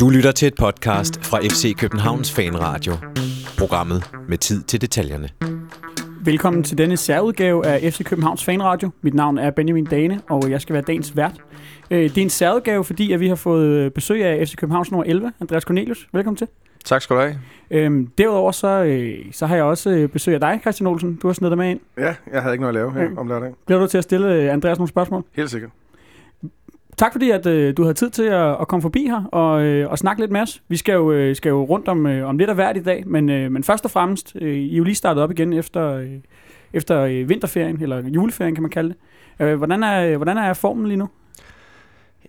Du 0.00 0.08
lytter 0.10 0.32
til 0.32 0.48
et 0.48 0.54
podcast 0.54 1.24
fra 1.24 1.38
FC 1.40 1.76
Københavns 1.78 2.32
Fanradio. 2.32 2.92
Programmet 3.58 4.10
med 4.28 4.38
tid 4.38 4.62
til 4.62 4.80
detaljerne. 4.80 5.28
Velkommen 6.24 6.62
til 6.62 6.78
denne 6.78 6.96
særudgave 6.96 7.66
af 7.66 7.92
FC 7.92 8.04
Københavns 8.04 8.44
Fanradio. 8.44 8.90
Mit 9.02 9.14
navn 9.14 9.38
er 9.38 9.50
Benjamin 9.50 9.84
Dane, 9.84 10.20
og 10.30 10.50
jeg 10.50 10.60
skal 10.60 10.72
være 10.74 10.82
dagens 10.86 11.16
vært. 11.16 11.32
Øh, 11.90 11.98
Det 12.02 12.18
er 12.18 12.22
en 12.22 12.30
særudgave, 12.30 12.84
fordi 12.84 13.12
at 13.12 13.20
vi 13.20 13.28
har 13.28 13.34
fået 13.34 13.92
besøg 13.94 14.24
af 14.24 14.48
FC 14.48 14.56
Københavns 14.56 14.90
nummer 14.90 15.04
11, 15.04 15.32
Andreas 15.40 15.62
Cornelius. 15.62 16.08
Velkommen 16.12 16.36
til. 16.36 16.48
Tak 16.84 17.02
skal 17.02 17.16
du 17.16 17.20
have. 17.20 17.38
Øhm, 17.70 18.06
derudover 18.18 18.52
så, 18.52 18.68
øh, 18.68 19.18
så 19.32 19.46
har 19.46 19.54
jeg 19.56 19.64
også 19.64 19.90
øh, 19.90 20.08
besøg 20.08 20.34
af 20.34 20.40
dig, 20.40 20.58
Christian 20.62 20.86
Olsen. 20.86 21.16
Du 21.22 21.26
har 21.28 21.32
snedet 21.34 21.50
dig 21.50 21.58
med 21.58 21.70
ind. 21.70 21.80
Ja, 21.98 22.14
jeg 22.32 22.42
havde 22.42 22.54
ikke 22.54 22.62
noget 22.62 22.74
at 22.76 22.80
lave 22.80 22.92
her 22.92 23.02
Ja. 23.02 23.08
om 23.16 23.28
lørdagen. 23.28 23.54
Bliver 23.66 23.80
du 23.80 23.86
til 23.86 23.98
at 23.98 24.04
stille 24.04 24.34
øh, 24.34 24.52
Andreas 24.52 24.78
nogle 24.78 24.88
spørgsmål? 24.88 25.24
Helt 25.32 25.50
sikkert. 25.50 25.70
Tak 26.96 27.12
fordi, 27.12 27.30
at 27.30 27.46
øh, 27.46 27.76
du 27.76 27.82
havde 27.82 27.94
tid 27.94 28.10
til 28.10 28.22
at, 28.22 28.60
at 28.60 28.68
komme 28.68 28.82
forbi 28.82 29.06
her 29.06 29.24
og, 29.24 29.62
øh, 29.62 29.90
og 29.90 29.98
snakke 29.98 30.22
lidt 30.22 30.30
med 30.30 30.40
os. 30.40 30.62
Vi 30.68 30.76
skal 30.76 30.92
jo, 30.92 31.12
øh, 31.12 31.36
skal 31.36 31.50
jo 31.50 31.64
rundt 31.64 31.88
om, 31.88 32.06
øh, 32.06 32.28
om 32.28 32.38
lidt 32.38 32.50
af 32.50 32.56
hvert 32.56 32.76
i 32.76 32.82
dag, 32.82 33.02
men, 33.06 33.30
øh, 33.30 33.52
men 33.52 33.64
først 33.64 33.84
og 33.84 33.90
fremmest, 33.90 34.32
øh, 34.40 34.54
I 34.54 34.72
er 34.72 34.76
jo 34.76 34.84
lige 34.84 34.94
startet 34.94 35.22
op 35.22 35.30
igen 35.30 35.52
efter, 35.52 35.92
øh, 35.92 36.10
efter 36.72 37.00
øh, 37.00 37.28
vinterferien, 37.28 37.82
eller 37.82 38.08
juleferien 38.08 38.54
kan 38.54 38.62
man 38.62 38.70
kalde 38.70 38.88
det. 38.88 38.96
Øh, 39.46 39.56
hvordan, 39.56 39.82
er, 39.82 40.06
øh, 40.06 40.16
hvordan 40.16 40.38
er 40.38 40.52
formen 40.52 40.86
lige 40.86 40.96
nu? 40.96 41.08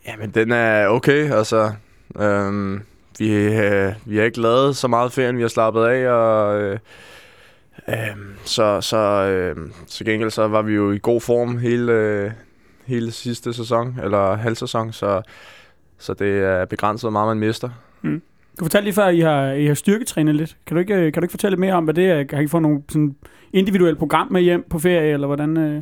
Jamen, 0.07 0.30
den 0.30 0.52
er 0.52 0.88
okay. 0.88 1.32
Altså, 1.32 1.71
øhm, 2.20 2.82
vi, 3.20 3.34
øh, 3.34 3.93
vi 4.05 4.18
har 4.18 4.23
ikke 4.23 4.41
lavet 4.41 4.76
så 4.76 4.88
meget 4.88 5.12
ferien, 5.12 5.38
vi 5.38 5.41
har 5.41 5.49
slappet 5.49 5.85
af, 5.85 6.09
og 6.09 6.62
øh, 6.62 6.80
øhm, 7.90 8.35
så, 8.43 8.82
så, 8.82 8.98
øhm, 8.98 9.71
så 9.71 9.84
øh, 9.84 9.88
til 9.88 10.05
gengæld 10.05 10.30
så 10.30 10.48
var 10.48 10.62
vi 10.62 10.73
jo 10.73 10.91
i 10.91 10.99
god 11.02 11.21
form 11.21 11.57
hele, 11.57 11.91
øh, 11.91 12.32
hele 12.85 13.11
sidste 13.11 13.53
sæson, 13.53 13.99
eller 14.03 14.35
halv 14.35 14.55
sæson, 14.55 14.91
så, 14.91 15.21
så 15.97 16.13
det 16.13 16.43
er 16.43 16.65
begrænset, 16.65 17.03
hvor 17.03 17.11
meget 17.11 17.37
man 17.37 17.47
mister. 17.47 17.69
Du 18.59 18.65
fortalte 18.65 18.84
lige 18.84 18.93
før, 18.93 19.05
at 19.05 19.15
I 19.15 19.20
har, 19.20 19.51
I 19.51 19.65
har 19.65 19.73
styrketrænet 19.73 20.35
lidt. 20.35 20.57
Kan 20.67 20.75
du, 20.75 20.79
ikke, 20.79 20.93
øh, 20.93 21.13
kan 21.13 21.21
du 21.21 21.25
ikke 21.25 21.31
fortælle 21.31 21.51
lidt 21.51 21.59
mere 21.59 21.73
om, 21.73 21.84
hvad 21.84 21.93
det 21.93 22.05
er? 22.05 22.25
Har 22.35 22.41
I 22.41 22.48
fået 22.48 22.62
nogle 22.62 22.81
sådan 22.90 23.15
individuelle 23.53 23.99
program 23.99 24.27
med 24.31 24.41
hjem 24.41 24.65
på 24.70 24.79
ferie, 24.79 25.13
eller 25.13 25.27
hvordan? 25.27 25.57
Øh? 25.57 25.81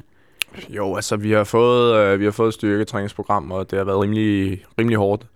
Jo, 0.69 0.95
altså 0.95 1.17
vi 1.17 1.31
har 1.31 1.43
fået, 1.43 1.95
øh, 1.95 2.19
vi 2.19 2.23
har 2.23 2.31
fået 2.31 2.47
et 2.47 2.53
styrketræningsprogram, 2.53 3.51
og 3.51 3.71
det 3.71 3.77
har 3.77 3.85
været 3.85 4.01
rimelig, 4.01 4.63
rimelig 4.79 4.97
hårdt. 4.97 5.27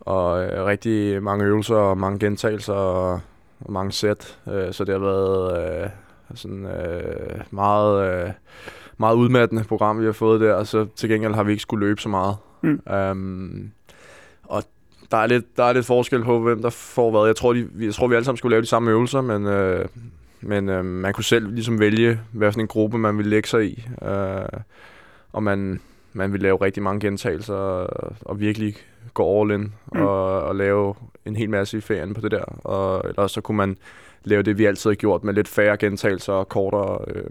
Og 0.00 0.44
øh, 0.44 0.64
rigtig 0.64 1.22
mange 1.22 1.44
øvelser 1.44 1.74
og 1.74 1.98
mange 1.98 2.18
gentagelser 2.18 2.72
og, 2.72 3.20
og 3.60 3.72
mange 3.72 3.92
sæt. 3.92 4.38
Øh, 4.52 4.72
så 4.72 4.84
det 4.84 4.92
har 4.94 5.00
været 5.00 5.82
øh, 5.82 5.88
sådan 6.34 6.66
øh, 6.66 7.40
meget, 7.50 8.24
øh, 8.24 8.30
meget 8.98 9.16
udmattende 9.16 9.64
program, 9.64 10.00
vi 10.00 10.04
har 10.04 10.12
fået 10.12 10.40
der. 10.40 10.64
Så 10.64 10.86
til 10.96 11.08
gengæld 11.08 11.34
har 11.34 11.42
vi 11.42 11.50
ikke 11.50 11.62
skulle 11.62 11.86
løbe 11.86 12.00
så 12.00 12.08
meget. 12.08 12.36
Mm. 12.62 12.80
Um, 12.94 13.70
og 14.44 14.62
der 15.10 15.16
er, 15.16 15.26
lidt, 15.26 15.56
der 15.56 15.64
er 15.64 15.72
lidt 15.72 15.86
forskel 15.86 16.24
på, 16.24 16.40
hvem 16.40 16.62
der 16.62 16.70
får 16.70 17.10
hvad. 17.10 17.26
Jeg 17.26 17.36
tror, 17.36 17.52
de, 17.52 17.68
jeg 17.80 17.94
tror 17.94 18.08
vi 18.08 18.14
alle 18.14 18.24
sammen 18.24 18.36
skulle 18.36 18.50
lave 18.50 18.62
de 18.62 18.66
samme 18.66 18.90
øvelser, 18.90 19.20
men, 19.20 19.46
øh, 19.46 19.84
men 20.40 20.68
øh, 20.68 20.84
man 20.84 21.12
kunne 21.12 21.24
selv 21.24 21.54
ligesom 21.54 21.80
vælge, 21.80 22.20
hvad 22.32 22.52
for 22.52 22.60
en 22.60 22.66
gruppe 22.66 22.98
man 22.98 23.18
ville 23.18 23.30
lægge 23.30 23.48
sig 23.48 23.64
i. 23.64 23.88
Øh, 24.02 24.60
og 25.32 25.42
man, 25.42 25.80
man 26.12 26.32
ville 26.32 26.42
lave 26.42 26.56
rigtig 26.56 26.82
mange 26.82 27.00
gentagelser 27.00 27.54
og, 27.54 28.12
og 28.20 28.40
virkelig 28.40 28.74
gå 29.14 29.42
all 29.42 29.50
in 29.50 29.72
Mm. 29.92 30.00
og, 30.00 30.42
og 30.42 30.56
lave 30.56 30.94
en 31.24 31.36
hel 31.36 31.50
masse 31.50 31.78
i 31.78 31.80
ferien 31.80 32.14
på 32.14 32.20
det 32.20 32.30
der. 32.30 32.44
Og 32.66 33.08
ellers 33.08 33.32
så 33.32 33.40
kunne 33.40 33.56
man 33.56 33.76
lave 34.24 34.42
det, 34.42 34.58
vi 34.58 34.64
altid 34.64 34.90
har 34.90 34.94
gjort 34.94 35.24
med 35.24 35.34
lidt 35.34 35.48
færre 35.48 35.76
gentagelser 35.76 36.32
og 36.32 36.48
kortere, 36.48 36.98
øh, 37.08 37.24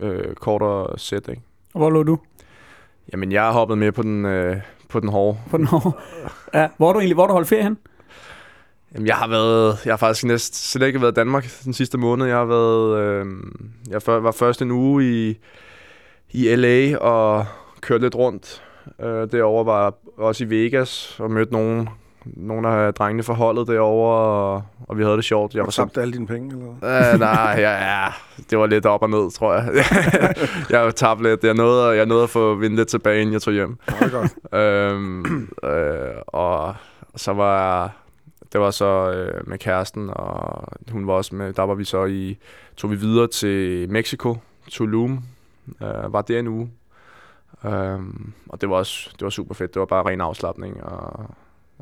øh, 0.00 0.34
kortere 0.34 0.98
sæt. 0.98 1.28
Ikke? 1.28 1.42
Og 1.74 1.78
hvor 1.78 1.90
lå 1.90 2.02
du 2.02 2.18
Jamen, 3.12 3.32
jeg 3.32 3.42
har 3.42 3.52
hoppet 3.52 3.78
med 3.78 3.92
på 3.92 4.02
den, 4.02 4.24
øh, 4.24 4.56
på 4.88 5.00
den 5.00 5.08
hårde. 5.08 5.38
på 5.50 5.56
den 5.56 5.68
år? 5.72 6.00
ja, 6.54 6.68
hvor 6.76 6.86
har 6.86 6.92
du 6.92 6.98
egentlig 6.98 7.14
hvor 7.14 7.26
du 7.26 7.32
holdt 7.32 7.48
ferie 7.48 7.62
hen? 7.62 7.78
Jamen, 8.94 9.06
jeg 9.06 9.16
har 9.16 9.28
været, 9.28 9.78
jeg 9.84 9.92
har 9.92 9.96
faktisk 9.96 10.24
næsten 10.24 10.54
slet 10.56 10.86
ikke 10.86 11.00
været 11.00 11.12
i 11.12 11.14
Danmark 11.14 11.46
den 11.64 11.72
sidste 11.72 11.98
måned. 11.98 12.26
Jeg 12.26 12.36
har 12.36 12.44
været, 12.44 12.98
øh, 12.98 13.26
jeg 13.90 14.00
var 14.06 14.32
først 14.32 14.62
en 14.62 14.70
uge 14.70 15.04
i, 15.04 15.38
i 16.30 16.54
LA 16.54 16.98
og 16.98 17.46
kørte 17.80 18.04
lidt 18.04 18.14
rundt. 18.14 18.62
Øh, 19.00 19.32
derovre 19.32 19.66
var 19.66 19.82
jeg 19.82 19.92
også 20.16 20.44
i 20.44 20.50
Vegas 20.50 21.20
og 21.20 21.30
mødte 21.30 21.52
nogle, 21.52 21.88
nogle 22.24 22.68
af 22.68 22.94
drengene 22.94 23.22
fra 23.22 23.34
holdet 23.34 23.66
derovre, 23.66 24.18
og, 24.18 24.62
og 24.88 24.98
vi 24.98 25.02
havde 25.02 25.16
det 25.16 25.24
sjovt. 25.24 25.54
Jeg 25.54 25.58
Jeg 25.58 25.64
var 25.64 25.70
tabt 25.70 25.98
alle 25.98 26.12
dine 26.12 26.26
penge, 26.26 26.54
eller 26.54 27.12
øh, 27.12 27.20
nej, 27.20 27.54
ja, 27.58 27.72
ja, 27.72 28.08
det 28.50 28.58
var 28.58 28.66
lidt 28.66 28.86
op 28.86 29.02
og 29.02 29.10
ned, 29.10 29.30
tror 29.30 29.54
jeg. 29.54 29.84
jeg 30.70 30.80
har 30.80 30.90
tabt 30.90 31.22
lidt. 31.22 31.44
Jeg 31.44 31.54
nåede, 31.54 31.96
jeg 31.96 32.06
nåede 32.06 32.22
at 32.22 32.30
få 32.30 32.54
vinde 32.54 32.76
lidt 32.76 32.88
tilbage, 32.88 33.20
inden 33.20 33.32
jeg 33.32 33.42
tog 33.42 33.54
hjem. 33.54 33.78
Det 34.00 34.12
godt. 34.12 34.54
øhm, 34.60 35.48
øh, 35.64 36.14
og 36.26 36.74
så 37.16 37.32
var 37.32 37.80
jeg, 37.80 37.90
det 38.52 38.60
var 38.60 38.70
så 38.70 39.12
øh, 39.12 39.48
med 39.48 39.58
kæresten, 39.58 40.10
og 40.12 40.64
hun 40.92 41.06
var 41.06 41.12
også 41.12 41.34
med, 41.34 41.52
der 41.52 41.62
var 41.62 41.74
vi 41.74 41.84
så 41.84 42.04
i, 42.04 42.38
tog 42.76 42.90
vi 42.90 42.96
videre 42.96 43.26
til 43.26 43.90
Mexico, 43.90 44.36
Tulum, 44.70 45.24
øh, 45.82 46.12
var 46.12 46.22
der 46.22 46.38
en 46.38 46.46
uge. 46.46 46.70
Øhm, 47.64 48.32
og 48.48 48.60
det 48.60 48.70
var 48.70 48.76
også, 48.76 49.10
det 49.12 49.22
var 49.22 49.30
super 49.30 49.54
fedt, 49.54 49.74
det 49.74 49.80
var 49.80 49.86
bare 49.86 50.06
ren 50.06 50.20
afslappning, 50.20 50.84
og 50.84 51.26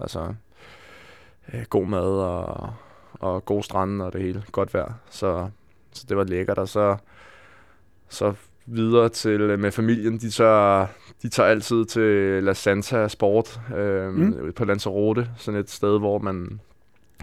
altså, 0.00 0.34
øh, 1.54 1.62
god 1.70 1.86
mad, 1.86 2.02
og, 2.20 2.72
og 3.20 3.44
god 3.44 3.62
strand, 3.62 4.02
og 4.02 4.12
det 4.12 4.22
hele, 4.22 4.44
godt 4.52 4.74
vejr, 4.74 4.92
så, 5.10 5.48
så 5.92 6.04
det 6.08 6.16
var 6.16 6.24
lækkert, 6.24 6.58
og 6.58 6.68
så, 6.68 6.96
så 8.08 8.34
videre 8.66 9.08
til 9.08 9.40
øh, 9.40 9.58
med 9.58 9.70
familien, 9.72 10.18
de 10.18 10.30
tager, 10.30 10.86
de 11.22 11.28
tager 11.28 11.48
altid 11.48 11.84
til 11.84 12.42
La 12.44 12.52
Santa 12.52 13.08
Sport 13.08 13.60
øh, 13.76 14.14
Mm. 14.14 14.52
på 14.56 14.64
Lanzarote, 14.64 15.30
sådan 15.36 15.60
et 15.60 15.70
sted, 15.70 15.98
hvor 15.98 16.18
man 16.18 16.60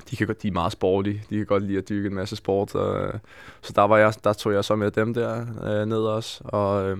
de, 0.09 0.15
kan, 0.15 0.35
de 0.41 0.47
er 0.47 0.51
meget 0.51 0.71
sportige, 0.71 1.23
de 1.29 1.37
kan 1.37 1.45
godt 1.45 1.63
lide 1.63 1.77
at 1.77 1.89
dyrke 1.89 2.07
en 2.07 2.15
masse 2.15 2.35
sport, 2.35 2.75
øh, 2.75 3.13
så 3.61 3.73
der, 3.75 3.81
var 3.81 3.97
jeg, 3.97 4.13
der 4.23 4.33
tog 4.33 4.53
jeg 4.53 4.63
så 4.65 4.75
med 4.75 4.91
dem 4.91 5.13
der 5.13 5.45
øh, 5.63 5.85
ned 5.85 5.97
også, 5.97 6.41
og 6.43 6.89
øh, 6.89 6.97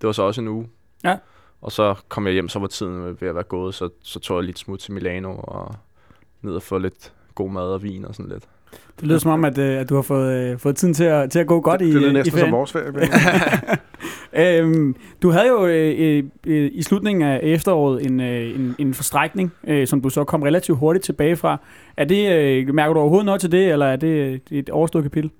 det 0.00 0.06
var 0.06 0.12
så 0.12 0.22
også 0.22 0.40
en 0.40 0.48
uge. 0.48 0.68
Ja. 1.04 1.16
Og 1.60 1.72
så 1.72 1.94
kom 2.08 2.26
jeg 2.26 2.32
hjem, 2.32 2.48
så 2.48 2.58
var 2.58 2.66
tiden 2.66 3.16
ved 3.20 3.28
at 3.28 3.34
være 3.34 3.44
gået, 3.44 3.74
så, 3.74 3.88
så 4.02 4.20
tog 4.20 4.36
jeg 4.36 4.44
lidt 4.44 4.58
smut 4.58 4.78
til 4.78 4.92
Milano 4.92 5.34
og 5.38 5.74
ned 6.42 6.54
og 6.54 6.62
få 6.62 6.78
lidt 6.78 7.12
god 7.34 7.50
mad 7.50 7.62
og 7.62 7.82
vin 7.82 8.04
og 8.04 8.14
sådan 8.14 8.32
lidt. 8.32 8.44
Det 9.00 9.08
lyder 9.08 9.18
som 9.18 9.30
om, 9.30 9.44
at, 9.44 9.58
øh, 9.58 9.80
at 9.80 9.88
du 9.88 9.94
har 9.94 10.02
fået, 10.02 10.52
øh, 10.52 10.58
fået 10.58 10.76
tiden 10.76 10.94
til 10.94 11.04
at, 11.04 11.30
til 11.30 11.38
at 11.38 11.46
gå 11.46 11.60
godt 11.60 11.82
i, 11.82 11.86
det, 11.86 11.94
det 11.94 12.00
øh, 12.00 12.06
er 12.06 12.10
i 12.10 12.12
næsten 12.12 12.38
som 12.38 12.52
vores 12.52 12.72
ferie. 12.72 12.92
Øhm, 14.38 14.96
du 15.22 15.30
havde 15.30 15.48
jo 15.48 15.66
øh, 15.66 16.24
øh, 16.46 16.70
i 16.72 16.82
slutningen 16.82 17.22
af 17.22 17.40
efteråret 17.42 18.06
en, 18.06 18.20
øh, 18.20 18.60
en, 18.60 18.74
en 18.78 18.94
forstrækning, 18.94 19.52
øh, 19.66 19.86
som 19.86 20.00
du 20.00 20.08
så 20.08 20.24
kom 20.24 20.42
relativt 20.42 20.78
hurtigt 20.78 21.04
tilbage 21.04 21.36
fra. 21.36 21.60
Er 21.96 22.04
det, 22.04 22.32
øh, 22.32 22.74
mærker 22.74 22.94
du 22.94 23.00
overhovedet 23.00 23.26
noget 23.26 23.40
til 23.40 23.52
det, 23.52 23.72
eller 23.72 23.86
er 23.86 23.96
det 23.96 24.42
et 24.50 24.70
overstået 24.70 25.04
kapitel? 25.04 25.30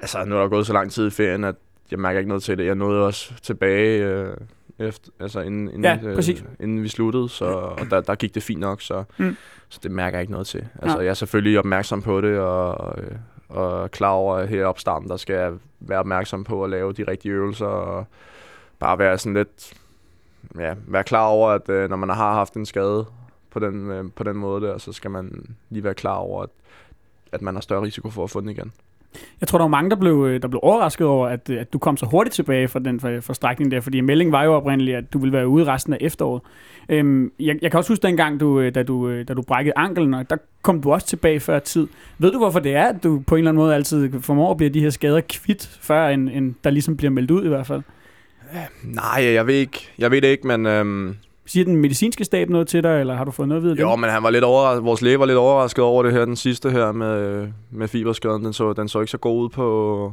Altså, 0.00 0.24
nu 0.24 0.36
er 0.36 0.40
der 0.40 0.48
gået 0.48 0.66
så 0.66 0.72
lang 0.72 0.90
tid 0.90 1.06
i 1.06 1.10
ferien, 1.10 1.44
at 1.44 1.54
jeg 1.90 1.98
mærker 1.98 2.18
ikke 2.18 2.28
noget 2.28 2.42
til 2.42 2.58
det. 2.58 2.66
Jeg 2.66 2.74
nåede 2.74 3.06
også 3.06 3.32
tilbage, 3.42 4.04
øh, 4.04 4.36
efter, 4.78 5.10
altså 5.20 5.40
inden, 5.40 5.68
inden, 5.68 5.84
Ja, 5.84 6.14
præcis. 6.14 6.44
inden 6.60 6.82
vi 6.82 6.88
sluttede, 6.88 7.28
så, 7.28 7.44
og 7.44 7.90
der, 7.90 8.00
der 8.00 8.14
gik 8.14 8.34
det 8.34 8.42
fint 8.42 8.60
nok, 8.60 8.80
så, 8.82 9.04
Mm. 9.18 9.24
mm. 9.24 9.36
så 9.68 9.80
det 9.82 9.90
mærker 9.90 10.18
jeg 10.18 10.20
ikke 10.22 10.32
noget 10.32 10.46
til. 10.46 10.68
Altså, 10.82 10.96
Ja. 10.98 11.02
jeg 11.04 11.10
er 11.10 11.14
selvfølgelig 11.14 11.58
opmærksom 11.58 12.02
på 12.02 12.20
det, 12.20 12.38
og, 12.38 12.98
øh, 13.02 13.10
og 13.48 13.90
klar 13.90 14.10
over, 14.10 14.44
her 14.46 14.66
opstarten, 14.66 15.08
der 15.08 15.16
skal 15.16 15.34
jeg 15.34 15.52
være 15.80 15.98
opmærksom 15.98 16.44
på 16.44 16.64
at 16.64 16.70
lave 16.70 16.92
de 16.92 17.04
rigtige 17.08 17.32
øvelser, 17.32 17.66
og 17.66 18.04
bare 18.78 18.98
være 18.98 19.18
sådan 19.18 19.34
lidt, 19.34 19.74
ja, 20.58 20.74
være 20.86 21.04
klar 21.04 21.26
over, 21.26 21.50
at 21.50 21.68
øh, 21.68 21.90
når 21.90 21.96
man 21.96 22.08
har 22.08 22.32
haft 22.34 22.54
en 22.54 22.66
skade 22.66 23.06
på 23.50 23.58
den, 23.58 23.90
øh, 23.90 24.04
på 24.16 24.22
den 24.24 24.36
måde 24.36 24.66
der, 24.66 24.78
så 24.78 24.92
skal 24.92 25.10
man 25.10 25.56
lige 25.70 25.84
være 25.84 25.94
klar 25.94 26.14
over, 26.16 26.42
at, 26.42 26.50
at 27.32 27.42
man 27.42 27.54
har 27.54 27.60
større 27.60 27.82
risiko 27.82 28.10
for 28.10 28.24
at 28.24 28.30
få 28.30 28.40
den 28.40 28.48
igen. 28.48 28.72
Jeg 29.40 29.48
tror, 29.48 29.58
der 29.58 29.64
var 29.64 29.68
mange, 29.68 29.90
der 29.90 29.96
blev, 29.96 30.26
øh, 30.28 30.42
der 30.42 30.48
blev 30.48 30.60
overrasket 30.62 31.06
over, 31.06 31.28
at, 31.28 31.50
øh, 31.50 31.60
at 31.60 31.72
du 31.72 31.78
kom 31.78 31.96
så 31.96 32.06
hurtigt 32.06 32.34
tilbage 32.34 32.68
fra 32.68 32.78
den 32.78 33.00
fra 33.00 33.18
forstrækning 33.18 33.70
der, 33.70 33.80
fordi 33.80 34.00
meldingen 34.00 34.32
var 34.32 34.44
jo 34.44 34.54
oprindeligt, 34.54 34.96
at 34.96 35.12
du 35.12 35.18
ville 35.18 35.32
være 35.32 35.48
ude 35.48 35.64
resten 35.64 35.92
af 35.92 35.98
efteråret. 36.00 36.42
Øhm, 36.88 37.32
jeg, 37.40 37.58
jeg 37.62 37.70
kan 37.70 37.78
også 37.78 37.92
huske 37.92 38.02
dengang, 38.02 38.40
du, 38.40 38.60
øh, 38.60 38.74
da, 38.74 38.82
du, 38.82 39.22
da 39.22 39.34
du 39.34 39.42
brækkede 39.42 39.72
anklen, 39.76 40.14
og 40.14 40.30
der 40.30 40.36
kom 40.62 40.82
du 40.82 40.92
også 40.92 41.06
tilbage 41.06 41.40
før 41.40 41.58
tid. 41.58 41.86
Ved 42.18 42.32
du, 42.32 42.38
hvorfor 42.38 42.60
det 42.60 42.74
er, 42.74 42.84
at 42.84 43.02
du 43.02 43.22
på 43.26 43.34
en 43.34 43.38
eller 43.38 43.50
anden 43.50 43.62
måde 43.62 43.74
altid 43.74 44.20
formår 44.20 44.50
at 44.50 44.56
blive 44.56 44.70
de 44.70 44.80
her 44.80 44.90
skader 44.90 45.20
kvidt, 45.28 45.78
før 45.80 46.08
en, 46.08 46.28
en, 46.28 46.56
der 46.64 46.70
ligesom 46.70 46.96
bliver 46.96 47.10
meldt 47.10 47.30
ud 47.30 47.44
i 47.44 47.48
hvert 47.48 47.66
fald? 47.66 47.82
Nej, 48.84 49.24
jeg 49.24 49.46
ved 49.46 49.54
ikke, 49.54 49.88
jeg 49.98 50.10
ved 50.10 50.20
det 50.20 50.28
ikke, 50.28 50.46
men 50.46 50.66
øhm, 50.66 51.16
Siger 51.48 51.64
den 51.64 51.76
medicinske 51.76 52.24
stab 52.24 52.50
noget 52.50 52.68
til 52.68 52.82
dig, 52.82 53.00
eller 53.00 53.14
har 53.14 53.24
du 53.24 53.30
fået 53.30 53.48
noget 53.48 53.60
at 53.60 53.64
vide? 53.64 53.80
jo, 53.80 53.96
men 53.96 54.10
han 54.10 54.22
var 54.22 54.30
lidt 54.30 54.44
overrasket, 54.44 54.84
vores 54.84 55.02
læge 55.02 55.18
var 55.18 55.26
lidt 55.26 55.38
overrasket 55.38 55.84
over 55.84 56.02
det 56.02 56.12
her, 56.12 56.24
den 56.24 56.36
sidste 56.36 56.70
her 56.70 56.92
med, 56.92 57.48
med 57.70 57.88
fiberskaden, 57.88 58.44
den 58.44 58.52
så, 58.52 58.72
den 58.72 58.88
så 58.88 59.00
ikke 59.00 59.10
så 59.10 59.18
god 59.18 59.44
ud 59.44 59.48
på, 59.48 60.12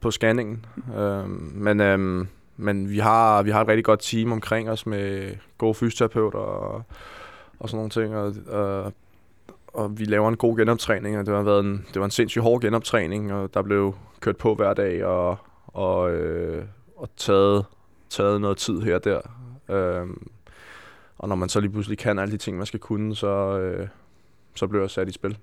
på 0.00 0.10
scanningen. 0.10 0.66
Øhm, 0.98 1.52
men, 1.54 1.80
øhm, 1.80 2.28
men 2.56 2.90
vi 2.90 2.98
har, 2.98 3.42
vi 3.42 3.50
har 3.50 3.60
et 3.60 3.68
rigtig 3.68 3.84
godt 3.84 4.00
team 4.00 4.32
omkring 4.32 4.70
os 4.70 4.86
med 4.86 5.30
gode 5.58 5.74
fysioterapeuter 5.74 6.38
og, 6.38 6.82
og 7.60 7.68
sådan 7.68 7.76
nogle 7.76 7.90
ting, 7.90 8.16
og, 8.16 8.34
og, 8.48 8.92
og 9.68 9.98
vi 9.98 10.04
laver 10.04 10.28
en 10.28 10.36
god 10.36 10.56
genoptræning, 10.56 11.18
og 11.18 11.26
det 11.26 11.34
har 11.34 11.42
været 11.42 11.64
en, 11.64 11.86
det 11.94 12.00
var 12.00 12.04
en 12.04 12.10
sindssygt 12.10 12.42
hård 12.42 12.60
genoptræning, 12.60 13.32
og 13.32 13.54
der 13.54 13.62
blev 13.62 13.94
kørt 14.20 14.36
på 14.36 14.54
hver 14.54 14.74
dag, 14.74 15.04
og, 15.04 15.36
og, 15.66 16.12
øh, 16.12 16.64
og 16.96 17.08
taget, 17.16 17.64
taget 18.10 18.40
noget 18.40 18.56
tid 18.56 18.80
her 18.80 18.94
og 18.94 19.04
der. 19.04 19.20
Øhm, 19.70 20.28
Og 21.18 21.28
når 21.28 21.36
man 21.36 21.48
så 21.48 21.60
lige 21.60 21.70
pludselig 21.70 21.98
kan 21.98 22.18
alle 22.18 22.32
de 22.32 22.36
ting, 22.36 22.56
man 22.56 22.66
skal 22.66 22.80
kunne, 22.80 23.16
så, 23.16 23.58
øh, 23.58 23.88
så 24.54 24.66
bliver 24.66 24.82
jeg 24.82 24.90
sat 24.90 25.08
i 25.08 25.12
spil. 25.12 25.36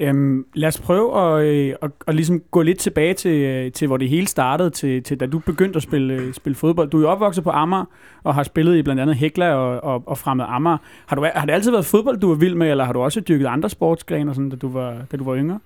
Øhm, 0.00 0.46
lad 0.54 0.68
os 0.68 0.80
prøve 0.80 1.20
at, 1.20 1.46
øh, 1.46 1.74
at, 1.82 1.90
at 2.06 2.14
ligesom 2.14 2.40
gå 2.40 2.62
lidt 2.62 2.78
tilbage 2.78 3.14
til, 3.14 3.40
øh, 3.40 3.72
til, 3.72 3.86
hvor 3.86 3.96
det 3.96 4.08
hele 4.08 4.26
startede, 4.26 4.70
til, 4.70 5.02
til 5.02 5.20
da 5.20 5.26
du 5.26 5.38
begyndte 5.38 5.76
at 5.76 5.82
spille, 5.82 6.14
øh, 6.14 6.34
spille 6.34 6.56
fodbold. 6.56 6.90
Du 6.90 6.98
er 6.98 7.02
jo 7.02 7.08
opvokset 7.08 7.44
på 7.44 7.50
Amager, 7.50 7.84
og 8.22 8.34
har 8.34 8.42
spillet 8.42 8.76
i 8.76 8.82
blandt 8.82 9.00
andet 9.02 9.16
Hekla 9.16 9.54
og, 9.54 9.84
og, 9.84 10.02
og 10.06 10.18
Fremad 10.18 10.46
Amager. 10.48 10.78
Har, 11.06 11.16
du, 11.16 11.26
har 11.34 11.46
det 11.46 11.52
altid 11.52 11.70
været 11.70 11.86
fodbold, 11.86 12.18
du 12.20 12.28
var 12.28 12.34
vild 12.34 12.54
med, 12.54 12.70
eller 12.70 12.84
har 12.84 12.92
du 12.92 13.00
også 13.00 13.20
dyrket 13.20 13.46
andre 13.46 13.70
sportsgrene, 13.70 14.34
sådan, 14.34 14.50
da, 14.50 14.56
du 14.56 14.68
var, 14.68 14.96
da 15.12 15.16
du 15.16 15.24
var 15.24 15.36
yngre? 15.36 15.60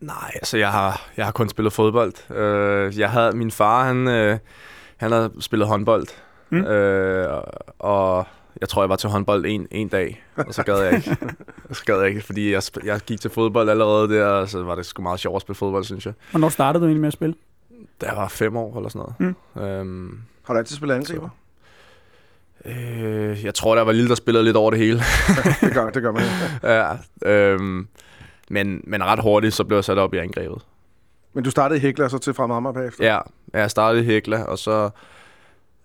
Nej, 0.00 0.30
altså 0.34 0.58
jeg 0.58 0.70
har, 0.70 1.08
jeg 1.16 1.24
har 1.24 1.32
kun 1.32 1.48
spillet 1.48 1.72
fodbold. 1.72 2.36
Øh, 2.36 2.98
jeg 2.98 3.10
havde, 3.10 3.36
min 3.36 3.50
far, 3.50 3.84
han, 3.84 4.08
øh, 4.08 4.38
han 4.96 5.12
havde 5.12 5.32
spillet 5.40 5.68
håndbold. 5.68 6.06
Mm. 6.50 6.64
Øh, 6.64 7.42
og 7.78 8.26
jeg 8.60 8.68
tror, 8.68 8.82
jeg 8.82 8.88
var 8.88 8.96
til 8.96 9.10
håndbold 9.10 9.44
en, 9.46 9.66
en 9.70 9.88
dag, 9.88 10.24
og 10.36 10.54
så 10.54 10.62
gad 10.62 10.78
jeg 10.82 10.94
ikke. 10.94 11.16
så 11.72 11.84
gad 11.84 11.98
jeg 11.98 12.08
ikke, 12.08 12.20
fordi 12.20 12.52
jeg, 12.52 12.62
jeg 12.84 13.00
gik 13.00 13.20
til 13.20 13.30
fodbold 13.30 13.68
allerede 13.68 14.08
der, 14.08 14.26
og 14.26 14.48
så 14.48 14.62
var 14.62 14.74
det 14.74 14.86
sgu 14.86 15.02
meget 15.02 15.20
sjovt 15.20 15.36
at 15.36 15.42
spille 15.42 15.56
fodbold, 15.56 15.84
synes 15.84 16.06
jeg. 16.06 16.14
Hvornår 16.30 16.48
startede 16.48 16.82
du 16.82 16.86
egentlig 16.86 17.00
med 17.00 17.06
at 17.08 17.12
spille? 17.12 17.34
Da 18.00 18.06
jeg 18.06 18.16
var 18.16 18.28
fem 18.28 18.56
år 18.56 18.76
eller 18.76 18.88
sådan 18.88 19.08
noget. 19.20 19.36
Mm. 19.56 19.62
Øhm, 19.62 20.20
Har 20.42 20.54
du 20.54 20.58
altid 20.58 20.76
spillet 20.76 20.94
angriber? 20.94 21.28
øh, 22.64 23.44
jeg 23.44 23.54
tror, 23.54 23.74
der 23.74 23.82
var 23.82 23.92
lille, 23.92 24.08
der 24.08 24.14
spillede 24.14 24.44
lidt 24.44 24.56
over 24.56 24.70
det 24.70 24.80
hele. 24.80 24.98
det, 25.60 25.72
gør, 25.72 25.90
det 25.90 26.02
gør 26.02 26.12
man. 26.12 26.22
ja, 26.62 26.96
øhm, 27.30 27.88
men, 28.50 28.80
men 28.84 29.04
ret 29.04 29.22
hurtigt, 29.22 29.54
så 29.54 29.64
blev 29.64 29.76
jeg 29.76 29.84
sat 29.84 29.98
op 29.98 30.14
i 30.14 30.18
angrebet. 30.18 30.62
Men 31.32 31.44
du 31.44 31.50
startede 31.50 31.78
i 31.78 31.82
Hekla 31.82 32.04
og 32.04 32.10
så 32.10 32.18
til 32.18 32.34
Fremad 32.34 32.56
Amager 32.56 32.72
bagefter? 32.72 33.04
Ja, 33.04 33.18
jeg 33.52 33.70
startede 33.70 34.02
i 34.02 34.06
Hekla, 34.06 34.42
og 34.42 34.58
så... 34.58 34.90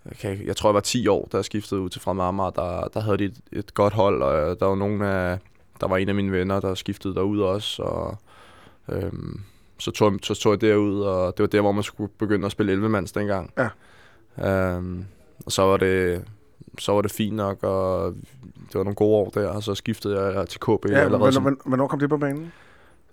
Okay, 0.06 0.48
jeg 0.48 0.56
tror, 0.56 0.70
jeg 0.70 0.74
var 0.74 0.80
10 0.80 1.08
år, 1.08 1.28
da 1.32 1.38
jeg 1.38 1.46
skiftede 1.46 1.82
ud 1.82 1.90
til 1.90 2.02
Fremad 2.02 2.26
Amager. 2.26 2.50
Der, 2.50 2.88
der 2.94 3.00
havde 3.00 3.18
de 3.18 3.24
et, 3.26 3.40
et 3.52 3.74
godt 3.74 3.94
hold, 3.94 4.22
og 4.24 4.50
øh, 4.50 4.56
der 4.60 4.66
var 4.66 4.76
nogle 4.76 5.08
af... 5.08 5.38
Der 5.82 5.88
var 5.88 5.98
en 5.98 6.10
af 6.10 6.16
mine 6.16 6.32
venner, 6.32 6.60
der 6.60 6.76
skiftede 6.76 7.16
derud 7.16 7.42
også, 7.42 7.84
og... 7.84 8.18
Øhm, 8.90 9.42
så, 9.80 9.92
tog, 9.92 10.14
så 10.24 10.34
tog 10.36 10.52
jeg 10.52 10.62
derud, 10.62 11.02
og 11.02 11.38
det 11.38 11.44
var 11.44 11.48
der, 11.48 11.62
hvor 11.62 11.72
man 11.72 11.84
skulle 11.84 12.12
begynde 12.20 12.46
at 12.46 12.52
spille 12.52 12.74
11-mands 12.86 13.12
dengang. 13.12 13.54
Ja. 13.58 13.70
Øhm, 14.76 15.06
og 15.46 15.52
så 15.52 15.62
var 15.62 15.78
det 15.78 16.26
så 16.80 16.92
var 16.92 17.02
det 17.02 17.12
fint 17.12 17.36
nok, 17.36 17.64
og 17.64 18.14
det 18.68 18.76
var 18.76 18.84
nogle 18.84 18.96
gode 18.96 19.16
år 19.16 19.30
der, 19.30 19.48
og 19.48 19.64
så 19.64 19.76
skiftede 19.76 20.22
jeg 20.22 20.48
til 20.50 20.60
KB 20.60 20.68
Ja, 20.68 20.74
allerede. 20.90 21.08
hvornår, 21.18 21.32
som- 21.32 21.60
hvornår 21.66 21.88
kom 21.88 22.00
det 22.00 22.10
på 22.10 22.18
banen? 22.18 22.52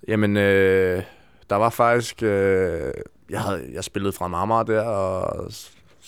Jamen, 0.08 0.36
øh, 0.36 1.02
der 1.50 1.56
var 1.56 1.70
faktisk... 1.70 2.22
Øh, 2.22 2.90
jeg, 3.30 3.40
havde, 3.40 3.64
jeg 3.72 3.84
spillede 3.84 4.12
fra 4.12 4.28
Marmar 4.28 4.62
der, 4.62 4.82
og 4.82 5.46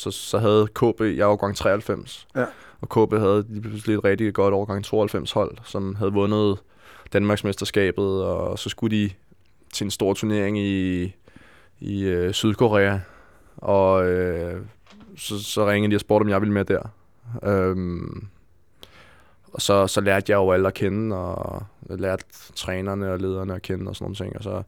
så, 0.00 0.10
så 0.10 0.38
havde 0.38 0.68
KB... 0.74 1.00
Jeg 1.00 1.26
var 1.26 1.32
årgang 1.32 1.56
93. 1.56 2.26
Ja. 2.36 2.44
Og 2.80 2.88
KB 2.88 3.12
havde 3.12 3.44
lige 3.48 3.62
pludselig 3.62 3.94
et 3.94 4.04
rigtig 4.04 4.34
godt 4.34 4.54
årgang 4.54 4.84
92 4.84 5.32
hold, 5.32 5.58
som 5.64 5.94
havde 5.94 6.12
vundet 6.12 6.58
Danmarksmesterskabet, 7.12 8.24
og 8.24 8.58
så 8.58 8.68
skulle 8.68 8.96
de 8.96 9.10
til 9.72 9.84
en 9.84 9.90
stor 9.90 10.14
turnering 10.14 10.58
i, 10.58 11.02
i 11.80 12.02
øh, 12.02 12.32
Sydkorea. 12.32 12.98
Og 13.56 14.08
øh, 14.08 14.60
så, 15.16 15.44
så 15.44 15.68
ringede 15.68 15.90
de 15.90 15.96
og 15.96 16.00
spurgte, 16.00 16.24
om 16.24 16.28
jeg 16.28 16.40
ville 16.40 16.54
med 16.54 16.64
der. 16.64 16.82
Øhm, 17.44 18.26
og 19.52 19.62
så, 19.62 19.86
så 19.86 20.00
lærte 20.00 20.32
jeg 20.32 20.36
jo 20.36 20.52
alle 20.52 20.68
at 20.68 20.74
kende, 20.74 21.16
og 21.16 21.62
lærte 21.88 22.24
trænerne 22.54 23.12
og 23.12 23.18
lederne 23.18 23.54
at 23.54 23.62
kende 23.62 23.88
og 23.88 23.96
sådan 23.96 24.04
nogle 24.04 24.16
ting. 24.16 24.36
Og 24.36 24.42
så 24.42 24.62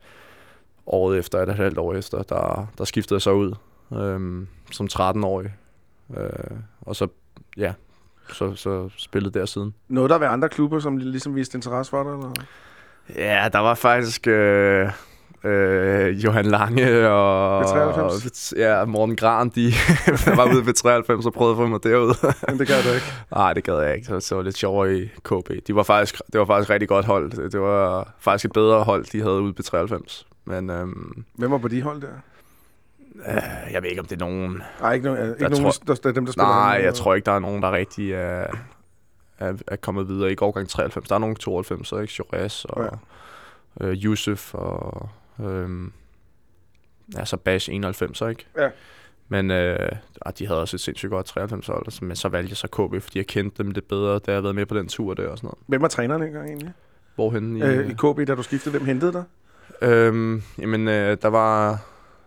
året 0.87 1.19
efter, 1.19 1.39
et 1.39 1.55
halvt 1.55 1.79
år 1.79 1.95
efter, 1.95 2.23
der, 2.23 2.67
der 2.79 2.85
skiftede 2.85 3.17
jeg 3.17 3.23
så 3.23 3.33
ud 3.33 3.55
øhm, 3.93 4.49
som 4.73 4.89
13-årig. 4.93 5.55
Øh, 6.17 6.57
og 6.81 6.97
så, 6.97 7.09
ja, 7.57 7.73
så, 8.33 8.55
så 8.55 8.89
spillede 8.97 9.39
der 9.39 9.47
siden. 9.47 9.75
Noget 9.89 10.11
der 10.11 10.19
ved 10.19 10.27
andre 10.27 10.49
klubber, 10.49 10.79
som 10.79 10.97
ligesom 10.97 11.35
viste 11.35 11.57
interesse 11.57 11.91
for 11.91 12.03
dig? 12.03 12.13
Eller? 12.13 12.33
Ja, 13.17 13.49
der 13.53 13.59
var 13.59 13.75
faktisk 13.75 14.27
øh, 14.27 14.91
øh, 15.45 16.25
Johan 16.25 16.47
Lange 16.47 17.09
og, 17.09 17.63
B93? 17.63 18.53
ja, 18.57 18.85
Morten 18.85 19.17
Gran, 19.17 19.49
de 19.49 19.65
der 20.25 20.37
var 20.37 20.55
ude 20.55 20.67
ved 20.67 20.75
93 20.75 21.27
og 21.27 21.33
prøvede 21.33 21.53
at 21.53 21.57
få 21.57 21.67
mig 21.67 21.85
derud. 21.85 22.33
Men 22.49 22.59
det 22.59 22.69
gør 22.69 22.83
du 22.87 22.95
ikke. 22.95 23.07
Nej, 23.31 23.53
det 23.53 23.65
gad 23.65 23.81
jeg 23.81 23.95
ikke. 23.95 24.07
Så, 24.07 24.21
så 24.21 24.35
var 24.35 24.43
det 24.43 24.47
lidt 24.47 24.57
sjovere 24.57 24.97
i 24.97 25.07
KB. 25.07 25.67
De 25.67 25.75
var 25.75 25.83
faktisk, 25.83 26.23
det 26.33 26.39
var 26.39 26.47
faktisk 26.47 26.71
rigtig 26.71 26.89
godt 26.89 27.07
hold. 27.07 27.51
Det, 27.51 27.61
var 27.61 28.13
faktisk 28.19 28.45
et 28.45 28.53
bedre 28.53 28.85
hold, 28.85 29.05
de 29.05 29.21
havde 29.21 29.41
ude 29.41 29.53
på 29.53 29.63
93. 29.63 30.27
Men 30.45 30.71
øhm, 30.71 31.25
Hvem 31.35 31.51
var 31.51 31.59
på 31.59 31.69
de 31.69 31.83
hold 31.83 32.01
der? 32.01 32.09
Øh, 33.17 33.73
jeg 33.73 33.83
ved 33.83 33.91
ikke, 33.91 34.01
om 34.01 34.07
det 34.07 34.23
er 34.23 34.27
nogen... 34.27 34.63
Nej, 34.81 34.93
ikke, 34.93 35.07
nogen, 35.07 35.23
ikke 35.31 35.37
Jeg 35.41 35.51
nogen, 35.51 35.65
tror- 35.65 35.85
der, 35.87 35.95
der, 35.95 36.13
dem, 36.13 36.25
der 36.25 36.33
spiller 36.33 36.49
Nej, 36.49 36.81
jeg 36.85 36.95
tror 36.95 37.15
ikke, 37.15 37.27
der 37.27 37.33
er 37.33 37.39
nogen, 37.39 37.63
der 37.63 37.73
rigtig 37.73 38.13
er, 38.13 38.47
er, 39.39 39.55
er 39.67 39.77
kommet 39.77 40.09
videre. 40.09 40.31
Ikke 40.31 40.45
årgang 40.45 40.69
93. 40.69 41.09
Der 41.09 41.15
er 41.15 41.19
nogen 41.19 41.37
92, 41.37 41.89
så 41.89 41.99
ikke? 41.99 42.15
Jores 42.19 42.65
og 42.65 42.99
ja. 43.81 43.87
øh, 43.87 43.97
Yusuf 44.05 44.55
og... 44.55 45.09
Øhm, 45.41 45.93
ja, 47.17 47.25
så 47.25 47.37
Bash 47.37 47.71
91, 47.73 48.19
så 48.19 48.27
ikke? 48.27 48.47
Ja. 48.59 48.69
Men 49.29 49.51
øh, 49.51 49.89
ah, 50.27 50.33
de 50.39 50.47
havde 50.47 50.61
også 50.61 50.77
et 50.77 50.81
sindssygt 50.81 51.11
godt 51.11 51.27
93 51.27 51.67
hold, 51.67 51.83
altså, 51.87 52.05
men 52.05 52.17
så 52.17 52.29
valgte 52.29 52.51
jeg 52.51 52.57
så 52.57 52.69
KB, 52.69 53.03
fordi 53.03 53.19
jeg 53.19 53.27
kendte 53.27 53.63
dem 53.63 53.71
lidt 53.71 53.89
bedre, 53.89 54.13
da 54.13 54.21
jeg 54.27 54.35
havde 54.35 54.43
været 54.43 54.55
med 54.55 54.67
på 54.67 54.77
den 54.79 54.89
tur 54.89 55.15
der 55.15 55.29
og 55.29 55.39
sådan 55.39 55.47
noget. 55.47 55.59
Hvem 55.67 55.83
var 55.83 55.89
træneren 55.89 56.23
engang 56.23 56.47
egentlig? 56.47 56.73
Hvorhen 57.15 57.57
i... 57.57 57.63
Øh, 57.63 57.91
I 57.91 57.93
KB, 57.93 58.29
da 58.29 58.35
du 58.35 58.43
skiftede, 58.43 58.71
hvem 58.79 58.87
hentede 58.87 59.13
dig? 59.13 59.25
Øhm, 59.83 60.43
jamen, 60.59 60.89
øh, 60.89 61.17
der 61.23 61.29
var 61.29 61.83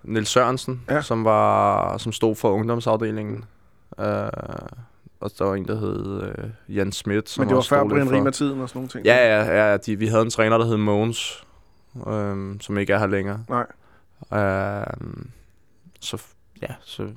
Niels 0.07 0.29
Sørensen, 0.29 0.81
Ja. 0.89 1.01
som, 1.01 1.23
var, 1.25 1.97
som 1.97 2.11
stod 2.11 2.35
for 2.35 2.51
ungdomsafdelingen. 2.51 3.45
Øh, 3.99 4.05
og 5.19 5.31
der 5.39 5.45
var 5.45 5.55
en, 5.55 5.67
der 5.67 5.75
hed 5.79 6.21
øh, 6.23 6.75
Jan 6.75 6.91
Schmidt, 6.91 7.29
som 7.29 7.41
Men 7.41 7.49
det 7.49 7.55
var 7.55 7.61
før 7.61 7.83
Brian 7.83 8.11
Riemer-tiden 8.11 8.61
og 8.61 8.69
sådan 8.69 8.77
nogle 8.79 8.89
ting. 8.89 9.05
Ja, 9.05 9.15
ja, 9.15 9.69
ja 9.71 9.77
de, 9.77 9.95
vi 9.99 10.07
havde 10.07 10.21
en 10.21 10.29
træner, 10.29 10.57
der 10.57 10.65
hed 10.65 10.77
Mogens, 10.77 11.45
øhm, 12.07 12.61
som 12.61 12.77
ikke 12.77 12.93
er 12.93 12.99
her 12.99 13.07
længere. 13.07 13.39
Nej. 13.49 13.65
Øhm, 14.33 15.29
så, 15.99 16.21
ja, 16.61 16.67
så, 16.81 17.07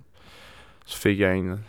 så 0.86 0.96
fik 0.98 1.20
jeg 1.20 1.36
en, 1.36 1.64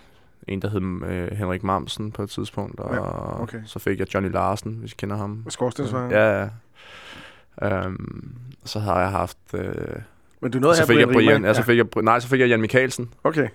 en 0.48 0.62
der 0.62 0.70
hed 0.70 1.10
øh, 1.12 1.38
Henrik 1.38 1.64
Mamsen 1.64 2.12
på 2.12 2.24
et 2.24 2.30
tidspunkt, 2.30 2.80
og 2.80 2.96
Ja, 2.96 3.42
okay. 3.42 3.62
så 3.66 3.80
fik 3.80 4.00
jeg 4.00 4.14
Johnny 4.14 4.32
Larsen, 4.32 4.74
hvis 4.74 4.92
I 4.92 4.96
kender 4.96 5.18
ham. 5.18 5.46
Skorstensvejen. 5.50 6.12
Ja, 6.12 6.40
ja. 6.42 6.50
Øhm, 7.62 8.36
så 8.66 8.80
har 8.80 9.00
jeg 9.02 9.12
haft... 9.12 9.38
Øh, 9.54 9.76
Men 10.42 10.52
du 10.52 10.60
nåede 10.60 10.76
så 10.76 10.82
her 10.82 10.88
fik 10.88 10.98
jeg 11.00 11.08
Brian 11.08 11.18
Brian, 11.18 11.32
Riemer. 11.34 11.48
ja. 11.48 11.54
så 11.54 11.64
fik 11.64 11.78
jeg, 11.78 11.86
nej, 12.04 12.20
så 12.20 12.28
fik 12.28 12.40
jeg 12.40 12.50
Jan 12.50 12.62
Mikkelsen. 12.62 13.10
Okay, 13.24 13.48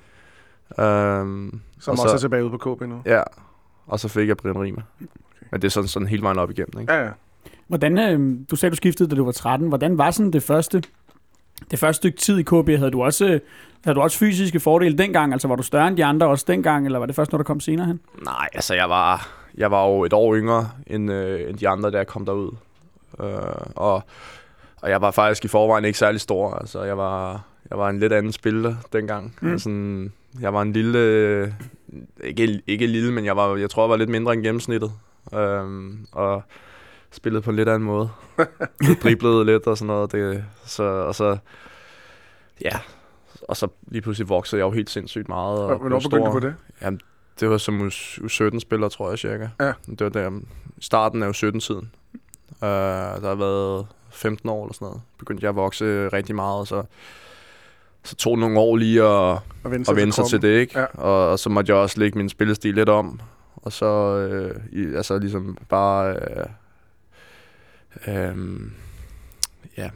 Øhm, 0.78 1.60
som 1.80 1.92
og 1.92 2.02
også 2.02 2.08
så- 2.08 2.14
er 2.14 2.18
tilbage 2.18 2.44
ude 2.44 2.58
på 2.58 2.74
KB 2.74 2.80
nu. 2.82 3.02
ja, 3.06 3.22
og 3.86 4.00
så 4.00 4.08
fik 4.08 4.28
jeg 4.28 4.36
Brian 4.36 4.62
Riemer. 4.62 4.82
Men 5.50 5.62
det 5.62 5.64
er 5.68 5.70
sådan, 5.70 5.88
sådan 5.88 6.08
hele 6.08 6.22
vejen 6.22 6.38
op 6.38 6.50
igennem, 6.50 6.80
ikke? 6.80 6.92
Ja, 6.92 7.04
ja. 7.04 7.10
Hvordan, 7.68 7.98
øh, 7.98 8.38
du 8.50 8.56
sagde, 8.56 8.70
du 8.70 8.76
skiftede, 8.76 9.10
da 9.10 9.16
du 9.16 9.24
var 9.24 9.32
13. 9.32 9.68
Hvordan 9.68 9.98
var 9.98 10.10
sådan 10.10 10.30
det 10.32 10.42
første, 10.42 10.82
det 11.70 11.78
første 11.78 11.96
stykke 11.96 12.18
tid 12.18 12.38
i 12.38 12.42
KB? 12.42 12.68
Havde 12.78 12.90
du 12.90 13.02
også, 13.02 13.40
havde 13.84 13.94
du 13.94 14.00
også 14.00 14.18
fysiske 14.18 14.60
fordele 14.60 14.98
dengang? 14.98 15.32
Altså 15.32 15.48
var 15.48 15.56
du 15.56 15.62
større 15.62 15.88
end 15.88 15.96
de 15.96 16.04
andre 16.04 16.26
også 16.26 16.44
dengang, 16.48 16.86
eller 16.86 16.98
var 16.98 17.06
det 17.06 17.14
først, 17.14 17.32
når 17.32 17.36
der 17.38 17.44
kom 17.44 17.60
senere 17.60 17.86
hen? 17.86 18.00
Nej, 18.24 18.48
altså 18.52 18.74
jeg 18.74 18.88
var, 18.90 19.28
jeg 19.54 19.70
var 19.70 19.86
jo 19.88 20.04
et 20.04 20.12
år 20.12 20.34
yngre 20.36 20.68
end, 20.86 21.12
øh, 21.12 21.48
end 21.50 21.58
de 21.58 21.68
andre, 21.68 21.90
da 21.90 21.96
jeg 21.96 22.06
kom 22.06 22.26
derud. 22.26 22.50
Øh, 23.20 23.26
og, 23.76 24.02
og 24.84 24.90
jeg 24.90 25.00
var 25.00 25.10
faktisk 25.10 25.44
i 25.44 25.48
forvejen 25.48 25.84
ikke 25.84 25.98
særlig 25.98 26.20
stor. 26.20 26.54
Altså 26.54 26.82
jeg 26.82 26.98
var, 26.98 27.42
jeg 27.70 27.78
var 27.78 27.88
en 27.88 27.98
lidt 27.98 28.12
anden 28.12 28.32
spiller 28.32 28.76
dengang. 28.92 29.36
Mm. 29.40 29.52
Altså, 29.52 29.70
jeg 30.40 30.54
var 30.54 30.62
en 30.62 30.72
lille, 30.72 31.54
ikke, 32.24 32.62
ikke 32.66 32.86
lille, 32.86 33.12
men 33.12 33.24
jeg, 33.24 33.36
var, 33.36 33.56
jeg 33.56 33.70
tror, 33.70 33.82
jeg 33.84 33.90
var 33.90 33.96
lidt 33.96 34.10
mindre 34.10 34.32
end 34.32 34.42
gennemsnittet. 34.42 34.92
Øhm, 35.34 36.06
og 36.12 36.42
spillede 37.10 37.42
på 37.42 37.50
en 37.50 37.56
lidt 37.56 37.68
anden 37.68 37.86
måde. 37.86 38.08
Driblede 39.02 39.44
lidt 39.44 39.66
og 39.66 39.78
sådan 39.78 39.86
noget. 39.86 40.12
Det, 40.12 40.44
så, 40.64 40.82
og 40.82 41.14
så, 41.14 41.38
ja, 42.62 42.78
og 43.48 43.56
så 43.56 43.68
lige 43.88 44.02
pludselig 44.02 44.28
voksede 44.28 44.60
jeg 44.60 44.66
jo 44.66 44.70
helt 44.70 44.90
sindssygt 44.90 45.28
meget. 45.28 45.60
Og 45.60 45.78
Hvornår 45.78 46.00
begyndte 46.00 46.26
du 46.26 46.32
på 46.32 46.40
det? 46.40 46.54
Det 47.40 47.50
var 47.50 47.58
som 47.58 47.86
U17-spiller, 47.88 48.88
tror 48.88 49.08
jeg 49.08 49.18
cirka. 49.18 49.48
Ja. 49.60 49.72
Det 49.86 50.00
var 50.00 50.08
der, 50.08 50.40
starten 50.80 51.22
af 51.22 51.30
U17-tiden. 51.30 51.90
Uh, 52.50 52.68
der 53.22 53.28
har 53.28 53.34
været 53.34 53.86
15 54.14 54.48
år 54.48 54.64
eller 54.64 54.74
sådan 54.74 54.86
noget. 54.86 55.02
Begyndte 55.18 55.44
jeg 55.44 55.48
at 55.48 55.56
vokse 55.56 56.08
rigtig 56.08 56.34
meget, 56.34 56.68
så, 56.68 56.82
så 58.04 58.16
tog 58.16 58.36
det 58.36 58.40
nogle 58.40 58.58
år 58.58 58.76
lige 58.76 59.02
at, 59.02 59.38
Og 59.64 59.70
vende 59.70 59.90
at 59.90 59.96
vende 59.96 60.12
sig 60.12 60.24
til 60.26 60.42
det, 60.42 60.58
ikke? 60.58 60.78
Ja. 60.78 60.84
Og, 60.84 61.30
og, 61.30 61.38
så 61.38 61.50
måtte 61.50 61.72
jeg 61.72 61.80
også 61.80 62.00
lægge 62.00 62.18
min 62.18 62.28
spillestil 62.28 62.74
lidt 62.74 62.88
om. 62.88 63.20
Og 63.56 63.72
så 63.72 63.86
øh, 64.16 64.56
i, 64.72 64.94
altså 64.94 65.18
ligesom 65.18 65.58
bare... 65.68 66.16
Øh, 66.16 66.46
øh, 68.06 68.60
ja, 69.76 69.90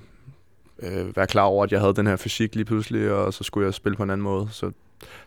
øh, 0.78 1.16
være 1.16 1.26
klar 1.26 1.42
over, 1.42 1.64
at 1.64 1.72
jeg 1.72 1.80
havde 1.80 1.94
den 1.94 2.06
her 2.06 2.16
fysik 2.16 2.54
lige 2.54 2.64
pludselig, 2.64 3.12
og 3.12 3.34
så 3.34 3.44
skulle 3.44 3.66
jeg 3.66 3.74
spille 3.74 3.96
på 3.96 4.02
en 4.02 4.10
anden 4.10 4.24
måde. 4.24 4.48
Så 4.52 4.72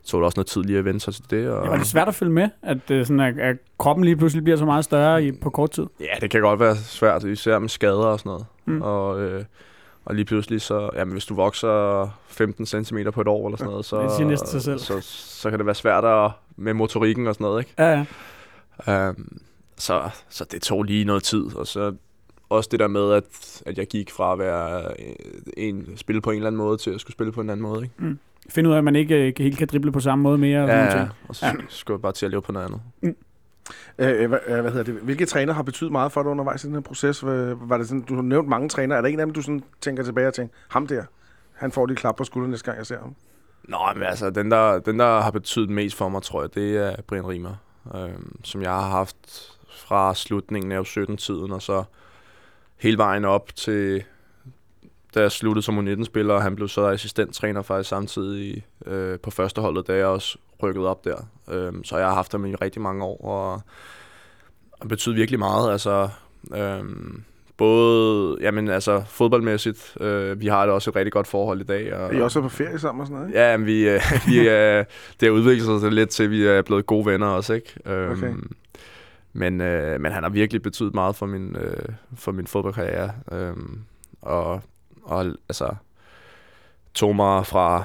tog 0.05 0.19
det 0.21 0.25
også 0.25 0.37
noget 0.37 0.47
tid 0.47 0.63
lige 0.63 0.79
at 0.79 0.85
vende 0.85 0.99
sig 0.99 1.13
til 1.13 1.23
det. 1.29 1.49
Og, 1.49 1.63
Ja, 1.65 1.69
var 1.69 1.77
det 1.77 1.87
svært 1.87 2.07
at 2.07 2.15
følge 2.15 2.31
med, 2.31 2.49
at, 2.61 2.91
øh, 2.91 3.05
sådan, 3.05 3.19
at, 3.19 3.39
at 3.39 3.57
kroppen 3.79 4.05
lige 4.05 4.17
pludselig 4.17 4.43
bliver 4.43 4.57
så 4.57 4.65
meget 4.65 4.85
større 4.85 5.23
i, 5.23 5.31
på 5.31 5.49
kort 5.49 5.71
tid? 5.71 5.85
Ja, 5.99 6.05
det 6.21 6.29
kan 6.31 6.41
godt 6.41 6.59
være 6.59 6.75
svært, 6.75 7.23
især 7.23 7.59
med 7.59 7.69
skader 7.69 7.95
og 8.05 8.19
sådan 8.19 8.29
noget. 8.29 8.45
Mm. 8.65 8.73
Mm. 8.73 8.81
Og, 8.81 9.21
øh, 9.21 9.43
og 10.05 10.15
lige 10.15 10.25
pludselig 10.25 10.61
så, 10.61 10.89
jamen 10.95 11.11
hvis 11.11 11.25
du 11.25 11.35
vokser 11.35 12.07
15 12.27 12.65
cm 12.65 12.97
på 13.13 13.21
et 13.21 13.27
år 13.27 13.47
eller 13.47 13.57
sådan 13.57 13.69
noget, 13.69 13.85
så, 13.85 14.01
Det 14.01 14.11
siger 14.11 14.27
næsten 14.27 14.49
sig 14.49 14.61
selv. 14.61 14.79
så, 14.79 15.01
så 15.01 15.49
kan 15.49 15.59
det 15.59 15.65
være 15.65 15.75
svært 15.75 16.05
at, 16.05 16.31
med 16.55 16.73
motorikken 16.73 17.27
og 17.27 17.33
sådan 17.33 17.45
noget, 17.45 17.59
ikke? 17.61 17.73
Ja, 17.77 18.05
ja. 18.87 19.09
Um, 19.09 19.37
så, 19.77 20.09
så 20.29 20.45
det 20.51 20.61
tog 20.61 20.83
lige 20.83 21.05
noget 21.05 21.23
tid, 21.23 21.55
og 21.55 21.67
så 21.67 21.93
også 22.49 22.69
det 22.71 22.79
der 22.79 22.87
med, 22.87 23.11
at, 23.13 23.23
at 23.65 23.77
jeg 23.77 23.87
gik 23.87 24.11
fra 24.11 24.33
at 24.33 24.39
være 24.39 24.83
øh, 24.83 25.15
en 25.57 25.97
spille 25.97 26.21
på 26.21 26.29
en 26.31 26.35
eller 26.35 26.47
anden 26.47 26.57
måde, 26.57 26.77
til 26.77 26.91
at 26.91 27.01
skulle 27.01 27.13
spille 27.13 27.31
på 27.33 27.41
en 27.41 27.49
anden 27.49 27.63
måde. 27.63 27.83
Ikke? 27.83 27.95
Mm. 27.97 28.19
Finde 28.49 28.69
ud 28.69 28.73
af, 28.73 28.77
at 28.77 28.83
man 28.83 28.95
ikke 28.95 29.15
øh, 29.27 29.33
helt 29.37 29.57
kan 29.57 29.67
drible 29.67 29.91
på 29.91 29.99
samme 29.99 30.23
måde 30.23 30.37
mere. 30.37 30.61
og 30.63 30.67
Ja, 30.69 30.91
ting. 30.97 31.09
og 31.27 31.35
så 31.35 31.45
ja. 31.45 31.53
skulle 31.69 31.95
jeg 31.95 32.01
bare 32.01 32.11
til 32.11 32.25
at 32.25 32.31
leve 32.31 32.41
på 32.41 32.51
noget 32.51 32.65
andet. 32.65 32.81
Øh, 33.97 34.29
hvad, 34.29 34.39
øh, 34.47 34.61
hvad 34.61 34.71
hedder 34.71 34.83
det? 34.83 34.93
Hvilke 34.93 35.25
træner 35.25 35.53
har 35.53 35.63
betydet 35.63 35.91
meget 35.91 36.11
for 36.11 36.23
dig 36.23 36.31
undervejs 36.31 36.63
i 36.63 36.67
den 36.67 36.73
her 36.75 36.81
proces? 36.81 37.23
Var 37.25 37.77
det 37.77 37.87
sådan, 37.87 38.01
du 38.01 38.15
har 38.15 38.21
nævnt 38.21 38.47
mange 38.47 38.69
trænere. 38.69 38.97
Er 38.97 39.01
der 39.01 39.09
en 39.09 39.19
af 39.19 39.25
dem, 39.25 39.33
du 39.33 39.41
sådan 39.41 39.63
tænker 39.81 40.03
tilbage 40.03 40.27
og 40.27 40.33
tænker, 40.33 40.53
ham 40.67 40.87
der, 40.87 41.03
han 41.53 41.71
får 41.71 41.85
lige 41.85 41.97
klap 41.97 42.15
på 42.15 42.23
skulderen 42.23 42.51
næste 42.51 42.65
gang, 42.65 42.77
jeg 42.77 42.85
ser 42.85 42.99
ham? 42.99 43.15
Nå, 43.63 43.77
men 43.95 44.03
altså, 44.03 44.29
den 44.29 44.51
der, 44.51 44.79
den 44.79 44.99
der 44.99 45.21
har 45.21 45.31
betydet 45.31 45.69
mest 45.69 45.97
for 45.97 46.09
mig, 46.09 46.21
tror 46.21 46.41
jeg, 46.41 46.53
det 46.55 46.77
er 46.77 46.95
Brian 47.07 47.27
Riemer, 47.27 47.55
øhm, 47.95 48.35
som 48.43 48.61
jeg 48.61 48.71
har 48.71 48.89
haft 48.89 49.15
fra 49.77 50.15
slutningen 50.15 50.71
af 50.71 50.97
17-tiden, 50.97 51.51
og 51.51 51.61
så 51.61 51.83
hele 52.77 52.97
vejen 52.97 53.25
op 53.25 53.55
til, 53.55 54.03
da 55.15 55.21
jeg 55.21 55.31
sluttede 55.31 55.65
som 55.65 55.79
U19-spiller, 55.87 56.33
og 56.33 56.41
han 56.43 56.55
blev 56.55 56.67
så 56.67 56.85
assistenttræner 56.87 57.61
faktisk 57.61 57.89
samtidig 57.89 58.65
øh, 58.85 59.19
på 59.19 59.31
førsteholdet, 59.31 59.87
da 59.87 59.95
jeg 59.95 60.05
også 60.05 60.37
rykkede 60.63 60.87
op 60.87 61.05
der. 61.05 61.15
Øhm, 61.51 61.83
så 61.83 61.97
jeg 61.97 62.07
har 62.07 62.13
haft 62.13 62.31
ham 62.31 62.45
i 62.45 62.55
rigtig 62.55 62.81
mange 62.81 63.03
år, 63.03 63.25
og 63.25 63.61
det 64.81 64.89
betyder 64.89 65.15
virkelig 65.15 65.39
meget. 65.39 65.71
Altså, 65.71 66.09
øhm, 66.55 67.23
både 67.57 68.37
jamen, 68.41 68.69
altså, 68.69 69.03
fodboldmæssigt, 69.07 69.97
øh, 69.99 70.41
vi 70.41 70.47
har 70.47 70.65
det 70.65 70.73
også 70.73 70.89
et 70.89 70.95
rigtig 70.95 71.11
godt 71.13 71.27
forhold 71.27 71.61
i 71.61 71.63
dag. 71.63 71.93
Og, 71.95 72.13
Er 72.13 72.17
I 72.17 72.21
også 72.21 72.41
på 72.41 72.49
ferie 72.49 72.79
sammen 72.79 73.01
og 73.01 73.07
sådan 73.07 73.17
noget? 73.17 73.29
Ikke? 73.29 73.39
Ja, 73.39 73.57
men 73.57 73.65
vi, 73.65 73.89
øh, 73.89 74.01
vi 74.27 74.39
øh, 74.49 74.85
det 75.19 75.27
har 75.27 75.29
udviklet 75.29 75.81
sig 75.81 75.91
lidt 75.91 76.09
til, 76.09 76.23
at 76.23 76.29
vi 76.31 76.45
er 76.45 76.61
blevet 76.61 76.85
gode 76.85 77.05
venner 77.05 77.27
også, 77.27 77.53
ikke? 77.53 77.73
Øhm, 77.85 78.11
Okay. 78.11 78.33
Men, 79.33 79.61
øh, 79.61 80.01
men 80.01 80.11
han 80.11 80.23
har 80.23 80.29
virkelig 80.29 80.61
betydet 80.61 80.93
meget 80.93 81.15
for 81.15 81.25
min, 81.25 81.55
øh, 81.55 81.85
for 82.15 82.31
min 82.31 82.47
fodboldkarriere. 82.47 83.11
Øhm, 83.31 83.79
og, 84.21 84.61
og 85.03 85.25
altså, 85.49 85.75
tog 86.93 87.15
mig 87.15 87.45
fra, 87.45 87.83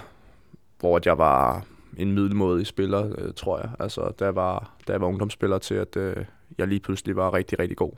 hvor 0.81 1.01
jeg 1.05 1.19
var 1.19 1.65
en 1.97 2.13
middelmådig 2.13 2.67
spiller, 2.67 3.13
øh, 3.19 3.35
tror 3.37 3.59
jeg. 3.59 3.71
Altså, 3.79 4.13
da 4.19 4.25
jeg 4.25 4.35
var, 4.35 4.71
da 4.89 4.93
jeg 4.93 5.01
var 5.01 5.07
ungdomsspiller 5.07 5.59
til, 5.59 5.75
at 5.75 5.97
øh, 5.97 6.17
jeg 6.59 6.69
lige 6.69 6.81
pludselig 6.81 7.17
var 7.17 7.35
rigtig, 7.35 7.59
rigtig 7.59 7.77
god. 7.77 7.93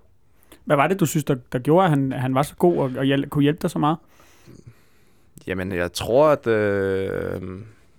Hvad 0.65 0.77
var 0.77 0.87
det, 0.87 1.01
du 1.01 1.07
synes, 1.07 1.25
der, 1.25 1.37
der 1.53 1.59
gjorde, 1.59 1.85
at 1.85 1.91
han, 1.91 2.13
han 2.13 2.35
var 2.35 2.43
så 2.43 2.55
god 2.55 2.77
og, 2.77 2.85
og 2.85 3.05
hjæl- 3.05 3.29
kunne 3.29 3.43
hjælpe 3.43 3.59
dig 3.63 3.71
så 3.71 3.79
meget? 3.79 3.97
Jamen, 5.47 5.73
jeg 5.73 5.93
tror, 5.93 6.29
at 6.29 6.47
øh, 6.47 7.43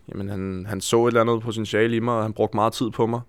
jamen, 0.10 0.30
han, 0.30 0.66
han 0.70 0.82
så 0.82 1.06
et 1.06 1.08
eller 1.08 1.22
andet 1.22 1.42
potentiale 1.42 1.96
i 1.96 2.00
mig, 2.00 2.14
og 2.14 2.24
han 2.24 2.34
brugte 2.34 2.58
meget 2.58 2.74
tid 2.74 2.90
på 2.90 3.08
mig. 3.08 3.22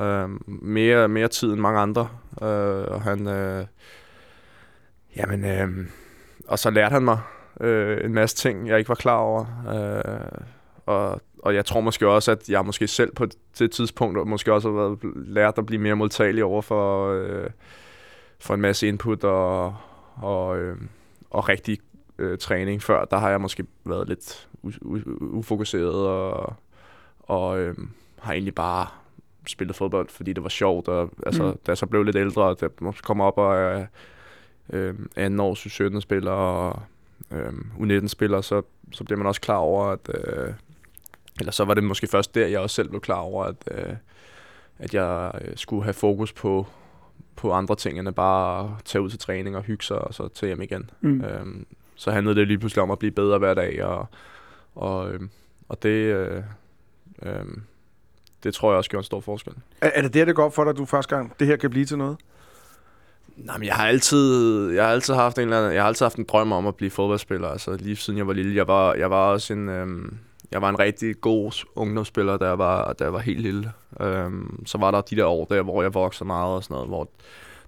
Øh, 0.00 0.28
mere, 0.48 1.08
mere 1.08 1.28
tid 1.28 1.52
end 1.52 1.60
mange 1.60 1.80
andre. 1.80 2.08
Øh, 2.42 2.84
og 2.94 3.02
han... 3.02 3.26
Øh, 3.26 3.66
jamen, 5.16 5.44
øh, 5.44 5.86
og 6.50 6.58
så 6.58 6.70
lærte 6.70 6.92
han 6.92 7.02
mig 7.02 7.18
øh, 7.60 8.04
en 8.04 8.14
masse 8.14 8.36
ting, 8.36 8.68
jeg 8.68 8.78
ikke 8.78 8.88
var 8.88 8.94
klar 8.94 9.16
over. 9.16 9.44
Øh, 9.74 10.40
og, 10.86 11.20
og 11.38 11.54
jeg 11.54 11.64
tror 11.64 11.80
måske 11.80 12.08
også, 12.08 12.32
at 12.32 12.48
jeg 12.48 12.66
måske 12.66 12.86
selv 12.86 13.14
på 13.14 13.26
det 13.58 13.70
tidspunkt 13.70 14.28
måske 14.28 14.52
også 14.52 14.68
har 14.68 14.76
været 14.76 14.98
lært 15.14 15.58
at 15.58 15.66
blive 15.66 15.82
mere 15.82 15.96
modtagelig 15.96 16.44
over 16.44 16.62
for, 16.62 17.12
øh, 17.12 17.50
for 18.38 18.54
en 18.54 18.60
masse 18.60 18.88
input 18.88 19.24
og, 19.24 19.76
og, 20.14 20.58
øh, 20.58 20.76
og 21.30 21.48
rigtig 21.48 21.78
øh, 22.18 22.38
træning 22.38 22.82
før, 22.82 23.04
der 23.04 23.18
har 23.18 23.30
jeg 23.30 23.40
måske 23.40 23.64
været 23.84 24.08
lidt 24.08 24.48
ufokuseret 25.20 26.08
og, 26.08 26.54
og 27.18 27.60
øh, 27.60 27.74
har 28.20 28.32
egentlig 28.32 28.54
bare 28.54 28.86
spillet 29.46 29.76
fodbold, 29.76 30.08
fordi 30.08 30.32
det 30.32 30.42
var 30.42 30.48
sjovt. 30.48 30.88
Og, 30.88 31.10
altså, 31.26 31.42
Mm. 31.42 31.48
Da 31.48 31.70
jeg 31.70 31.78
så 31.78 31.86
blev 31.86 32.02
lidt 32.02 32.16
ældre, 32.16 32.42
og 32.42 32.94
kom 33.02 33.20
op 33.20 33.38
og 33.38 33.56
er 33.56 33.86
øh, 34.72 34.94
anden 35.16 35.40
års 35.40 35.58
17 35.58 36.00
spiller 36.00 36.32
og 36.32 36.82
øh, 37.30 37.52
U19 37.78 38.06
spiller, 38.08 38.40
så, 38.40 38.62
så 38.92 39.04
bliver 39.04 39.18
man 39.18 39.26
også 39.26 39.40
klar 39.40 39.56
over, 39.56 39.84
at 39.84 40.10
øh, 40.14 40.52
eller 41.40 41.52
så 41.52 41.64
var 41.64 41.74
det 41.74 41.84
måske 41.84 42.06
først 42.06 42.34
der, 42.34 42.46
jeg 42.46 42.60
også 42.60 42.74
selv 42.74 42.88
blev 42.88 43.00
klar 43.00 43.18
over, 43.18 43.44
at, 43.44 43.56
øh, 43.70 43.94
at 44.78 44.94
jeg 44.94 45.32
øh, 45.40 45.52
skulle 45.56 45.84
have 45.84 45.94
fokus 45.94 46.32
på, 46.32 46.66
på 47.36 47.52
andre 47.52 47.76
ting, 47.76 47.98
end 47.98 48.08
at 48.08 48.14
bare 48.14 48.76
tage 48.84 49.02
ud 49.02 49.10
til 49.10 49.18
træning 49.18 49.56
og 49.56 49.62
hygge 49.62 49.84
sig, 49.84 49.98
og 49.98 50.14
så 50.14 50.28
tage 50.28 50.48
hjem 50.48 50.62
igen. 50.62 50.90
Mm. 51.00 51.20
Øhm, 51.24 51.66
så 51.94 52.10
handlede 52.10 52.40
det 52.40 52.46
lige 52.46 52.58
pludselig 52.58 52.82
om 52.82 52.90
at 52.90 52.98
blive 52.98 53.10
bedre 53.12 53.38
hver 53.38 53.54
dag, 53.54 53.84
og, 53.84 54.06
og, 54.74 55.12
øhm, 55.12 55.30
og 55.68 55.82
det, 55.82 55.88
øh, 55.88 56.42
øhm, 57.22 57.62
det 58.42 58.54
tror 58.54 58.70
jeg 58.70 58.78
også 58.78 58.90
gjorde 58.90 59.00
en 59.00 59.04
stor 59.04 59.20
forskel. 59.20 59.52
Er, 59.80 59.90
er 59.94 60.02
det 60.02 60.14
der, 60.14 60.24
det 60.24 60.34
går 60.34 60.44
op 60.44 60.54
for 60.54 60.64
dig, 60.64 60.70
at 60.70 60.76
du 60.76 60.84
første 60.84 61.16
gang, 61.16 61.34
det 61.38 61.46
her 61.46 61.56
kan 61.56 61.70
blive 61.70 61.84
til 61.84 61.98
noget? 61.98 62.16
Nej, 63.44 63.58
men 63.58 63.66
jeg 63.66 63.74
har 63.74 63.86
altid, 63.86 64.70
jeg 64.70 64.84
har 64.84 64.92
altid 64.92 65.14
haft 65.14 65.38
en 65.38 65.42
eller 65.42 65.58
anden, 65.58 65.72
jeg 65.72 65.82
har 65.82 65.88
altid 65.88 66.04
haft 66.04 66.16
en 66.16 66.24
drøm 66.24 66.52
om 66.52 66.66
at 66.66 66.74
blive 66.74 66.90
fodboldspiller. 66.90 67.48
Altså 67.48 67.76
lige 67.76 67.96
siden 67.96 68.18
jeg 68.18 68.26
var 68.26 68.32
lille, 68.32 68.56
jeg 68.56 68.68
var, 68.68 68.94
jeg 68.94 69.10
var 69.10 69.32
også 69.32 69.52
en, 69.52 69.68
øhm, 69.68 70.18
jeg 70.52 70.62
var 70.62 70.68
en 70.68 70.78
rigtig 70.78 71.20
god 71.20 71.64
ungdomsspiller, 71.74 72.36
da 72.36 72.46
jeg 72.46 72.58
var, 72.58 72.92
da 72.92 73.04
jeg 73.04 73.12
var 73.12 73.18
helt 73.18 73.40
lille. 73.40 73.72
Øhm, 74.00 74.66
så 74.66 74.78
var 74.78 74.90
der 74.90 75.00
de 75.00 75.16
der 75.16 75.26
år 75.26 75.44
der, 75.44 75.62
hvor 75.62 75.82
jeg 75.82 75.94
voksede 75.94 76.26
meget 76.26 76.54
og 76.54 76.64
sådan 76.64 76.74
noget, 76.74 76.88
hvor 76.88 77.08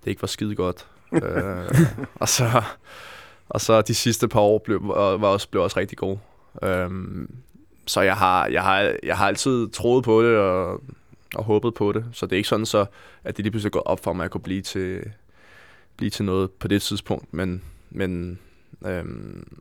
det 0.05 0.11
ikke 0.11 0.23
var 0.23 0.27
skide 0.27 0.55
godt. 0.55 0.87
øh, 1.13 1.81
og 2.15 2.29
så, 2.29 2.63
og 3.49 3.61
så 3.61 3.83
de 3.83 3.95
sidste 3.95 4.29
par 4.29 4.41
år 4.41 4.59
blev, 4.59 4.89
var 4.89 5.29
også, 5.29 5.49
blev 5.49 5.63
også 5.63 5.81
rigtig 5.81 5.99
gode. 5.99 6.19
Øhm, 6.63 7.31
så 7.87 8.01
jeg 8.01 8.17
har, 8.17 8.47
jeg, 8.47 8.63
har, 8.63 8.95
jeg 9.03 9.17
har 9.17 9.27
altid 9.29 9.69
troet 9.69 10.05
på 10.05 10.23
det 10.23 10.37
og, 10.39 10.81
og 11.35 11.45
håbet 11.45 11.75
på 11.75 11.93
det. 11.93 12.05
Så 12.13 12.27
det 12.27 12.33
er 12.33 12.37
ikke 12.37 12.49
sådan 12.49 12.67
så, 12.67 12.87
at 13.25 13.37
det 13.37 13.45
lige 13.45 13.51
pludselig 13.51 13.73
går 13.73 13.81
op 13.81 14.05
for 14.05 14.13
mig, 14.13 14.23
at 14.23 14.25
jeg 14.25 14.31
kunne 14.31 14.41
blive 14.41 14.63
til, 14.63 15.01
blive 16.03 16.11
til 16.11 16.25
noget 16.25 16.51
på 16.51 16.69
det 16.69 16.83
tidspunkt, 16.83 17.35
men, 17.35 17.63
men, 17.91 18.39
øhm, 18.87 19.61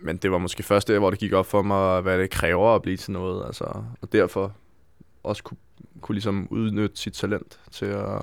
men 0.00 0.16
det 0.16 0.30
var 0.30 0.38
måske 0.38 0.62
først 0.62 0.88
der, 0.88 0.98
hvor 0.98 1.10
det 1.10 1.18
gik 1.18 1.32
op 1.32 1.46
for 1.46 1.62
mig, 1.62 2.00
hvad 2.00 2.18
det 2.18 2.30
kræver 2.30 2.74
at 2.74 2.82
blive 2.82 2.96
til 2.96 3.12
noget, 3.12 3.46
altså, 3.46 3.64
og 4.00 4.12
derfor 4.12 4.52
også 5.22 5.42
kunne, 5.42 5.56
kunne 6.00 6.14
ligesom 6.14 6.48
udnytte 6.50 6.96
sit 6.96 7.12
talent 7.12 7.60
til 7.70 7.86
at, 7.86 8.22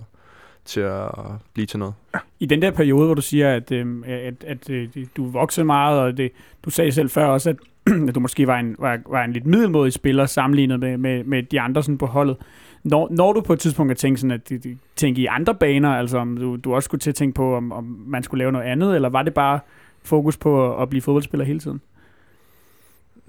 til 0.65 0.81
at 0.81 1.10
blive 1.53 1.65
til 1.65 1.79
noget. 1.79 1.93
I 2.39 2.46
den 2.46 2.62
der 2.62 2.72
periode, 2.72 3.05
hvor 3.05 3.15
du 3.15 3.22
siger, 3.22 3.55
at, 3.55 3.72
øh, 3.72 4.03
at, 4.05 4.43
at 4.43 4.70
øh, 4.70 4.89
du 5.17 5.25
voksede 5.25 5.65
meget, 5.65 6.00
og 6.00 6.17
det, 6.17 6.31
du 6.65 6.70
sagde 6.70 6.91
selv 6.91 7.10
før 7.10 7.25
også, 7.25 7.50
at, 7.50 7.58
at 8.10 8.15
du 8.15 8.20
måske 8.20 8.48
var 8.48 8.60
en, 8.60 8.75
var, 8.79 9.00
var 9.10 9.24
en 9.24 9.34
lidt 9.34 9.46
middelmodig 9.46 9.93
spiller 9.93 10.25
sammenlignet 10.25 10.79
med, 10.79 10.98
med, 10.98 11.24
med 11.24 11.43
de 11.43 11.62
andre 11.62 11.84
sådan 11.84 11.98
på 11.98 12.05
holdet. 12.05 12.38
Når, 12.83 13.07
når 13.11 13.33
du 13.33 13.41
på 13.41 13.53
et 13.53 13.59
tidspunkt 13.59 13.91
at 13.91 13.97
tænke, 13.97 14.21
sådan, 14.21 14.31
at 14.31 14.51
tænke 14.95 15.21
i 15.21 15.25
andre 15.25 15.55
baner, 15.55 15.89
altså 15.89 16.17
om 16.17 16.38
du, 16.38 16.55
du 16.55 16.75
også 16.75 16.85
skulle 16.85 17.00
til 17.00 17.09
at 17.09 17.15
tænke 17.15 17.35
på, 17.35 17.55
om, 17.55 17.71
om 17.71 18.03
man 18.07 18.23
skulle 18.23 18.39
lave 18.39 18.51
noget 18.51 18.65
andet, 18.65 18.95
eller 18.95 19.09
var 19.09 19.23
det 19.23 19.33
bare 19.33 19.59
fokus 20.03 20.38
på 20.38 20.73
at, 20.75 20.81
at 20.81 20.89
blive 20.89 21.01
fodboldspiller 21.01 21.45
hele 21.45 21.59
tiden? 21.59 21.81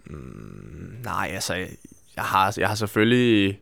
Mm, 0.07 0.97
nej, 1.05 1.31
altså, 1.35 1.55
jeg 2.17 2.25
har, 2.25 2.55
jeg 2.59 2.69
har 2.69 2.75
selvfølgelig... 2.75 3.61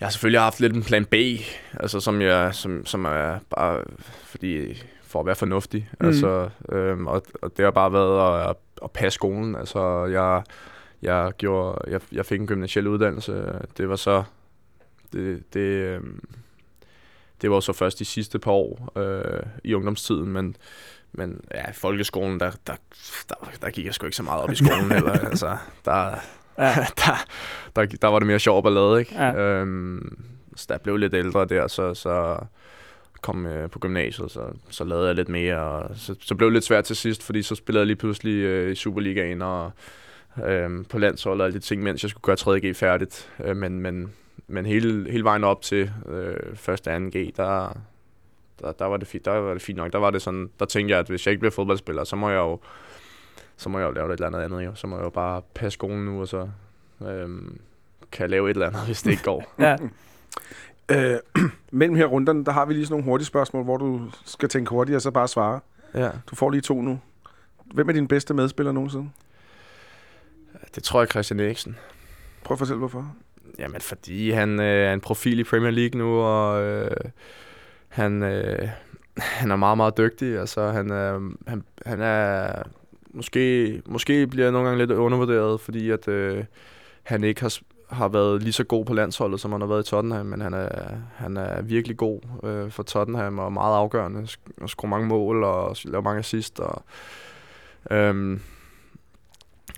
Jeg 0.00 0.06
har 0.06 0.10
selvfølgelig 0.10 0.40
haft 0.40 0.60
lidt 0.60 0.74
en 0.74 0.82
plan 0.82 1.04
B, 1.04 1.14
altså 1.72 2.00
som 2.00 2.20
jeg, 2.20 2.54
som, 2.54 2.86
som 2.86 3.04
er 3.04 3.38
bare 3.56 3.82
fordi 4.24 4.82
for 5.02 5.20
at 5.20 5.26
være 5.26 5.34
fornuftig, 5.34 5.88
Mm. 5.92 5.96
mm. 6.00 6.06
altså, 6.06 6.48
øhm, 6.72 7.06
og, 7.06 7.22
og 7.42 7.56
det 7.56 7.64
har 7.64 7.70
bare 7.70 7.92
været 7.92 8.48
at, 8.50 8.56
at 8.84 8.90
passe 8.90 9.14
skolen, 9.14 9.56
altså 9.56 10.04
jeg, 10.04 10.42
jeg 11.02 11.32
gjorde, 11.38 11.78
jeg, 11.90 12.00
jeg 12.12 12.26
fik 12.26 12.40
en 12.40 12.46
gymnasiel 12.46 12.86
uddannelse, 12.86 13.44
det 13.76 13.88
var 13.88 13.96
så, 13.96 14.22
det, 15.12 15.54
det, 15.54 15.60
øhm, 15.60 16.20
det 17.42 17.50
var 17.50 17.60
så 17.60 17.72
først 17.72 17.98
de 17.98 18.04
sidste 18.04 18.38
par 18.38 18.50
år 18.52 18.98
øh, 18.98 19.42
i 19.64 19.74
ungdomstiden, 19.74 20.32
men, 20.32 20.56
men 21.12 21.40
ja, 21.54 21.70
i 21.70 21.74
folkeskolen, 21.74 22.40
der, 22.40 22.50
der, 22.66 22.74
der, 23.28 23.50
der 23.62 23.70
gik 23.70 23.86
jeg 23.86 23.94
sgu 23.94 24.06
ikke 24.06 24.16
så 24.16 24.22
meget 24.22 24.42
op 24.42 24.52
i 24.52 24.56
skolen 24.56 24.92
heller, 24.92 25.12
altså, 25.30 25.56
der, 25.84 26.14
Ja. 26.58 26.74
der, 27.06 27.26
der, 27.76 27.86
der 27.86 28.08
var 28.08 28.18
det 28.18 28.26
mere 28.26 28.38
sjov 28.38 28.62
ballade, 28.62 29.00
ikke? 29.00 29.14
Ja. 29.14 29.34
Øhm, 29.34 30.24
så 30.56 30.66
jeg 30.70 30.80
blev 30.80 30.96
lidt 30.96 31.14
ældre 31.14 31.44
der, 31.44 31.66
så, 31.68 31.94
så 31.94 32.38
kom 33.22 33.46
jeg 33.46 33.70
på 33.70 33.78
gymnasiet, 33.78 34.30
så, 34.30 34.40
så 34.70 34.84
lavede 34.84 35.06
jeg 35.06 35.14
lidt 35.14 35.28
mere, 35.28 35.58
og 35.58 35.96
så, 35.96 36.14
så 36.20 36.34
blev 36.34 36.48
det 36.48 36.52
lidt 36.52 36.64
svært 36.64 36.84
til 36.84 36.96
sidst, 36.96 37.22
fordi 37.22 37.42
så 37.42 37.54
spillede 37.54 37.80
jeg 37.80 37.86
lige 37.86 37.96
pludselig 37.96 38.34
øh, 38.34 38.72
i 38.72 38.74
Superligaen 38.74 39.42
og 39.42 39.72
øh, 40.46 40.70
på 40.90 40.98
landsholdet 40.98 41.40
og 41.40 41.46
alle 41.46 41.58
de 41.58 41.64
ting, 41.64 41.82
mens 41.82 42.02
jeg 42.02 42.10
skulle 42.10 42.36
gøre 42.36 42.56
3G 42.56 42.72
færdigt. 42.72 43.32
Øh, 43.44 43.56
men, 43.56 43.80
men, 43.80 44.12
men 44.46 44.66
hele, 44.66 45.10
hele 45.10 45.24
vejen 45.24 45.44
op 45.44 45.62
til 45.62 45.90
øh, 46.08 46.56
første 46.56 46.88
og 46.88 46.96
2G, 46.96 47.30
der, 47.36 47.76
der, 48.60 48.72
der, 48.72 48.84
var 48.84 48.96
det 48.96 49.08
fint, 49.08 49.24
der 49.24 49.30
var 49.30 49.52
det 49.52 49.62
fint 49.62 49.76
nok. 49.76 49.92
Der 49.92 49.98
var 49.98 50.10
det 50.10 50.22
sådan, 50.22 50.50
der 50.58 50.64
tænkte 50.66 50.92
jeg, 50.92 50.98
at 50.98 51.06
hvis 51.08 51.26
jeg 51.26 51.30
ikke 51.30 51.40
bliver 51.40 51.52
fodboldspiller, 51.52 52.04
så 52.04 52.16
må 52.16 52.30
jeg 52.30 52.38
jo 52.38 52.58
så 53.56 53.68
må 53.68 53.78
jeg 53.78 53.86
jo 53.86 53.90
lave 53.90 54.06
et 54.06 54.12
eller 54.12 54.26
andet 54.26 54.40
andet, 54.40 54.64
jo. 54.64 54.74
Så 54.74 54.86
må 54.86 54.96
jeg 54.96 55.04
jo 55.04 55.10
bare 55.10 55.42
passe 55.54 55.74
skolen 55.74 56.04
nu, 56.04 56.20
og 56.20 56.28
så 56.28 56.48
øhm, 57.00 57.60
kan 58.12 58.22
jeg 58.22 58.30
lave 58.30 58.50
et 58.50 58.54
eller 58.54 58.66
andet, 58.66 58.82
hvis 58.82 59.02
det 59.02 59.10
ikke 59.10 59.22
går. 59.22 59.54
Ja. 59.58 59.76
Øh, 60.90 61.18
mellem 61.70 61.96
her 61.96 62.06
runderne, 62.06 62.44
der 62.44 62.52
har 62.52 62.64
vi 62.66 62.74
lige 62.74 62.86
sådan 62.86 62.92
nogle 62.92 63.04
hurtige 63.04 63.26
spørgsmål, 63.26 63.64
hvor 63.64 63.76
du 63.76 64.10
skal 64.24 64.48
tænke 64.48 64.70
hurtigt 64.70 64.96
og 64.96 65.02
så 65.02 65.10
bare 65.10 65.28
svare. 65.28 65.60
ja. 65.94 66.10
Du 66.30 66.36
får 66.36 66.50
lige 66.50 66.60
to 66.60 66.82
nu. 66.82 67.00
Hvem 67.64 67.88
er 67.88 67.92
din 67.92 68.08
bedste 68.08 68.34
medspiller 68.34 68.72
nogensinde? 68.72 69.10
Det 70.74 70.82
tror 70.82 71.00
jeg 71.00 71.08
Christian 71.08 71.40
Eriksen. 71.40 71.76
Prøv 72.44 72.54
at 72.54 72.58
fortælle, 72.58 72.78
hvorfor. 72.78 73.14
Jamen, 73.58 73.80
fordi 73.80 74.30
han 74.30 74.60
øh, 74.60 74.88
er 74.88 74.92
en 74.92 75.00
profil 75.00 75.38
i 75.38 75.44
Premier 75.44 75.70
League 75.70 75.98
nu, 75.98 76.20
og 76.20 76.62
øh, 76.62 76.90
han, 77.88 78.22
øh, 78.22 78.68
han 79.18 79.50
er 79.50 79.56
meget, 79.56 79.76
meget 79.76 79.98
dygtig. 79.98 80.38
Altså, 80.38 80.70
han 80.70 80.92
øh, 80.92 81.20
han, 81.46 81.64
han 81.86 82.00
er 82.00 82.62
måske, 83.10 83.82
måske 83.86 84.26
bliver 84.26 84.50
nogle 84.50 84.68
gange 84.68 84.86
lidt 84.86 84.98
undervurderet, 84.98 85.60
fordi 85.60 85.90
at, 85.90 86.08
øh, 86.08 86.44
han 87.02 87.24
ikke 87.24 87.40
har, 87.40 87.58
har 87.90 88.08
været 88.08 88.42
lige 88.42 88.52
så 88.52 88.64
god 88.64 88.84
på 88.84 88.94
landsholdet, 88.94 89.40
som 89.40 89.52
han 89.52 89.60
har 89.60 89.68
været 89.68 89.86
i 89.86 89.90
Tottenham, 89.90 90.26
men 90.26 90.40
han 90.40 90.54
er, 90.54 90.68
han 91.14 91.36
er 91.36 91.62
virkelig 91.62 91.96
god 91.96 92.20
øh, 92.44 92.70
for 92.70 92.82
Tottenham 92.82 93.38
og 93.38 93.52
meget 93.52 93.76
afgørende. 93.76 94.28
Og 94.60 94.70
skruer 94.70 94.90
mange 94.90 95.06
mål 95.06 95.44
og 95.44 95.76
laver 95.84 96.02
mange 96.02 96.18
assist. 96.18 96.60
Og, 96.60 96.82
øhm, 97.90 98.40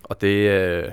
og 0.02 0.20
det... 0.20 0.50
Øh, 0.50 0.90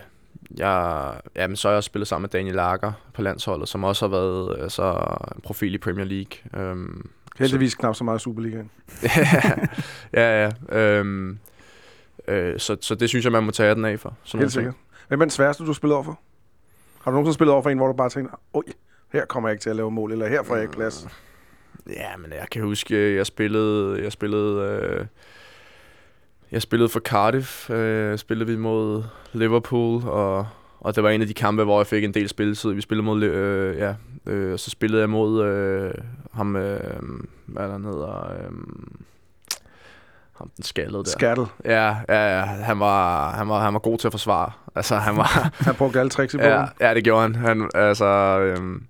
jeg, 0.57 1.13
jamen, 1.35 1.55
så 1.55 1.67
har 1.67 1.73
jeg 1.73 1.77
også 1.77 1.87
spillet 1.87 2.07
sammen 2.07 2.23
med 2.23 2.29
Daniel 2.29 2.55
Lager 2.55 2.91
på 3.13 3.21
landsholdet, 3.21 3.69
som 3.69 3.83
også 3.83 4.07
har 4.07 4.11
været 4.11 4.61
altså, 4.61 5.17
en 5.35 5.41
profil 5.41 5.73
i 5.73 5.77
Premier 5.77 6.05
League. 6.05 6.61
Øhm, 6.69 7.09
Heldigvis 7.37 7.71
så, 7.71 7.77
knap 7.77 7.95
så 7.95 8.03
meget 8.03 8.21
Superligaen. 8.21 8.71
ja, 10.13 10.43
ja. 10.43 10.51
Øhm, 10.79 11.39
øh, 12.27 12.59
så, 12.59 12.77
så 12.81 12.95
det 12.95 13.09
synes 13.09 13.25
jeg, 13.25 13.31
man 13.31 13.43
må 13.43 13.51
tage 13.51 13.75
den 13.75 13.85
af 13.85 13.99
for. 13.99 14.17
Sådan 14.23 14.41
Helt 14.41 14.53
sikkert. 14.53 14.73
Hvem 15.07 15.21
er 15.21 15.25
den 15.25 15.29
sværeste, 15.29 15.63
du 15.63 15.67
har 15.67 15.73
spillet 15.73 15.95
over 15.95 16.03
for? 16.03 16.19
Har 17.01 17.11
du 17.11 17.15
nogensinde 17.15 17.33
spillet 17.33 17.53
over 17.53 17.63
for 17.63 17.69
en, 17.69 17.77
hvor 17.77 17.87
du 17.87 17.93
bare 17.93 18.09
tænker, 18.09 18.39
oj, 18.53 18.63
her 19.13 19.25
kommer 19.25 19.49
jeg 19.49 19.53
ikke 19.53 19.61
til 19.61 19.69
at 19.69 19.75
lave 19.75 19.91
mål, 19.91 20.11
eller 20.11 20.27
her 20.27 20.43
får 20.43 20.55
jeg 20.55 20.63
ikke 20.63 20.75
plads? 20.75 21.07
Ja, 21.89 22.17
men 22.17 22.31
jeg 22.31 22.47
kan 22.51 22.61
huske, 22.61 23.15
jeg 23.15 23.25
spillede, 23.25 24.03
jeg 24.03 24.11
spillede, 24.11 24.61
øh, 24.61 25.05
jeg 26.51 26.61
spillede 26.61 26.89
for 26.89 26.99
Cardiff, 26.99 27.69
øh, 27.69 28.17
spillede 28.17 28.49
vi 28.49 28.57
mod 28.57 29.03
Liverpool, 29.33 30.07
og, 30.07 30.47
og 30.79 30.95
det 30.95 31.03
var 31.03 31.09
en 31.09 31.21
af 31.21 31.27
de 31.27 31.33
kampe, 31.33 31.63
hvor 31.63 31.79
jeg 31.79 31.87
fik 31.87 32.03
en 32.03 32.13
del 32.13 32.29
spilletid. 32.29 32.71
Vi 32.71 32.81
spillede 32.81 33.05
mod, 33.05 33.23
øh, 33.23 33.77
ja, 33.77 33.93
øh, 34.25 34.59
så 34.59 34.69
spillede 34.69 35.01
jeg 35.01 35.09
mod 35.09 35.43
øh, 35.45 35.93
ham, 36.33 36.55
øh, 36.55 36.79
hvad 37.45 37.63
der 37.63 37.77
hedder, 37.77 38.31
øh, 38.31 38.51
ham 40.37 40.51
den 40.55 40.63
skaldede 40.63 41.03
der. 41.03 41.09
Skattel. 41.09 41.45
Ja, 41.65 41.95
ja, 42.09 42.37
ja. 42.37 42.41
Han 42.45 42.79
var, 42.79 43.31
han 43.31 43.49
var, 43.49 43.63
han 43.63 43.73
var 43.73 43.79
god 43.79 43.97
til 43.97 44.07
at 44.07 44.13
forsvare. 44.13 44.51
Altså, 44.75 44.95
han 44.95 45.17
var... 45.17 45.49
han 45.65 45.75
brugte 45.75 45.99
alle 45.99 46.09
tricks 46.09 46.33
i 46.33 46.37
ja, 46.37 46.65
ja, 46.79 46.93
det 46.93 47.03
gjorde 47.03 47.21
han. 47.21 47.35
han 47.35 47.69
altså, 47.75 48.05
øhm, 48.39 48.83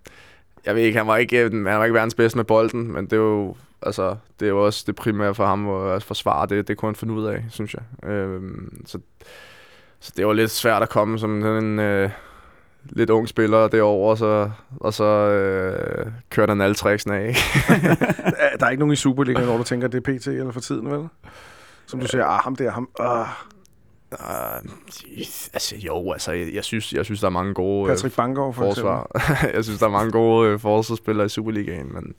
jeg 0.65 0.75
ved 0.75 0.81
ikke, 0.81 0.97
han 0.97 1.07
var 1.07 1.17
ikke, 1.17 1.43
øh, 1.43 1.51
han 1.51 1.65
var 1.65 1.83
ikke 1.83 1.93
verdens 1.93 2.15
bedste 2.15 2.37
med 2.37 2.45
bolden, 2.45 2.93
men 2.93 3.05
det 3.05 3.13
er 3.13 3.17
jo, 3.17 3.55
altså, 3.81 4.15
det 4.39 4.45
er 4.45 4.49
jo 4.49 4.65
også 4.65 4.83
det 4.87 4.95
primære 4.95 5.35
for 5.35 5.45
ham 5.45 5.69
at 5.69 6.03
forsvare. 6.03 6.47
Det, 6.47 6.67
det 6.67 6.77
kunne 6.77 6.87
han 6.87 6.95
finde 6.95 7.13
ud 7.13 7.25
af, 7.25 7.45
synes 7.49 7.73
jeg. 7.73 8.09
Øh, 8.09 8.41
så, 8.85 8.99
så 9.99 10.11
det 10.17 10.27
var 10.27 10.33
lidt 10.33 10.51
svært 10.51 10.81
at 10.81 10.89
komme 10.89 11.19
som 11.19 11.45
en... 11.45 11.79
Øh, 11.79 12.09
lidt 12.89 13.09
ung 13.09 13.27
spiller 13.27 13.67
derovre, 13.67 14.11
og 14.11 14.17
så, 14.17 14.49
og 14.79 14.93
så 14.93 15.03
øh, 15.03 16.11
kørte 16.29 16.51
han 16.51 16.61
alle 16.61 16.75
tricksene 16.75 17.15
af. 17.15 17.35
der 18.59 18.65
er 18.65 18.69
ikke 18.69 18.79
nogen 18.79 18.93
i 18.93 18.95
Superligaen, 18.95 19.45
hvor 19.45 19.57
du 19.57 19.63
tænker, 19.63 19.87
det 19.87 20.07
er 20.07 20.17
PT 20.17 20.27
eller 20.27 20.51
for 20.51 20.59
tiden, 20.59 20.91
vel? 20.91 21.07
Som 21.85 21.99
du 21.99 22.07
siger, 22.07 22.25
ah, 22.25 22.39
ham 22.43 22.55
der, 22.55 22.71
ham... 22.71 22.89
Ah. 22.99 23.27
Uh, 24.19 24.71
altså 25.53 25.75
jo, 25.75 26.11
altså 26.11 26.31
jeg, 26.31 26.53
jeg, 26.53 26.63
synes, 26.63 26.93
jeg 26.93 27.05
synes, 27.05 27.19
der 27.19 27.27
er 27.27 27.31
mange 27.31 27.53
gode 27.53 27.89
Patrick 27.89 28.15
Bangor, 28.15 28.51
for 28.51 28.61
forsvar. 28.61 29.11
jeg 29.55 29.63
synes, 29.63 29.79
der 29.79 29.85
er 29.85 29.91
mange 29.91 30.11
gode 30.11 30.49
øh, 30.49 30.59
forsvarsspillere 30.59 31.25
i 31.25 31.29
Superligaen, 31.29 31.93
men 31.93 32.13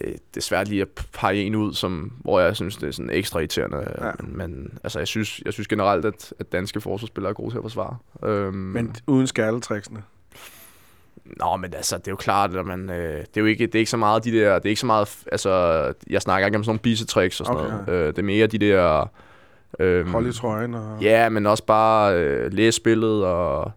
øh, 0.00 0.12
det 0.12 0.36
er 0.36 0.40
svært 0.40 0.68
lige 0.68 0.82
at 0.82 0.88
pege 1.12 1.42
en 1.42 1.54
ud, 1.54 1.74
som, 1.74 2.12
hvor 2.18 2.40
jeg 2.40 2.56
synes, 2.56 2.76
det 2.76 2.88
er 2.88 2.92
sådan 2.92 3.10
ekstra 3.10 3.38
irriterende. 3.38 3.94
Ja. 4.00 4.10
Men, 4.20 4.36
men 4.36 4.78
altså, 4.84 4.98
jeg 4.98 5.08
synes, 5.08 5.40
jeg 5.44 5.52
synes 5.52 5.68
generelt, 5.68 6.04
at, 6.04 6.34
at 6.38 6.52
danske 6.52 6.80
forsvarsspillere 6.80 7.30
er 7.30 7.34
gode 7.34 7.50
til 7.50 7.58
at 7.58 7.64
forsvare. 7.64 7.96
Øhm, 8.24 8.54
men 8.54 8.96
uden 9.06 9.26
skærletriksene? 9.26 10.02
Nå, 11.24 11.56
men 11.56 11.74
altså, 11.74 11.98
det 11.98 12.06
er 12.06 12.12
jo 12.12 12.16
klart, 12.16 12.56
at 12.56 12.66
man, 12.66 12.90
øh, 12.90 13.18
det 13.18 13.36
er 13.36 13.40
jo 13.40 13.46
ikke, 13.46 13.66
det 13.66 13.74
er 13.74 13.78
ikke 13.78 13.90
så 13.90 13.96
meget 13.96 14.24
de 14.24 14.32
der, 14.32 14.54
det 14.54 14.64
er 14.64 14.70
ikke 14.70 14.80
så 14.80 14.86
meget, 14.86 15.18
altså, 15.32 15.50
jeg 16.10 16.22
snakker 16.22 16.46
ikke 16.46 16.58
om 16.58 16.64
sådan 16.64 16.70
nogle 16.70 16.80
bisetricks 16.80 17.40
og 17.40 17.46
sådan 17.46 17.60
okay. 17.60 17.70
noget. 17.70 17.88
Øh, 17.88 18.06
det 18.06 18.18
er 18.18 18.22
mere 18.22 18.46
de 18.46 18.58
der... 18.58 19.10
Øh, 19.78 20.06
Hold 20.06 20.26
i 20.26 20.32
trøjen 20.32 20.74
og... 20.74 20.98
Ja, 21.02 21.28
men 21.28 21.46
også 21.46 21.64
bare 21.64 22.18
øh, 22.18 22.52
læse 22.52 22.76
spillet 22.76 23.24
og 23.24 23.72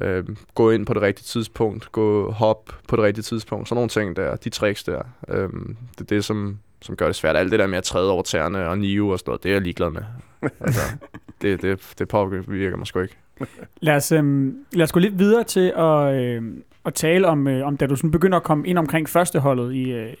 øh, 0.00 0.24
gå 0.54 0.70
ind 0.70 0.86
på 0.86 0.94
det 0.94 1.02
rigtige 1.02 1.24
tidspunkt, 1.24 1.92
gå 1.92 2.30
hop 2.30 2.70
på 2.88 2.96
det 2.96 3.04
rigtige 3.04 3.22
tidspunkt, 3.22 3.68
sådan 3.68 3.76
nogle 3.76 3.88
ting 3.88 4.16
der, 4.16 4.36
de 4.36 4.50
tricks 4.50 4.84
der, 4.84 5.02
øh, 5.28 5.48
det 5.92 6.00
er 6.00 6.04
det, 6.04 6.24
som, 6.24 6.58
som 6.82 6.96
gør 6.96 7.06
det 7.06 7.16
svært. 7.16 7.36
Alt 7.36 7.50
det 7.50 7.58
der 7.58 7.66
med 7.66 7.78
at 7.78 7.84
træde 7.84 8.10
over 8.10 8.22
tæerne 8.22 8.68
og 8.68 8.78
nive 8.78 9.12
og 9.12 9.18
sådan 9.18 9.30
noget, 9.30 9.42
det 9.42 9.48
er 9.48 9.54
jeg 9.54 9.62
ligeglad 9.62 9.90
med. 9.90 10.02
altså, 10.60 10.80
det, 11.42 11.62
det, 11.62 11.94
det 11.98 12.08
påvirker 12.08 12.76
mig 12.76 12.86
sgu 12.86 13.00
ikke. 13.00 13.16
Lad 13.80 13.96
os, 13.96 14.12
øh, 14.12 14.52
lad 14.72 14.84
os 14.84 14.92
gå 14.92 15.00
lidt 15.00 15.18
videre 15.18 15.44
til 15.44 15.72
at, 15.76 16.14
øh, 16.14 16.42
at 16.84 16.94
tale 16.94 17.26
om, 17.26 17.48
øh, 17.48 17.66
om 17.66 17.76
da 17.76 17.86
du 17.86 17.96
sådan 17.96 18.10
begynder 18.10 18.36
at 18.36 18.44
komme 18.44 18.66
ind 18.66 18.78
omkring 18.78 19.08
førsteholdet 19.08 19.74
i, 19.74 19.90
øh, 19.90 20.12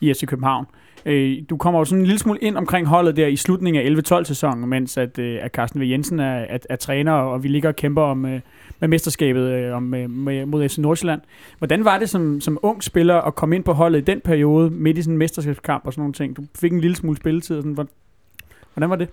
i 0.00 0.14
FC 0.14 0.26
København. 0.26 0.66
Øh, 0.70 0.79
Øh, 1.06 1.36
du 1.50 1.56
kommer 1.56 1.80
jo 1.80 1.84
sådan 1.84 1.98
en 1.98 2.06
lille 2.06 2.18
smule 2.18 2.38
ind 2.38 2.56
omkring 2.56 2.86
holdet 2.86 3.16
der 3.16 3.26
i 3.26 3.36
slutningen 3.36 3.96
af 3.96 4.20
11-12 4.20 4.24
sæsonen, 4.24 4.68
mens 4.68 4.96
at, 4.96 5.18
øh, 5.18 5.38
at 5.42 5.52
Carsten 5.52 5.80
V. 5.80 5.84
Jensen 5.84 6.20
er, 6.20 6.46
at, 6.48 6.66
er 6.70 6.76
træner, 6.76 7.12
og 7.12 7.42
vi 7.42 7.48
ligger 7.48 7.68
og 7.68 7.76
kæmper 7.76 8.02
om, 8.02 8.24
øh, 8.24 8.40
med 8.80 8.88
mesterskabet 8.88 9.42
øh, 9.42 9.76
om, 9.76 9.82
med, 9.82 10.08
med, 10.08 10.46
mod 10.46 10.68
FC 10.68 10.78
Nordsjælland. 10.78 11.20
Hvordan 11.58 11.84
var 11.84 11.98
det 11.98 12.10
som, 12.10 12.40
som 12.40 12.58
ung 12.62 12.82
spiller 12.82 13.16
at 13.16 13.34
komme 13.34 13.56
ind 13.56 13.64
på 13.64 13.72
holdet 13.72 13.98
i 13.98 14.04
den 14.04 14.20
periode, 14.20 14.70
midt 14.70 14.98
i 14.98 15.02
sådan 15.02 15.14
en 15.14 15.18
mesterskabskamp 15.18 15.86
og 15.86 15.92
sådan 15.92 16.02
nogle 16.02 16.12
ting? 16.12 16.36
Du 16.36 16.42
fik 16.54 16.72
en 16.72 16.80
lille 16.80 16.96
smule 16.96 17.16
spilletid. 17.16 17.56
Og 17.56 17.62
sådan, 17.62 17.88
hvordan 18.74 18.90
var 18.90 18.96
det? 18.96 19.08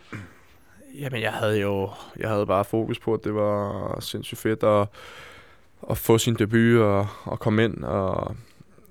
Jamen, 0.99 1.21
jeg 1.21 1.31
havde 1.31 1.61
jo 1.61 1.89
jeg 2.19 2.29
havde 2.29 2.45
bare 2.45 2.65
fokus 2.65 2.99
på, 2.99 3.13
at 3.13 3.23
det 3.23 3.35
var 3.35 3.97
sindssygt 3.99 4.39
fedt 4.39 4.63
at, 4.63 4.87
at 5.89 5.97
få 5.97 6.17
sin 6.17 6.35
debut 6.35 6.81
og, 6.81 7.07
og 7.23 7.39
komme 7.39 7.63
ind 7.63 7.83
og 7.83 8.35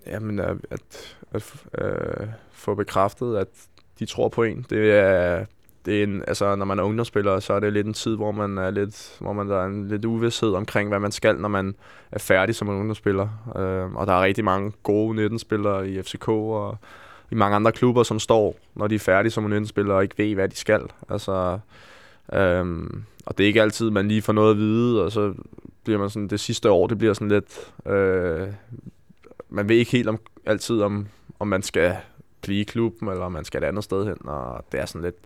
jamen, 0.07 0.39
at, 0.39 0.57
at, 0.71 1.07
at 1.33 1.55
øh, 1.85 2.27
få 2.57 2.75
bekræftet, 2.75 3.37
at 3.37 3.49
de 3.99 4.07
tror 4.07 4.29
på 4.29 4.43
en. 4.43 4.67
Det 4.71 4.93
er, 4.93 5.45
det 5.87 5.99
er 5.99 6.03
en, 6.03 6.23
altså, 6.27 6.55
når 6.55 6.65
man 6.65 6.79
er 6.79 6.83
ungdomsspiller, 6.83 7.41
så 7.41 7.53
er 7.53 7.61
det 7.61 7.73
lidt 7.73 7.87
en 7.87 7.95
tid, 7.95 8.17
hvor 8.17 8.33
man 8.33 8.59
er 8.59 8.71
lidt, 8.71 9.17
hvor 9.21 9.33
man 9.33 9.49
der 9.49 9.63
er 9.63 9.67
en 9.67 9.89
lidt 9.89 10.05
uvidshed 10.05 10.53
omkring, 10.53 10.89
hvad 10.89 11.01
man 11.01 11.13
skal, 11.13 11.37
når 11.37 11.49
man 11.49 11.75
er 12.13 12.19
færdig 12.19 12.55
som 12.55 12.69
en 12.69 12.75
ungdomsspiller. 12.75 13.29
Øh, 13.57 13.95
og 13.95 14.07
der 14.07 14.13
er 14.13 14.23
rigtig 14.23 14.45
mange 14.45 14.73
gode 14.83 15.27
19-spillere 15.27 15.89
i 15.89 16.03
FCK 16.03 16.29
og 16.29 16.79
i 17.31 17.35
mange 17.35 17.57
andre 17.57 17.73
klubber, 17.73 18.03
som 18.03 18.19
står, 18.19 18.57
når 18.75 18.87
de 18.87 18.95
er 18.95 18.99
færdige 18.99 19.33
som 19.33 19.53
en 19.53 19.65
19-spiller 19.65 19.95
og 19.95 20.03
ikke 20.03 20.19
ved, 20.19 20.35
hvad 20.35 20.49
de 20.49 20.57
skal. 20.57 20.81
Altså, 21.09 21.59
øh, 22.33 22.87
og 23.27 23.39
det 23.39 23.45
er 23.45 23.49
ikke 23.49 23.63
altid, 23.63 23.91
man 23.91 24.09
lige 24.09 24.23
får 24.23 24.33
noget 24.33 24.51
at 24.51 24.59
vide, 24.59 25.05
og 25.05 25.13
så 25.13 25.35
bliver 25.85 25.99
man 25.99 26.11
sådan, 26.11 26.29
det 26.29 26.41
sidste 26.41 26.71
år, 26.71 26.87
det 26.87 26.99
bliver 26.99 27.15
sådan 27.15 27.29
lidt, 27.29 27.73
øh, 27.87 28.49
man 29.49 29.69
ved 29.69 29.77
ikke 29.77 29.93
helt 29.93 30.09
om, 30.09 30.19
altid, 30.47 30.83
om, 30.83 31.07
om 31.39 31.49
man 31.49 31.63
skal 31.63 31.97
blive 32.47 32.61
i 32.61 32.65
klubben, 32.65 33.09
eller 33.09 33.25
om 33.25 33.33
man 33.33 33.45
skal 33.45 33.63
et 33.63 33.67
andet 33.67 33.85
sted 33.85 34.05
hen, 34.05 34.29
og 34.29 34.65
det 34.73 34.81
er 34.81 34.87
sådan 34.87 35.03
lidt... 35.03 35.17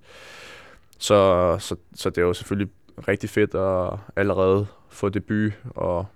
Så, 0.99 1.57
så, 1.59 1.77
så 1.95 2.11
det 2.11 2.19
er 2.19 2.23
jo 2.23 2.33
selvfølgelig 2.33 2.73
rigtig 3.09 3.31
fedt 3.31 3.55
at 3.55 3.99
allerede 4.17 4.67
få 4.89 5.09
debut 5.09 5.53
og 5.71 6.07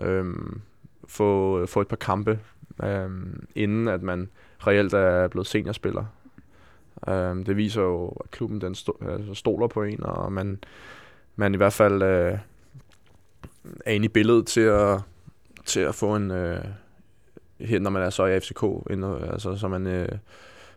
øhm, 0.00 0.60
få, 1.08 1.66
få 1.66 1.80
et 1.80 1.88
par 1.88 1.96
kampe, 1.96 2.38
øhm, 2.82 3.46
inden 3.54 3.88
at 3.88 4.02
man 4.02 4.28
reelt 4.66 4.94
er 4.94 5.28
blevet 5.28 5.46
seniorspiller. 5.46 6.04
Øhm, 7.08 7.44
det 7.44 7.56
viser 7.56 7.82
jo, 7.82 8.08
at 8.08 8.30
klubben 8.30 8.60
den 8.60 8.74
sto- 8.74 9.08
altså 9.10 9.34
stoler 9.34 9.66
på 9.66 9.82
en, 9.82 10.02
og 10.02 10.32
man, 10.32 10.58
man 11.36 11.54
i 11.54 11.56
hvert 11.56 11.72
fald 11.72 12.02
øh, 12.02 12.38
er 13.84 13.92
inde 13.92 14.04
i 14.04 14.08
billedet 14.08 14.46
til 14.46 14.60
at, 14.60 15.00
til 15.64 15.80
at 15.80 15.94
få 15.94 16.16
en... 16.16 16.30
Øh, 16.30 16.64
her, 17.60 17.78
når 17.78 17.90
man 17.90 18.02
er 18.02 18.10
så 18.10 18.26
i 18.26 18.40
FCK, 18.40 18.62
inden, 18.90 19.22
altså, 19.22 19.56
så 19.56 19.68
man 19.68 19.86
øh, 19.86 20.08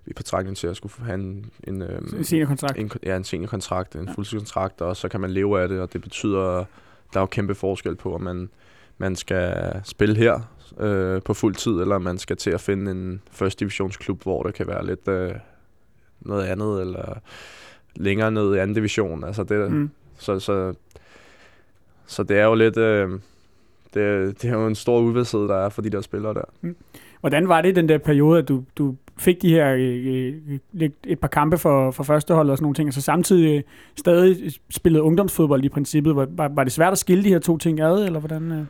i 0.08 0.14
betragtning 0.14 0.58
til 0.58 0.68
at 0.68 0.78
skulle 0.78 1.06
have 1.06 1.16
en, 1.16 1.52
en, 1.64 1.82
øh, 1.82 2.02
en 2.18 2.24
seniorkontrakt. 2.24 2.78
En, 2.78 2.92
ja, 3.04 3.18
en 3.18 3.24
seniorkontrakt, 3.24 3.96
en 3.96 4.06
ja. 4.06 4.12
fuldtidskontrakt, 4.12 4.82
og 4.82 4.98
så 4.98 5.10
kan 5.10 5.22
man 5.22 5.30
leve 5.30 5.62
af 5.62 5.70
det, 5.70 5.80
og 5.80 5.94
det 5.94 6.02
betyder, 6.02 6.66
der 7.14 7.20
er 7.20 7.20
jo 7.20 7.26
kæmpe 7.26 7.56
forskel 7.56 7.96
på, 7.96 8.16
om 8.16 8.22
man, 8.22 8.50
man 8.98 9.16
skal 9.16 9.74
spille 9.84 10.16
her 10.16 10.40
øh, 10.80 11.22
på 11.22 11.34
fuld 11.34 11.56
tid, 11.56 11.72
eller 11.72 11.98
man 11.98 12.18
skal 12.18 12.38
til 12.38 12.50
at 12.50 12.62
finde 12.62 12.92
en 12.92 13.22
første 13.32 13.60
divisionsklub, 13.60 14.24
hvor 14.24 14.44
det 14.44 14.54
kan 14.54 14.68
være 14.68 14.86
lidt 14.86 15.08
øh, 15.08 15.32
noget 16.22 16.46
andet, 16.46 16.82
eller 16.82 17.20
længere 17.96 18.32
ned 18.32 18.56
i 18.56 18.58
anden 18.58 18.76
division. 18.76 19.24
Altså 19.24 19.44
det, 19.44 19.72
mm. 19.72 19.90
så, 20.18 20.40
så, 20.40 20.74
så 22.06 22.24
det 22.24 22.40
er 22.40 22.46
jo 22.46 22.56
lidt... 22.56 22.78
Øh, 22.78 23.20
det, 23.94 24.42
det 24.42 24.50
er 24.50 24.54
jo 24.54 24.68
en 24.68 24.76
stor 24.76 25.00
uvidshed, 25.00 25.40
der 25.40 25.56
er 25.56 25.70
for 25.70 25.82
de 25.82 25.90
der 25.90 26.02
spillere 26.02 26.34
der. 26.34 26.44
Mm. 26.62 26.76
Hvordan 27.20 27.50
var 27.50 27.62
det 27.62 27.76
den 27.76 27.90
der 27.90 27.98
periode, 27.98 28.40
at 28.40 28.48
du, 28.48 28.64
du 28.78 28.96
fik 29.20 29.42
de 29.42 29.50
her 29.50 29.74
øh, 29.74 30.34
øh 30.80 30.90
et 31.04 31.20
par 31.20 31.28
kampe 31.28 31.58
for, 31.58 31.92
for 31.92 32.04
førsteholdet 32.04 32.52
og 32.52 32.58
sådan 32.58 32.64
nogle 32.64 32.76
ting, 32.76 32.88
og 32.88 32.94
så 32.94 33.02
samtidig 33.02 33.58
øh, 33.58 33.64
stadig 33.96 34.54
spillede 34.70 35.04
ungdomsfodbold 35.04 35.64
i 35.64 35.70
princippet? 35.70 36.16
Var, 36.16 36.28
var, 36.30 36.48
var 36.48 36.64
det 36.64 36.74
svært 36.74 36.92
at 36.92 36.98
skille 36.98 37.24
de 37.24 37.30
her 37.30 37.40
to 37.40 37.58
ting 37.58 37.80
ad, 37.80 38.06
eller 38.06 38.20
hvordan? 38.20 38.52
Øh? 38.52 38.66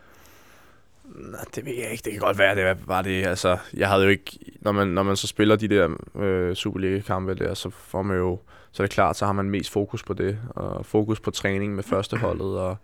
Nej, 1.32 1.42
det 1.56 1.66
ved 1.66 1.74
jeg 1.74 1.92
ikke. 1.92 2.02
Det 2.04 2.12
kan 2.12 2.22
godt 2.22 2.38
være, 2.38 2.56
det 2.56 2.78
var 2.88 3.02
det. 3.02 3.26
Altså, 3.26 3.58
jeg 3.74 3.88
havde 3.88 4.04
jo 4.04 4.10
ikke... 4.10 4.40
Når 4.62 4.72
man, 4.72 4.88
når 4.88 5.04
man 5.04 5.16
så 5.16 5.28
spiller 5.28 5.56
de 5.56 5.68
der 5.68 5.90
øh, 6.20 6.56
Superliga-kampe 6.56 7.36
der, 7.36 7.54
så 7.54 7.70
får 7.70 8.02
man 8.02 8.18
jo... 8.18 8.40
Så 8.72 8.84
er 8.84 8.88
det 8.88 8.94
klart, 8.94 9.18
så 9.18 9.26
har 9.26 9.34
man 9.34 9.50
mest 9.50 9.72
fokus 9.72 10.04
på 10.04 10.14
det, 10.14 10.38
og 10.50 10.86
fokus 10.86 11.20
på 11.20 11.32
træning 11.32 11.76
med 11.76 11.84
førsteholdet, 11.84 12.60
og 12.60 12.78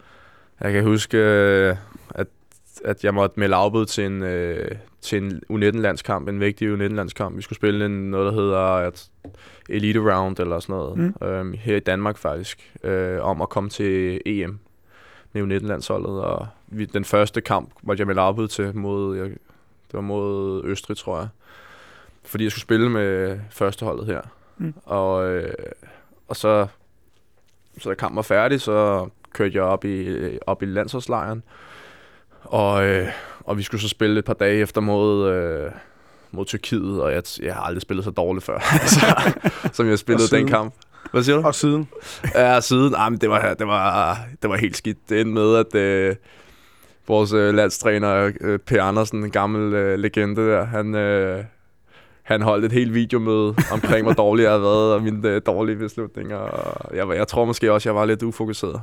jeg 0.61 0.73
kan 0.73 0.83
huske, 0.83 1.17
øh, 1.17 1.75
at 2.85 3.03
jeg 3.03 3.13
måtte 3.13 3.39
melde 3.39 3.55
afbud 3.55 3.85
til 3.85 4.05
en, 4.05 4.23
øh, 4.23 4.71
til 5.01 5.23
en 5.23 5.41
U19-landskamp, 5.51 6.29
en 6.29 6.39
vigtig 6.39 6.73
U19-landskamp. 6.73 7.37
Vi 7.37 7.41
skulle 7.41 7.57
spille 7.57 7.85
en, 7.85 8.11
noget, 8.11 8.25
der 8.25 8.41
hedder 8.41 8.59
at 8.59 9.09
Elite 9.69 9.99
Round 9.99 10.39
eller 10.39 10.59
sådan 10.59 10.75
noget, 10.75 10.97
mm. 10.97 11.27
øhm, 11.27 11.53
her 11.53 11.75
i 11.75 11.79
Danmark 11.79 12.17
faktisk, 12.17 12.73
øh, 12.83 13.21
om 13.21 13.41
at 13.41 13.49
komme 13.49 13.69
til 13.69 14.21
EM 14.25 14.59
med 15.33 15.43
U19-landsholdet. 15.43 16.21
Og 16.21 16.47
vi, 16.67 16.85
den 16.85 17.05
første 17.05 17.41
kamp 17.41 17.69
måtte 17.81 18.01
jeg 18.01 18.07
melde 18.07 18.21
afbud 18.21 18.47
til 18.47 18.75
mod, 18.77 19.17
jeg, 19.17 19.25
det 19.25 19.93
var 19.93 20.01
mod 20.01 20.61
Østrig, 20.65 20.97
tror 20.97 21.19
jeg. 21.19 21.27
Fordi 22.25 22.43
jeg 22.43 22.51
skulle 22.51 22.61
spille 22.61 22.89
med 22.89 23.39
førsteholdet 23.49 24.05
her. 24.05 24.21
Mm. 24.57 24.73
Og, 24.85 25.29
øh, 25.29 25.53
og 26.27 26.35
så, 26.35 26.67
så 27.77 27.89
da 27.89 27.95
kampen 27.95 28.15
var 28.15 28.21
færdig, 28.21 28.61
så 28.61 29.09
kørte 29.33 29.55
jeg 29.55 29.63
op 29.63 29.85
i, 29.85 30.17
op 30.47 30.63
i 30.63 30.65
landsholdslejren. 30.65 31.43
Og, 32.43 32.85
øh, 32.85 33.07
og 33.39 33.57
vi 33.57 33.63
skulle 33.63 33.81
så 33.81 33.89
spille 33.89 34.19
et 34.19 34.25
par 34.25 34.33
dage 34.33 34.59
efter 34.59 34.81
mod, 34.81 35.29
øh, 35.29 35.71
mod 36.31 36.45
Tyrkiet, 36.45 37.01
og 37.01 37.13
jeg, 37.13 37.23
jeg 37.41 37.55
har 37.55 37.61
aldrig 37.61 37.81
spillet 37.81 38.05
så 38.05 38.11
dårligt 38.11 38.45
før, 38.45 38.57
altså, 38.81 39.31
som 39.73 39.89
jeg 39.89 39.99
spillede 39.99 40.35
den 40.35 40.47
kamp. 40.47 40.73
Hvad 41.11 41.23
siger 41.23 41.35
du? 41.35 41.47
Og 41.47 41.55
siden? 41.55 41.87
Ja, 42.35 42.61
siden. 42.61 42.93
Ah, 42.97 43.11
men 43.11 43.21
det, 43.21 43.29
var, 43.29 43.53
det, 43.53 43.67
var, 43.67 44.17
det 44.41 44.49
var 44.49 44.57
helt 44.57 44.77
skidt. 44.77 45.09
Det 45.09 45.21
endte 45.21 45.33
med, 45.33 45.55
at 45.55 45.75
øh, 45.75 46.15
vores 47.07 47.33
øh, 47.33 47.53
landstræner, 47.53 48.31
øh, 48.41 48.59
Per 48.59 48.83
Andersen, 48.83 49.23
en 49.23 49.31
gammel 49.31 49.73
øh, 49.73 49.99
legende 49.99 50.41
der, 50.41 50.65
han, 50.65 50.95
øh, 50.95 51.43
han 52.23 52.41
holdt 52.41 52.65
et 52.65 52.71
helt 52.71 52.93
videomøde 52.93 53.55
omkring, 53.71 54.03
hvor 54.03 54.13
dårlig 54.13 54.43
jeg 54.43 54.51
havde 54.51 54.61
været, 54.61 54.93
og 54.93 55.03
mine 55.03 55.29
øh, 55.29 55.41
dårlige 55.45 55.75
beslutninger. 55.75 56.37
Og 56.37 56.95
jeg, 56.95 57.07
jeg 57.09 57.27
tror 57.27 57.45
måske 57.45 57.71
også, 57.71 57.89
jeg 57.89 57.95
var 57.95 58.05
lidt 58.05 58.23
ufokuseret. 58.23 58.81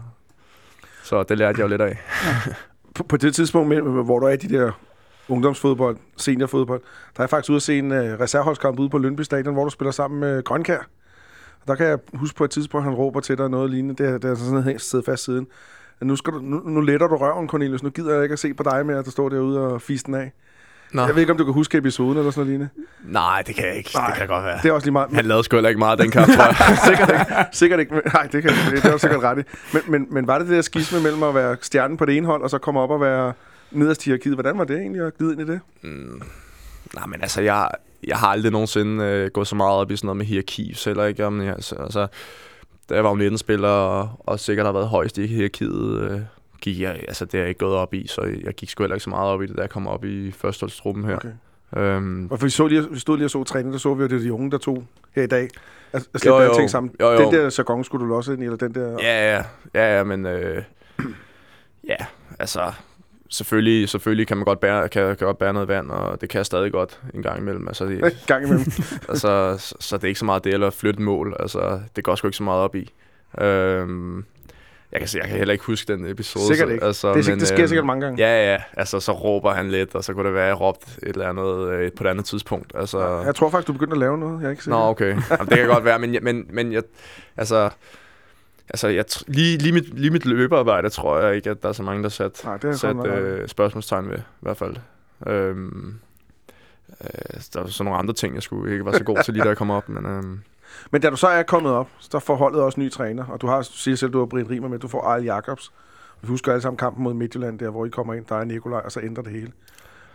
Så 1.05 1.23
det 1.23 1.38
lærte 1.38 1.59
jeg 1.59 1.64
jo 1.64 1.68
lidt 1.68 1.83
af. 1.83 1.99
Ja. 2.46 2.53
På, 3.01 3.05
på 3.05 3.17
det 3.17 3.35
tidspunkt, 3.35 3.81
hvor 4.05 4.19
du 4.19 4.27
er 4.27 4.31
i 4.31 4.37
de 4.37 4.49
der 4.49 4.73
ungdomsfodbold, 5.29 5.97
seniorfodbold, 6.17 6.81
der 7.17 7.21
er 7.21 7.25
jeg 7.25 7.31
faktisk 7.31 7.51
ude 7.51 7.57
at 7.57 7.63
se 7.63 7.79
en 7.79 7.91
uh, 7.91 7.99
reserveholdskamp 7.99 8.79
ude 8.79 8.91
på 8.91 8.99
Lønby 8.99 9.21
Stadion, 9.21 9.55
hvor 9.55 9.65
du 9.65 9.71
spiller 9.71 9.93
sammen 9.93 10.21
med 10.21 10.45
Grønkær. 10.45 10.79
Og 11.61 11.69
der 11.69 11.75
kan 11.75 11.87
jeg 11.87 11.99
huske 12.15 12.37
på 12.37 12.45
et 12.45 12.51
tidspunkt, 12.51 12.85
han 12.85 12.95
råber 12.95 13.21
til 13.21 13.39
dig 13.39 13.49
noget 13.49 13.71
lignende. 13.71 14.05
Det, 14.05 14.23
det 14.23 14.31
er 14.31 14.35
sådan 14.35 14.65
noget 14.65 14.81
siddet 14.81 15.07
fast 15.07 15.25
siden. 15.25 15.47
Nu, 16.01 16.17
skal 16.17 16.33
du, 16.33 16.39
nu, 16.39 16.61
nu 16.65 16.81
letter 16.81 17.07
du 17.07 17.17
røven, 17.17 17.49
Cornelius. 17.49 17.83
Nu 17.83 17.91
gider 17.91 18.15
jeg 18.15 18.23
ikke 18.23 18.33
at 18.33 18.39
se 18.39 18.55
på 18.55 18.63
dig 18.63 18.87
mere, 18.87 19.03
der 19.03 19.11
står 19.11 19.29
derude 19.29 19.61
og 19.61 19.83
fister 19.83 20.17
af. 20.17 20.33
Nå. 20.92 21.07
Jeg 21.07 21.14
ved 21.14 21.20
ikke, 21.20 21.33
om 21.33 21.38
du 21.38 21.44
kan 21.44 21.55
huske 21.55 21.79
episoden 21.79 22.18
eller 22.18 22.31
sådan 22.31 22.46
noget 22.46 22.61
lignende. 22.61 23.12
Nej, 23.12 23.42
det 23.46 23.55
kan 23.55 23.66
jeg 23.66 23.76
ikke. 23.76 23.90
Nej, 23.94 24.07
det 24.07 24.16
kan 24.16 24.26
godt 24.29 24.44
være. 24.44 24.59
Det 24.62 24.68
er 24.68 24.72
også 24.72 24.87
lige 24.87 24.92
meget. 24.92 25.11
Han 25.12 25.24
lavede 25.24 25.44
sgu 25.44 25.57
ikke 25.57 25.79
meget 25.79 25.98
den 26.03 26.11
kamp, 26.11 26.26
tror 26.26 26.44
jeg. 26.44 26.79
sikkert 26.87 27.11
ikke. 27.11 27.46
Sikkert 27.53 27.81
ikke. 27.81 27.94
Nej, 28.14 28.22
det, 28.22 28.42
kan, 28.42 28.53
det, 28.72 28.83
det 28.83 28.92
er 28.92 28.96
sikkert 28.96 29.22
ret 29.22 29.38
i. 29.38 29.42
Men, 29.72 29.83
men, 29.88 30.07
men 30.11 30.26
var 30.26 30.38
det 30.38 30.48
det 30.48 30.57
der 30.57 30.62
skisme 30.62 31.00
mellem 31.00 31.22
at 31.22 31.35
være 31.35 31.57
stjernen 31.62 31.96
på 31.96 32.05
det 32.05 32.16
ene 32.16 32.26
hold, 32.26 32.42
og 32.42 32.50
så 32.50 32.59
komme 32.59 32.81
op 32.81 32.90
og 32.90 33.00
være 33.00 33.33
nederst 33.70 34.07
i 34.07 34.11
hierarkiet? 34.11 34.35
Hvordan 34.35 34.59
var 34.59 34.64
det 34.64 34.76
egentlig 34.76 35.03
at 35.03 35.18
glide 35.18 35.33
ind 35.33 35.40
i 35.40 35.46
det? 35.46 35.61
Mm, 35.83 36.22
nej, 36.94 37.07
men 37.07 37.22
altså, 37.22 37.40
jeg, 37.40 37.68
jeg 38.07 38.16
har 38.16 38.29
aldrig 38.29 38.53
nogensinde 38.53 39.05
øh, 39.05 39.31
gået 39.31 39.46
så 39.46 39.57
meget 39.57 39.76
op 39.76 39.90
i 39.90 39.96
sådan 39.96 40.07
noget 40.07 40.16
med 40.16 40.26
hierarki, 40.26 40.72
selv 40.74 41.09
ikke 41.09 41.26
om 41.26 41.42
jeg, 41.42 41.55
altså, 41.55 41.74
altså, 41.74 42.07
da 42.88 42.94
jeg 42.94 43.05
var 43.05 43.14
19 43.14 43.38
spiller 43.38 43.68
og, 43.68 44.09
og 44.18 44.40
sikkert 44.40 44.66
har 44.66 44.72
været 44.72 44.88
højst 44.88 45.18
i 45.18 45.26
hierarkiet, 45.26 46.00
øh, 46.00 46.20
gik 46.61 46.81
jeg, 46.81 47.05
altså 47.09 47.25
det 47.25 47.35
er 47.35 47.38
jeg 47.38 47.49
ikke 47.49 47.59
gået 47.59 47.75
op 47.75 47.94
i, 47.94 48.07
så 48.07 48.23
jeg 48.44 48.55
gik 48.55 48.70
sgu 48.70 48.83
heller 48.83 48.94
ikke 48.94 49.05
så 49.05 49.11
meget 49.11 49.31
op 49.31 49.42
i 49.42 49.46
det, 49.46 49.57
da 49.57 49.61
jeg 49.61 49.70
kom 49.70 49.87
op 49.87 50.05
i 50.05 50.31
førsteholdstruppen 50.33 51.05
her. 51.05 51.16
Okay. 51.16 51.33
Øhm, 51.77 52.29
og 52.31 52.38
for 52.38 52.46
vi, 52.46 52.51
så 52.51 52.66
lige, 52.66 52.90
vi 52.90 52.99
stod 52.99 53.16
lige 53.16 53.27
og 53.27 53.31
så 53.31 53.44
træning, 53.44 53.73
der 53.73 53.79
så 53.79 53.94
vi 53.94 54.03
jo, 54.03 54.09
det 54.09 54.23
de 54.23 54.33
unge, 54.33 54.51
der 54.51 54.59
tog 54.59 54.85
her 55.14 55.23
i 55.23 55.27
dag. 55.27 55.49
Altså, 55.92 56.09
jo, 56.27 56.40
jo, 56.40 56.55
ting 56.55 56.70
sammen. 56.70 56.94
Jo, 57.01 57.11
jo. 57.11 57.18
Den 57.18 57.33
der 57.33 57.55
jargon 57.59 57.85
skulle 57.85 58.09
du 58.09 58.14
også 58.14 58.33
ind 58.33 58.42
i, 58.42 58.44
eller 58.44 58.57
den 58.57 58.75
der... 58.75 58.96
Ja, 59.01 59.37
ja, 59.37 59.44
ja, 59.75 59.96
ja 59.96 60.05
men 60.05 60.27
øh, 60.27 60.62
ja, 61.88 61.96
altså 62.38 62.73
selvfølgelig, 63.31 63.88
selvfølgelig 63.88 64.27
kan 64.27 64.37
man 64.37 64.44
godt 64.44 64.61
bære, 64.61 64.88
kan, 64.88 65.16
kan 65.16 65.27
godt 65.27 65.38
bære 65.38 65.53
noget 65.53 65.68
vand, 65.68 65.90
og 65.90 66.20
det 66.20 66.29
kan 66.29 66.38
jeg 66.38 66.46
stadig 66.46 66.73
godt 66.73 67.01
en 67.14 67.23
gang 67.23 67.38
imellem. 67.38 67.68
Altså, 67.68 67.85
det, 67.88 68.25
gang 68.27 68.44
imellem. 68.44 68.66
altså, 69.09 69.57
så, 69.59 69.75
så, 69.81 69.96
det 69.96 70.05
er 70.05 70.09
ikke 70.09 70.18
så 70.18 70.25
meget 70.25 70.44
det, 70.44 70.55
eller 70.55 70.70
flytte 70.70 71.03
mål. 71.03 71.37
Altså, 71.40 71.81
det 71.96 72.05
går 72.05 72.14
sgu 72.14 72.29
ikke 72.29 72.37
så 72.37 72.42
meget 72.42 72.62
op 72.62 72.75
i. 72.75 72.90
Øhm, 73.40 74.25
jeg 74.92 75.00
kan, 75.00 75.09
jeg 75.14 75.29
kan 75.29 75.38
heller 75.38 75.53
ikke 75.53 75.64
huske 75.64 75.92
den 75.92 76.07
episode. 76.07 76.46
Sikkert 76.46 76.70
ikke. 76.70 76.85
Altså, 76.85 77.14
det, 77.14 77.29
men, 77.29 77.38
det 77.38 77.48
sker 77.48 77.59
øhm, 77.59 77.68
sikkert 77.68 77.87
mange 77.87 78.07
gange. 78.07 78.26
Ja, 78.26 78.53
ja. 78.53 78.62
Altså, 78.76 79.00
så 79.00 79.12
råber 79.12 79.53
han 79.53 79.70
lidt, 79.70 79.94
og 79.94 80.05
så 80.05 80.12
kunne 80.12 80.26
det 80.26 80.35
være, 80.35 80.44
at 80.44 80.48
jeg 80.48 80.61
råbte 80.61 80.87
et 81.03 81.09
eller 81.09 81.29
andet 81.29 81.72
øh, 81.72 81.92
på 81.92 82.05
et 82.05 82.09
andet 82.09 82.24
tidspunkt. 82.24 82.72
Altså, 82.74 83.22
jeg 83.24 83.35
tror 83.35 83.50
faktisk, 83.50 83.68
du 83.68 83.72
begyndte 83.72 83.94
at 83.94 83.98
lave 83.98 84.18
noget. 84.18 84.40
Jeg 84.40 84.46
er 84.46 84.50
ikke 84.50 84.64
sikker. 84.64 84.79
Nå, 84.79 84.85
okay. 84.85 85.16
Jamen, 85.31 85.48
det 85.48 85.59
kan 85.59 85.66
godt 85.66 85.85
være, 85.85 85.98
men, 85.98 86.16
men, 86.22 86.46
men 86.50 86.72
jeg, 86.72 86.83
altså, 87.37 87.70
altså 88.68 88.88
jeg, 88.88 89.05
lige, 89.26 89.59
lige, 89.59 89.72
mit, 89.72 89.98
lige 89.98 90.11
mit 90.11 90.26
løbearbejde 90.26 90.88
tror 90.88 91.20
jeg 91.20 91.37
ikke, 91.37 91.50
at 91.50 91.62
der 91.62 91.68
er 91.68 91.72
så 91.72 91.83
mange, 91.83 92.03
der 92.03 92.09
sat, 92.09 92.44
Nej, 92.44 92.57
det 92.57 92.81
sat 92.81 93.07
øh, 93.07 93.48
spørgsmålstegn 93.48 94.11
ved, 94.11 94.18
i 94.18 94.40
hvert 94.40 94.57
fald. 94.57 94.76
Øhm, 95.26 95.94
øh, 97.05 97.40
der 97.55 97.61
var 97.61 97.66
så 97.66 97.85
nogle 97.85 97.98
andre 97.98 98.14
ting, 98.14 98.35
jeg 98.35 98.42
skulle 98.42 98.72
ikke 98.72 98.85
var 98.85 98.92
så 98.92 99.05
god 99.05 99.22
til 99.24 99.35
lige 99.35 99.44
da 99.44 99.48
jeg 99.48 99.57
kom 99.57 99.70
op, 99.70 99.88
men... 99.88 100.07
Øh, 100.07 100.22
men 100.91 101.01
da 101.01 101.11
du 101.11 101.17
så 101.17 101.29
er 101.29 101.43
kommet 101.43 101.73
op, 101.73 101.89
så 101.99 102.19
får 102.19 102.37
holdet 102.37 102.61
også 102.61 102.81
ny 102.81 102.91
træner, 102.91 103.27
og 103.27 103.41
du 103.41 103.47
har, 103.47 103.57
du 103.57 103.73
siger 103.73 103.97
selv, 103.97 104.13
du 104.13 104.19
har 104.19 104.27
Brian 104.27 104.51
Rimer 104.51 104.69
med, 104.69 104.79
du 104.79 104.89
får 104.89 105.03
Ejl 105.03 105.25
Jacobs. 105.25 105.73
Vi 106.23 106.29
husker 106.29 106.53
alle 106.53 106.63
sammen 106.63 106.77
kampen 106.77 107.05
mod 107.05 107.15
Midtjylland, 107.15 107.59
der 107.59 107.71
hvor 107.71 107.87
I 107.87 107.89
kommer 107.89 108.15
ind, 108.15 108.25
der 108.29 108.37
er 108.37 108.45
Nikolaj, 108.45 108.81
og 108.81 108.93
så 108.93 109.01
ændrer 109.01 109.23
det 109.23 109.33
hele. 109.33 109.53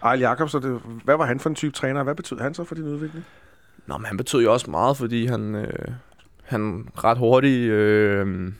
Ejl 0.03 0.19
Jacobs, 0.19 0.51
det, 0.51 0.81
hvad 1.03 1.17
var 1.17 1.25
han 1.25 1.39
for 1.39 1.49
en 1.49 1.55
type 1.55 1.73
træner, 1.73 2.03
hvad 2.03 2.15
betød 2.15 2.39
han 2.39 2.53
så 2.53 2.63
for 2.63 2.75
din 2.75 2.83
udvikling? 2.83 3.25
Nå, 3.87 3.97
men 3.97 4.05
han 4.05 4.17
betød 4.17 4.43
jo 4.43 4.53
også 4.53 4.71
meget, 4.71 4.97
fordi 4.97 5.25
han, 5.25 5.55
øh, 5.55 5.91
han 6.43 6.89
ret 7.03 7.17
hurtigt 7.17 7.71
øh, 7.71 8.51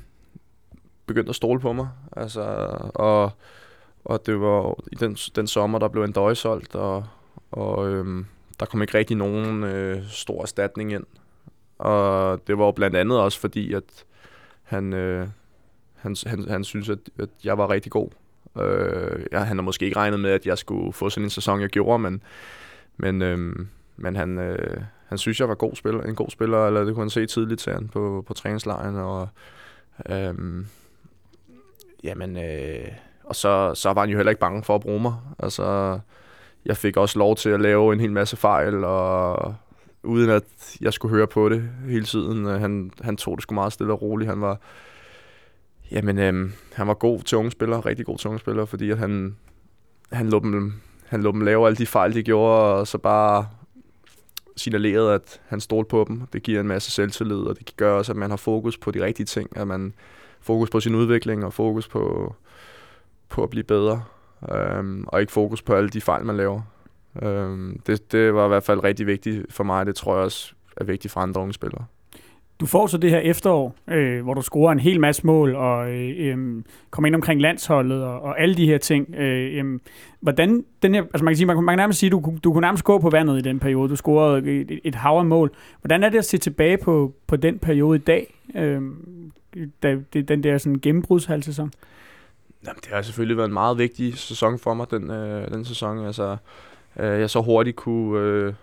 begyndte 1.06 1.30
at 1.30 1.36
stole 1.36 1.60
på 1.60 1.74
mig. 1.74 1.88
Altså, 2.18 2.42
og, 2.96 3.32
og 4.06 4.26
det 4.26 4.42
var 4.42 4.76
i 4.92 4.96
den, 4.96 5.14
den 5.14 5.48
sommer, 5.48 5.80
der 5.80 5.88
blev 5.88 6.04
en 6.04 6.12
døje 6.12 6.36
solgt, 6.36 6.76
og, 6.76 7.06
og 7.52 7.90
øh, 7.90 8.26
der 8.60 8.66
kom 8.66 8.82
ikke 8.82 8.98
rigtig 8.98 9.18
nogen 9.18 9.64
øh, 9.64 10.04
stor 10.10 10.42
erstatning 10.42 10.94
ind. 10.94 11.06
Og 11.78 12.42
det 12.48 12.58
var 12.58 12.66
jo 12.66 12.72
blandt 12.72 12.96
andet 12.96 13.20
også 13.20 13.40
fordi, 13.40 13.74
at 13.74 14.06
han, 14.64 14.94
øh, 14.94 15.28
han, 15.96 16.16
han, 16.26 16.50
han 16.50 16.64
synes, 16.64 16.90
at, 16.90 17.00
at 17.20 17.30
jeg 17.44 17.58
var 17.58 17.70
rigtig 17.70 17.92
god. 17.92 18.10
Øh, 18.62 19.26
jeg, 19.32 19.46
han 19.46 19.58
har 19.58 19.64
måske 19.64 19.86
ikke 19.86 19.98
regnet 19.98 20.20
med, 20.20 20.32
at 20.32 20.46
jeg 20.46 20.58
skulle 20.58 20.94
få 20.94 21.10
sådan 21.10 21.26
en 21.26 21.30
sæson, 21.30 21.62
jeg 21.62 21.70
gjorde, 21.70 22.00
men, 22.00 22.24
men, 22.98 23.22
øh, 23.22 23.56
men 23.98 24.16
han, 24.16 24.40
øh, 24.40 24.82
han 25.08 25.18
synes, 25.18 25.40
jeg 25.40 25.50
var 25.50 25.56
god 25.56 25.76
spiller, 25.76 26.02
en 26.02 26.16
god 26.16 26.30
spiller, 26.30 26.68
eller 26.68 26.84
det 26.84 26.94
kunne 26.94 27.04
han 27.04 27.10
se 27.10 27.26
tidligt 27.26 27.60
til 27.60 27.74
han 27.74 27.88
på, 27.88 28.24
på 28.28 28.34
træningslejren. 28.34 28.96
Og, 28.96 29.30
øh, 30.10 30.66
jamen, 32.04 32.38
øh, 32.38 32.88
og 33.24 33.36
så, 33.36 33.74
så 33.74 33.94
var 33.94 34.02
han 34.02 34.10
jo 34.10 34.18
heller 34.18 34.30
ikke 34.30 34.40
bange 34.40 34.64
for 34.64 34.76
at 34.76 34.82
bruge 34.82 35.02
mig. 35.02 35.14
Altså, 35.40 36.00
jeg 36.66 36.78
fik 36.78 36.98
også 36.98 37.20
lov 37.20 37.36
til 37.36 37.50
at 37.50 37.62
lave 37.62 37.94
en 37.94 38.00
hel 38.00 38.12
masse 38.12 38.38
fejl, 38.38 38.84
og 38.84 39.56
uden 40.06 40.30
at 40.30 40.78
jeg 40.82 40.94
skulle 40.94 41.16
høre 41.16 41.28
på 41.28 41.50
det 41.50 41.70
hele 41.88 42.06
tiden. 42.06 42.46
Øh, 42.46 42.60
han, 42.60 42.92
han 43.02 43.18
tog 43.18 43.38
det 43.38 43.44
sgu 43.44 43.56
meget 43.56 43.74
stille 43.74 43.94
og 43.94 44.02
roligt. 44.02 44.30
Han 44.30 44.42
var, 44.42 44.60
jamen, 45.92 46.20
øhm, 46.20 46.54
han 46.74 46.88
var 46.88 46.94
god 46.94 47.20
til 47.20 47.38
unge 47.38 47.52
spillere, 47.52 47.80
rigtig 47.80 48.06
god 48.06 48.18
til 48.18 48.28
unge 48.28 48.40
spillere, 48.40 48.68
fordi 48.68 48.92
at 48.92 48.98
han, 48.98 49.36
han, 50.12 50.30
lå 50.30 50.40
dem, 50.40 50.74
han 51.08 51.24
lå 51.24 51.32
dem 51.32 51.42
lave 51.42 51.66
alle 51.66 51.78
de 51.78 51.86
fejl, 51.86 52.14
de 52.14 52.24
gjorde, 52.24 52.74
og 52.74 52.88
så 52.88 52.98
bare 52.98 53.48
signalerede, 54.58 55.14
at 55.14 55.42
han 55.48 55.62
stolte 55.62 55.90
på 55.90 56.06
dem. 56.08 56.22
Det 56.34 56.44
giver 56.44 56.60
en 56.60 56.68
masse 56.68 56.92
selvtillid, 56.92 57.38
og 57.38 57.60
det 57.60 57.78
gør 57.78 57.94
også, 57.94 58.12
at 58.12 58.16
man 58.16 58.30
har 58.30 58.38
fokus 58.38 58.78
på 58.78 58.92
de 58.92 59.04
rigtige 59.04 59.26
ting, 59.26 59.58
at 59.58 59.68
man 59.68 59.94
fokus 60.42 60.70
på 60.70 60.80
sin 60.80 60.96
udvikling 60.96 61.46
og 61.46 61.54
fokus 61.54 61.88
på, 61.88 62.36
på 63.30 63.44
at 63.44 63.50
blive 63.50 63.64
bedre, 63.64 64.04
øhm, 64.52 65.06
og 65.08 65.22
ikke 65.22 65.34
fokus 65.34 65.62
på 65.62 65.74
alle 65.74 65.90
de 65.90 66.02
fejl, 66.02 66.26
man 66.26 66.38
laver. 66.38 66.62
Øhm, 67.22 67.80
det, 67.88 68.12
det 68.12 68.34
var 68.34 68.46
i 68.46 68.48
hvert 68.48 68.64
fald 68.64 68.84
rigtig 68.84 69.08
vigtigt 69.08 69.54
for 69.54 69.64
mig, 69.64 69.86
det 69.86 69.96
tror 69.96 70.16
jeg 70.16 70.24
også 70.24 70.54
er 70.78 70.84
vigtigt 70.84 71.12
for 71.12 71.20
andre 71.20 71.42
unge 71.42 71.54
spillere. 71.54 71.86
Du 72.60 72.66
får 72.66 72.88
så 72.88 72.98
det 72.98 73.10
her 73.10 73.20
efterår, 73.20 73.76
øh, 73.88 74.24
hvor 74.24 74.34
du 74.34 74.42
scorer 74.42 74.72
en 74.72 74.80
hel 74.80 75.00
masse 75.00 75.26
mål 75.26 75.56
og 75.56 75.92
øh, 75.92 76.14
øh, 76.18 76.64
kommer 76.90 77.08
ind 77.08 77.16
omkring 77.16 77.42
landsholdet 77.42 78.04
og, 78.04 78.22
og 78.22 78.42
alle 78.42 78.56
de 78.56 78.66
her 78.66 78.78
ting. 78.78 79.16
Øh, 79.16 79.66
øh, 79.66 79.80
hvordan 80.20 80.66
den 80.82 80.96
her, 80.96 81.02
altså 81.02 81.24
man 81.24 81.32
kan 81.32 81.38
sige, 81.38 81.48
man, 81.48 81.56
man 81.56 81.74
kan 81.74 81.78
nærmest 81.78 82.00
sige, 82.00 82.10
du, 82.10 82.38
du 82.44 82.54
kunne 82.54 82.62
nærmest 82.62 82.84
gå 82.84 83.00
på 83.00 83.10
vandet 83.10 83.38
i 83.38 83.42
den 83.42 83.60
periode. 83.60 83.90
Du 83.90 83.96
scorede 83.96 84.62
et, 84.62 84.80
et 84.84 84.96
hav 84.96 85.18
af 85.18 85.26
mål. 85.26 85.52
Hvordan 85.82 86.04
er 86.04 86.10
det 86.10 86.18
at 86.18 86.26
se 86.26 86.38
tilbage 86.38 86.78
på, 86.78 87.14
på 87.28 87.36
den 87.36 87.60
periode 87.60 87.96
i 87.96 88.02
dag? 88.02 88.34
Øh, 88.56 88.82
da, 89.84 89.98
det, 90.14 90.28
den 90.28 90.44
der 90.44 90.58
sådan 90.58 90.80
gennembrudshalvsæson? 90.80 91.72
Jamen, 92.66 92.80
det 92.84 92.88
har 92.94 93.02
selvfølgelig 93.02 93.38
været 93.38 93.48
en 93.48 93.54
meget 93.54 93.78
vigtig 93.78 94.18
sæson 94.18 94.60
for 94.60 94.74
mig, 94.74 94.92
den, 94.92 95.12
øh, 95.12 95.52
den 95.52 95.66
sæson. 95.66 96.06
Altså, 96.06 96.38
øh, 97.00 97.20
jeg 97.20 97.30
så 97.30 97.42
hurtigt 97.42 97.76
kunne, 97.76 98.20
øh, 98.20 98.54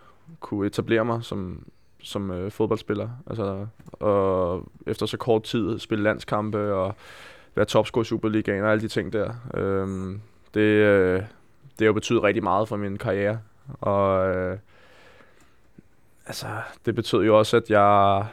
kunne 0.40 0.66
etablere 0.66 1.04
mig 1.04 1.24
som, 1.24 1.66
som 2.02 2.30
øh, 2.30 2.50
fodboldspiller. 2.50 3.08
Altså, 3.26 3.66
og 3.92 4.64
efter 4.86 5.06
så 5.06 5.16
kort 5.16 5.42
tid 5.42 5.78
spille 5.78 6.04
landskampe 6.04 6.74
og 6.74 6.94
være 7.54 7.64
topscorer 7.64 8.02
i 8.02 8.06
Superligaen 8.06 8.64
og 8.64 8.70
alle 8.70 8.82
de 8.82 8.88
ting 8.88 9.12
der. 9.12 9.34
Øh, 9.54 10.16
det, 10.54 10.60
øh, 10.60 11.20
det 11.62 11.80
har 11.80 11.86
jo 11.86 11.92
betydet 11.92 12.22
rigtig 12.22 12.42
meget 12.42 12.68
for 12.68 12.76
min 12.76 12.98
karriere. 12.98 13.38
Og 13.80 14.36
øh, 14.36 14.58
altså, 16.26 16.46
det 16.86 16.94
betød 16.94 17.24
jo 17.24 17.38
også, 17.38 17.56
at 17.56 17.70
jeg, 17.70 18.26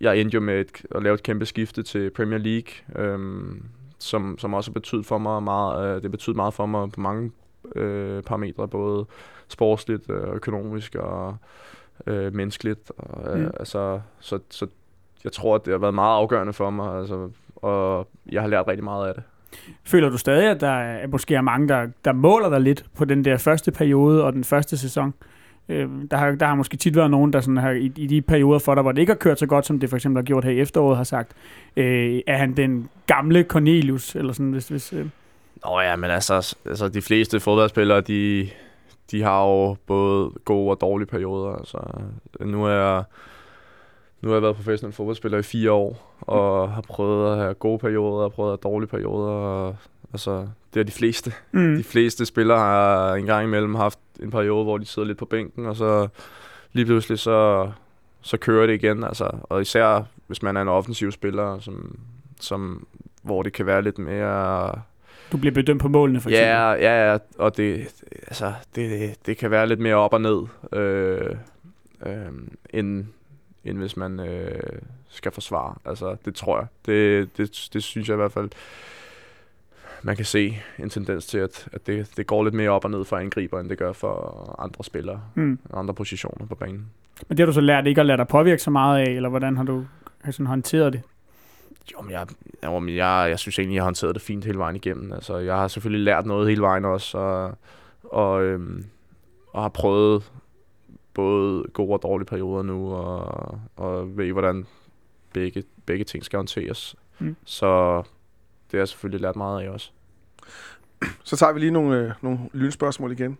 jeg 0.00 0.18
endte 0.18 0.34
jo 0.34 0.40
med 0.40 0.60
et, 0.60 0.82
at 0.94 1.02
lave 1.02 1.14
et 1.14 1.22
kæmpe 1.22 1.46
skifte 1.46 1.82
til 1.82 2.10
Premier 2.10 2.38
League. 2.38 3.04
Øh, 3.04 3.18
som, 3.98 4.38
som 4.38 4.54
også 4.54 4.70
har 4.70 4.72
betydet 4.72 5.06
for 5.06 5.18
mig 5.18 5.42
meget, 5.42 5.96
øh, 5.96 6.02
det 6.02 6.10
betød 6.10 6.34
meget 6.34 6.54
for 6.54 6.66
mig 6.66 6.92
på 6.92 7.00
mange 7.00 7.32
øh, 7.76 8.22
parametre, 8.22 8.68
både 8.68 9.06
sportsligt, 9.48 10.10
øh, 10.10 10.34
økonomisk 10.34 10.94
og 10.94 11.36
øh, 12.06 12.34
menneskeligt. 12.34 12.92
Og, 12.98 13.38
øh, 13.38 13.44
Mm. 13.44 13.50
altså, 13.60 14.00
så, 14.20 14.38
så 14.50 14.66
jeg 15.24 15.32
tror, 15.32 15.54
at 15.54 15.64
det 15.64 15.72
har 15.72 15.78
været 15.78 15.94
meget 15.94 16.16
afgørende 16.16 16.52
for 16.52 16.70
mig, 16.70 16.98
altså, 16.98 17.30
og 17.56 18.08
jeg 18.32 18.40
har 18.42 18.48
lært 18.48 18.68
rigtig 18.68 18.84
meget 18.84 19.08
af 19.08 19.14
det. 19.14 19.22
Føler 19.84 20.08
du 20.08 20.16
stadig, 20.18 20.50
at 20.50 20.60
der 20.60 20.68
er, 20.70 21.06
måske 21.06 21.34
er 21.34 21.40
mange, 21.40 21.68
der, 21.68 21.86
der 22.04 22.12
måler 22.12 22.48
dig 22.48 22.60
lidt 22.60 22.84
på 22.96 23.04
den 23.04 23.24
der 23.24 23.36
første 23.36 23.72
periode 23.72 24.24
og 24.24 24.32
den 24.32 24.44
første 24.44 24.78
sæson? 24.78 25.14
Øh, 25.68 25.88
der, 26.10 26.16
har, 26.16 26.30
der 26.30 26.46
har 26.46 26.54
måske 26.54 26.76
tit 26.76 26.96
været 26.96 27.10
nogen, 27.10 27.32
der 27.32 27.40
sådan 27.40 27.56
har, 27.56 27.70
i, 27.70 27.92
i 27.96 28.06
de 28.06 28.22
perioder 28.22 28.58
for 28.58 28.74
dig, 28.74 28.82
hvor 28.82 28.92
det 28.92 29.00
ikke 29.00 29.12
har 29.12 29.18
kørt 29.18 29.38
så 29.38 29.46
godt, 29.46 29.66
som 29.66 29.80
det 29.80 29.90
for 29.90 29.96
eksempel 29.96 30.18
har 30.18 30.24
gjort 30.24 30.44
her 30.44 30.50
i 30.50 30.60
efteråret, 30.60 30.96
har 30.96 31.04
sagt, 31.04 31.32
øh, 31.76 32.20
er 32.26 32.36
han 32.36 32.52
den 32.56 32.88
gamle 33.06 33.42
Cornelius? 33.42 34.16
Eller 34.16 34.32
sådan, 34.32 34.52
hvis, 34.52 34.68
hvis, 34.68 34.92
øh, 34.92 35.06
Nå 35.64 35.80
ja, 35.80 35.96
men 35.96 36.10
altså, 36.10 36.56
altså 36.66 36.88
de 36.88 37.02
fleste 37.02 37.40
fodboldspillere, 37.40 38.00
de, 38.00 38.50
de 39.10 39.22
har 39.22 39.44
jo 39.44 39.76
både 39.86 40.30
gode 40.44 40.70
og 40.70 40.80
dårlige 40.80 41.06
perioder. 41.06 41.56
Altså, 41.56 41.78
nu 42.40 42.64
er 42.64 42.70
jeg, 42.70 43.04
nu 44.20 44.28
har 44.28 44.36
jeg 44.36 44.42
været 44.42 44.56
professionel 44.56 44.94
fodboldspiller 44.94 45.38
i 45.38 45.42
fire 45.42 45.72
år, 45.72 46.16
og 46.20 46.72
har 46.72 46.82
prøvet 46.82 47.32
at 47.32 47.38
have 47.38 47.54
gode 47.54 47.78
perioder 47.78 48.24
og 48.24 48.32
prøvet 48.32 48.52
at 48.52 48.58
have 48.62 48.72
dårlige 48.72 48.88
perioder. 48.88 49.32
Og, 49.32 49.76
altså, 50.12 50.48
det 50.74 50.80
er 50.80 50.84
de 50.84 50.92
fleste. 50.92 51.32
mm, 51.52 51.76
De 51.76 51.84
fleste 51.84 52.26
spillere 52.26 52.58
har 52.58 53.14
en 53.14 53.26
gang 53.26 53.44
imellem 53.44 53.74
haft 53.74 53.98
en 54.20 54.30
periode, 54.30 54.64
hvor 54.64 54.78
de 54.78 54.86
sidder 54.86 55.08
lidt 55.08 55.18
på 55.18 55.24
bænken, 55.24 55.66
og 55.66 55.76
så 55.76 56.08
lige 56.72 56.86
pludselig 56.86 57.18
så, 57.18 57.70
så 58.20 58.36
kører 58.36 58.66
det 58.66 58.74
igen. 58.74 59.04
Altså, 59.04 59.30
og 59.42 59.60
især 59.60 60.02
hvis 60.26 60.42
man 60.42 60.56
er 60.56 60.62
en 60.62 60.68
offensiv 60.68 61.12
spiller, 61.12 61.58
som, 61.58 61.98
som, 62.40 62.86
hvor 63.22 63.42
det 63.42 63.52
kan 63.52 63.66
være 63.66 63.82
lidt 63.82 63.98
mere 63.98 64.72
du 65.34 65.38
bliver 65.40 65.54
bedømt 65.54 65.80
på 65.82 65.88
målene, 65.88 66.20
for 66.20 66.30
eksempel. 66.30 66.48
Ja, 66.48 66.70
ja, 66.72 67.12
ja, 67.12 67.18
og 67.38 67.56
det, 67.56 67.86
altså, 68.26 68.52
det, 68.74 69.14
det 69.26 69.36
kan 69.36 69.50
være 69.50 69.66
lidt 69.66 69.80
mere 69.80 69.94
op 69.94 70.12
og 70.12 70.20
ned, 70.20 70.42
øh, 70.72 71.36
øh, 72.06 72.14
end, 72.70 73.04
end 73.64 73.78
hvis 73.78 73.96
man 73.96 74.20
øh, 74.20 74.60
skal 75.08 75.32
forsvare. 75.32 75.74
Altså, 75.84 76.16
det 76.24 76.34
tror 76.34 76.58
jeg. 76.58 76.66
Det, 76.86 77.28
det, 77.36 77.68
det 77.72 77.82
synes 77.82 78.08
jeg 78.08 78.14
i 78.14 78.16
hvert 78.16 78.32
fald, 78.32 78.50
man 80.02 80.16
kan 80.16 80.24
se 80.24 80.58
en 80.78 80.90
tendens 80.90 81.26
til, 81.26 81.38
at, 81.38 81.68
at 81.72 81.86
det, 81.86 82.10
det 82.16 82.26
går 82.26 82.44
lidt 82.44 82.54
mere 82.54 82.70
op 82.70 82.84
og 82.84 82.90
ned 82.90 83.04
for 83.04 83.16
angriber, 83.16 83.60
end 83.60 83.68
det 83.68 83.78
gør 83.78 83.92
for 83.92 84.54
andre 84.58 84.84
spillere, 84.84 85.20
Mm. 85.34 85.58
andre 85.74 85.94
positioner 85.94 86.46
på 86.46 86.54
banen. 86.54 86.86
Men 87.28 87.36
det 87.36 87.42
har 87.42 87.46
du 87.46 87.52
så 87.52 87.60
lært 87.60 87.86
ikke 87.86 88.00
at 88.00 88.06
lade 88.06 88.18
dig 88.18 88.28
påvirke 88.28 88.62
så 88.62 88.70
meget 88.70 89.06
af, 89.06 89.10
eller 89.10 89.28
hvordan 89.28 89.56
har 89.56 89.64
du 89.64 89.84
sådan 90.30 90.46
håndteret 90.46 90.92
det? 90.92 91.02
Jo, 91.92 92.00
men 92.00 92.10
jeg, 92.10 92.26
jo, 92.64 92.78
men 92.78 92.96
jeg, 92.96 93.26
jeg 93.28 93.38
synes 93.38 93.58
egentlig, 93.58 93.74
jeg 93.74 93.82
har 93.82 93.86
håndteret 93.86 94.14
det 94.14 94.22
fint 94.22 94.44
hele 94.44 94.58
vejen 94.58 94.76
igennem. 94.76 95.12
Altså, 95.12 95.36
jeg 95.36 95.56
har 95.56 95.68
selvfølgelig 95.68 96.04
lært 96.04 96.26
noget 96.26 96.48
hele 96.48 96.62
vejen 96.62 96.84
også, 96.84 97.18
og, 97.18 97.58
og, 98.04 98.42
øhm, 98.42 98.84
og 99.52 99.62
har 99.62 99.68
prøvet 99.68 100.32
både 101.14 101.64
gode 101.72 101.92
og 101.92 102.02
dårlige 102.02 102.26
perioder 102.26 102.62
nu, 102.62 102.94
og, 102.94 103.58
og 103.76 104.16
ved, 104.16 104.32
hvordan 104.32 104.66
begge, 105.32 105.64
begge 105.86 106.04
ting 106.04 106.24
skal 106.24 106.36
håndteres. 106.36 106.96
Mm. 107.18 107.36
Så 107.44 107.96
det 108.66 108.72
har 108.72 108.78
jeg 108.78 108.88
selvfølgelig 108.88 109.20
lært 109.20 109.36
meget 109.36 109.62
af 109.62 109.68
også. 109.68 109.90
Så 111.24 111.36
tager 111.36 111.52
vi 111.52 111.60
lige 111.60 111.70
nogle, 111.70 111.96
øh, 111.96 112.12
nogle 112.22 112.38
lynspørgsmål 112.52 113.12
igen. 113.12 113.38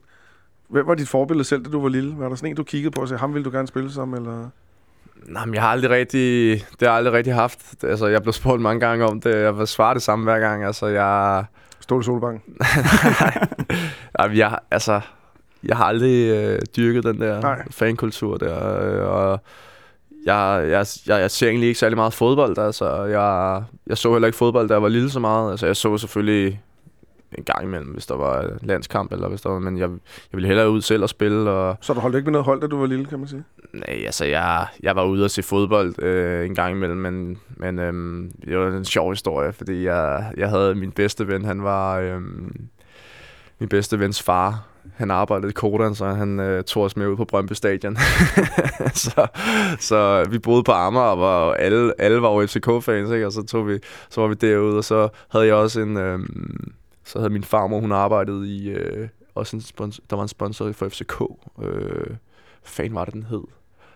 Hvem 0.69 0.87
var 0.87 0.95
dit 0.95 1.09
forbillede 1.09 1.45
selv, 1.45 1.65
da 1.65 1.71
du 1.71 1.81
var 1.81 1.89
lille? 1.89 2.19
Var 2.19 2.29
der 2.29 2.37
sådan 2.37 2.51
en, 2.51 2.57
du 2.57 2.65
kiggede 2.65 2.91
på 2.91 3.01
og 3.01 3.09
sagde, 3.09 3.21
ham 3.21 3.35
ville 3.35 3.45
du 3.45 3.51
gerne 3.51 3.69
spille 3.69 3.91
som? 3.91 4.15
Eller? 4.15 4.51
Nej, 5.29 5.45
men 5.45 5.55
jeg 5.55 5.63
har 5.63 5.69
aldrig 5.69 5.91
rigtig, 5.91 6.53
det 6.53 6.81
har 6.81 6.87
jeg 6.87 6.95
aldrig 6.95 7.13
rigtig 7.15 7.35
haft. 7.35 7.85
Altså, 7.85 8.07
jeg 8.07 8.23
blev 8.23 8.33
spurgt 8.33 8.63
mange 8.63 8.81
gange 8.81 9.05
om 9.05 9.21
det. 9.21 9.37
Jeg 9.37 9.59
vil 9.59 9.67
svare 9.67 9.95
det 9.95 10.03
samme 10.03 10.25
hver 10.25 10.39
gang. 10.39 10.65
Altså, 10.65 10.87
jeg, 10.87 11.45
Ståle 11.81 12.05
Solbank. 12.05 12.43
Nej, 14.19 14.29
men 14.29 14.37
jeg, 14.37 14.59
altså, 14.71 15.01
jeg 15.65 15.77
har 15.77 15.85
aldrig 15.85 16.31
øh, 16.31 16.59
dyrket 16.77 17.05
den 17.05 17.21
der. 17.21 17.41
Nej. 17.41 17.63
fankultur 17.71 18.37
der, 18.37 18.81
øh, 18.83 19.09
og 19.09 19.41
jeg, 20.27 20.67
jeg, 20.71 20.87
jeg, 21.07 21.21
jeg 21.21 21.31
ser 21.31 21.49
egentlig 21.49 21.69
ikke 21.69 21.81
særlig 21.81 21.97
meget 21.97 22.13
fodbold, 22.13 22.59
altså, 22.59 23.05
jeg, 23.05 23.63
jeg 23.87 23.99
så 23.99 24.13
heller 24.13 24.27
ikke 24.27 24.39
fodbold, 24.39 24.69
da 24.69 24.75
jeg 24.75 24.83
var 24.83 24.89
lille 24.89 25.11
så 25.11 25.21
meget, 25.21 25.51
altså, 25.51 25.67
jeg 25.67 25.77
så 25.77 25.99
selvfølgelig 25.99 26.61
en 27.39 27.45
gang 27.45 27.65
imellem, 27.65 27.89
hvis 27.89 28.07
der 28.07 28.17
var 28.17 28.51
landskamp, 28.63 29.13
eller 29.13 29.29
hvis 29.29 29.41
der 29.41 29.51
var, 29.51 29.59
men 29.59 29.79
jeg, 29.79 29.89
jeg 29.91 29.99
ville 30.33 30.47
hellere 30.47 30.71
ud 30.71 30.81
selv 30.81 31.03
og 31.03 31.09
spille, 31.09 31.51
og 31.51 31.77
Så 31.81 31.95
du 31.95 32.01
holdt 32.01 32.17
ikke 32.17 32.27
med 32.27 32.33
noget 32.33 32.45
hold, 32.45 32.61
da 32.61 32.67
du 32.67 32.79
var 32.79 32.87
lille, 32.87 33.07
kan 33.07 33.19
man 33.19 33.29
sige? 33.29 33.45
nej, 33.73 34.03
altså, 34.07 34.25
jeg, 34.25 34.67
jeg 34.83 34.97
var 34.97 35.05
ude 35.05 35.25
og 35.25 35.31
se 35.31 35.43
fodbold 35.43 36.03
øh, 36.03 36.47
en 36.47 36.55
gang 36.55 36.77
imellem, 36.77 36.99
men, 36.99 37.39
men 37.57 37.79
øh, 37.79 38.25
det 38.47 38.59
var 38.59 38.69
en 38.69 38.85
sjov 38.85 39.11
historie, 39.13 39.53
fordi 39.53 39.85
jeg, 39.85 40.33
jeg 40.37 40.49
havde 40.49 40.75
min 40.75 40.93
bedste 40.93 41.29
ven, 41.29 41.45
han 41.45 41.63
var 41.63 41.99
øh, 41.99 42.21
min 43.59 43.69
bedste 43.69 44.01
vens 44.01 44.23
far, 44.23 44.67
han 44.97 45.11
arbejdede 45.11 45.51
i 45.51 45.53
Kodan, 45.53 45.95
så 45.95 46.07
han 46.07 46.41
øh, 46.41 46.65
tog 46.65 46.83
os 46.83 46.97
med 46.97 47.07
ud 47.07 47.17
på 47.17 47.25
Brøndby 47.25 47.53
Stadion. 47.53 47.97
så, 49.05 49.27
så 49.79 50.25
vi 50.31 50.39
boede 50.39 50.63
på 50.63 50.73
Amager, 50.73 51.07
og 51.07 51.21
var, 51.21 51.53
alle, 51.53 51.93
alle 51.99 52.23
var 52.23 52.31
jo 52.31 52.47
FCK-fans, 52.47 53.11
ikke? 53.11 53.27
og 53.27 53.33
så, 53.33 53.43
tog 53.43 53.69
vi, 53.69 53.79
så 54.11 54.21
var 54.21 54.29
vi 54.29 54.35
derude, 54.35 54.79
og 54.79 54.85
så 54.85 55.09
havde 55.31 55.47
jeg 55.47 55.55
også 55.55 55.81
en... 55.81 55.97
Øh, 55.97 56.19
så 57.05 57.19
havde 57.19 57.31
min 57.31 57.45
farmor, 57.45 57.81
hun 57.81 57.93
arbejdede 57.93 58.57
i... 58.57 58.69
Øh, 58.69 59.09
også 59.35 59.57
en 59.57 59.61
sponsor, 59.61 60.03
der 60.11 60.17
var 60.17 60.23
en 60.23 60.29
sponsor 60.29 60.73
for 60.73 60.89
FCK. 60.89 61.23
Øh, 61.63 62.17
fanden 62.63 62.95
var 62.95 63.05
det, 63.05 63.15
den 63.15 63.23
hed? 63.23 63.39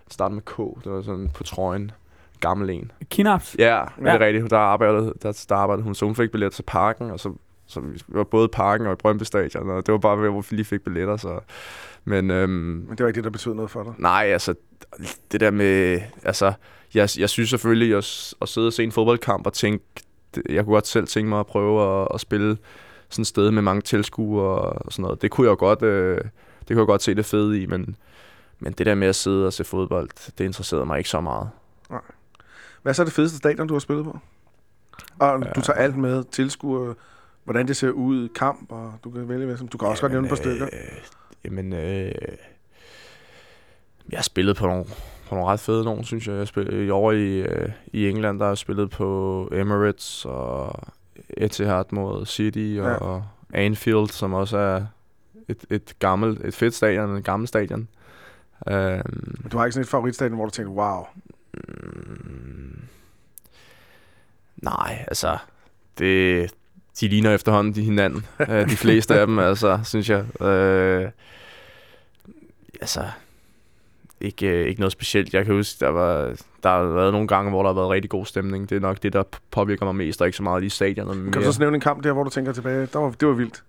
Den 0.03 0.11
startede 0.11 0.35
med 0.35 0.43
K. 0.43 0.83
Det 0.83 0.91
var 0.91 1.01
sådan 1.01 1.29
på 1.33 1.43
trøjen. 1.43 1.91
Gammel 2.39 2.69
en. 2.69 2.91
Kinaps? 3.09 3.55
Ja, 3.59 3.77
ja. 3.77 3.83
det 3.97 4.07
er 4.07 4.19
rigtigt. 4.19 4.49
Der 4.49 4.57
arbejdede, 4.57 5.13
der, 5.21 5.45
der 5.49 5.55
arbejdede 5.55 5.83
hun, 5.83 5.95
så 5.95 6.05
hun 6.05 6.15
fik 6.15 6.31
billet 6.31 6.53
til 6.53 6.63
parken, 6.63 7.11
og 7.11 7.19
så, 7.19 7.33
så 7.67 7.79
vi 7.79 8.01
var 8.07 8.23
både 8.23 8.45
i 8.45 8.47
parken 8.47 8.87
og 8.87 8.93
i 8.93 8.95
Brøndby 8.95 9.23
Stadion, 9.23 9.69
og 9.69 9.85
det 9.85 9.91
var 9.91 9.97
bare 9.97 10.21
ved, 10.21 10.29
hvor 10.29 10.41
vi 10.41 10.55
lige 10.55 10.65
fik 10.65 10.81
billetter, 10.81 11.17
så... 11.17 11.39
Men 12.05 12.31
øhm, 12.31 12.51
Men 12.51 12.89
det 12.89 12.99
var 12.99 13.07
ikke 13.07 13.15
det, 13.15 13.23
der 13.23 13.29
betød 13.29 13.53
noget 13.53 13.71
for 13.71 13.83
dig. 13.83 13.93
nej, 13.97 14.25
altså, 14.25 14.55
det 15.31 15.39
der 15.39 15.51
med... 15.51 16.01
Altså, 16.23 16.53
jeg, 16.93 17.09
jeg 17.17 17.29
synes 17.29 17.49
selvfølgelig, 17.49 17.97
at, 17.97 18.33
at 18.41 18.49
sidde 18.49 18.67
og 18.67 18.73
se 18.73 18.83
en 18.83 18.91
fodboldkamp 18.91 19.45
og 19.45 19.53
tænke... 19.53 19.85
Jeg 20.49 20.63
kunne 20.65 20.73
godt 20.73 20.87
selv 20.87 21.07
tænke 21.07 21.29
mig 21.29 21.39
at 21.39 21.45
prøve 21.45 22.01
at, 22.01 22.07
at 22.13 22.19
spille 22.21 22.57
sådan 23.09 23.21
et 23.21 23.27
sted 23.27 23.51
med 23.51 23.61
mange 23.61 23.81
tilskuere 23.81 24.59
og 24.59 24.91
sådan 24.91 25.03
noget. 25.03 25.21
Det 25.21 25.31
kunne 25.31 25.45
jeg 25.45 25.51
jo 25.51 25.55
godt, 25.59 25.81
øh, 25.81 26.17
det 26.17 26.67
kunne 26.67 26.79
jeg 26.79 26.87
godt 26.87 27.01
se 27.01 27.15
det 27.15 27.25
fede 27.25 27.61
i, 27.61 27.65
men, 27.65 27.95
men 28.59 28.73
det 28.73 28.85
der 28.85 28.95
med 28.95 29.07
at 29.07 29.15
sidde 29.15 29.47
og 29.47 29.53
se 29.53 29.63
fodbold, 29.63 30.09
det 30.37 30.45
interesserede 30.45 30.85
mig 30.85 30.97
ikke 30.97 31.09
så 31.09 31.21
meget. 31.21 31.49
Hvad 32.81 32.91
er 32.91 32.93
så 32.93 33.03
det 33.03 33.13
fedeste 33.13 33.37
stadion, 33.37 33.67
du 33.67 33.73
har 33.73 33.79
spillet 33.79 34.05
på? 34.05 34.19
Og 35.19 35.55
du 35.55 35.61
tager 35.61 35.77
alt 35.77 35.97
med, 35.97 36.23
tilskuer, 36.23 36.93
hvordan 37.43 37.67
det 37.67 37.77
ser 37.77 37.89
ud, 37.89 38.29
kamp, 38.29 38.71
og 38.71 38.93
du 39.03 39.09
kan 39.09 39.29
vælge, 39.29 39.45
hvad 39.45 39.57
som 39.57 39.67
du 39.67 39.77
kan 39.77 39.87
også 39.87 40.01
godt 40.01 40.11
nævne 40.11 40.27
et 40.27 40.29
par 40.29 40.35
stykker. 40.35 40.65
Øh, 40.65 40.97
jamen, 41.45 41.73
øh, 41.73 42.11
jeg 44.11 44.17
har 44.17 44.23
spillet 44.23 44.55
på 44.55 44.67
nogle, 44.67 44.85
på 45.29 45.35
nogle 45.35 45.51
ret 45.51 45.59
fede 45.59 45.83
nogen, 45.83 46.03
synes 46.03 46.27
jeg. 46.27 46.35
Jeg 46.35 46.47
spillede 46.47 46.91
over 46.91 47.11
i, 47.11 47.39
øh, 47.39 47.69
i 47.93 48.09
England, 48.09 48.39
der 48.39 48.45
har 48.45 48.51
jeg 48.51 48.57
spillet 48.57 48.89
på 48.89 49.49
Emirates 49.51 50.25
og 50.25 50.79
Etihad 51.37 51.83
mod 51.91 52.25
City 52.25 52.77
og, 52.79 52.85
Ja. 52.87 52.93
og 52.93 53.25
Anfield, 53.53 54.09
som 54.09 54.33
også 54.33 54.57
er 54.57 54.85
et, 55.47 55.65
et 55.69 55.93
gammelt, 55.99 56.45
et 56.45 56.53
fedt 56.53 56.73
stadion, 56.75 57.17
et 57.17 57.23
gammelt 57.23 57.47
stadion. 57.49 57.87
Øhm, 58.69 59.49
Du 59.51 59.57
har 59.57 59.65
ikke 59.65 59.73
sådan 59.73 59.83
et 59.83 59.89
favoritstadion, 59.89 60.35
hvor 60.35 60.45
du 60.45 60.51
tænker, 60.51 60.71
wow, 60.71 61.03
Mm, 61.53 62.79
nej, 64.57 65.05
altså, 65.07 65.37
det, 65.97 66.51
de 66.99 67.07
ligner 67.07 67.33
efterhånden 67.33 67.75
de 67.75 67.81
hinanden. 67.83 68.25
øh, 68.49 68.69
de 68.69 68.77
fleste 68.77 69.15
af 69.19 69.27
dem, 69.27 69.39
altså, 69.39 69.79
synes 69.83 70.09
jeg. 70.09 70.41
Øh, 70.41 71.09
altså, 72.81 73.03
ikke, 74.21 74.47
øh, 74.47 74.67
ikke 74.67 74.79
noget 74.81 74.91
specielt. 74.91 75.33
Jeg 75.33 75.45
kan 75.45 75.55
huske, 75.55 75.85
der, 75.85 75.89
var, 75.89 76.35
der 76.63 76.69
har 76.69 76.83
været 76.83 77.11
nogle 77.13 77.27
gange, 77.27 77.51
hvor 77.51 77.63
der 77.63 77.69
har 77.69 77.73
været 77.75 77.89
rigtig 77.89 78.09
god 78.09 78.25
stemning. 78.25 78.69
Det 78.69 78.75
er 78.75 78.79
nok 78.79 79.03
det, 79.03 79.13
der 79.13 79.23
påvirker 79.51 79.85
mig 79.85 79.95
mest, 79.95 80.21
og 80.21 80.27
ikke 80.27 80.37
så 80.37 80.43
meget 80.43 80.61
lige 80.61 80.69
stadionet. 80.69 81.13
kan 81.15 81.31
du 81.33 81.39
mere- 81.39 81.53
så 81.53 81.59
nævne 81.59 81.75
en 81.75 81.81
kamp 81.81 82.03
der, 82.03 82.13
hvor 82.13 82.23
du 82.23 82.29
tænker 82.29 82.51
tilbage, 82.53 82.85
der 82.93 82.99
var, 82.99 83.09
det 83.11 83.27
var 83.27 83.33
vildt. 83.33 83.63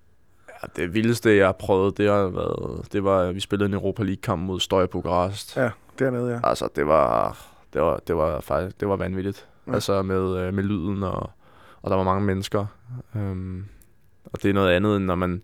Ja, 0.62 0.82
det 0.82 0.94
vildeste, 0.94 1.36
jeg 1.36 1.46
har 1.46 1.52
prøvet, 1.52 1.98
det 1.98 2.08
har 2.10 2.28
været, 2.28 2.92
det 2.92 3.04
var, 3.04 3.32
vi 3.32 3.40
spillede 3.40 3.68
en 3.68 3.74
Europa 3.74 4.02
League-kamp 4.02 4.42
mod 4.42 4.60
Støj 4.60 4.86
Bukarest. 4.86 5.56
Ja, 5.56 5.70
dernede, 5.98 6.30
ja. 6.32 6.40
Altså, 6.48 6.68
det 6.76 6.86
var, 6.86 7.38
det 7.72 7.82
var, 7.82 8.00
det 8.06 8.16
var 8.16 8.40
faktisk, 8.40 8.80
det 8.80 8.88
var 8.88 8.96
vanvittigt. 8.96 9.46
Ja. 9.66 9.72
Altså 9.74 10.02
med, 10.02 10.36
øh, 10.38 10.54
med 10.54 10.64
lyden, 10.64 11.02
og, 11.02 11.30
og 11.82 11.90
der 11.90 11.96
var 11.96 12.04
mange 12.04 12.24
mennesker. 12.26 12.66
Um, 13.14 13.64
og 14.24 14.42
det 14.42 14.48
er 14.50 14.54
noget 14.54 14.70
andet, 14.70 14.96
end 14.96 15.04
når 15.04 15.14
man, 15.14 15.42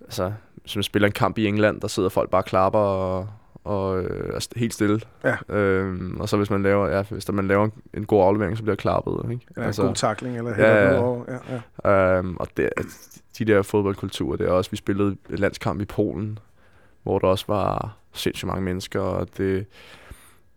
altså, 0.00 0.32
hvis 0.54 0.76
man 0.76 0.82
spiller 0.82 1.06
en 1.06 1.12
kamp 1.12 1.38
i 1.38 1.46
England, 1.46 1.80
der 1.80 1.88
sidder 1.88 2.08
folk 2.08 2.30
bare 2.30 2.40
og 2.40 2.44
klapper 2.44 2.78
og, 2.78 3.28
og 3.64 4.02
øh, 4.02 4.34
er 4.34 4.46
helt 4.56 4.74
stille. 4.74 5.00
Ja. 5.24 5.56
Øhm, 5.56 6.20
og 6.20 6.28
så 6.28 6.36
hvis 6.36 6.50
man 6.50 6.62
laver, 6.62 6.88
ja, 6.88 7.02
hvis 7.02 7.24
der 7.24 7.32
man 7.32 7.48
laver 7.48 7.68
en, 7.94 8.04
god 8.06 8.22
aflevering, 8.22 8.56
så 8.56 8.62
bliver 8.62 8.76
klappet. 8.76 9.30
Ikke? 9.30 9.46
ja 9.56 9.62
altså, 9.62 9.82
god 9.82 9.94
takling, 9.94 10.36
eller 10.36 10.50
ja, 10.58 10.74
Ja, 10.74 11.14
ja, 11.28 11.38
ja. 11.84 11.90
ja. 11.90 12.18
Um, 12.18 12.36
og 12.40 12.48
det, 12.56 12.70
de 13.38 13.44
der 13.44 13.62
fodboldkulturer, 13.62 14.36
det 14.36 14.46
er 14.46 14.50
også, 14.50 14.70
vi 14.70 14.76
spillede 14.76 15.16
et 15.30 15.38
landskamp 15.38 15.80
i 15.80 15.84
Polen, 15.84 16.38
hvor 17.02 17.18
der 17.18 17.26
også 17.26 17.44
var 17.48 17.96
sindssygt 18.12 18.46
mange 18.46 18.62
mennesker, 18.62 19.00
og 19.00 19.28
det, 19.36 19.66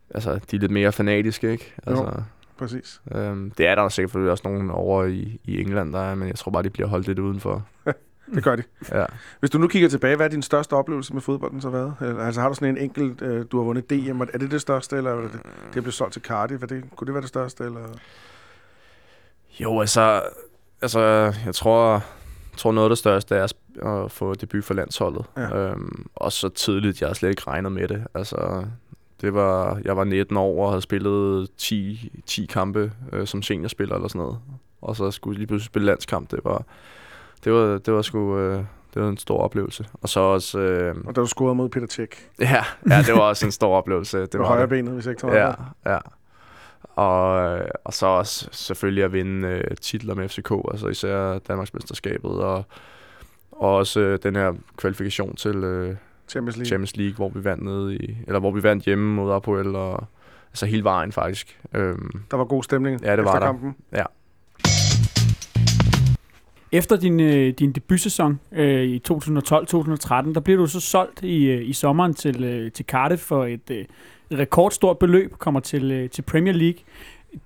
altså, 0.10 0.40
de 0.52 0.56
er 0.56 0.60
lidt 0.60 0.72
mere 0.72 0.92
fanatiske, 0.92 1.52
ikke? 1.52 1.74
Altså, 1.88 2.22
præcis. 2.58 3.02
Øhm, 3.16 3.52
det 3.52 3.68
er 3.68 3.76
der 3.76 3.90
selvfølgelig 3.90 4.32
også 4.32 4.44
nogen 4.46 4.70
over 4.70 5.04
i, 5.04 5.40
i 5.44 5.62
England, 5.62 5.94
der 5.94 6.00
er, 6.00 6.16
men 6.16 6.28
jeg 6.28 6.36
tror 6.36 6.52
bare, 6.52 6.64
de 6.64 6.70
bliver 6.70 6.88
holdt 6.88 7.08
lidt 7.08 7.20
udenfor. 7.20 7.66
Det 8.36 8.44
gør 8.44 8.56
de. 8.56 8.64
Ja. 8.92 9.06
Hvis 9.40 9.50
du 9.50 9.58
nu 9.58 9.68
kigger 9.68 9.90
tilbage, 9.90 10.16
hvad 10.16 10.26
er 10.26 10.30
din 10.30 10.42
største 10.42 10.74
oplevelse 10.74 11.14
med 11.14 11.22
fodbolden 11.22 11.62
så 11.62 11.70
været? 11.70 11.96
Altså 12.20 12.42
har 12.42 12.50
du 12.50 12.56
sådan 12.56 12.70
en 12.70 12.78
enkelt, 12.78 13.22
øh, 13.22 13.46
du 13.52 13.58
har 13.58 13.66
vundet 13.66 13.90
DM, 13.90 14.22
er 14.22 14.38
det 14.38 14.52
det 14.52 14.62
største, 14.62 14.98
eller 14.98 15.12
er 15.12 15.22
det, 15.22 15.40
det 15.74 15.84
blev 15.84 15.92
solgt 15.92 16.14
til 16.14 16.22
Cardiff? 16.22 16.64
Er 16.64 16.68
det, 16.68 16.84
kunne 16.96 17.06
det 17.06 17.14
være 17.14 17.22
det 17.22 17.30
største? 17.30 17.64
Eller? 17.64 17.80
Jo, 19.60 19.80
altså, 19.80 20.22
altså 20.82 21.00
jeg 21.46 21.56
tror, 21.56 21.92
jeg 22.52 22.58
tror 22.58 22.72
noget 22.72 22.86
af 22.86 22.90
det 22.90 22.98
største 22.98 23.36
er 23.36 23.48
at 23.82 24.12
få 24.12 24.34
debut 24.34 24.64
for 24.64 24.74
landsholdet. 24.74 25.26
Ja. 25.38 25.58
Øhm, 25.58 26.06
og 26.16 26.32
så 26.32 26.50
tidligt, 26.50 27.02
jeg 27.02 27.10
har 27.10 27.14
slet 27.14 27.30
ikke 27.30 27.44
regnet 27.48 27.72
med 27.72 27.88
det. 27.88 28.04
Altså, 28.14 28.66
det 29.22 29.34
var, 29.34 29.82
jeg 29.84 29.98
var 29.98 30.04
19 30.04 30.38
år 30.38 30.66
og 30.66 30.72
havde 30.72 30.82
spillet 30.82 31.50
10, 31.58 32.12
10 32.26 32.46
kampe 32.46 32.92
øh, 33.14 33.28
som 33.28 33.42
seniorspiller 33.42 33.96
eller 33.96 34.08
sådan 34.08 34.22
noget. 34.22 34.38
Og 34.82 34.96
så 34.96 35.12
skulle 35.12 35.36
jeg 35.36 35.38
lige 35.38 35.48
pludselig 35.48 35.66
spille 35.66 35.86
landskamp. 35.86 36.32
Det 36.32 36.40
var, 36.44 36.66
det 37.44 37.54
var, 37.54 37.78
det 37.78 37.94
var 37.94 38.02
sgu 38.02 38.38
øh, 38.38 38.64
det 38.94 39.02
var 39.02 39.10
en 39.10 39.18
stor 39.18 39.38
oplevelse. 39.38 39.86
Og 40.02 40.10
så 40.10 40.20
også... 40.20 40.60
Øh, 40.60 40.96
Og 41.06 41.16
da 41.16 41.22
du 41.22 41.28
scorede 41.28 41.56
mod 41.56 41.70
Peter 41.70 41.88
Tjek 41.88 42.30
ja, 42.40 42.64
ja, 42.90 42.98
det 43.08 43.14
var 43.14 43.20
også 43.20 43.46
en 43.46 43.52
stor 43.52 43.78
oplevelse. 43.78 44.22
Det 44.32 44.40
var 44.40 44.46
højre 44.46 44.68
benet, 44.68 44.94
hvis 44.94 45.06
jeg 45.06 45.12
ikke 45.12 45.22
tager 45.22 45.36
Ja, 45.36 45.46
meget 45.46 45.58
ja. 45.86 45.98
Og, 47.02 47.46
øh, 47.60 47.68
og 47.84 47.94
så 47.94 48.06
også 48.06 48.50
selvfølgelig 48.52 49.04
at 49.04 49.14
vinde 49.14 49.48
øh, 49.48 49.64
titler 49.82 50.16
med 50.16 50.30
FCK, 50.30 50.52
altså 50.72 50.88
især 50.88 51.38
Danmarksmesterskabet, 51.40 52.32
og, 52.32 52.64
og 53.52 53.76
også 53.76 54.00
øh, 54.00 54.20
den 54.24 54.36
her 54.36 54.54
kvalifikation 54.78 55.36
til 55.36 55.56
øh, 55.56 55.96
Champions 56.30 56.56
League. 56.58 56.66
Champions 56.66 56.96
League, 56.98 57.16
hvor 57.16 57.30
vi 57.30 57.44
vandt 57.44 57.64
nede 57.64 57.96
i, 57.96 58.18
eller 58.28 58.40
hvor 58.40 58.52
vi 58.52 58.64
vandt 58.64 58.84
hjemme 58.86 59.14
mod 59.16 59.34
Apoel, 59.34 59.76
og 59.76 60.04
altså 60.52 60.66
hele 60.66 60.84
vejen 60.84 61.12
faktisk. 61.12 61.60
Øhm, 61.74 62.12
Der 62.32 62.38
var 62.38 62.46
god 62.46 62.64
stemning 62.64 63.02
Ja, 63.02 63.12
det 63.12 63.20
efter 63.20 63.32
var 63.32 63.40
der. 63.40 63.46
kampen. 63.46 63.76
Efter 66.74 66.96
din, 66.96 67.20
øh, 67.20 67.54
din 67.54 67.72
debutsæson 67.72 68.40
øh, 68.52 68.84
i 68.84 69.02
2012-2013, 69.12 70.34
der 70.34 70.42
blev 70.44 70.58
du 70.58 70.68
så 70.68 70.80
solgt 70.80 71.24
i, 71.24 71.46
øh, 71.46 71.70
i 71.70 71.74
sommeren 71.74 72.14
til, 72.14 72.44
øh, 72.44 72.72
til 72.72 72.86
Cardiff 72.86 73.22
for 73.22 73.46
et, 73.46 73.70
øh, 73.72 73.86
rekordstort 74.32 75.00
beløb, 75.00 75.38
kommer 75.38 75.60
til, 75.60 75.92
øh, 75.92 76.10
til 76.10 76.22
Premier 76.22 76.54
League. 76.54 76.80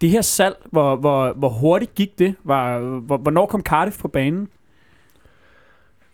Det 0.02 0.10
her 0.10 0.22
salg, 0.22 0.56
hvor, 0.66 0.96
hvor, 0.96 1.34
hvor 1.34 1.50
hurtigt 1.50 1.96
gik 1.96 2.20
det? 2.20 2.36
Var, 2.44 2.80
hvor, 2.80 3.18
hvornår 3.18 3.46
kom 3.46 3.62
Cardiff 3.62 4.00
på 4.00 4.08
banen? 4.08 4.50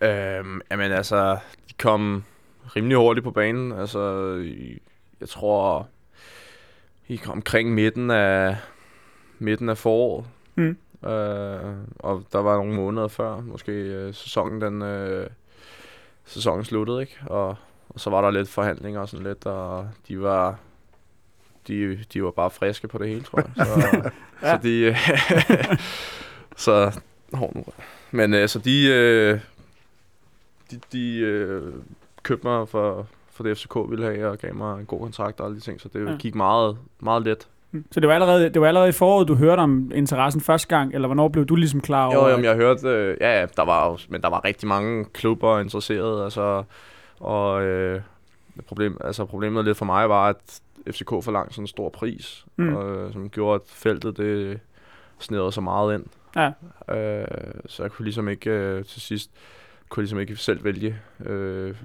øhm, 0.01 0.61
jamen 0.71 0.91
altså, 0.91 1.37
de 1.69 1.73
kom 1.77 2.23
rimelig 2.75 2.97
hurtigt 2.97 3.23
på 3.23 3.31
banen. 3.31 3.71
Altså, 3.71 4.35
jeg 5.19 5.29
tror, 5.29 5.87
i 7.07 7.19
omkring 7.27 7.73
midten 7.73 8.11
af, 8.11 8.57
midten 9.39 9.69
af 9.69 9.77
foråret. 9.77 10.25
Mm. 10.55 10.77
Øh, 11.05 11.75
og 11.99 12.23
der 12.31 12.39
var 12.39 12.55
nogle 12.55 12.73
måneder 12.73 13.07
før, 13.07 13.41
måske 13.41 13.71
øh, 13.71 14.13
sæsonen 14.13 14.61
den 14.61 14.81
øh, 14.81 15.27
sæsonen 16.25 16.65
sluttede, 16.65 17.01
ikke? 17.01 17.17
Og, 17.25 17.55
og 17.89 17.99
så 17.99 18.09
var 18.09 18.21
der 18.21 18.31
lidt 18.31 18.49
forhandlinger 18.49 19.01
og 19.01 19.09
sådan 19.09 19.25
lidt, 19.25 19.45
og 19.45 19.89
de 20.07 20.21
var 20.21 20.59
de, 21.67 22.03
de 22.13 22.23
var 22.23 22.31
bare 22.31 22.49
friske 22.51 22.87
på 22.87 22.97
det 22.97 23.07
hele, 23.07 23.21
tror 23.21 23.39
jeg. 23.39 23.65
Så, 23.65 23.71
Ja. 24.41 24.55
så 24.55 24.59
de 24.63 24.79
øh, 24.79 24.97
så 26.65 26.99
hov, 27.33 27.51
nu. 27.55 27.65
Men 28.11 28.33
øh, 28.33 28.49
så 28.49 28.59
de 28.59 28.87
øh, 28.87 29.39
de, 30.71 30.79
de 30.91 31.17
øh, 31.17 31.73
købte 32.23 32.47
mig 32.47 32.69
for 32.69 33.07
for 33.31 33.43
det 33.43 33.57
FCK 33.57 33.75
ville 33.89 34.05
have 34.05 34.29
og 34.29 34.37
gav 34.37 34.55
mig 34.55 34.79
en 34.79 34.85
god 34.85 34.99
kontrakt 34.99 35.39
og 35.39 35.45
alle 35.45 35.55
de 35.55 35.61
ting, 35.61 35.81
så 35.81 35.89
det 35.93 36.05
ja. 36.05 36.15
gik 36.19 36.35
meget 36.35 36.77
meget 36.99 37.23
let. 37.23 37.47
Mm. 37.73 37.85
Så 37.91 37.99
det 37.99 38.07
var, 38.07 38.13
allerede, 38.15 38.49
det 38.49 38.61
var 38.61 38.67
allerede 38.67 38.89
i 38.89 38.91
foråret, 38.91 39.27
du 39.27 39.35
hørte 39.35 39.59
om 39.59 39.91
interessen 39.95 40.41
første 40.41 40.67
gang, 40.67 40.93
eller 40.93 41.07
hvornår 41.07 41.27
blev 41.27 41.45
du 41.45 41.55
ligesom 41.55 41.81
klar 41.81 42.05
over? 42.05 42.23
Jo, 42.23 42.27
jamen, 42.29 42.45
jeg 42.45 42.55
hørte, 42.55 42.87
øh, 42.87 43.17
ja, 43.21 43.39
ja, 43.39 43.45
der 43.57 43.65
var 43.65 43.89
jo, 43.89 43.97
men 44.09 44.21
der 44.21 44.29
var 44.29 44.45
rigtig 44.45 44.67
mange 44.67 45.05
klubber 45.05 45.59
interesseret, 45.59 46.23
altså, 46.23 46.63
og 47.19 47.63
øh, 47.63 48.01
problem, 48.67 48.97
altså, 49.01 49.25
problemet 49.25 49.65
lidt 49.65 49.77
for 49.77 49.85
mig 49.85 50.09
var, 50.09 50.29
at 50.29 50.61
FCK 50.91 51.09
forlangte 51.09 51.53
sådan 51.53 51.63
en 51.63 51.67
stor 51.67 51.89
pris, 51.89 52.45
Mm. 52.55 52.75
og, 52.75 53.13
som 53.13 53.29
gjorde, 53.29 53.55
at 53.55 53.61
feltet 53.67 54.17
det 54.17 54.59
snerede 55.19 55.51
så 55.51 55.61
meget 55.61 55.93
ind. 55.95 56.05
Ja. 56.35 56.47
Øh, 56.95 57.27
så 57.65 57.83
jeg 57.83 57.91
kunne 57.91 58.03
ligesom 58.03 58.27
ikke 58.29 58.49
øh, 58.49 58.85
til 58.85 59.01
sidst, 59.01 59.31
kunne 59.89 60.01
ligesom 60.03 60.19
ikke 60.19 60.35
selv 60.35 60.63
vælge 60.63 60.95
øh, 61.25 61.75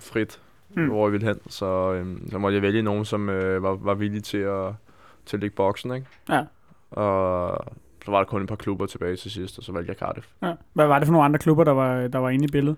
frit, 0.00 0.40
mm. 0.76 0.86
hvor 0.86 1.06
jeg 1.06 1.12
ville 1.12 1.26
hen, 1.26 1.38
så, 1.48 1.92
øh, 1.92 2.06
så 2.30 2.38
måtte 2.38 2.54
jeg 2.54 2.62
vælge 2.62 2.82
nogen, 2.82 3.04
som 3.04 3.28
øh, 3.28 3.62
var, 3.62 3.74
var 3.74 3.94
villige 3.94 4.20
til 4.20 4.38
at, 4.38 4.66
til 5.26 5.36
at 5.36 5.40
lægge 5.40 5.56
boksen, 5.56 5.94
ikke? 5.94 6.06
Ja. 6.28 6.44
Og 6.90 7.58
så 8.04 8.10
var 8.10 8.18
der 8.18 8.24
kun 8.24 8.42
et 8.42 8.48
par 8.48 8.56
klubber 8.56 8.86
tilbage 8.86 9.16
til 9.16 9.30
sidst, 9.30 9.58
og 9.58 9.64
så 9.64 9.72
valgte 9.72 9.90
jeg 9.90 9.96
Cardiff. 9.98 10.26
Ja. 10.42 10.52
Hvad 10.72 10.86
var 10.86 10.98
det 10.98 11.06
for 11.06 11.12
nogle 11.12 11.24
andre 11.24 11.38
klubber, 11.38 11.64
der 11.64 11.72
var, 11.72 12.08
der 12.08 12.18
var 12.18 12.30
inde 12.30 12.44
i 12.44 12.48
billedet? 12.48 12.76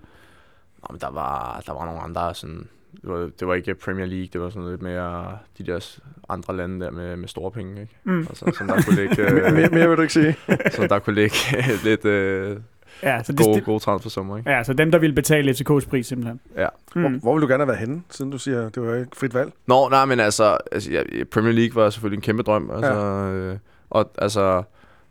Nå, 0.81 0.87
men 0.91 1.01
der 1.01 1.09
var, 1.09 1.63
der 1.65 1.73
var 1.73 1.85
nogle 1.85 2.01
andre 2.01 2.35
sådan... 2.35 2.67
Det 3.01 3.09
var, 3.09 3.29
det 3.39 3.47
var 3.47 3.53
ikke 3.53 3.75
Premier 3.75 4.05
League, 4.05 4.27
det 4.33 4.41
var 4.41 4.49
sådan 4.49 4.69
lidt 4.69 4.81
mere 4.81 5.37
de 5.57 5.65
der 5.65 5.99
andre 6.29 6.55
lande 6.55 6.85
der 6.85 6.91
med, 6.91 7.15
med 7.17 7.27
store 7.27 7.51
penge, 7.51 7.81
ikke? 7.81 7.97
Mm. 8.03 8.19
Altså, 8.19 8.51
som 8.57 8.67
der 8.67 8.81
kunne 8.81 8.95
ligge, 8.95 9.23
mere, 9.51 9.69
mere 9.77 9.87
vil 9.87 9.97
du 9.97 10.01
ikke 10.01 10.13
sige. 10.13 10.35
som 10.71 10.87
der 10.87 10.99
kunne 10.99 11.15
ligge 11.15 11.35
lidt 11.89 12.05
øh, 12.05 12.57
Ja, 13.03 13.23
så, 13.23 13.31
det, 13.31 13.45
gode, 13.45 13.61
gode 13.61 13.79
transfersummer, 13.79 14.37
ikke? 14.37 14.49
ja, 14.49 14.63
så 14.63 14.73
dem, 14.73 14.91
der 14.91 14.97
ville 14.99 15.13
betale 15.15 15.51
FCK's 15.51 15.89
pris 15.89 16.07
simpelthen. 16.07 16.39
Ja. 16.57 16.67
Hvor, 16.93 17.07
Mm. 17.09 17.15
hvor 17.19 17.33
vil 17.33 17.41
du 17.41 17.47
gerne 17.47 17.61
have 17.61 17.67
været 17.67 17.79
henne, 17.79 18.01
siden 18.09 18.31
du 18.31 18.37
siger, 18.37 18.69
det 18.69 18.83
var 18.83 18.95
ikke 18.95 19.09
frit 19.15 19.33
valg? 19.33 19.51
Nå, 19.67 19.89
nej, 19.89 20.05
men 20.05 20.19
altså, 20.19 20.57
altså 20.71 20.91
ja, 20.91 21.03
Premier 21.31 21.53
League 21.53 21.83
var 21.83 21.89
selvfølgelig 21.89 22.17
en 22.17 22.21
kæmpe 22.21 22.43
drøm, 22.43 22.71
altså, 22.73 22.93
ja. 22.93 23.31
øh, 23.31 23.57
og 23.89 24.11
altså, 24.17 24.63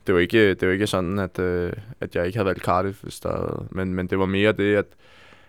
det 0.06 0.14
var 0.14 0.20
ikke, 0.20 0.54
det 0.54 0.68
var 0.68 0.72
ikke 0.74 0.86
sådan, 0.86 1.18
at, 1.18 1.38
øh, 1.38 1.72
at 2.00 2.14
jeg 2.16 2.26
ikke 2.26 2.38
havde 2.38 2.46
valgt 2.46 2.62
Cardiff, 2.64 3.02
hvis 3.02 3.20
der, 3.20 3.66
men, 3.70 3.94
men 3.94 4.06
det 4.06 4.18
var 4.18 4.26
mere 4.26 4.52
det, 4.52 4.76
at, 4.76 4.84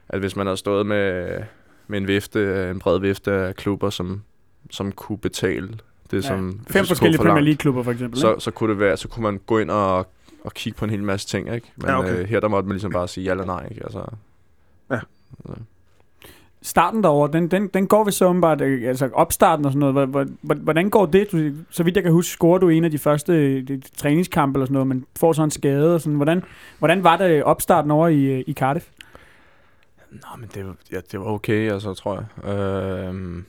at 0.10 0.20
hvis 0.20 0.36
man 0.36 0.46
havde 0.48 0.58
stået 0.58 0.86
med, 0.86 1.28
med 1.88 1.98
en 1.98 2.08
vifte, 2.08 2.70
en 2.72 2.80
bred 2.80 3.00
vifte 3.00 3.32
af 3.32 3.56
klubber, 3.56 3.90
som, 3.90 4.22
som 4.72 4.92
kunne 4.92 5.18
betale 5.18 5.68
det, 6.12 6.18
Ja. 6.18 6.22
som 6.22 6.60
Fem 6.70 6.86
forskellige 6.86 7.18
Premier 7.22 7.44
League-klubber 7.44 7.84
for 7.84 7.92
eksempel. 7.92 8.20
så, 8.20 8.40
så 8.40 8.52
kunne 8.52 8.70
det 8.72 8.80
være, 8.80 8.98
så 8.98 9.08
kunne 9.08 9.24
man 9.24 9.40
gå 9.46 9.60
ind 9.60 9.72
og, 9.72 10.08
og 10.48 10.54
kigge 10.54 10.78
på 10.80 10.86
en 10.86 10.92
hel 10.92 11.04
masse 11.04 11.28
ting, 11.28 11.54
ikke? 11.56 11.72
Men 11.76 11.86
Ja, 11.86 11.92
ja, 11.94 12.00
okay. 12.00 12.20
øh, 12.22 12.28
her 12.28 12.40
der 12.40 12.48
måtte 12.48 12.68
man 12.68 12.74
ligesom 12.76 12.92
bare 12.92 13.08
sige 13.08 13.24
ja 13.26 13.32
eller 13.32 13.46
nej, 13.46 13.68
ikke? 13.72 13.84
Altså, 13.84 14.06
Starten 16.62 17.04
derovre, 17.04 17.32
den, 17.34 17.52
den, 17.52 17.68
den 17.68 17.88
går 17.88 18.04
vi 18.04 18.12
så 18.12 18.26
åbenbart, 18.26 18.62
øh, 18.62 18.90
altså 18.90 19.10
opstarten 19.14 19.66
og 19.66 19.72
sådan 19.72 19.80
noget. 19.80 19.94
Hvor- 19.94 20.06
hvor- 20.06 20.26
hvor- 20.42 20.56
Hvordan 20.56 20.90
går 20.90 21.06
det? 21.06 21.32
Du, 21.32 21.38
så 21.70 21.84
vidt 21.84 21.96
jeg 21.96 22.04
kan 22.04 22.12
huske, 22.12 22.30
scorer 22.32 22.58
du 22.58 22.70
en 22.70 22.84
af 22.86 22.92
de 22.92 22.98
første 22.98 23.34
øh, 23.34 23.68
de, 23.68 23.82
træningskampe 23.98 24.58
eller 24.58 24.66
sådan 24.66 24.74
noget, 24.74 24.88
men 24.88 25.06
får 25.16 25.34
så 25.34 25.44
en 25.44 25.52
skade 25.52 25.94
og 25.96 26.02
sådan. 26.02 26.16
Hvordan, 26.16 26.44
hvordan 26.80 27.04
var 27.04 27.18
det 27.18 27.44
opstarten 27.44 27.92
over 27.92 28.08
i, 28.08 28.24
øh, 28.26 28.44
i 28.48 28.54
Cardiff? 28.54 28.86
Nå, 30.12 30.20
men 30.40 30.50
det, 30.54 30.66
var- 30.66 30.76
ja, 30.92 31.00
det 31.12 31.20
var 31.20 31.26
okay, 31.26 31.72
altså, 31.72 31.94
tror 31.94 32.26
jeg. 32.44 32.54
Øh, 32.56 33.44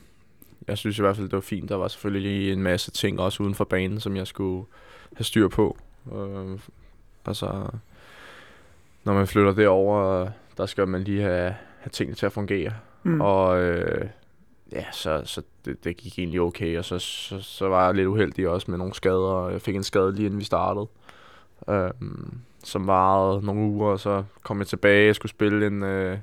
jeg 0.69 0.79
synes 0.79 0.99
i 0.99 1.03
hvert 1.03 1.17
fald, 1.17 1.27
det 1.29 1.35
var 1.35 1.41
fint. 1.41 1.69
Der 1.69 1.77
var 1.77 1.89
selvfølgelig 1.89 2.53
en 2.53 2.63
masse 2.63 2.91
ting 2.91 3.21
også 3.21 3.43
uden 3.43 3.55
for 3.55 3.65
banen, 3.65 4.01
som 4.01 4.17
jeg 4.17 4.27
skulle 4.27 4.67
have 5.17 5.25
styr 5.25 5.49
på. 5.49 5.77
Øh, 6.17 6.59
altså, 7.29 7.67
når 9.05 9.15
man 9.15 9.27
flytter 9.27 9.53
derover, 9.53 10.29
der 10.57 10.67
skal 10.67 10.89
man 10.89 11.03
lige 11.03 11.23
have, 11.23 11.55
have 11.79 11.91
tingene 11.93 12.17
til 12.17 12.27
at 12.27 12.33
fungere. 12.33 12.73
Mm. 13.03 13.21
Og 13.21 13.63
øh, 13.63 14.09
ja, 14.73 14.85
så, 14.93 15.23
så 15.25 15.43
det, 15.65 15.85
det 15.85 15.97
gik 15.97 16.19
egentlig 16.19 16.41
okay. 16.41 16.79
Og 16.79 16.85
så, 16.85 16.99
så, 16.99 17.41
så 17.41 17.69
var 17.69 17.87
jeg 17.87 17.95
lidt 17.95 18.07
uheldig 18.07 18.49
også 18.49 18.71
med 18.71 18.79
nogle 18.79 18.95
skader. 18.95 19.49
Jeg 19.49 19.63
fik 19.63 19.77
en 19.77 19.83
skade 19.83 20.15
lige 20.15 20.27
inden 20.27 20.41
vi 20.41 20.45
startede. 20.45 20.87
Øh, 21.69 21.91
som 22.65 22.87
varede 22.87 23.47
nogle 23.47 23.61
uger, 23.61 23.89
og 23.89 24.01
så 24.01 24.25
kom 24.43 24.59
jeg 24.59 24.67
tilbage. 24.67 25.07
Jeg 25.07 25.15
skulle 25.15 25.31
spille 25.31 25.67
en, 25.67 25.83
øh, 25.83 26.19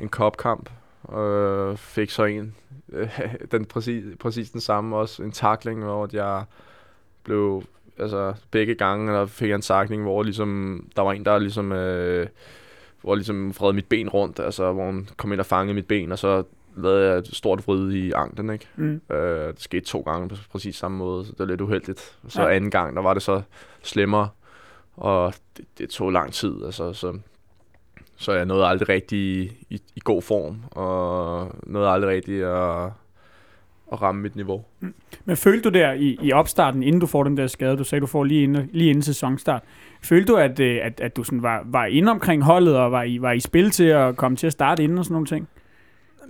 en 0.00 0.08
cup-kamp. 0.08 0.70
Øh, 1.16 1.76
fik 1.76 2.10
så 2.10 2.24
en, 2.24 2.54
øh, 2.92 3.20
den 3.52 3.64
præcis, 3.64 4.04
præcis 4.20 4.50
den 4.50 4.60
samme 4.60 4.96
også, 4.96 5.22
en 5.22 5.32
takling, 5.32 5.84
hvor 5.84 6.08
jeg 6.12 6.44
blev, 7.22 7.62
altså 7.98 8.34
begge 8.50 8.74
gange, 8.74 9.12
der 9.12 9.26
fik 9.26 9.48
jeg 9.48 9.54
en 9.54 9.62
takling, 9.62 10.02
hvor 10.02 10.22
ligesom, 10.22 10.82
der 10.96 11.02
var 11.02 11.12
en, 11.12 11.24
der 11.24 11.38
ligesom, 11.38 11.72
øh, 11.72 12.26
hvor 13.02 13.14
ligesom 13.14 13.52
fredede 13.52 13.74
mit 13.74 13.86
ben 13.86 14.08
rundt, 14.08 14.40
altså 14.40 14.72
hvor 14.72 14.84
hun 14.84 15.08
kom 15.16 15.32
ind 15.32 15.40
og 15.40 15.46
fangede 15.46 15.74
mit 15.74 15.86
ben, 15.86 16.12
og 16.12 16.18
så 16.18 16.42
lavede 16.76 17.08
jeg 17.08 17.18
et 17.18 17.36
stort 17.36 17.66
vrid 17.66 17.92
i 17.92 18.12
anklen, 18.12 18.50
ikke? 18.50 18.68
Mm. 18.76 19.00
Øh, 19.10 19.52
det 19.52 19.62
skete 19.62 19.86
to 19.86 20.00
gange 20.00 20.28
på 20.28 20.36
præcis 20.52 20.76
samme 20.76 20.98
måde, 20.98 21.24
så 21.24 21.32
det 21.32 21.38
var 21.38 21.44
lidt 21.44 21.60
uheldigt. 21.60 22.18
Så 22.28 22.42
ja. 22.42 22.54
anden 22.54 22.70
gang, 22.70 22.96
der 22.96 23.02
var 23.02 23.14
det 23.14 23.22
så 23.22 23.42
slemmere, 23.82 24.28
og 24.96 25.34
det, 25.56 25.64
det 25.78 25.90
tog 25.90 26.10
lang 26.10 26.32
tid, 26.32 26.64
altså, 26.64 26.92
så, 26.92 27.18
så 28.16 28.32
jeg 28.32 28.46
nåede 28.46 28.66
aldrig 28.66 28.88
rigtig 28.88 29.18
i, 29.18 29.52
i, 29.70 29.80
i 29.96 30.00
god 30.04 30.22
form, 30.22 30.64
og 30.70 31.50
nåede 31.66 31.88
aldrig 31.88 32.10
rigtig 32.10 32.42
at, 32.44 32.90
at 33.92 34.02
ramme 34.02 34.22
mit 34.22 34.36
niveau. 34.36 34.64
Men 35.24 35.36
følte 35.36 35.70
du 35.70 35.78
der 35.78 35.92
i, 35.92 36.18
i 36.22 36.32
opstarten, 36.32 36.82
inden 36.82 37.00
du 37.00 37.06
får 37.06 37.24
den 37.24 37.36
der 37.36 37.46
skade, 37.46 37.76
du 37.76 37.84
sagde, 37.84 38.00
du 38.00 38.06
får 38.06 38.24
lige 38.24 38.42
inden, 38.42 38.70
lige 38.72 38.90
inden 38.90 39.02
sæsonstart, 39.02 39.62
følte 40.02 40.32
du, 40.32 40.36
at, 40.36 40.60
øh, 40.60 40.80
at, 40.82 41.00
at 41.00 41.16
du 41.16 41.24
sådan 41.24 41.42
var, 41.42 41.62
var 41.66 41.84
inde 41.84 42.10
omkring 42.10 42.42
holdet, 42.42 42.76
og 42.76 42.92
var 42.92 43.02
i, 43.02 43.22
var 43.22 43.32
i 43.32 43.40
spil 43.40 43.70
til 43.70 43.84
at 43.84 44.16
komme 44.16 44.36
til 44.36 44.46
at 44.46 44.52
starte 44.52 44.82
inden 44.82 44.98
og 44.98 45.04
sådan 45.04 45.12
nogle 45.12 45.26
ting? 45.26 45.48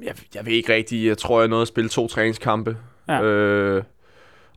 Jeg, 0.03 0.15
jeg 0.35 0.47
ved 0.47 0.53
ikke 0.53 0.75
rigtig, 0.75 1.07
jeg 1.07 1.19
tror, 1.19 1.41
jeg 1.41 1.49
nåede 1.49 1.63
at 1.63 1.69
spille 1.69 1.89
to 1.89 2.09
træningskampe. 2.09 2.77
Ja. 3.09 3.23
Øh, 3.23 3.83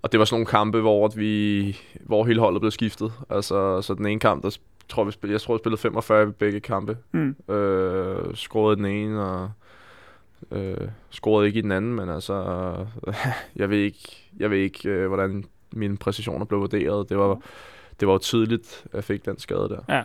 og 0.01 0.11
det 0.11 0.19
var 0.19 0.25
sådan 0.25 0.35
nogle 0.35 0.45
kampe, 0.45 0.79
hvor, 0.79 1.07
vi, 1.15 1.77
hvor 2.05 2.25
hele 2.25 2.39
holdet 2.39 2.61
blev 2.61 2.71
skiftet. 2.71 3.11
Altså, 3.29 3.81
så 3.81 3.93
den 3.93 4.05
ene 4.05 4.19
kamp, 4.19 4.43
der 4.43 4.57
tror 4.89 5.03
vi 5.03 5.11
spillede, 5.11 5.33
jeg 5.33 5.41
tror, 5.41 5.53
jeg 5.53 5.59
spillede 5.59 5.81
45 5.81 6.27
i 6.27 6.31
begge 6.31 6.59
kampe. 6.59 6.97
Mm. 7.11 7.53
Øh, 7.53 8.35
scorede 8.35 8.75
den 8.75 8.85
ene, 8.85 9.21
og 9.21 9.51
øh, 10.51 10.87
scorede 11.09 11.47
ikke 11.47 11.59
i 11.59 11.61
den 11.61 11.71
anden, 11.71 11.93
men 11.93 12.09
altså, 12.09 12.33
øh, 13.07 13.13
jeg 13.61 13.69
ved 13.69 13.77
ikke, 13.77 14.29
jeg 14.39 14.51
ved 14.51 14.57
ikke 14.57 14.89
øh, 14.89 15.07
hvordan 15.07 15.43
mine 15.73 15.97
præcisioner 15.97 16.45
blev 16.45 16.59
vurderet. 16.59 17.09
Det 17.09 17.17
var, 17.17 17.39
det 17.99 18.07
var 18.07 18.13
jo 18.13 18.17
tydeligt, 18.17 18.83
at 18.85 18.93
jeg 18.93 19.03
fik 19.03 19.25
den 19.25 19.39
skade 19.39 19.69
der. 19.69 19.95
Ja. 19.95 20.01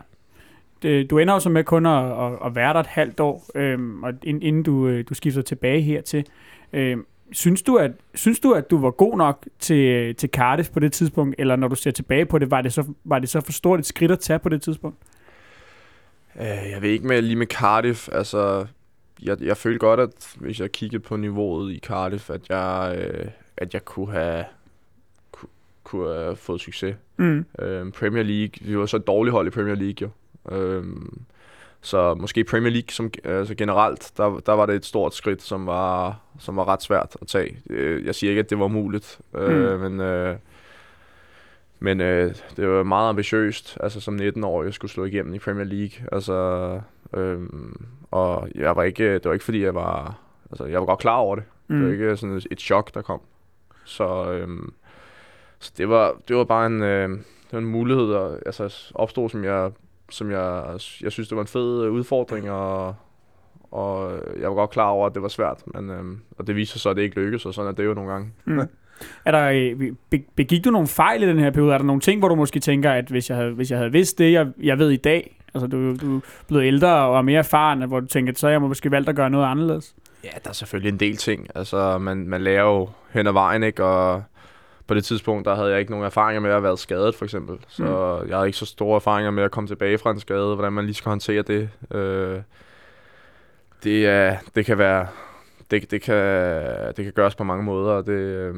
Det, 0.82 1.10
du 1.10 1.18
ender 1.18 1.34
jo 1.34 1.40
så 1.40 1.48
med 1.48 1.64
kun 1.64 1.86
at, 1.86 2.04
at, 2.04 2.38
at 2.44 2.54
være 2.54 2.72
der 2.72 2.80
et 2.80 2.86
halvt 2.86 3.20
år, 3.20 3.46
øhm, 3.54 4.02
og 4.02 4.12
inden 4.22 4.62
du, 4.62 4.86
øh, 4.86 5.04
du 5.08 5.14
skifter 5.14 5.42
tilbage 5.42 5.80
hertil. 5.80 6.26
Øhm, 6.72 7.06
synes, 7.32 7.62
du, 7.62 7.76
at, 7.76 7.90
synes 8.14 8.40
du, 8.40 8.52
at 8.52 8.70
du 8.70 8.78
var 8.78 8.90
god 8.90 9.16
nok 9.16 9.46
til, 9.58 10.14
til 10.14 10.28
Cardiff 10.28 10.70
på 10.70 10.80
det 10.80 10.92
tidspunkt, 10.92 11.34
eller 11.38 11.56
når 11.56 11.68
du 11.68 11.74
ser 11.74 11.90
tilbage 11.90 12.26
på 12.26 12.38
det, 12.38 12.50
var 12.50 12.62
det 12.62 12.72
så, 12.72 12.84
var 13.04 13.18
det 13.18 13.28
så 13.28 13.40
for 13.40 13.52
stort 13.52 13.78
et 13.78 13.86
skridt 13.86 14.10
at 14.10 14.18
tage 14.18 14.38
på 14.38 14.48
det 14.48 14.62
tidspunkt? 14.62 14.96
Øh, 16.40 16.46
jeg 16.46 16.82
ved 16.82 16.90
ikke 16.90 17.06
med 17.06 17.22
lige 17.22 17.36
med 17.36 17.46
Cardiff, 17.46 18.08
altså 18.12 18.66
jeg, 19.22 19.42
jeg 19.42 19.56
følte 19.56 19.78
godt, 19.78 20.00
at 20.00 20.34
hvis 20.36 20.60
jeg 20.60 20.72
kiggede 20.72 21.02
på 21.02 21.16
niveauet 21.16 21.72
i 21.72 21.78
Cardiff, 21.78 22.30
at 22.30 22.48
jeg, 22.48 22.96
øh, 22.98 23.26
at 23.56 23.74
jeg 23.74 23.84
kunne 23.84 24.12
have 24.12 24.44
kunne, 25.32 25.48
kunne 25.84 26.14
have 26.14 26.36
fået 26.36 26.60
succes. 26.60 26.96
Mm. 27.16 27.44
Øh, 27.58 27.92
Premier 27.92 28.22
League, 28.22 28.52
vi 28.60 28.78
var 28.78 28.86
så 28.86 28.96
et 28.96 29.06
dårligt 29.06 29.32
hold 29.32 29.46
i 29.46 29.50
Premier 29.50 29.74
League 29.74 29.96
jo. 30.02 30.10
Øh, 30.56 30.84
så 31.80 32.14
måske 32.14 32.44
Premier 32.44 32.72
League 32.72 32.90
som, 32.90 33.10
altså 33.24 33.54
generelt, 33.54 34.12
der, 34.16 34.40
der 34.46 34.52
var 34.52 34.66
det 34.66 34.74
et 34.74 34.84
stort 34.84 35.14
skridt, 35.14 35.42
som 35.42 35.66
var, 35.66 36.20
som 36.38 36.56
var 36.56 36.68
ret 36.68 36.82
svært 36.82 37.16
at 37.20 37.26
tage. 37.26 37.58
Øh, 37.70 38.06
jeg 38.06 38.14
siger 38.14 38.30
ikke, 38.30 38.40
at 38.40 38.50
det 38.50 38.58
var 38.58 38.68
muligt, 38.68 39.20
øh, 39.34 39.80
men, 39.80 40.00
øh, 40.00 40.36
men 41.78 42.00
øh, 42.00 42.34
det 42.56 42.68
var 42.68 42.82
meget 42.82 43.08
ambitiøst, 43.08 43.78
altså 43.80 44.00
som 44.00 44.16
19-årig, 44.16 44.66
jeg 44.66 44.74
skulle 44.74 44.90
slå 44.90 45.04
igennem 45.04 45.34
i 45.34 45.38
Premier 45.38 45.64
League. 45.64 46.08
Altså, 46.12 46.80
øh, 47.14 47.40
og 48.16 48.48
jeg 48.54 48.76
var 48.76 48.82
ikke, 48.82 49.14
det 49.14 49.24
var 49.24 49.32
ikke 49.32 49.44
fordi, 49.44 49.62
jeg 49.64 49.74
var, 49.74 50.18
altså 50.50 50.64
jeg 50.64 50.80
var 50.80 50.86
godt 50.86 50.98
klar 50.98 51.16
over 51.16 51.34
det. 51.34 51.44
Mm. 51.68 51.76
Det 51.76 51.86
var 51.86 51.92
ikke 51.92 52.16
sådan 52.16 52.36
et, 52.36 52.46
et 52.50 52.60
chok, 52.60 52.94
der 52.94 53.02
kom. 53.02 53.20
Så, 53.84 54.32
øh, 54.32 54.48
så 55.58 55.72
det 55.78 55.88
var, 55.88 56.14
det 56.28 56.36
var 56.36 56.44
bare 56.44 56.66
en, 56.66 56.82
øh, 56.82 57.08
det 57.10 57.52
var 57.52 57.58
en 57.58 57.66
mulighed, 57.66 58.10
der 58.10 58.38
altså, 58.46 58.92
opstod, 58.94 59.28
som 59.28 59.44
jeg 59.44 59.70
som 60.10 60.30
jeg, 60.30 60.64
jeg 61.02 61.12
synes, 61.12 61.28
det 61.28 61.36
var 61.36 61.42
en 61.42 61.48
fed 61.48 61.84
øh, 61.84 61.92
udfordring, 61.92 62.50
og, 62.50 62.94
og 63.70 64.12
jeg 64.40 64.48
var 64.48 64.54
godt 64.54 64.70
klar 64.70 64.88
over, 64.88 65.06
at 65.06 65.14
det 65.14 65.22
var 65.22 65.28
svært, 65.28 65.62
men, 65.74 65.90
øhm, 65.90 66.20
og 66.38 66.46
det 66.46 66.56
viser 66.56 66.78
sig, 66.78 66.90
at 66.90 66.96
det 66.96 67.02
ikke 67.02 67.20
lykkedes, 67.20 67.46
og 67.46 67.54
sådan 67.54 67.68
er 67.68 67.74
det 67.74 67.84
jo 67.84 67.94
nogle 67.94 68.12
gange. 68.12 68.32
Mm. 68.44 68.60
Er 69.24 69.30
der, 69.30 69.50
øh, 69.50 69.92
be, 70.10 70.24
begik 70.36 70.64
du 70.64 70.70
nogle 70.70 70.88
fejl 70.88 71.22
i 71.22 71.26
den 71.26 71.38
her 71.38 71.50
periode? 71.50 71.74
Er 71.74 71.78
der 71.78 71.84
nogle 71.84 72.00
ting, 72.00 72.18
hvor 72.18 72.28
du 72.28 72.34
måske 72.34 72.60
tænker, 72.60 72.92
at 72.92 73.08
hvis 73.08 73.30
jeg 73.30 73.36
havde, 73.36 73.52
hvis 73.52 73.70
jeg 73.70 73.78
havde 73.78 73.92
vidst 73.92 74.18
det, 74.18 74.32
jeg, 74.32 74.46
jeg 74.62 74.78
ved 74.78 74.90
i 74.90 74.96
dag, 74.96 75.35
altså 75.56 75.66
du, 75.66 75.96
du 75.96 76.16
er 76.16 76.20
blevet 76.48 76.64
ældre 76.64 77.06
og 77.06 77.24
mere 77.24 77.38
erfaren, 77.38 77.88
hvor 77.88 78.00
du 78.00 78.06
tænker, 78.06 78.32
så 78.36 78.48
jeg 78.48 78.60
må 78.60 78.68
måske 78.68 78.90
valgt 78.90 79.08
at 79.08 79.16
gøre 79.16 79.30
noget 79.30 79.46
anderledes? 79.46 79.94
Ja, 80.24 80.28
der 80.44 80.50
er 80.50 80.54
selvfølgelig 80.54 80.92
en 80.92 81.00
del 81.00 81.16
ting. 81.16 81.46
Altså, 81.54 81.98
man, 81.98 82.28
man 82.28 82.42
lærer 82.42 82.64
jo 82.64 82.88
hen 83.10 83.26
ad 83.26 83.32
vejen, 83.32 83.62
ikke? 83.62 83.84
Og 83.84 84.22
på 84.86 84.94
det 84.94 85.04
tidspunkt, 85.04 85.44
der 85.44 85.54
havde 85.54 85.70
jeg 85.70 85.78
ikke 85.80 85.90
nogen 85.90 86.06
erfaringer 86.06 86.40
med 86.40 86.50
at 86.50 86.62
været 86.62 86.78
skadet, 86.78 87.14
for 87.14 87.24
eksempel. 87.24 87.58
Så 87.68 87.82
mm. 87.84 88.28
jeg 88.28 88.36
havde 88.36 88.48
ikke 88.48 88.58
så 88.58 88.66
store 88.66 88.96
erfaringer 88.96 89.30
med 89.30 89.42
at 89.42 89.50
komme 89.50 89.68
tilbage 89.68 89.98
fra 89.98 90.10
en 90.10 90.20
skade, 90.20 90.54
hvordan 90.54 90.72
man 90.72 90.84
lige 90.84 90.94
skal 90.94 91.08
håndtere 91.10 91.42
det. 91.42 91.68
Øh, 91.94 92.40
det, 93.84 94.06
er, 94.06 94.36
det 94.54 94.66
kan 94.66 94.78
være... 94.78 95.06
Det, 95.70 95.90
det, 95.90 96.02
kan, 96.02 96.16
det 96.96 97.04
kan 97.04 97.12
gøres 97.12 97.34
på 97.34 97.44
mange 97.44 97.64
måder, 97.64 97.92
og 97.92 98.06
det, 98.06 98.12
øh, 98.12 98.54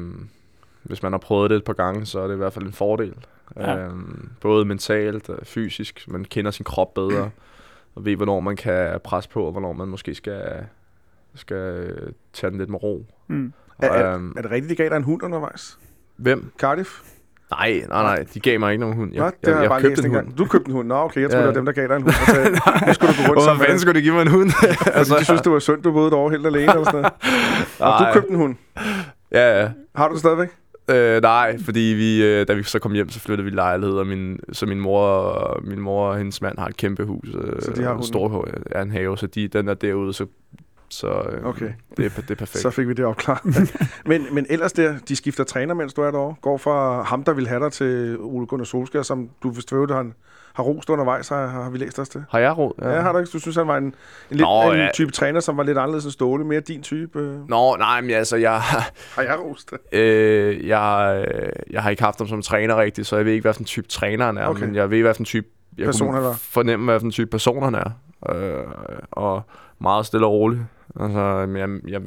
hvis 0.83 1.03
man 1.03 1.11
har 1.11 1.19
prøvet 1.19 1.49
det 1.49 1.55
et 1.55 1.63
par 1.63 1.73
gange, 1.73 2.05
så 2.05 2.19
er 2.19 2.27
det 2.27 2.33
i 2.33 2.37
hvert 2.37 2.53
fald 2.53 2.65
en 2.65 2.73
fordel. 2.73 3.15
Ja. 3.55 3.77
Øh, 3.77 3.91
både 4.41 4.65
mentalt 4.65 5.29
og 5.29 5.39
fysisk. 5.43 6.05
Man 6.07 6.25
kender 6.25 6.51
sin 6.51 6.63
krop 6.63 6.93
bedre, 6.93 7.29
og 7.95 8.05
ved, 8.05 8.15
hvornår 8.15 8.39
man 8.39 8.55
kan 8.55 8.99
presse 9.03 9.29
på, 9.29 9.43
og 9.43 9.51
hvornår 9.51 9.73
man 9.73 9.87
måske 9.87 10.15
skal, 10.15 10.65
skal 11.35 11.93
tage 12.33 12.51
den 12.51 12.59
lidt 12.59 12.69
med 12.69 12.83
ro. 12.83 13.05
Mm. 13.27 13.53
Og, 13.77 13.85
er, 13.85 13.89
er, 13.89 14.15
øhm, 14.15 14.33
er 14.37 14.41
det 14.41 14.51
rigtigt, 14.51 14.69
de 14.69 14.75
gav 14.75 14.89
dig 14.89 14.95
en 14.95 15.03
hund 15.03 15.23
undervejs? 15.23 15.77
Hvem? 16.17 16.51
Cardiff? 16.59 17.01
Nej, 17.51 17.83
nej, 17.89 18.03
nej. 18.03 18.25
De 18.33 18.39
gav 18.39 18.59
mig 18.59 18.71
ikke 18.71 18.81
nogen 18.81 18.95
hund. 18.95 19.13
Jeg, 19.13 19.23
Nå, 19.23 19.27
det 19.27 19.47
jeg, 19.47 19.63
jeg, 19.63 19.71
jeg 19.71 19.81
købte 19.81 20.05
en 20.05 20.15
hund. 20.15 20.33
Du 20.33 20.45
købte 20.45 20.67
en 20.67 20.73
hund? 20.73 20.87
Nå, 20.87 20.95
okay. 20.95 21.21
Jeg 21.21 21.29
troede, 21.29 21.45
ja. 21.45 21.47
det 21.47 21.55
var 21.55 21.59
dem, 21.59 21.65
der 21.65 21.71
gav 21.71 21.87
dig 21.87 21.95
en 21.95 22.01
hund. 22.01 22.13
Sagde, 22.13 22.49
nu 22.87 22.93
skulle 22.93 23.13
du 23.13 23.21
gå 23.27 23.31
rundt 23.31 23.43
sammen 23.43 23.65
fanden 23.65 23.79
skulle 23.79 23.99
du 23.99 24.03
give 24.03 24.13
mig 24.13 24.21
en 24.21 24.27
hund? 24.27 24.49
altså, 24.99 25.15
de 25.19 25.25
synes, 25.25 25.41
det 25.41 25.51
var 25.51 25.59
synd, 25.59 25.83
du 25.83 25.91
boede 25.91 26.11
derovre 26.11 26.31
helt 26.31 26.45
alene. 26.45 26.71
Eller 26.71 26.83
sådan 26.83 27.01
noget. 27.01 27.13
Og 27.79 27.99
du 27.99 28.13
købte 28.13 28.29
en 28.29 28.35
hund? 28.35 28.55
Ja, 29.31 29.61
ja. 29.61 29.69
Har 29.95 30.07
du 30.07 30.13
det 30.13 30.19
stadigvæk? 30.19 30.49
Øh, 30.89 31.21
nej, 31.21 31.57
fordi 31.57 31.79
vi, 31.79 32.23
øh, 32.23 32.47
da 32.47 32.53
vi 32.53 32.63
så 32.63 32.79
kom 32.79 32.91
hjem, 32.91 33.09
så 33.09 33.19
flyttede 33.19 33.45
vi 33.45 33.51
lejlighed, 33.51 33.95
og 33.95 34.07
min, 34.07 34.39
så 34.51 34.65
min 34.65 34.79
mor, 34.79 35.59
min 35.63 35.79
mor 35.79 36.09
og 36.09 36.17
hendes 36.17 36.41
mand 36.41 36.57
har 36.57 36.67
et 36.67 36.77
kæmpe 36.77 37.05
hus. 37.05 37.27
Øh, 37.33 37.61
så 37.61 37.71
de 37.71 37.83
har 37.83 38.01
stor, 38.01 38.47
ja, 38.75 38.81
en 38.81 38.91
have, 38.91 39.17
så 39.17 39.27
de, 39.27 39.47
den 39.47 39.67
er 39.67 39.73
derude, 39.73 40.13
så 40.13 40.25
så 40.91 41.07
øh, 41.07 41.45
okay. 41.45 41.71
det, 41.97 42.05
er, 42.05 42.09
det 42.09 42.31
er 42.31 42.35
perfekt. 42.35 42.61
Så 42.61 42.69
fik 42.69 42.87
vi 42.87 42.93
det 42.93 43.05
opklaret. 43.05 43.73
men, 44.05 44.27
men 44.31 44.45
ellers 44.49 44.73
der, 44.73 44.97
de 45.07 45.15
skifter 45.15 45.43
træner, 45.43 45.73
mens 45.73 45.93
du 45.93 46.01
er 46.01 46.11
derovre. 46.11 46.35
Går 46.41 46.57
fra 46.57 47.01
ham, 47.01 47.23
der 47.23 47.33
vil 47.33 47.47
have 47.47 47.63
dig, 47.63 47.71
til 47.71 48.17
Ole 48.19 48.47
Gunnar 48.47 48.65
Solskjaer, 48.65 49.03
som 49.03 49.29
du 49.43 49.49
vist 49.49 49.73
ved, 49.73 49.95
han 49.95 50.13
har 50.53 50.63
rost 50.63 50.89
undervejs, 50.89 51.29
har, 51.29 51.47
har 51.47 51.69
vi 51.69 51.77
læst 51.77 51.99
os 51.99 52.09
til. 52.09 52.23
Har 52.29 52.39
jeg 52.39 52.57
ro? 52.57 52.75
Ja. 52.81 52.89
ja, 52.89 53.01
har 53.01 53.11
du 53.11 53.17
ikke? 53.17 53.29
Du 53.33 53.39
synes, 53.39 53.55
han 53.55 53.67
var 53.67 53.77
en, 53.77 53.83
en, 53.83 53.93
lidt, 54.29 54.41
Nå, 54.41 54.71
en 54.71 54.77
ja. 54.77 54.89
type 54.93 55.11
træner, 55.11 55.39
som 55.39 55.57
var 55.57 55.63
lidt 55.63 55.77
anderledes 55.77 56.05
end 56.05 56.11
Ståle, 56.11 56.45
mere 56.45 56.59
din 56.59 56.81
type? 56.81 57.19
Øh. 57.19 57.49
Nå, 57.49 57.75
nej, 57.75 58.01
men 58.01 58.11
altså, 58.11 58.37
jeg... 58.37 58.61
har 59.15 59.21
jeg 59.21 59.39
rost 59.39 59.71
det? 59.71 59.99
Øh, 59.99 60.67
jeg, 60.67 61.25
jeg 61.69 61.83
har 61.83 61.89
ikke 61.89 62.03
haft 62.03 62.17
ham 62.17 62.27
som 62.27 62.41
træner 62.41 62.77
rigtigt, 62.77 63.07
så 63.07 63.15
jeg 63.15 63.25
ved 63.25 63.31
ikke, 63.31 63.43
hvad 63.43 63.53
for 63.53 63.61
en 63.61 63.65
type 63.65 63.87
træner 63.87 64.25
han 64.25 64.37
er, 64.37 64.47
okay. 64.47 64.65
men 64.65 64.75
jeg 64.75 64.89
ved, 64.89 65.01
hvad 65.01 65.13
for 65.13 65.21
en 65.21 65.25
type... 65.25 65.47
Jeg 65.77 65.85
person 65.85 66.13
han 66.13 66.33
fornemme, 66.37 66.85
hvad 66.85 66.99
for 66.99 67.05
en 67.05 67.11
type 67.11 67.29
person 67.29 67.63
han 67.63 67.75
er. 67.75 67.89
Øh, 68.29 68.63
og 69.11 69.41
meget 69.79 70.05
stille 70.05 70.25
og 70.25 70.31
roligt. 70.31 70.61
Altså, 70.99 71.19
jeg, 71.57 71.69
jeg, 71.87 72.01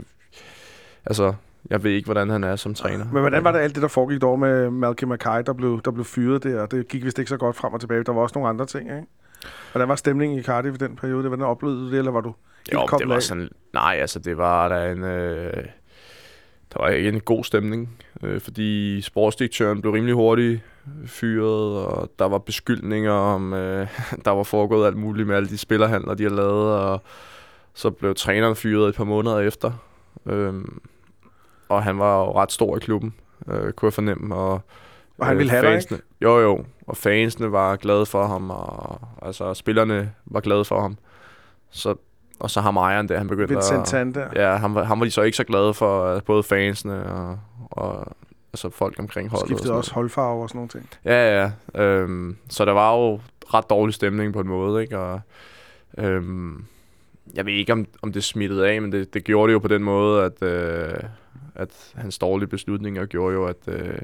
altså, 1.07 1.33
jeg 1.71 1.85
ved 1.85 1.91
ikke, 1.91 2.07
hvordan 2.07 2.31
han 2.31 2.45
er 2.45 2.57
som 2.57 2.75
træner. 2.75 3.05
Men 3.05 3.21
hvordan 3.21 3.45
var 3.45 3.53
det 3.53 3.59
alt 3.59 3.75
det, 3.75 3.83
der 3.83 3.89
foregik 3.89 4.21
dog 4.21 4.39
med 4.39 4.71
Malcolm 4.71 5.09
Mackay, 5.09 5.43
der 5.47 5.53
blev, 5.53 5.81
der 5.85 5.91
blev 5.91 6.05
fyret 6.05 6.43
der? 6.43 6.67
Det 6.67 6.89
gik 6.89 7.05
vist 7.05 7.19
ikke 7.19 7.29
så 7.29 7.37
godt 7.37 7.57
frem 7.57 7.73
og 7.73 7.81
tilbage. 7.81 8.05
Der 8.05 8.13
var 8.13 8.21
også 8.21 8.33
nogle 8.35 8.49
andre 8.49 8.67
ting, 8.67 8.91
ikke? 8.91 9.07
Hvordan 9.73 9.89
var 9.89 9.95
stemningen 9.95 10.39
i 10.39 10.43
Cardiff 10.43 10.75
i 10.75 10.79
den 10.79 10.97
periode? 10.97 11.29
Hvordan 11.29 11.47
oplevede 11.47 11.79
du 11.79 11.91
det, 11.91 11.99
eller 11.99 12.11
var 12.11 12.21
du 12.21 12.35
jo, 12.75 12.87
det 12.99 13.09
var 13.09 13.15
af? 13.15 13.23
sådan, 13.23 13.49
Nej, 13.73 13.97
altså 14.01 14.19
det 14.19 14.39
var 14.39 14.69
der 14.69 14.93
en... 14.93 15.05
Øh, 15.05 15.65
der 16.73 16.83
var 16.83 16.89
ikke 16.89 17.09
en 17.09 17.21
god 17.21 17.45
stemning, 17.45 17.99
øh, 18.23 18.41
fordi 18.41 19.01
sportsdirektøren 19.01 19.81
blev 19.81 19.93
rimelig 19.93 20.15
hurtigt 20.15 20.61
fyret, 21.07 21.87
og 21.87 22.11
der 22.19 22.29
var 22.29 22.39
beskyldninger 22.39 23.13
om, 23.13 23.53
øh, 23.53 23.89
der 24.25 24.31
var 24.31 24.43
foregået 24.43 24.87
alt 24.87 24.97
muligt 24.97 25.29
med 25.29 25.37
alle 25.37 25.49
de 25.49 25.59
spillerhandler, 25.59 26.15
de 26.15 26.23
har 26.23 26.31
lavet, 26.31 26.77
og 26.77 27.03
så 27.75 27.91
blev 27.91 28.15
træneren 28.15 28.57
fyret 28.57 28.89
et 28.89 28.95
par 28.95 29.05
måneder 29.05 29.39
efter. 29.39 29.73
Øhm, 30.27 30.81
og 31.73 31.83
han 31.83 31.99
var 31.99 32.19
jo 32.19 32.33
ret 32.33 32.53
stor 32.53 32.77
i 32.77 32.81
klubben, 32.81 33.15
øh, 33.49 33.73
kunne 33.73 33.87
jeg 33.87 33.93
fornemme. 33.93 34.35
Og, 34.35 34.61
og 35.19 35.27
han 35.27 35.35
øh, 35.35 35.39
ville 35.39 35.51
have 35.51 35.63
fansene, 35.63 35.97
dig, 35.97 36.05
ikke? 36.05 36.07
Jo, 36.23 36.41
jo. 36.41 36.65
Og 36.87 36.97
fansene 36.97 37.53
var 37.53 37.77
glade 37.77 38.07
for 38.07 38.27
ham, 38.27 38.51
og 38.51 39.01
altså, 39.23 39.55
spillerne 39.55 40.13
var 40.27 40.41
glade 40.41 40.65
for 40.65 40.81
ham. 40.81 40.99
Så, 41.71 41.95
og 42.41 42.51
så 42.51 42.61
har 42.61 42.73
ejeren 42.73 43.09
der, 43.09 43.19
han 43.19 43.29
begyndte 43.29 43.55
Vincent 43.55 44.17
at... 44.17 44.33
Ja, 44.37 44.57
han 44.57 44.75
var, 44.75 44.85
han 44.85 45.01
var 45.01 45.05
de 45.05 45.11
så 45.11 45.23
ikke 45.23 45.37
så 45.37 45.45
glade 45.45 45.75
for, 45.75 46.15
uh, 46.15 46.23
både 46.23 46.43
fansene 46.43 47.07
og, 47.07 47.39
og 47.71 48.07
altså 48.53 48.71
folk 48.71 48.99
omkring 48.99 49.31
holdet. 49.31 49.47
Skiftede 49.47 49.73
også 49.73 49.95
holdfarve 49.95 50.43
og 50.43 50.49
sådan 50.49 50.59
nogle 50.59 50.69
ting. 50.69 50.89
Ja, 51.05 51.43
ja. 51.43 51.83
Øhm, 51.83 52.37
så 52.49 52.65
der 52.65 52.73
var 52.73 52.97
jo 52.97 53.21
ret 53.55 53.71
dårlig 53.71 53.95
stemning 53.95 54.33
på 54.33 54.41
en 54.41 54.49
måde, 54.49 54.83
ikke? 54.83 54.99
Og, 54.99 55.21
øhm, 55.99 56.65
jeg 57.35 57.47
ved 57.47 57.53
ikke, 57.53 57.73
om, 57.73 57.87
om 58.03 58.13
det 58.13 58.25
smittede 58.25 58.69
af, 58.69 58.83
men 58.83 58.93
det, 58.93 59.15
det 59.15 59.25
gjorde 59.25 59.49
det 59.49 59.55
jo 59.55 59.59
på 59.59 59.69
den 59.69 59.83
måde, 59.83 60.25
at, 60.25 60.43
øh, 60.43 60.95
at 61.55 61.93
hans 61.95 62.19
dårlige 62.19 62.49
beslutninger 62.49 63.07
gjorde 63.07 63.35
jo, 63.35 63.45
at, 63.47 63.69
øh, 63.69 63.99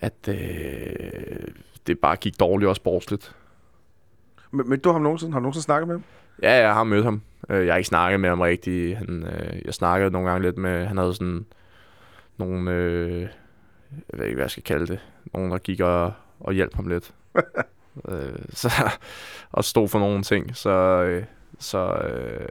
at 0.00 0.28
øh, 0.28 1.48
det 1.86 1.98
bare 1.98 2.16
gik 2.16 2.40
dårligt 2.40 2.68
og 2.68 2.76
sportsligt. 2.76 3.36
Men, 4.50 4.68
men 4.68 4.80
du 4.80 4.92
har 4.92 4.98
nogensinde, 4.98 5.32
har 5.32 5.40
du 5.40 5.42
nogensinde 5.42 5.64
snakket 5.64 5.88
med 5.88 5.94
ham? 5.94 6.04
Ja, 6.42 6.52
jeg 6.52 6.74
har 6.74 6.84
mødt 6.84 7.04
ham. 7.04 7.22
Øh, 7.48 7.66
jeg 7.66 7.72
har 7.72 7.78
ikke 7.78 7.88
snakket 7.88 8.20
med 8.20 8.28
ham 8.28 8.40
rigtig. 8.40 8.98
Han, 8.98 9.22
øh, 9.22 9.62
jeg 9.64 9.74
snakkede 9.74 10.10
nogle 10.10 10.30
gange 10.30 10.42
lidt 10.42 10.58
med, 10.58 10.86
han 10.86 10.98
havde 10.98 11.14
sådan 11.14 11.46
nogle, 12.38 12.70
øh, 12.70 13.20
jeg 13.92 14.18
ved 14.18 14.24
ikke, 14.24 14.34
hvad 14.34 14.44
jeg 14.44 14.50
skal 14.50 14.62
kalde 14.62 14.86
det, 14.86 15.00
nogen, 15.34 15.50
der 15.50 15.58
gik 15.58 15.80
og, 15.80 16.12
og 16.40 16.52
hjalp 16.52 16.74
ham 16.74 16.88
lidt. 16.88 17.14
øh, 18.08 18.38
så, 18.50 18.70
og 19.52 19.64
stod 19.64 19.88
for 19.88 19.98
nogle 19.98 20.22
ting, 20.22 20.56
så... 20.56 20.70
Øh, 21.02 21.24
så 21.58 21.94
øh, 21.94 22.48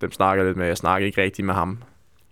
dem 0.00 0.12
snakker 0.12 0.44
jeg 0.44 0.48
lidt 0.48 0.58
med. 0.58 0.66
Jeg 0.66 0.76
snakker 0.76 1.06
ikke 1.06 1.22
rigtig 1.22 1.44
med 1.44 1.54
ham 1.54 1.82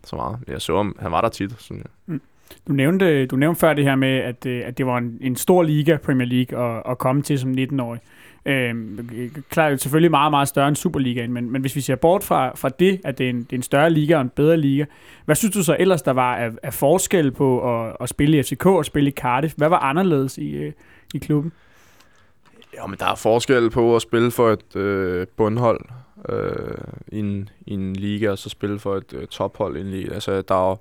så 0.09 0.17
meget. 0.17 0.39
Jeg 0.49 0.63
så 0.63 0.77
ham, 0.77 0.97
han 1.01 1.13
var 1.13 1.21
der 1.21 1.29
tit, 1.29 1.55
synes 1.59 1.83
jeg. 1.83 1.91
Mm. 2.15 2.21
Du 2.69 2.73
nævnte, 2.73 3.27
du 3.27 3.37
nævnte 3.37 3.61
før 3.61 3.75
det 3.75 3.85
her 3.85 3.97
med, 3.97 4.09
at, 4.09 4.47
øh, 4.47 4.63
at 4.67 4.79
det 4.79 4.87
var 4.87 4.99
en, 4.99 5.19
en 5.21 5.37
stor 5.37 5.63
liga, 5.63 5.97
Premier 5.97 6.27
League, 6.27 6.77
at, 6.77 6.83
at 6.91 6.99
komme 6.99 7.23
til 7.23 7.39
som 7.39 7.53
19-årig. 7.53 8.01
Øhm, 8.47 9.09
klart, 9.51 9.81
selvfølgelig 9.81 10.11
meget, 10.11 10.31
meget 10.31 10.49
større 10.49 10.69
end 10.69 10.77
Superligaen, 10.77 11.33
men, 11.33 11.51
men 11.51 11.61
hvis 11.61 11.77
vi 11.77 11.81
ser 11.81 11.95
bort 11.95 12.25
fra, 12.25 12.53
fra 12.57 12.69
det, 12.69 13.01
at 13.05 13.19
det 13.19 13.27
er, 13.27 13.31
en, 13.31 13.43
det 13.43 13.53
er 13.53 13.57
en 13.57 13.63
større 13.63 13.91
liga 13.91 14.17
og 14.17 14.21
en 14.21 14.29
bedre 14.29 14.57
liga, 14.57 14.85
hvad 15.25 15.37
synes 15.37 15.55
du 15.55 15.63
så 15.63 15.77
ellers, 15.79 16.03
der 16.03 16.13
var 16.13 16.37
af, 16.37 16.51
af 16.63 16.75
forskel 16.75 17.31
på 17.31 17.81
at, 17.85 17.97
at 18.01 18.09
spille 18.09 18.39
i 18.39 18.43
FCK 18.43 18.67
og 18.67 18.85
spille 18.85 19.11
i 19.11 19.13
Cardiff? 19.13 19.55
Hvad 19.57 19.69
var 19.69 19.79
anderledes 19.79 20.39
i, 20.39 20.51
øh, 20.51 20.73
i 21.15 21.19
klubben? 21.19 21.53
Ja, 22.75 22.87
men 22.87 22.99
der 22.99 23.07
er 23.07 23.15
forskel 23.15 23.71
på 23.71 23.97
at 23.97 24.03
spille 24.03 24.31
for 24.31 24.51
et 24.51 24.77
øh, 24.77 25.27
bundhold 25.37 25.81
øh, 26.29 26.75
i, 27.09 27.19
en, 27.19 27.49
i 27.67 27.73
en 27.75 27.97
liga, 27.97 28.31
og 28.31 28.39
så 28.39 28.49
spille 28.49 28.79
for 28.79 28.97
et 28.97 29.13
øh, 29.15 29.27
tophold 29.27 29.77
i 29.77 29.81
en 29.81 29.91
liga. 29.91 30.15
Altså, 30.15 30.43
der 30.43 30.55
er 30.55 30.69
jo, 30.71 30.77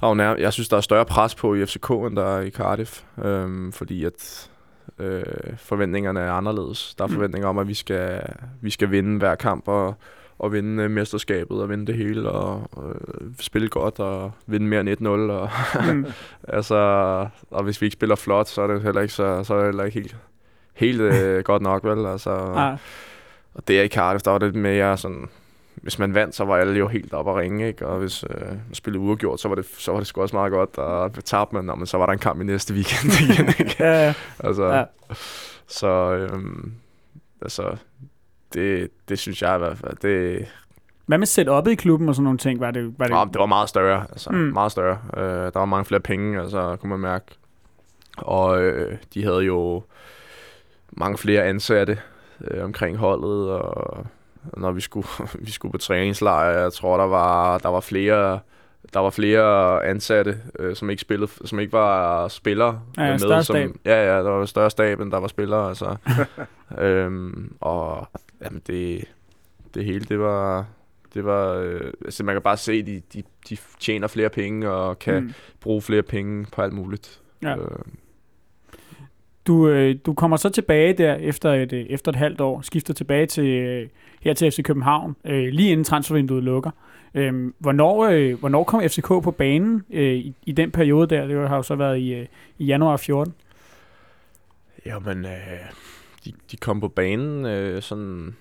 der 0.00 0.06
er 0.06 0.10
jo 0.10 0.14
nær, 0.14 0.34
jeg 0.36 0.52
synes, 0.52 0.68
der 0.68 0.76
er 0.76 0.80
større 0.80 1.04
pres 1.04 1.34
på 1.34 1.54
i 1.54 1.66
FCK, 1.66 1.90
end 1.90 2.16
der 2.16 2.36
er 2.36 2.40
i 2.40 2.50
Cardiff, 2.50 3.02
øh, 3.24 3.72
fordi 3.72 4.04
at 4.04 4.50
øh, 4.98 5.22
forventningerne 5.56 6.20
er 6.20 6.32
anderledes. 6.32 6.94
Der 6.98 7.04
er 7.04 7.08
forventninger 7.08 7.48
om, 7.48 7.58
at 7.58 7.68
vi 7.68 7.74
skal, 7.74 8.22
vi 8.60 8.70
skal 8.70 8.90
vinde 8.90 9.18
hver 9.18 9.34
kamp, 9.34 9.68
og, 9.68 9.94
og 10.38 10.52
vinde 10.52 10.82
øh, 10.82 10.90
mesterskabet, 10.90 11.62
og 11.62 11.68
vinde 11.68 11.86
det 11.86 11.94
hele, 11.94 12.30
og 12.30 12.70
øh, 12.84 12.94
spille 13.40 13.68
godt, 13.68 14.00
og 14.00 14.32
vinde 14.46 14.66
mere 14.66 14.80
end 14.80 14.88
1-0. 15.00 15.08
Og, 15.08 15.50
Mm. 15.94 16.06
altså, 16.56 16.74
og 17.50 17.64
hvis 17.64 17.80
vi 17.80 17.86
ikke 17.86 17.92
spiller 17.94 18.16
flot, 18.16 18.48
så 18.48 18.62
er 18.62 18.66
det 18.66 18.82
heller 18.82 19.00
ikke, 19.00 19.14
så, 19.14 19.44
så 19.44 19.54
er 19.54 19.58
det 19.58 19.66
heller 19.66 19.84
ikke 19.84 20.00
helt, 20.00 20.16
helt 20.74 21.00
øh, 21.00 21.44
godt 21.44 21.62
nok, 21.62 21.84
vel? 21.84 22.06
Altså, 22.06 22.30
Ah, 22.30 22.78
og 23.54 23.68
det 23.68 23.78
er 23.80 23.82
i 23.82 23.88
Cardiff, 23.88 24.22
der 24.22 24.30
var 24.30 24.38
det 24.38 24.54
mere 24.54 24.96
sådan... 24.96 25.28
Hvis 25.74 25.98
man 25.98 26.14
vandt, 26.14 26.34
så 26.34 26.44
var 26.44 26.56
alle 26.56 26.78
jo 26.78 26.88
helt 26.88 27.12
op 27.12 27.28
at 27.28 27.34
ringe, 27.36 27.66
ikke? 27.68 27.86
Og 27.86 27.98
hvis 27.98 28.24
øh, 28.30 28.46
man 28.48 28.74
spillede 28.74 29.00
uafgjort, 29.04 29.40
så 29.40 29.48
var 29.48 29.54
det, 29.54 29.66
så 29.78 29.92
var 29.92 29.98
det 29.98 30.06
sgu 30.06 30.22
også 30.22 30.36
meget 30.36 30.52
godt. 30.52 30.78
Og 30.78 31.24
tabte 31.24 31.54
man, 31.56 31.78
men 31.78 31.86
så 31.86 31.98
var 31.98 32.06
der 32.06 32.12
en 32.12 32.18
kamp 32.18 32.40
i 32.40 32.44
næste 32.44 32.74
weekend 32.74 33.12
igen, 33.30 33.48
ikke? 33.48 33.76
ja, 33.78 34.04
ja. 34.06 34.14
altså, 34.38 34.64
Ja. 34.64 34.76
ja. 34.78 34.84
Så, 35.66 35.86
øhm, 36.14 36.72
altså, 37.42 37.76
det, 38.54 38.88
det 39.08 39.18
synes 39.18 39.42
jeg 39.42 39.54
i 39.56 39.58
hvert 39.58 39.78
fald, 39.78 39.96
det, 40.02 40.46
Hvad 41.06 41.18
med 41.18 41.26
setup'et 41.26 41.68
i 41.70 41.74
klubben 41.74 42.08
og 42.08 42.14
sådan 42.14 42.24
nogle 42.24 42.38
ting? 42.38 42.60
Var 42.60 42.70
det, 42.70 42.94
var 42.98 43.06
det, 43.06 43.16
det, 43.26 43.32
det 43.34 43.40
var 43.40 43.46
meget 43.46 43.68
større, 43.68 44.06
altså, 44.10 44.30
Mm. 44.30 44.38
mm. 44.38 44.52
meget 44.52 44.72
større. 44.72 44.98
Øh, 45.16 45.22
der 45.52 45.58
var 45.58 45.64
mange 45.64 45.84
flere 45.84 46.00
penge, 46.00 46.40
altså, 46.40 46.76
kunne 46.80 46.90
man 46.90 47.00
mærke. 47.00 47.24
Og 48.16 48.62
øh, 48.62 48.96
de 49.14 49.24
havde 49.24 49.40
jo 49.40 49.82
mange 50.92 51.18
flere 51.18 51.42
ansatte 51.44 51.98
øh, 52.50 52.64
omkring 52.64 52.96
holdet, 52.96 53.50
og 53.50 54.06
når 54.56 54.72
vi 54.72 54.80
skulle, 54.80 55.06
vi 55.46 55.50
skulle 55.50 55.72
på 55.72 55.78
træningslejr, 55.78 56.58
jeg 56.60 56.72
tror, 56.72 56.96
der 56.96 57.06
var, 57.06 57.58
der 57.58 57.68
var 57.68 57.80
flere 57.80 58.40
der 58.94 59.00
var 59.00 59.10
flere 59.10 59.84
ansatte, 59.86 60.40
øh, 60.58 60.76
som 60.76 60.90
ikke 60.90 61.00
spillede, 61.00 61.30
som 61.44 61.58
ikke 61.58 61.72
var 61.72 62.28
spillere 62.28 62.80
Ja, 62.96 63.02
ja, 63.04 63.10
med. 63.10 63.42
som. 63.42 63.56
Ja, 63.84 64.14
ja, 64.14 64.22
der 64.22 64.30
var 64.30 64.44
større 64.46 64.70
stab, 64.70 65.00
end 65.00 65.12
der 65.12 65.18
var 65.18 65.28
spillere. 65.28 65.68
Altså. 65.68 65.96
øhm, 66.84 67.56
og 67.60 68.08
jamen, 68.44 68.62
det, 68.66 69.04
det 69.74 69.84
hele, 69.84 70.04
det 70.04 70.20
var, 70.20 70.66
det 71.14 71.24
var, 71.24 71.54
øh, 71.54 71.92
altså 72.04 72.24
man 72.24 72.34
kan 72.34 72.42
bare 72.42 72.56
se, 72.56 72.82
de, 72.82 73.02
de, 73.12 73.22
de 73.50 73.56
tjener 73.80 74.06
flere 74.08 74.28
penge 74.28 74.70
og 74.70 74.98
kan. 74.98 75.22
Mm. 75.22 75.32
bruge 75.60 75.82
flere 75.82 76.02
penge 76.02 76.46
på 76.52 76.62
alt 76.62 76.72
muligt. 76.72 77.20
Ja. 77.42 77.56
Øh, 77.56 77.78
du, 79.46 79.68
øh, 79.68 79.96
du 80.06 80.14
kommer 80.14 80.36
så 80.36 80.48
tilbage 80.48 80.92
der 80.92 81.14
efter 81.14 81.52
et, 81.52 81.72
øh, 81.72 81.86
efter 81.88 82.12
et 82.12 82.16
halvt 82.16 82.40
år, 82.40 82.60
skifter 82.60 82.94
tilbage 82.94 83.26
til 83.26 83.46
øh, 83.46 83.88
her 84.20 84.34
til 84.34 84.50
FC 84.50 84.62
København, 84.62 85.16
øh, 85.24 85.48
lige 85.52 85.70
inden 85.70 85.84
transfervinduet 85.84 86.44
lukker. 86.44 86.70
Øh, 87.14 87.52
hvornår, 87.58 88.04
øh, 88.04 88.38
hvornår 88.40 88.64
kom 88.64 88.82
FCK 88.88 89.06
på 89.06 89.34
banen 89.38 89.82
øh, 89.90 90.14
i, 90.14 90.34
i 90.46 90.52
den 90.52 90.70
periode 90.70 91.14
der? 91.14 91.26
Det 91.26 91.48
har 91.48 91.56
jo 91.56 91.62
så 91.62 91.74
været 91.74 91.98
i, 91.98 92.14
øh, 92.14 92.26
i 92.58 92.64
januar 92.64 92.96
14. 92.96 93.34
Jamen, 94.86 95.24
øh, 95.24 95.30
de, 96.24 96.32
de 96.50 96.56
kom 96.56 96.80
på 96.80 96.88
banen, 96.88 97.46
øh, 97.46 97.82
sådan, 97.82 98.36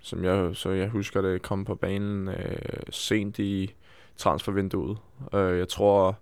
som 0.00 0.24
jeg, 0.24 0.50
så 0.56 0.70
jeg 0.70 0.88
husker 0.88 1.22
det, 1.22 1.42
kom 1.42 1.64
på 1.64 1.74
banen 1.74 2.28
øh, 2.28 2.82
sent 2.90 3.38
i 3.38 3.74
transfervinduet. 4.16 4.98
Øh, 5.34 5.58
jeg 5.58 5.68
tror, 5.68 6.16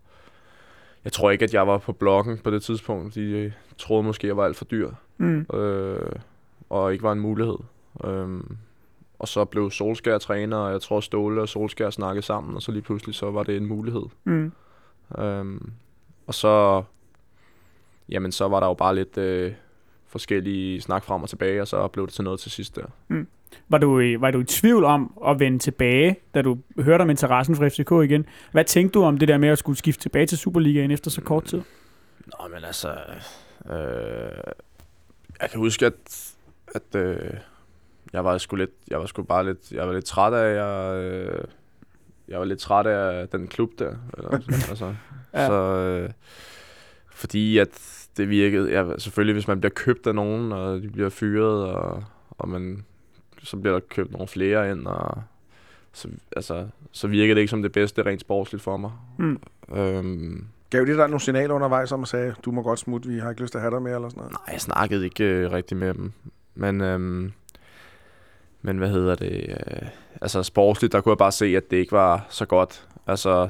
jeg 1.04 1.12
tror 1.12 1.30
ikke, 1.30 1.44
at 1.44 1.54
jeg 1.54 1.66
var 1.66 1.78
på 1.78 1.92
bloggen 1.92 2.38
på 2.38 2.50
det 2.50 2.62
tidspunkt. 2.62 3.14
De 3.14 3.20
øh, 3.20 3.52
troede 3.82 4.02
måske, 4.02 4.26
jeg 4.26 4.36
var 4.36 4.44
alt 4.44 4.56
for 4.56 4.64
dyr, 4.64 4.90
Mm. 5.18 5.46
øh, 5.54 6.12
og 6.70 6.92
ikke 6.92 7.02
var 7.02 7.12
en 7.12 7.20
mulighed. 7.20 7.56
Øh, 8.04 8.28
og 9.18 9.28
så 9.28 9.44
blev 9.44 9.70
Solskær 9.70 10.18
træner, 10.18 10.56
og 10.56 10.72
jeg 10.72 10.80
tror 10.80 11.00
Ståle 11.00 11.40
og 11.42 11.48
Solskær 11.48 11.90
snakkede 11.90 12.26
sammen, 12.26 12.56
og 12.56 12.62
så 12.62 12.72
lige 12.72 12.82
pludselig 12.82 13.14
så 13.14 13.30
var 13.30 13.42
det 13.42 13.56
en 13.56 13.66
mulighed. 13.66 14.02
Mm. 14.24 14.52
Øhm, 15.18 15.70
og 16.26 16.34
så, 16.34 16.82
jamen, 18.08 18.32
så 18.32 18.48
var 18.48 18.60
der 18.60 18.66
jo 18.66 18.74
bare 18.74 18.94
lidt 18.94 19.18
øh, 19.18 19.52
forskellige 20.06 20.80
snak 20.80 21.04
frem 21.04 21.22
og 21.22 21.28
tilbage, 21.28 21.60
og 21.60 21.68
så 21.68 21.88
blev 21.88 22.06
det 22.06 22.14
til 22.14 22.24
noget 22.24 22.40
til 22.40 22.50
sidst 22.50 22.76
der. 22.76 23.24
Var, 23.68 23.78
du, 23.78 24.00
i- 24.00 24.20
var 24.20 24.30
du 24.30 24.40
i 24.40 24.44
tvivl 24.44 24.84
om 24.84 25.18
at 25.26 25.40
vende 25.40 25.58
tilbage, 25.58 26.16
da 26.34 26.42
du 26.42 26.58
hørte 26.78 27.02
om 27.02 27.10
interessen 27.10 27.56
for 27.56 27.68
FCK 27.68 27.90
igen? 28.10 28.26
Hvad 28.52 28.64
tænkte 28.64 28.98
du 28.98 29.04
om 29.04 29.18
det 29.18 29.28
der 29.28 29.38
med 29.38 29.48
at 29.48 29.58
skulle 29.58 29.78
skifte 29.78 30.02
tilbage 30.02 30.26
til 30.26 30.38
Superligaen 30.38 30.90
efter 30.90 31.10
så 31.10 31.20
kort 31.20 31.44
tid? 31.44 31.62
Nå, 32.26 32.48
men 32.54 32.64
altså, 32.64 32.88
øh, 33.70 34.52
jeg 35.40 35.50
kan 35.50 35.60
huske, 35.60 35.86
at, 35.86 36.34
at 36.74 36.94
øh, 37.00 37.34
jeg 38.12 38.24
var 38.24 38.38
sgu 38.38 38.56
lidt, 38.56 38.70
jeg 38.90 39.00
var 39.00 39.06
sgu 39.06 39.22
bare 39.22 39.44
lidt, 39.44 39.72
jeg 39.72 39.86
var 39.86 39.94
lidt 39.94 40.04
træt 40.04 40.32
af, 40.32 40.54
jeg, 40.54 41.02
øh, 41.02 41.44
jeg 42.28 42.38
var 42.38 42.44
lidt 42.44 42.60
træt 42.60 42.86
af 42.86 43.28
den 43.28 43.48
klub 43.48 43.70
der. 43.78 43.94
Eller, 44.18 44.30
altså, 44.70 44.94
Ja. 45.34 45.40
ja. 45.42 45.46
Så, 45.46 45.52
øh, 45.52 46.10
fordi 47.10 47.58
at 47.58 48.06
det 48.16 48.28
virkede, 48.28 48.70
ja, 48.70 48.98
selvfølgelig 48.98 49.32
hvis 49.32 49.48
man 49.48 49.60
bliver 49.60 49.72
købt 49.72 50.06
af 50.06 50.14
nogen, 50.14 50.52
og 50.52 50.82
de 50.82 50.88
bliver 50.88 51.08
fyret, 51.08 51.64
og, 51.64 52.04
og 52.30 52.48
man, 52.48 52.84
så 53.42 53.56
bliver 53.56 53.72
der 53.72 53.80
købt 53.80 54.12
nogle 54.12 54.28
flere 54.28 54.70
ind, 54.70 54.86
og 54.86 55.22
så, 55.92 56.08
altså, 56.36 56.68
så 56.92 57.08
virkede 57.08 57.34
det 57.34 57.40
ikke 57.40 57.50
som 57.50 57.62
det 57.62 57.72
bedste 57.72 58.02
rent 58.02 58.20
sportsligt 58.20 58.62
for 58.62 58.76
mig. 58.76 58.90
Mm. 59.18 59.40
Øhm, 59.74 60.46
Gav 60.72 60.80
de 60.86 60.96
dig 60.96 61.08
nogle 61.08 61.20
signaler 61.20 61.54
undervejs 61.54 61.92
om 61.92 62.02
at 62.02 62.08
sige, 62.08 62.34
du 62.44 62.50
må 62.50 62.62
godt 62.62 62.78
smutte, 62.78 63.08
vi 63.08 63.18
har 63.18 63.30
ikke 63.30 63.42
lyst 63.42 63.52
til 63.52 63.58
at 63.58 63.62
have 63.62 63.74
dig 63.74 63.82
mere, 63.82 63.94
eller 63.94 64.08
sådan 64.08 64.20
noget? 64.20 64.32
Nej, 64.32 64.52
jeg 64.52 64.60
snakkede 64.60 65.04
ikke 65.04 65.24
øh, 65.24 65.52
rigtig 65.52 65.76
med 65.76 65.94
dem. 65.94 66.12
Men, 66.54 66.80
øhm, 66.80 67.32
men 68.62 68.78
hvad 68.78 68.88
hedder 68.88 69.14
det? 69.14 69.46
Øh, 69.48 69.88
altså 70.20 70.42
sportsligt, 70.42 70.92
der 70.92 71.00
kunne 71.00 71.10
jeg 71.10 71.18
bare 71.18 71.32
se, 71.32 71.56
at 71.56 71.70
det 71.70 71.76
ikke 71.76 71.92
var 71.92 72.26
så 72.28 72.46
godt. 72.46 72.88
Altså, 73.06 73.48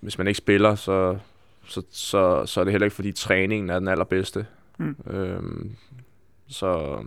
hvis 0.00 0.18
man 0.18 0.26
ikke 0.26 0.38
spiller, 0.38 0.74
så, 0.74 1.18
så, 1.66 1.82
så, 1.90 2.46
så 2.46 2.60
er 2.60 2.64
det 2.64 2.72
heller 2.72 2.86
ikke, 2.86 2.94
fordi 2.96 3.12
træningen 3.12 3.70
er 3.70 3.78
den 3.78 3.88
allerbedste. 3.88 4.46
Mm. 4.78 4.96
Øhm, 5.06 5.76
så, 6.46 6.98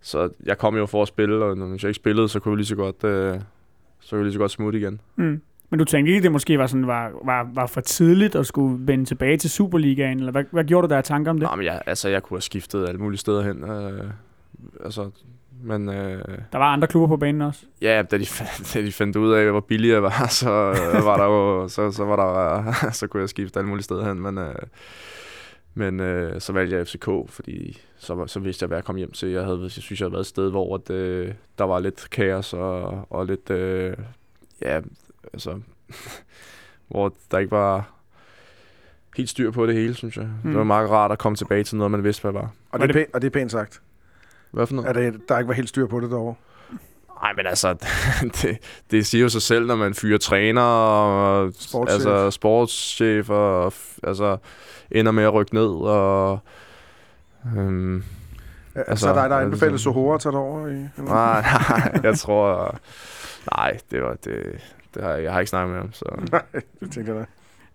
så 0.00 0.30
jeg 0.44 0.58
kom 0.58 0.76
jo 0.76 0.86
for 0.86 1.02
at 1.02 1.08
spille, 1.08 1.44
og 1.44 1.56
hvis 1.56 1.82
jeg 1.82 1.88
ikke 1.88 1.96
spillede, 1.96 2.28
så 2.28 2.40
kunne 2.40 2.52
jeg 2.52 2.56
lige 2.56 2.66
så 2.66 2.76
godt, 2.76 3.04
øh, 3.04 3.40
så 4.00 4.10
kunne 4.10 4.18
jeg 4.18 4.24
lige 4.24 4.32
så 4.32 4.38
godt 4.38 4.50
smutte 4.50 4.78
igen. 4.78 5.00
Mm. 5.16 5.40
Men 5.74 5.78
du 5.78 5.84
tænkte 5.84 6.12
ikke, 6.12 6.22
det 6.22 6.32
måske 6.32 6.58
var, 6.58 6.66
sådan, 6.66 6.86
var, 6.86 7.10
var, 7.24 7.48
var 7.54 7.66
for 7.66 7.80
tidligt 7.80 8.34
at 8.34 8.46
skulle 8.46 8.86
vende 8.86 9.04
tilbage 9.04 9.36
til 9.36 9.50
Superligaen? 9.50 10.18
Eller 10.18 10.32
hvad, 10.32 10.44
hvad 10.50 10.64
gjorde 10.64 10.88
du 10.88 10.90
der 10.90 10.98
af 10.98 11.04
tanker 11.04 11.30
om 11.30 11.36
det? 11.36 11.46
Nej, 11.46 11.56
men 11.56 11.64
jeg, 11.66 11.82
altså, 11.86 12.08
jeg 12.08 12.22
kunne 12.22 12.36
have 12.36 12.42
skiftet 12.42 12.88
alle 12.88 13.00
mulige 13.00 13.18
steder 13.18 13.42
hen. 13.42 13.64
Øh, 13.70 14.10
altså, 14.84 15.10
men 15.62 15.88
øh, 15.88 16.24
Der 16.52 16.58
var 16.58 16.72
andre 16.72 16.88
klubber 16.88 17.08
på 17.08 17.16
banen 17.16 17.42
også. 17.42 17.60
Ja, 17.82 18.02
da 18.02 18.18
de, 18.18 18.26
fandt, 18.26 18.70
da 18.74 18.82
de 18.82 18.92
fandt 18.92 19.16
ud 19.16 19.32
af, 19.32 19.50
hvor 19.50 19.60
billig 19.60 19.90
jeg 19.90 20.02
var, 20.02 20.26
så 20.30 20.50
øh, 20.50 21.04
var 21.04 21.16
der 21.16 21.24
jo, 21.24 21.68
så, 21.68 21.90
så 21.90 22.04
var 22.04 22.16
der, 22.16 22.72
så 22.98 23.06
kunne 23.06 23.20
jeg 23.20 23.28
skifte 23.28 23.58
alle 23.58 23.68
mulige 23.68 23.84
steder 23.84 24.08
hen, 24.08 24.20
men, 24.20 24.38
øh, 24.38 24.54
men 25.74 26.00
øh, 26.00 26.40
så 26.40 26.52
valgte 26.52 26.76
jeg 26.76 26.86
FCK, 26.86 27.08
fordi 27.28 27.80
så, 27.98 28.26
så 28.26 28.40
vidste 28.40 28.62
jeg, 28.62 28.68
hvad 28.68 28.78
jeg 28.78 28.84
kom 28.84 28.96
hjem 28.96 29.12
til. 29.12 29.28
Jeg, 29.28 29.44
havde, 29.44 29.60
jeg 29.62 29.70
synes, 29.70 30.00
jeg 30.00 30.04
havde 30.04 30.12
været 30.12 30.22
et 30.22 30.26
sted, 30.26 30.50
hvor 30.50 30.74
at, 30.74 30.90
øh, 30.90 31.32
der 31.58 31.64
var 31.64 31.80
lidt 31.80 32.10
kaos 32.10 32.52
og, 32.52 33.06
og 33.10 33.26
lidt, 33.26 33.50
øh, 33.50 33.96
ja, 34.62 34.80
altså, 35.34 35.60
hvor 36.90 37.12
der 37.30 37.38
ikke 37.38 37.50
var 37.50 37.90
helt 39.16 39.28
styr 39.30 39.50
på 39.50 39.66
det 39.66 39.74
hele, 39.74 39.94
synes 39.94 40.16
jeg. 40.16 40.24
Mm. 40.24 40.48
Det 40.50 40.54
var 40.56 40.62
Mm. 40.62 40.66
meget 40.66 40.90
rart 40.90 41.12
at 41.12 41.18
komme 41.18 41.36
tilbage 41.36 41.64
til 41.64 41.76
noget, 41.76 41.90
man 41.90 42.04
vidste, 42.04 42.22
hvad 42.22 42.32
var. 42.32 42.50
Og 42.72 42.80
det, 42.80 42.88
er 42.88 42.92
pænt, 42.92 43.14
og 43.14 43.22
det 43.22 43.26
er 43.26 43.30
pænt 43.30 43.50
sagt, 43.52 43.82
Hvad 44.50 44.66
for 44.66 44.74
noget? 44.74 44.88
at 44.88 44.94
det, 44.94 45.20
der 45.28 45.38
ikke 45.38 45.48
var 45.48 45.54
helt 45.54 45.68
styr 45.68 45.86
på 45.86 46.00
det 46.00 46.10
derovre. 46.10 46.34
Nej, 47.22 47.32
men 47.36 47.46
altså, 47.46 47.72
det, 48.42 48.58
det 48.90 49.06
siger 49.06 49.22
jo 49.22 49.28
sig 49.28 49.42
selv, 49.42 49.66
når 49.66 49.76
man 49.76 49.94
fyrer 49.94 50.18
træner 50.18 50.62
og 50.62 51.52
Sportschef. 51.58 51.94
altså, 51.94 52.30
sportschef 52.30 53.30
og 53.30 53.66
f- 53.66 53.98
altså, 54.02 54.36
ender 54.90 55.12
med 55.12 55.24
at 55.24 55.34
rykke 55.34 55.54
ned. 55.54 55.66
Og, 55.68 56.38
øhm, 57.56 58.04
Altså, 58.76 58.90
Altså, 58.90 59.02
så 59.06 59.10
er 59.10 59.14
der, 59.14 59.28
der 59.28 59.34
er 59.34 59.38
det 59.38 59.44
anbefalet 59.46 59.80
Sohora 59.80 60.14
at 60.14 60.20
tage 60.20 60.32
det 60.32 60.40
over? 60.40 60.68
I, 60.68 60.72
nej, 61.02 61.40
nej, 61.70 62.00
jeg 62.02 62.18
tror... 62.18 62.78
Nej, 63.56 63.78
det 63.90 64.02
var 64.02 64.14
det, 64.24 64.60
det 64.94 65.02
har, 65.02 65.10
jeg 65.10 65.22
jeg 65.24 65.32
har 65.32 65.40
ikke 65.40 65.50
snakket 65.50 65.72
med 65.72 65.80
ham, 65.80 65.92
så... 65.92 66.04
det 66.80 66.90
tænker 66.90 67.14
jeg. 67.14 67.26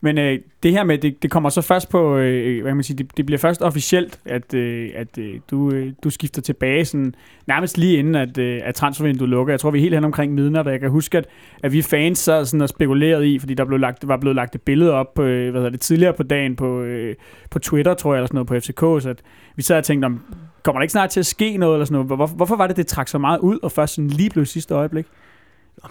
Men 0.01 0.17
øh, 0.17 0.39
det 0.63 0.72
her 0.72 0.84
med, 0.84 0.97
det, 0.97 1.24
det 1.24 1.32
kommer 1.32 1.49
så 1.49 1.61
først 1.61 1.89
på, 1.89 2.17
øh, 2.17 2.61
hvad 2.61 2.70
kan 2.70 2.78
man 2.78 2.84
sige, 2.84 2.97
det, 2.97 3.17
det 3.17 3.26
bliver 3.26 3.39
først 3.39 3.61
officielt, 3.61 4.20
at, 4.26 4.53
øh, 4.53 4.89
at 4.95 5.17
øh, 5.17 5.39
du, 5.51 5.72
øh, 5.72 5.93
du 6.03 6.09
skifter 6.09 6.41
tilbage 6.41 6.86
sådan, 6.86 7.15
nærmest 7.47 7.78
lige 7.78 7.97
inden, 7.97 8.15
at, 8.15 8.38
øh, 8.38 8.61
at 8.63 8.76
transfervinduet 8.76 9.30
lukker. 9.30 9.53
Jeg 9.53 9.59
tror, 9.59 9.72
vi 9.72 9.78
er 9.78 9.82
helt 9.82 9.95
hen 9.95 10.03
omkring 10.03 10.34
midnat, 10.34 10.65
og 10.65 10.72
jeg 10.72 10.80
kan 10.80 10.89
huske, 10.89 11.17
at, 11.17 11.26
at 11.63 11.72
vi 11.72 11.82
fans 11.82 12.20
sad 12.20 12.45
sådan 12.45 12.61
og 12.61 12.70
spekulerede 12.70 13.30
i, 13.34 13.39
fordi 13.39 13.53
der 13.53 13.65
blev 13.65 13.80
lagt, 13.80 14.07
var 14.07 14.17
blevet 14.17 14.36
lagt 14.36 14.55
et 14.55 14.61
billede 14.61 14.91
op 14.91 15.13
på, 15.13 15.24
øh, 15.24 15.51
hvad 15.51 15.61
hedder 15.61 15.72
det, 15.72 15.82
tidligere 15.82 16.13
på 16.13 16.24
dagen 16.24 16.55
på, 16.55 16.82
øh, 16.82 17.15
på 17.51 17.59
Twitter, 17.59 17.93
tror 17.93 18.13
jeg, 18.13 18.20
eller 18.20 18.28
sådan 18.28 18.36
noget, 18.36 18.47
på 18.47 18.59
FCK, 18.59 19.03
så 19.03 19.09
at 19.09 19.22
vi 19.55 19.61
sad 19.61 19.78
og 19.78 19.84
tænkte, 19.84 20.05
om, 20.05 20.22
kommer 20.63 20.80
der 20.80 20.84
ikke 20.84 20.91
snart 20.91 21.09
til 21.09 21.20
at 21.20 21.26
ske 21.26 21.57
noget, 21.57 21.76
eller 21.76 21.86
sådan 21.86 22.05
noget? 22.05 22.07
Hvor, 22.07 22.28
hvorfor 22.28 22.55
var 22.55 22.67
det, 22.67 22.78
det 22.78 22.88
trak 22.88 23.07
så 23.07 23.17
meget 23.17 23.39
ud, 23.39 23.59
og 23.63 23.72
først 23.72 23.93
sådan 23.93 24.09
lige 24.09 24.30
blev 24.30 24.45
sidste 24.45 24.74
øjeblik? 24.74 25.05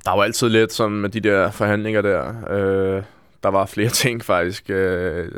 Der 0.05 0.11
var 0.17 0.23
altid 0.23 0.49
lidt 0.49 0.73
sådan 0.73 0.97
med 0.97 1.09
de 1.09 1.21
der 1.21 1.51
forhandlinger 1.51 2.03
der. 2.03 2.35
Øh, 2.51 3.03
der 3.43 3.49
var 3.49 3.67
flere 3.67 3.89
ting 4.05 4.25
faktisk. 4.25 4.71
Øh, 4.71 5.29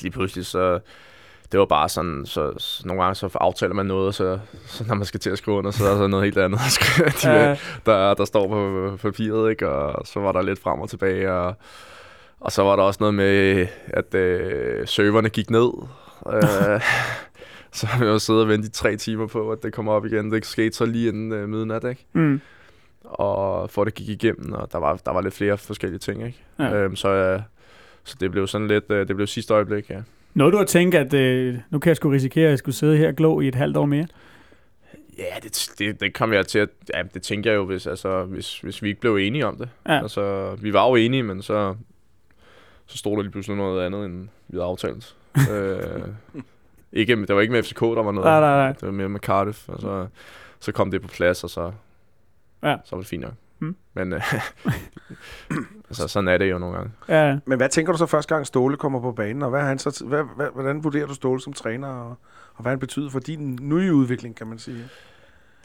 lige 0.00 0.12
pludselig 0.12 0.46
så... 0.46 0.78
Det 1.52 1.60
var 1.60 1.66
bare 1.66 1.88
sådan, 1.88 2.26
så, 2.26 2.52
så 2.58 2.82
nogle 2.86 3.02
gange 3.02 3.14
så 3.14 3.30
aftaler 3.40 3.74
man 3.74 3.86
noget, 3.86 4.06
og 4.06 4.14
så, 4.14 4.38
så 4.66 4.84
når 4.88 4.94
man 4.94 5.04
skal 5.04 5.20
til 5.20 5.30
at 5.30 5.38
skrive 5.38 5.56
under, 5.56 5.70
så 5.70 5.84
er 5.84 5.88
der 5.90 5.96
så 5.98 6.06
noget 6.06 6.24
helt 6.24 6.38
andet, 6.38 6.60
de, 7.22 7.30
Ja. 7.30 7.56
der, 7.86 8.14
der 8.14 8.24
står 8.24 8.48
på 8.48 8.96
papiret, 8.96 9.50
ikke? 9.50 9.68
og 9.68 10.06
så 10.06 10.20
var 10.20 10.32
der 10.32 10.42
lidt 10.42 10.58
frem 10.62 10.80
og 10.80 10.90
tilbage, 10.90 11.32
og, 11.32 11.54
og 12.40 12.52
så 12.52 12.62
var 12.62 12.76
der 12.76 12.82
også 12.82 12.98
noget 13.00 13.14
med, 13.14 13.66
at 13.86 14.14
øh, 14.14 14.86
serverne 14.86 15.28
gik 15.28 15.50
ned, 15.50 15.70
øh, 16.32 16.80
så 17.78 17.86
vi 18.00 18.04
jo 18.06 18.18
siddet 18.18 18.42
og 18.42 18.48
ventet 18.48 18.68
i 18.68 18.72
tre 18.72 18.96
timer 18.96 19.26
på, 19.26 19.50
at 19.52 19.62
det 19.62 19.72
kommer 19.72 19.92
op 19.92 20.06
igen. 20.06 20.30
Det 20.32 20.46
skete 20.46 20.76
så 20.76 20.84
lige 20.84 21.08
inden 21.08 21.32
øh, 21.32 21.48
midnat, 21.48 21.84
ikke? 21.84 22.06
Mm. 22.12 22.40
Og 23.08 23.70
for 23.70 23.84
det 23.84 23.94
gik 23.94 24.08
igennem, 24.08 24.52
og 24.52 24.72
der 24.72 24.78
var, 24.78 24.96
der 24.96 25.12
var 25.12 25.20
lidt 25.20 25.34
flere 25.34 25.58
forskellige 25.58 25.98
ting, 25.98 26.26
ikke? 26.26 26.38
Ja. 26.58 26.74
Øhm, 26.74 26.96
så, 26.96 27.08
øh, 27.08 27.40
så 28.04 28.16
det 28.20 28.30
blev 28.30 28.46
sådan 28.46 28.68
lidt, 28.68 28.84
øh, 28.90 29.08
det 29.08 29.16
blev 29.16 29.26
sidste 29.26 29.54
øjeblik, 29.54 29.90
ja. 29.90 30.00
Noget 30.34 30.52
du 30.52 30.58
har 30.58 30.64
tænkt, 30.64 30.94
at 30.94 31.14
øh, 31.14 31.58
nu 31.70 31.78
kan 31.78 31.88
jeg 31.88 31.96
sgu 31.96 32.08
risikere, 32.08 32.44
at 32.44 32.50
jeg 32.50 32.58
skulle 32.58 32.74
sidde 32.74 32.96
her 32.96 33.12
glå 33.12 33.40
i 33.40 33.48
et 33.48 33.54
halvt 33.54 33.76
år 33.76 33.86
mere? 33.86 34.06
Ja, 35.18 35.24
det, 35.42 35.70
det, 35.78 36.00
det 36.00 36.14
kom 36.14 36.32
jeg 36.32 36.46
til 36.46 36.58
at, 36.58 36.68
ja, 36.94 37.02
det 37.14 37.22
tænker 37.22 37.50
jeg 37.50 37.56
jo, 37.56 37.64
hvis, 37.64 37.86
altså, 37.86 38.24
hvis, 38.24 38.60
hvis 38.60 38.82
vi 38.82 38.88
ikke 38.88 39.00
blev 39.00 39.16
enige 39.16 39.46
om 39.46 39.56
det. 39.56 39.68
Ja. 39.88 39.98
Altså, 40.02 40.54
vi 40.54 40.72
var 40.72 40.88
jo 40.88 40.94
enige, 40.94 41.22
men 41.22 41.42
så, 41.42 41.74
så 42.86 42.98
stod 42.98 43.16
der 43.16 43.22
lige 43.22 43.32
pludselig 43.32 43.56
noget 43.56 43.86
andet, 43.86 44.04
end 44.04 44.28
vi 44.48 44.56
havde 44.56 44.64
aftalt. 44.64 45.16
øh, 45.52 46.02
ikke, 46.92 47.16
det 47.16 47.34
var 47.34 47.40
ikke 47.40 47.52
med 47.52 47.62
FCK, 47.62 47.80
der 47.80 48.02
var 48.02 48.12
noget. 48.12 48.26
Nej, 48.26 48.40
nej, 48.40 48.56
nej. 48.56 48.72
Det 48.72 48.82
var 48.82 48.90
mere 48.90 49.08
med 49.08 49.20
Cardiff, 49.20 49.68
og 49.68 49.80
så, 49.80 50.06
så 50.60 50.72
kom 50.72 50.90
det 50.90 51.02
på 51.02 51.08
plads, 51.08 51.44
og 51.44 51.50
så, 51.50 51.72
Ja. 52.62 52.76
så 52.84 52.96
var 52.96 53.00
det 53.00 53.08
fint 53.08 53.22
nok. 53.22 53.34
Mm. 53.58 53.76
Men 53.94 54.12
øh, 54.12 54.34
altså, 55.88 56.08
sådan 56.08 56.28
er 56.28 56.38
det 56.38 56.50
jo 56.50 56.58
nogle 56.58 56.76
gange. 56.76 56.92
Ja, 57.08 57.38
Men 57.46 57.58
hvad 57.58 57.68
tænker 57.68 57.92
du 57.92 57.98
så 57.98 58.06
første 58.06 58.34
gang 58.34 58.46
Ståle 58.46 58.76
kommer 58.76 59.00
på 59.00 59.12
banen, 59.12 59.42
og 59.42 59.50
hvad 59.50 59.60
han 59.60 59.78
så, 59.78 60.04
hvad, 60.06 60.24
hvad, 60.36 60.46
hvordan 60.54 60.84
vurderer 60.84 61.06
du 61.06 61.14
Ståle 61.14 61.40
som 61.40 61.52
træner, 61.52 61.88
og, 61.88 62.16
og 62.54 62.62
hvad 62.62 62.72
han 62.72 62.78
betyder 62.78 63.10
for 63.10 63.20
din 63.20 63.58
nye 63.62 63.94
udvikling, 63.94 64.36
kan 64.36 64.46
man 64.46 64.58
sige? 64.58 64.84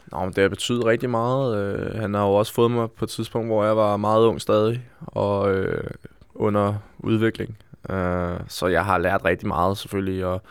Nå, 0.06 0.18
men 0.20 0.32
det 0.32 0.42
har 0.42 0.48
betydet 0.48 0.84
rigtig 0.84 1.10
meget. 1.10 1.56
Øh, 1.56 2.00
han 2.00 2.14
har 2.14 2.26
jo 2.26 2.32
også 2.34 2.54
fået 2.54 2.70
mig 2.70 2.90
på 2.90 3.04
et 3.04 3.08
tidspunkt, 3.08 3.48
hvor 3.48 3.64
jeg 3.64 3.76
var 3.76 3.96
meget 3.96 4.26
ung 4.26 4.40
stadig, 4.40 4.88
og 5.00 5.54
øh, 5.54 5.90
under 6.34 6.74
udvikling. 6.98 7.58
Øh, 7.90 8.36
så 8.48 8.66
jeg 8.66 8.84
har 8.84 8.98
lært 8.98 9.24
rigtig 9.24 9.48
meget 9.48 9.78
selvfølgelig, 9.78 10.24
og 10.26 10.42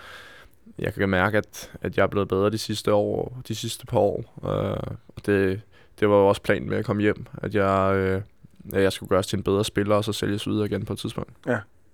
jeg 0.79 0.93
kan 0.93 1.09
mærke, 1.09 1.37
at, 1.37 1.71
at 1.81 1.97
jeg 1.97 2.03
er 2.03 2.07
blevet 2.07 2.27
bedre 2.27 2.49
de 2.49 2.57
sidste 2.57 2.93
år, 2.93 3.41
de 3.47 3.55
sidste 3.55 3.85
par 3.85 3.99
år. 3.99 4.39
Øh, 4.43 4.95
og 5.15 5.25
det, 5.25 5.61
det 5.99 6.09
var 6.09 6.15
jo 6.15 6.27
også 6.27 6.41
planen 6.41 6.69
med 6.69 6.77
at 6.77 6.85
komme 6.85 7.01
hjem, 7.01 7.25
at 7.33 7.55
jeg, 7.55 7.93
øh, 7.95 8.21
at 8.73 8.83
jeg 8.83 8.91
skulle 8.93 9.09
gøres 9.09 9.27
til 9.27 9.37
en 9.37 9.43
bedre 9.43 9.65
spiller, 9.65 9.95
og 9.95 10.03
så 10.03 10.13
sælges 10.13 10.47
videre 10.47 10.65
igen 10.65 10.85
på 10.85 10.93
et 10.93 10.99
tidspunkt. 10.99 11.31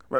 Hvad, 0.09 0.19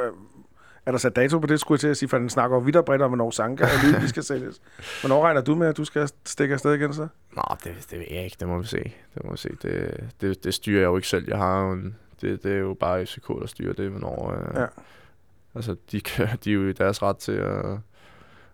er 0.85 0.91
der 0.91 0.97
sat 0.99 1.15
dato 1.15 1.39
på 1.39 1.47
det, 1.47 1.59
skulle 1.59 1.75
jeg 1.75 1.79
til 1.79 1.87
at 1.87 1.97
sige, 1.97 2.09
for 2.09 2.17
den 2.17 2.29
snakker 2.29 2.57
jo 2.57 2.61
vidt 2.63 2.75
og 2.75 2.85
bredt 2.85 3.01
om, 3.01 3.09
hvornår 3.09 3.31
Sanka 3.31 3.63
og 3.63 3.69
Lille, 3.83 4.09
skal 4.09 4.23
sælges. 4.23 4.61
Hvornår 5.01 5.23
regner 5.25 5.41
du 5.41 5.55
med, 5.55 5.67
at 5.67 5.77
du 5.77 5.85
skal 5.85 6.09
stikke 6.25 6.53
afsted 6.53 6.73
igen 6.73 6.93
så? 6.93 7.07
Nå, 7.35 7.43
det, 7.63 7.87
det 7.91 7.99
ved 7.99 8.05
jeg 8.11 8.23
ikke. 8.23 8.35
Det 8.39 8.47
må 8.47 8.59
vi 8.59 8.67
se. 8.67 8.83
Det 9.15 9.23
må 9.25 9.31
vi 9.31 9.37
se. 9.37 9.49
Det, 9.61 10.03
det, 10.21 10.43
det 10.43 10.53
styrer 10.53 10.79
jeg 10.79 10.87
jo 10.87 10.95
ikke 10.95 11.07
selv. 11.07 11.25
Jeg 11.27 11.37
har 11.37 11.61
jo 11.65 11.71
en, 11.71 11.95
det, 12.21 12.43
det 12.43 12.51
er 12.51 12.57
jo 12.57 12.73
bare 12.73 13.05
FCK, 13.05 13.27
der 13.27 13.47
styrer 13.47 13.73
det, 13.73 13.89
hvornår... 13.89 14.31
Øh, 14.33 14.61
Ja. 14.61 14.65
Altså, 15.55 15.75
de, 15.91 16.01
kan, 16.01 16.27
de 16.43 16.49
er 16.49 16.53
jo 16.53 16.67
i 16.67 16.73
deres 16.73 17.01
ret 17.03 17.17
til 17.17 17.31
at 17.31 17.65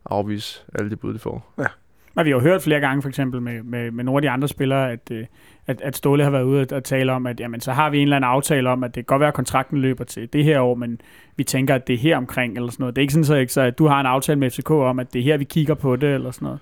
afvise 0.05 0.63
alle 0.73 0.89
de 0.89 0.95
bud, 0.95 1.13
de 1.13 1.19
får. 1.19 1.53
Men 2.15 2.25
vi 2.25 2.29
har 2.29 2.37
jo 2.37 2.41
hørt 2.41 2.61
flere 2.61 2.79
gange, 2.79 3.01
for 3.01 3.09
eksempel 3.09 3.41
med, 3.41 3.63
med, 3.63 3.91
med 3.91 4.03
nogle 4.03 4.17
af 4.17 4.21
de 4.21 4.29
andre 4.29 4.47
spillere, 4.47 4.91
at, 4.91 5.11
øh, 5.11 5.25
at, 5.67 5.81
at 5.81 5.97
Ståle 5.97 6.23
har 6.23 6.31
været 6.31 6.43
ude 6.43 6.67
og 6.71 6.83
tale 6.83 7.11
om, 7.11 7.27
at 7.27 7.39
jamen, 7.39 7.61
så 7.61 7.71
har 7.71 7.89
vi 7.89 7.97
en 7.97 8.03
eller 8.03 8.15
anden 8.15 8.29
aftale 8.29 8.69
om, 8.69 8.83
at 8.83 8.95
det 8.95 8.95
kan 8.95 9.03
godt 9.03 9.19
være, 9.19 9.27
at 9.27 9.33
kontrakten 9.33 9.77
løber 9.77 10.03
til 10.03 10.33
det 10.33 10.43
her 10.43 10.59
år, 10.59 10.75
men 10.75 11.01
vi 11.35 11.43
tænker, 11.43 11.75
at 11.75 11.87
det 11.87 11.93
er 11.93 11.97
her 11.97 12.17
omkring, 12.17 12.55
eller 12.55 12.71
sådan 12.71 12.83
noget. 12.83 12.95
Det 12.95 13.01
er 13.01 13.03
ikke 13.03 13.13
sådan, 13.13 13.47
så, 13.49 13.61
at 13.61 13.77
du 13.77 13.87
har 13.87 13.99
en 13.99 14.05
aftale 14.05 14.39
med 14.39 14.51
FCK 14.51 14.71
om, 14.71 14.99
at 14.99 15.13
det 15.13 15.19
er 15.19 15.23
her, 15.23 15.37
vi 15.37 15.43
kigger 15.43 15.73
på 15.73 15.95
det, 15.95 16.13
eller 16.13 16.31
sådan 16.31 16.45
noget. 16.45 16.59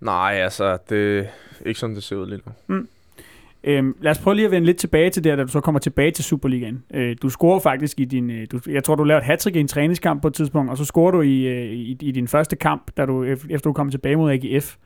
Nej, 0.00 0.34
altså, 0.34 0.78
det 0.88 1.18
er 1.18 1.24
ikke 1.66 1.80
sådan, 1.80 1.94
det 1.94 2.02
ser 2.02 2.16
ud 2.16 2.26
lige 2.26 2.40
nu. 2.46 2.74
Øhm, 3.64 3.96
lad 4.00 4.10
os 4.10 4.18
prøve 4.18 4.34
lige 4.34 4.46
at 4.46 4.50
vende 4.50 4.66
lidt 4.66 4.76
tilbage 4.76 5.10
til 5.10 5.24
det, 5.24 5.38
da 5.38 5.42
du 5.42 5.48
så 5.48 5.60
kommer 5.60 5.78
tilbage 5.78 6.10
til 6.10 6.24
Superligaen. 6.24 6.82
Øh, 6.94 7.16
du 7.22 7.28
scorer 7.28 7.60
faktisk 7.60 8.00
i 8.00 8.04
din... 8.04 8.30
Øh, 8.30 8.46
du, 8.52 8.60
jeg 8.66 8.84
tror, 8.84 8.94
du 8.94 9.04
lavede 9.04 9.22
et 9.22 9.26
hat 9.26 9.46
i 9.46 9.60
en 9.60 9.68
træningskamp 9.68 10.22
på 10.22 10.28
et 10.28 10.34
tidspunkt, 10.34 10.70
og 10.70 10.76
så 10.76 10.84
scorer 10.84 11.10
du 11.10 11.20
i, 11.20 11.46
øh, 11.46 11.72
i, 11.72 11.96
i 12.00 12.10
din 12.12 12.28
første 12.28 12.56
kamp, 12.56 12.90
da 12.96 13.06
du, 13.06 13.24
efter 13.24 13.58
du 13.62 13.72
kom 13.72 13.90
tilbage 13.90 14.16
mod 14.16 14.32
AGF. 14.32 14.76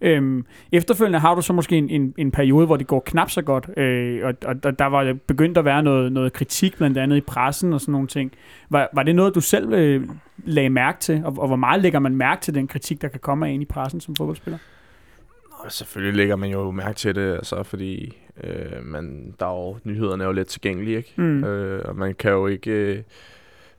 Øhm, 0.00 0.44
efterfølgende 0.72 1.18
har 1.18 1.34
du 1.34 1.42
så 1.42 1.52
måske 1.52 1.76
en, 1.76 1.90
en, 1.90 2.14
en 2.18 2.30
periode, 2.30 2.66
hvor 2.66 2.76
det 2.76 2.86
går 2.86 3.02
knap 3.06 3.30
så 3.30 3.42
godt, 3.42 3.70
øh, 3.76 4.20
og, 4.24 4.34
og, 4.44 4.56
og 4.64 4.78
der 4.78 4.86
var 4.86 5.16
begyndt 5.26 5.58
at 5.58 5.64
være 5.64 5.82
noget, 5.82 6.12
noget 6.12 6.32
kritik, 6.32 6.76
blandt 6.76 6.98
andet 6.98 7.16
i 7.16 7.20
pressen 7.20 7.72
og 7.72 7.80
sådan 7.80 7.92
nogle 7.92 8.08
ting. 8.08 8.32
Var, 8.70 8.88
var 8.94 9.02
det 9.02 9.14
noget, 9.14 9.34
du 9.34 9.40
selv 9.40 9.72
øh, 9.72 10.08
lagde 10.44 10.70
mærke 10.70 11.00
til, 11.00 11.22
og, 11.24 11.34
og 11.38 11.46
hvor 11.46 11.56
meget 11.56 11.82
lægger 11.82 11.98
man 11.98 12.16
mærke 12.16 12.42
til 12.42 12.54
den 12.54 12.68
kritik, 12.68 13.02
der 13.02 13.08
kan 13.08 13.20
komme 13.20 13.46
af 13.46 13.52
ind 13.52 13.62
i 13.62 13.66
pressen 13.66 14.00
som 14.00 14.16
fodboldspiller? 14.16 14.58
Og 15.64 15.72
selvfølgelig 15.72 16.16
lægger 16.16 16.36
man 16.36 16.50
jo 16.50 16.70
mærke 16.70 16.96
til 16.96 17.14
det, 17.14 17.34
altså, 17.34 17.62
fordi 17.62 18.18
øh, 18.44 18.84
man, 18.84 19.34
der 19.40 19.46
er 19.46 19.50
jo, 19.50 19.78
nyhederne 19.84 20.24
er 20.24 20.26
jo 20.26 20.32
let 20.32 20.46
tilgængelige, 20.46 20.96
ikke? 20.96 21.12
Mm. 21.16 21.44
Øh, 21.44 21.82
og 21.84 21.96
man 21.96 22.14
kan 22.14 22.30
jo 22.32 22.46
ikke... 22.46 22.70
Øh, 22.70 23.02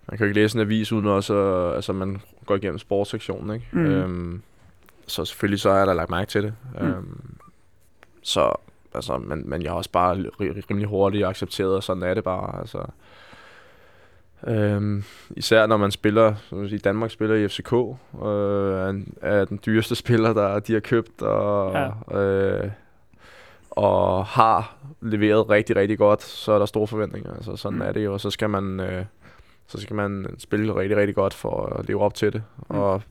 man 0.08 0.18
kan 0.18 0.26
jo 0.26 0.30
ikke 0.30 0.42
læse 0.42 0.58
en 0.58 0.62
avis 0.62 0.92
uden 0.92 1.06
også, 1.06 1.34
at, 1.34 1.76
altså 1.76 1.94
man 1.94 2.22
går 2.46 2.56
igennem 2.56 2.78
sportssektionen, 2.80 3.56
ikke? 3.56 3.68
Mm. 3.72 3.86
Øhm, 3.86 4.42
så 5.08 5.26
selvfølgelig 5.26 5.60
så 5.60 5.70
er 5.70 5.86
der 5.86 5.94
lagt 5.94 6.10
mærke 6.10 6.30
til 6.30 6.44
det. 6.44 6.54
Mm. 6.82 6.88
Øhm, 6.88 7.38
så, 8.22 8.56
altså, 8.94 9.18
men, 9.18 9.50
men 9.50 9.62
jeg 9.62 9.72
har 9.72 9.78
også 9.78 9.92
bare 9.92 10.16
ri- 10.16 10.62
rimelig 10.70 10.90
hurtigt 10.90 11.26
accepteret, 11.26 11.76
og 11.76 11.84
sådan 11.84 12.04
er 12.04 12.14
det 12.14 12.24
bare, 12.24 12.60
altså. 12.60 12.86
Øhm, 14.48 15.04
især 15.30 15.66
når 15.68 15.78
man 15.78 15.92
spiller, 15.92 16.36
som 16.50 16.58
man 16.58 16.70
siger, 16.70 16.80
Danmark 16.80 17.12
spiller 17.12 17.36
i 17.36 17.48
FCK, 17.48 17.74
øh, 17.74 18.80
er, 18.82 18.90
en- 18.90 19.14
er 19.22 19.46
den 19.46 19.60
dyreste 19.66 19.96
spiller, 20.04 20.34
der 20.34 20.60
de 20.60 20.74
har 20.74 20.80
købt, 20.80 21.22
og, 21.22 21.74
ja. 22.12 22.20
øh, 22.22 22.72
og 23.70 24.26
har 24.26 24.76
leveret 25.02 25.50
rigtig, 25.50 25.76
rigtig 25.76 25.98
godt, 25.98 26.24
så 26.24 26.52
er 26.52 26.60
der 26.60 26.66
store 26.66 26.88
forventninger. 26.88 27.34
Altså, 27.34 27.56
sådan 27.56 27.76
Mm. 27.78 27.82
er 27.86 27.92
det 27.92 28.06
jo, 28.06 28.14
og 28.14 28.22
så 28.22 28.30
skal 28.30 28.50
man... 28.50 28.80
Øh, 28.80 29.06
så 29.68 29.82
skal 29.82 29.96
man 29.96 30.36
spille 30.38 30.76
rigtig, 30.76 30.98
rigtig 30.98 31.16
godt 31.16 31.34
for 31.34 31.66
at 31.66 31.88
leve 31.88 32.02
op 32.02 32.14
til 32.14 32.34
det. 32.34 32.44
Mm. 32.70 32.76
Og 32.78 33.02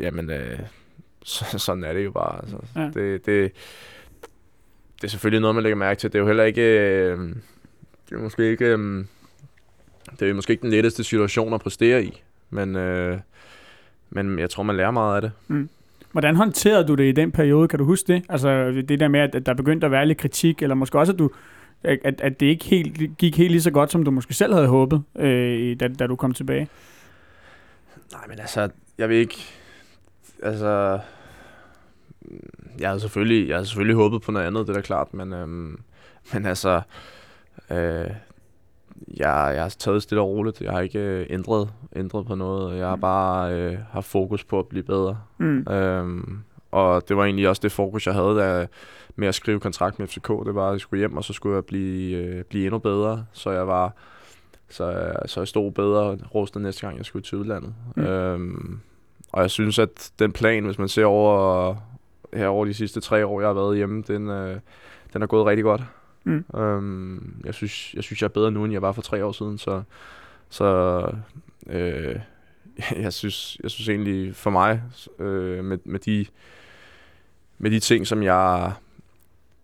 jamen, 0.00 0.30
øh, 0.30 0.58
så, 1.24 1.58
sådan 1.58 1.84
er 1.84 1.92
det 1.92 2.04
jo 2.04 2.10
bare. 2.10 2.38
Altså. 2.40 2.56
Ja. 2.76 2.80
Det, 2.94 3.26
det, 3.26 3.52
det 4.96 5.04
er 5.04 5.08
selvfølgelig 5.08 5.40
noget, 5.40 5.54
man 5.54 5.62
lægger 5.62 5.76
mærke 5.76 5.98
til. 6.00 6.12
Det 6.12 6.18
er 6.18 6.22
jo 6.22 6.26
heller 6.26 6.44
ikke... 6.44 6.62
Øh, 6.62 7.18
det 8.10 8.16
er 8.16 8.18
måske 8.22 8.50
ikke... 8.50 8.64
Øh, 8.64 9.04
det 10.20 10.30
er 10.30 10.34
måske 10.34 10.50
ikke 10.50 10.62
den 10.62 10.70
letteste 10.70 11.04
situation 11.04 11.54
at 11.54 11.60
præstere 11.60 12.04
i, 12.04 12.22
men, 12.50 12.76
øh, 12.76 13.18
men 14.10 14.38
jeg 14.38 14.50
tror, 14.50 14.62
man 14.62 14.76
lærer 14.76 14.90
meget 14.90 15.16
af 15.16 15.22
det. 15.22 15.32
Hvordan 16.12 16.36
håndterede 16.36 16.88
du 16.88 16.94
det 16.94 17.04
i 17.04 17.12
den 17.12 17.32
periode? 17.32 17.68
Kan 17.68 17.78
du 17.78 17.84
huske 17.84 18.12
det? 18.12 18.24
Altså 18.28 18.70
det 18.88 19.00
der 19.00 19.08
med, 19.08 19.20
at 19.20 19.34
at 19.34 19.46
der 19.46 19.54
begyndte 19.54 19.84
at 19.84 19.90
være 19.90 20.06
lidt 20.06 20.18
kritik, 20.18 20.62
eller 20.62 20.74
måske 20.74 20.98
også, 20.98 21.12
at, 21.12 21.18
du, 21.18 21.30
at, 21.84 22.20
at 22.20 22.40
det 22.40 22.46
ikke 22.46 22.64
helt, 22.64 23.18
gik 23.18 23.36
helt 23.36 23.50
lige 23.50 23.62
så 23.62 23.70
godt, 23.70 23.92
som 23.92 24.04
du 24.04 24.10
måske 24.10 24.34
selv 24.34 24.54
havde 24.54 24.66
håbet, 24.66 25.02
øh, 25.18 25.80
da, 25.80 25.88
da 25.88 26.06
du 26.06 26.16
kom 26.16 26.34
tilbage. 26.34 26.68
Nej, 28.12 28.24
men 28.28 28.38
altså, 28.38 28.68
jeg 28.98 29.08
vil 29.08 29.16
ikke... 29.16 29.36
Altså... 30.42 30.98
Jeg 32.78 32.88
havde 32.88 33.00
selvfølgelig, 33.00 33.48
jeg 33.48 33.56
havde 33.56 33.66
selvfølgelig 33.66 33.96
håbet 33.96 34.22
på 34.22 34.32
noget 34.32 34.46
andet, 34.46 34.66
det 34.66 34.72
er 34.72 34.74
da 34.74 34.80
klart, 34.80 35.14
men, 35.14 35.32
øhm, 35.32 35.80
men 36.32 36.46
altså... 36.46 36.80
Øh, 37.70 38.06
jeg, 39.16 39.52
jeg 39.54 39.62
har 39.62 39.68
taget 39.78 40.02
stille 40.02 40.20
og 40.22 40.28
roligt. 40.28 40.60
Jeg 40.60 40.72
har 40.72 40.80
ikke 40.80 40.98
øh, 40.98 41.26
ændret, 41.30 41.68
ændret 41.96 42.26
på 42.26 42.34
noget. 42.34 42.78
Jeg 42.78 42.88
har 42.88 42.94
Mm. 42.96 43.00
bare 43.00 43.54
øh, 43.54 43.78
haft 43.90 44.06
fokus 44.06 44.44
på 44.44 44.58
at 44.58 44.66
blive 44.66 44.82
bedre. 44.82 45.18
Mm. 45.38 45.66
Øhm, 45.72 46.38
og 46.70 47.08
det 47.08 47.16
var 47.16 47.24
egentlig 47.24 47.48
også 47.48 47.60
det 47.62 47.72
fokus, 47.72 48.06
jeg 48.06 48.14
havde 48.14 48.36
der, 48.36 48.66
med 49.16 49.28
at 49.28 49.34
skrive 49.34 49.60
kontrakt 49.60 49.98
med 49.98 50.06
FCK. 50.06 50.28
Det 50.28 50.54
var, 50.54 50.66
at 50.68 50.72
jeg 50.72 50.80
skulle 50.80 50.98
hjem, 50.98 51.16
og 51.16 51.24
så 51.24 51.32
skulle 51.32 51.54
jeg 51.56 51.64
blive, 51.64 52.16
øh, 52.16 52.44
blive 52.44 52.64
endnu 52.64 52.78
bedre. 52.78 53.24
Så 53.32 53.50
jeg 53.50 53.66
var 53.66 53.92
så, 54.70 55.12
så 55.26 55.40
jeg 55.40 55.48
stod 55.48 55.72
bedre 55.72 56.18
rustet 56.34 56.62
næste 56.62 56.86
gang, 56.86 56.96
jeg 56.98 57.04
skulle 57.06 57.22
til 57.22 57.38
udlandet. 57.38 57.74
Mm. 57.96 58.02
Øhm, 58.02 58.80
og 59.32 59.42
jeg 59.42 59.50
synes, 59.50 59.78
at 59.78 60.10
den 60.18 60.32
plan, 60.32 60.64
hvis 60.64 60.78
man 60.78 60.88
ser 60.88 61.04
over 61.04 61.74
her 62.34 62.46
over 62.48 62.64
de 62.64 62.74
sidste 62.74 63.00
tre 63.00 63.26
år, 63.26 63.40
jeg 63.40 63.48
har 63.48 63.54
været 63.54 63.76
hjemme, 63.76 64.02
den, 64.08 64.28
øh, 64.30 64.56
den 65.12 65.22
er 65.22 65.26
gået 65.26 65.46
rigtig 65.46 65.64
godt. 65.64 65.82
Mm. 66.28 66.60
Øhm, 66.60 67.42
jeg, 67.44 67.54
synes, 67.54 67.94
jeg 67.94 68.04
synes, 68.04 68.22
jeg 68.22 68.28
er 68.28 68.32
bedre 68.32 68.50
nu, 68.50 68.64
end 68.64 68.72
jeg 68.72 68.82
var 68.82 68.92
for 68.92 69.02
tre 69.02 69.24
år 69.24 69.32
siden, 69.32 69.58
så, 69.58 69.82
så 70.48 71.00
øh, 71.66 72.16
jeg, 73.02 73.12
synes, 73.12 73.58
jeg 73.62 73.70
synes 73.70 73.88
egentlig 73.88 74.36
for 74.36 74.50
mig, 74.50 74.82
øh, 75.18 75.64
med, 75.64 75.78
med, 75.84 76.00
de, 76.00 76.26
med 77.58 77.70
de 77.70 77.80
ting, 77.80 78.06
som 78.06 78.22
jeg, 78.22 78.72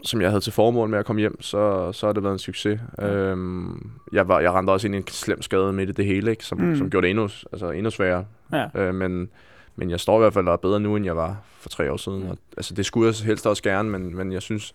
som 0.03 0.21
jeg 0.21 0.31
havde 0.31 0.41
til 0.41 0.53
formål 0.53 0.89
med 0.89 0.99
at 0.99 1.05
komme 1.05 1.21
hjem, 1.21 1.43
så, 1.43 1.93
så 1.93 2.07
har 2.07 2.13
det 2.13 2.23
været 2.23 2.33
en 2.33 2.39
succes. 2.39 2.81
Ja. 2.99 3.15
Øhm, 3.15 3.91
jeg, 4.13 4.29
var, 4.29 4.41
jeg 4.41 4.53
rendte 4.53 4.71
også 4.71 4.87
ind 4.87 4.95
i 4.95 4.99
en 4.99 5.07
slem 5.07 5.43
skade 5.43 5.73
med 5.73 5.87
det, 5.87 5.97
det 5.97 6.05
hele, 6.05 6.31
ikke? 6.31 6.45
Som, 6.45 6.59
mm. 6.61 6.77
som 6.77 6.91
gjorde 6.91 7.05
det 7.05 7.11
endnu, 7.11 7.29
altså 7.53 7.71
endnu 7.71 7.91
sværere. 7.91 8.25
Ja. 8.53 8.67
Øh, 8.75 8.95
men, 8.95 9.31
men 9.77 9.91
jeg 9.91 10.01
står 10.01 10.19
i 10.19 10.21
hvert 10.21 10.35
fald 10.35 10.59
bedre 10.59 10.81
nu, 10.81 10.97
end 10.97 11.05
jeg 11.05 11.17
var 11.17 11.37
for 11.59 11.69
tre 11.69 11.93
år 11.93 11.97
siden. 11.97 12.23
Og, 12.23 12.39
altså, 12.57 12.75
det 12.75 12.87
skulle 12.87 13.07
jeg 13.07 13.27
helst 13.27 13.47
også 13.47 13.63
gerne, 13.63 13.91
men, 13.91 14.17
men 14.17 14.33
jeg 14.33 14.43
synes, 14.43 14.75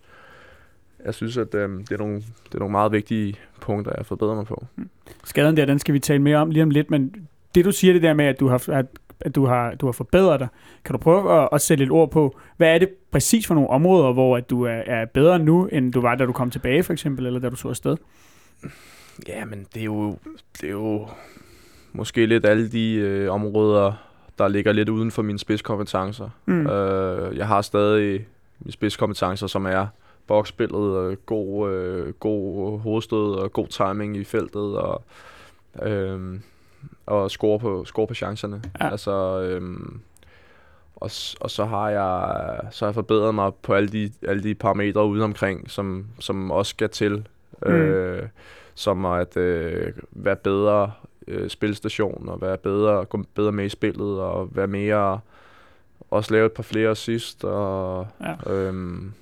jeg 1.06 1.14
synes, 1.14 1.38
at 1.38 1.56
øh, 1.56 1.80
det, 1.80 1.92
er 1.92 1.98
nogle, 1.98 2.16
det 2.16 2.54
er 2.54 2.60
nogle 2.60 2.72
meget 2.72 2.92
vigtige 2.92 3.36
punkter, 3.62 3.92
jeg 3.92 3.98
har 3.98 4.04
fået 4.04 4.20
bedre 4.20 4.36
mig 4.36 4.46
på. 4.46 4.66
Mm. 4.76 4.90
Skaden 5.24 5.58
der, 5.58 5.66
den 5.66 5.80
skal 5.80 5.94
vi 5.94 6.00
tale 6.00 6.22
mere 6.22 6.38
om 6.38 6.52
lige 6.52 6.64
om 6.64 6.70
lidt, 6.70 6.92
men 6.92 7.16
det 7.56 7.66
du 7.66 7.72
siger 7.72 7.94
det 7.94 8.02
der 8.02 8.14
med, 8.14 8.26
at 8.26 8.40
du 8.40 8.48
har, 8.48 8.70
at, 8.70 8.86
at 9.22 9.36
du 9.36 9.46
har, 9.46 9.76
du 9.76 9.86
har 9.86 9.92
forbedret 9.92 10.40
dig, 10.40 10.48
kan 10.86 10.94
du 10.94 10.98
prøve 10.98 11.42
at, 11.42 11.50
at 11.52 11.62
sætte 11.62 11.84
et 11.84 11.92
ord 11.92 12.12
på, 12.12 12.40
hvad 12.58 12.74
er 12.74 12.78
det 12.78 12.90
præcis 13.12 13.48
for 13.48 13.56
nogle 13.56 13.70
områder, 13.70 14.14
hvor 14.14 14.38
at 14.38 14.50
du 14.50 14.64
er, 14.64 14.82
er 14.86 15.06
bedre 15.06 15.40
nu, 15.40 15.66
end 15.66 15.94
du 15.94 16.02
var, 16.02 16.16
da 16.16 16.26
du 16.26 16.32
kom 16.32 16.52
tilbage 16.52 16.84
for 16.84 16.94
eksempel, 16.94 17.26
eller 17.26 17.40
da 17.40 17.50
du 17.50 17.56
så 17.56 17.68
afsted? 17.68 17.98
Ja, 19.28 19.46
men 19.46 19.66
det 19.74 19.80
er 19.80 19.86
jo, 19.86 20.18
det 20.62 20.68
er 20.68 20.72
jo 20.72 21.08
måske 21.94 22.26
lidt 22.26 22.46
alle 22.46 22.68
de 22.68 22.94
øh, 22.94 23.32
områder, 23.32 23.94
der 24.38 24.48
ligger 24.48 24.72
lidt 24.72 24.90
uden 24.90 25.12
for 25.12 25.22
mine 25.22 25.40
spidskompetencer. 25.40 26.30
Mm. 26.46 26.68
Øh, 26.68 27.38
jeg 27.38 27.48
har 27.48 27.62
stadig 27.62 28.28
mine 28.60 28.72
spidskompetencer, 28.72 29.48
som 29.48 29.66
er 29.66 29.88
boksspillet, 30.30 31.12
øh, 31.12 31.18
god, 31.26 31.72
øh, 31.72 32.14
god 32.14 32.80
hovedstød 32.80 33.36
og 33.36 33.54
god 33.54 33.68
timing 33.68 34.18
i 34.18 34.24
feltet, 34.24 34.78
og, 34.78 35.04
øh, 35.84 36.40
og 37.06 37.32
score, 37.32 37.60
på, 37.60 37.86
score 37.86 38.08
på 38.08 38.14
chancerne. 38.14 38.62
Ja. 38.82 38.92
Altså, 38.92 39.42
øh, 39.42 39.62
og, 40.96 41.12
og 41.42 41.52
så 41.52 41.66
har 41.66 41.90
jeg 41.90 42.60
så 42.72 42.86
har 42.86 42.90
jeg 42.90 42.96
forbedret 42.96 43.36
mig 43.36 43.54
på 43.54 43.74
alle 43.74 43.90
de, 43.90 44.12
alle 44.28 44.44
de 44.44 44.56
parametre 44.56 45.06
ude 45.06 45.24
omkring, 45.24 45.72
som, 45.72 46.06
som 46.20 46.52
også 46.52 46.70
skal 46.70 46.90
til. 46.90 47.28
Mm. 47.66 47.72
Øh, 47.72 48.28
som 48.80 49.06
at 49.06 49.38
øh, 49.38 49.94
være 50.12 50.36
bedre 50.36 50.92
øh, 51.28 51.50
spilstation, 51.50 52.30
og 52.30 52.42
være 52.42 52.58
bedre, 52.58 53.06
gå 53.06 53.24
bedre 53.36 53.52
med 53.52 53.66
i 53.66 53.70
spillet, 53.70 54.20
og 54.20 54.50
være 54.56 54.68
mere, 54.68 55.20
også 56.12 56.34
lave 56.34 56.46
et 56.46 56.52
par 56.52 56.64
flere 56.64 56.96
sidst, 56.96 57.44
og 57.44 58.08
ja. 58.22 58.52
øhm, 58.54 59.14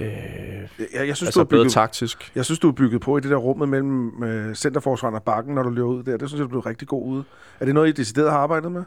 Øh, 0.00 0.08
jeg, 0.08 1.06
jeg 1.08 1.16
synes, 1.16 1.22
altså 1.22 1.40
du 1.40 1.44
er 1.44 1.48
bygget, 1.48 1.72
taktisk. 1.72 2.32
Jeg 2.34 2.44
synes, 2.44 2.58
du 2.58 2.68
er 2.68 2.72
bygget 2.72 3.00
på 3.00 3.18
i 3.18 3.20
det 3.20 3.30
der 3.30 3.36
rummet 3.36 3.68
mellem 3.68 4.22
øh, 4.24 4.54
centerforsvaren 4.54 5.14
og 5.14 5.22
bakken, 5.22 5.54
når 5.54 5.62
du 5.62 5.70
løber 5.70 5.88
ud 5.88 6.02
der. 6.02 6.16
Det 6.16 6.28
synes 6.28 6.40
jeg, 6.40 6.50
du 6.50 6.58
er 6.58 6.66
rigtig 6.66 6.88
god 6.88 7.06
ude. 7.06 7.24
Er 7.60 7.64
det 7.64 7.74
noget, 7.74 7.88
I 7.88 7.92
decideret 7.92 8.30
har 8.30 8.38
arbejdet 8.38 8.72
med? 8.72 8.82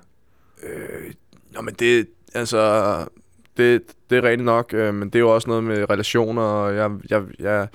Øh, 0.64 1.14
nå, 1.54 1.62
men 1.62 1.74
det, 1.74 2.08
altså, 2.34 2.60
det, 3.58 3.82
det 4.10 4.18
er 4.18 4.24
rigtigt 4.24 4.46
nok, 4.46 4.74
øh, 4.74 4.94
men 4.94 5.10
det 5.10 5.16
er 5.16 5.20
jo 5.20 5.36
også 5.36 5.50
noget 5.50 5.64
med 5.64 5.90
relationer, 5.90 6.42
og 6.42 6.76
jeg, 6.76 6.92
jeg, 7.10 7.24
jeg 7.40 7.68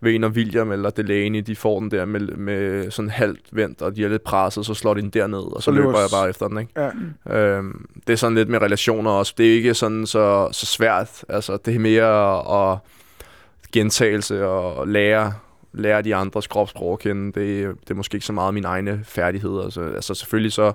ved, 0.00 0.18
når 0.18 0.28
William 0.28 0.72
eller 0.72 0.90
Delaney, 0.90 1.40
de 1.40 1.56
får 1.56 1.80
den 1.80 1.90
der 1.90 2.04
med, 2.04 2.20
med 2.20 2.90
sådan 2.90 3.10
halvt 3.10 3.46
vendt, 3.52 3.82
og 3.82 3.96
de 3.96 4.04
er 4.04 4.08
lidt 4.08 4.24
presset, 4.24 4.66
så 4.66 4.74
slår 4.74 4.94
de 4.94 5.00
den 5.00 5.10
derned, 5.10 5.38
og 5.38 5.62
så, 5.62 5.64
så 5.64 5.70
løber 5.70 6.00
jeg 6.00 6.08
bare 6.12 6.28
efter 6.28 6.48
den, 6.48 6.58
ikke? 6.58 6.90
Ja. 7.26 7.38
Øhm, 7.38 7.86
det 8.06 8.12
er 8.12 8.16
sådan 8.16 8.34
lidt 8.34 8.48
med 8.48 8.62
relationer 8.62 9.10
også. 9.10 9.34
Det 9.38 9.50
er 9.50 9.54
ikke 9.54 9.74
sådan 9.74 10.06
så, 10.06 10.48
så 10.52 10.66
svært. 10.66 11.24
Altså, 11.28 11.56
det 11.56 11.74
er 11.74 11.78
mere 11.78 12.72
at 12.72 12.78
gentagelse 13.72 14.46
og 14.46 14.88
lære 14.88 15.32
lære 15.74 16.02
de 16.02 16.14
andres 16.14 16.46
kropssprog 16.46 16.92
at 16.92 16.98
kende. 16.98 17.26
Det, 17.26 17.74
det 17.80 17.90
er 17.90 17.94
måske 17.94 18.14
ikke 18.14 18.26
så 18.26 18.32
meget 18.32 18.54
mine 18.54 18.68
egne 18.68 19.00
færdigheder. 19.04 19.62
Altså, 19.62 19.82
altså 19.82 20.14
selvfølgelig 20.14 20.52
så 20.52 20.72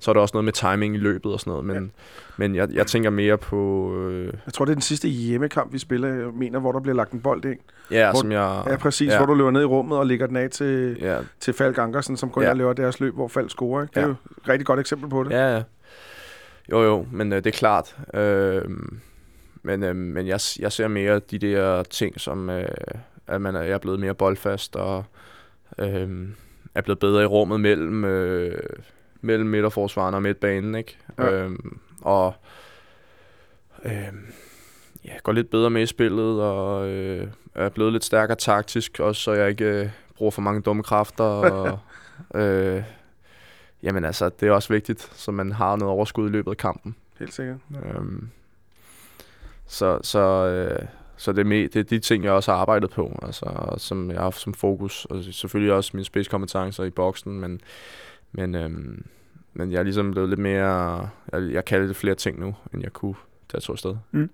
så 0.00 0.10
er 0.10 0.12
der 0.12 0.20
også 0.20 0.32
noget 0.34 0.44
med 0.44 0.52
timing 0.52 0.94
i 0.94 0.98
løbet 0.98 1.32
og 1.32 1.40
sådan 1.40 1.50
noget, 1.50 1.64
men, 1.64 1.76
ja. 1.76 1.90
men 2.36 2.54
jeg, 2.54 2.68
jeg 2.72 2.86
tænker 2.86 3.10
mere 3.10 3.38
på... 3.38 3.92
Øh... 3.96 4.32
Jeg 4.46 4.54
tror, 4.54 4.64
det 4.64 4.72
er 4.72 4.74
den 4.74 4.82
sidste 4.82 5.08
hjemmekamp, 5.08 5.72
vi 5.72 5.78
spiller, 5.78 6.08
jeg 6.08 6.26
mener, 6.34 6.58
hvor 6.58 6.72
der 6.72 6.80
bliver 6.80 6.96
lagt 6.96 7.12
en 7.12 7.20
bold 7.20 7.44
ind. 7.44 7.58
Ja, 7.90 8.10
hvor, 8.10 8.20
som 8.20 8.32
jeg... 8.32 8.62
Ja, 8.66 8.76
præcis, 8.76 9.12
ja. 9.12 9.16
hvor 9.16 9.26
du 9.26 9.34
løber 9.34 9.50
ned 9.50 9.62
i 9.62 9.64
rummet 9.64 9.98
og 9.98 10.06
lægger 10.06 10.26
den 10.26 10.36
af 10.36 10.50
til, 10.50 10.96
ja. 11.00 11.18
til 11.40 11.54
Falk 11.54 11.78
Ankersen, 11.78 12.16
som 12.16 12.30
kun 12.30 12.42
ja. 12.42 12.52
løber 12.52 12.72
deres 12.72 13.00
løb, 13.00 13.14
hvor 13.14 13.28
Falk 13.28 13.50
scorer. 13.50 13.82
Ikke? 13.82 13.90
Det 13.94 13.96
er 13.96 14.00
ja. 14.00 14.06
jo 14.08 14.14
et 14.42 14.48
rigtig 14.48 14.66
godt 14.66 14.80
eksempel 14.80 15.10
på 15.10 15.24
det. 15.24 15.30
Ja, 15.30 15.54
ja. 15.54 15.62
Jo, 16.70 16.82
jo, 16.82 17.06
men 17.12 17.32
øh, 17.32 17.38
det 17.38 17.46
er 17.46 17.58
klart. 17.58 17.96
Øh, 18.14 18.62
men 19.62 19.82
øh, 19.82 19.96
men 19.96 20.26
jeg, 20.26 20.40
jeg 20.58 20.72
ser 20.72 20.88
mere 20.88 21.18
de 21.18 21.38
der 21.38 21.82
ting, 21.82 22.20
som 22.20 22.50
øh, 22.50 22.68
at 23.26 23.40
man 23.40 23.56
er, 23.56 23.62
jeg 23.62 23.72
er 23.72 23.78
blevet 23.78 24.00
mere 24.00 24.14
boldfast 24.14 24.76
og 24.76 25.04
øh, 25.78 26.28
er 26.74 26.80
blevet 26.80 26.98
bedre 26.98 27.22
i 27.22 27.26
rummet 27.26 27.60
mellem... 27.60 28.04
Øh, 28.04 28.58
mellem 29.20 29.48
midterforsvaren 29.48 30.14
og 30.14 30.22
midtbanen, 30.22 30.74
ikke? 30.74 30.96
Ja. 31.18 31.32
Øhm, 31.32 31.78
og 32.02 32.34
øhm, 33.84 34.32
ja, 35.04 35.12
går 35.22 35.32
lidt 35.32 35.50
bedre 35.50 35.70
med 35.70 35.82
i 35.82 35.86
spillet, 35.86 36.42
og 36.42 36.88
øh, 36.88 37.28
er 37.54 37.68
blevet 37.68 37.92
lidt 37.92 38.04
stærkere 38.04 38.36
taktisk, 38.36 39.00
også 39.00 39.22
så 39.22 39.32
jeg 39.32 39.48
ikke 39.48 39.64
øh, 39.64 39.88
bruger 40.16 40.30
for 40.30 40.42
mange 40.42 40.60
dumme 40.60 40.82
kræfter. 40.82 41.24
Og, 41.24 41.78
øh, 42.40 42.82
jamen 43.82 44.04
altså, 44.04 44.28
det 44.28 44.48
er 44.48 44.52
også 44.52 44.72
vigtigt, 44.72 45.10
så 45.14 45.30
man 45.30 45.52
har 45.52 45.76
noget 45.76 45.94
overskud 45.94 46.28
i 46.28 46.32
løbet 46.32 46.50
af 46.50 46.56
kampen. 46.56 46.96
Helt 47.18 47.34
sikkert. 47.34 47.58
Øhm, 47.84 48.28
så 49.66 49.98
så, 50.02 50.18
øh, 50.18 50.86
så 51.16 51.32
det, 51.32 51.40
er 51.40 51.44
med, 51.44 51.68
det 51.68 51.76
er 51.76 51.84
de 51.84 51.98
ting, 51.98 52.24
jeg 52.24 52.32
også 52.32 52.52
har 52.52 52.58
arbejdet 52.58 52.90
på, 52.90 53.18
altså, 53.22 53.74
som 53.76 54.10
jeg 54.10 54.16
har 54.16 54.22
haft 54.22 54.40
som 54.40 54.54
fokus, 54.54 55.04
og 55.04 55.24
selvfølgelig 55.24 55.72
også 55.72 55.90
mine 55.94 56.04
spidskompetencer 56.04 56.84
i 56.84 56.90
boksen, 56.90 57.40
men 57.40 57.60
men, 58.32 58.54
øhm, 58.54 59.04
men 59.54 59.72
jeg 59.72 59.78
er 59.78 59.82
ligesom 59.82 60.10
blevet 60.10 60.28
lidt 60.28 60.40
mere... 60.40 61.08
Jeg, 61.32 61.52
jeg 61.52 61.64
kan 61.64 61.86
lidt 61.86 61.96
flere 61.96 62.14
ting 62.14 62.40
nu, 62.40 62.54
end 62.74 62.82
jeg 62.82 62.92
kunne, 62.92 63.14
da 63.52 63.54
jeg 63.54 63.62
tog 63.62 63.72
afsted. 63.72 63.96
Mm. 64.10 64.30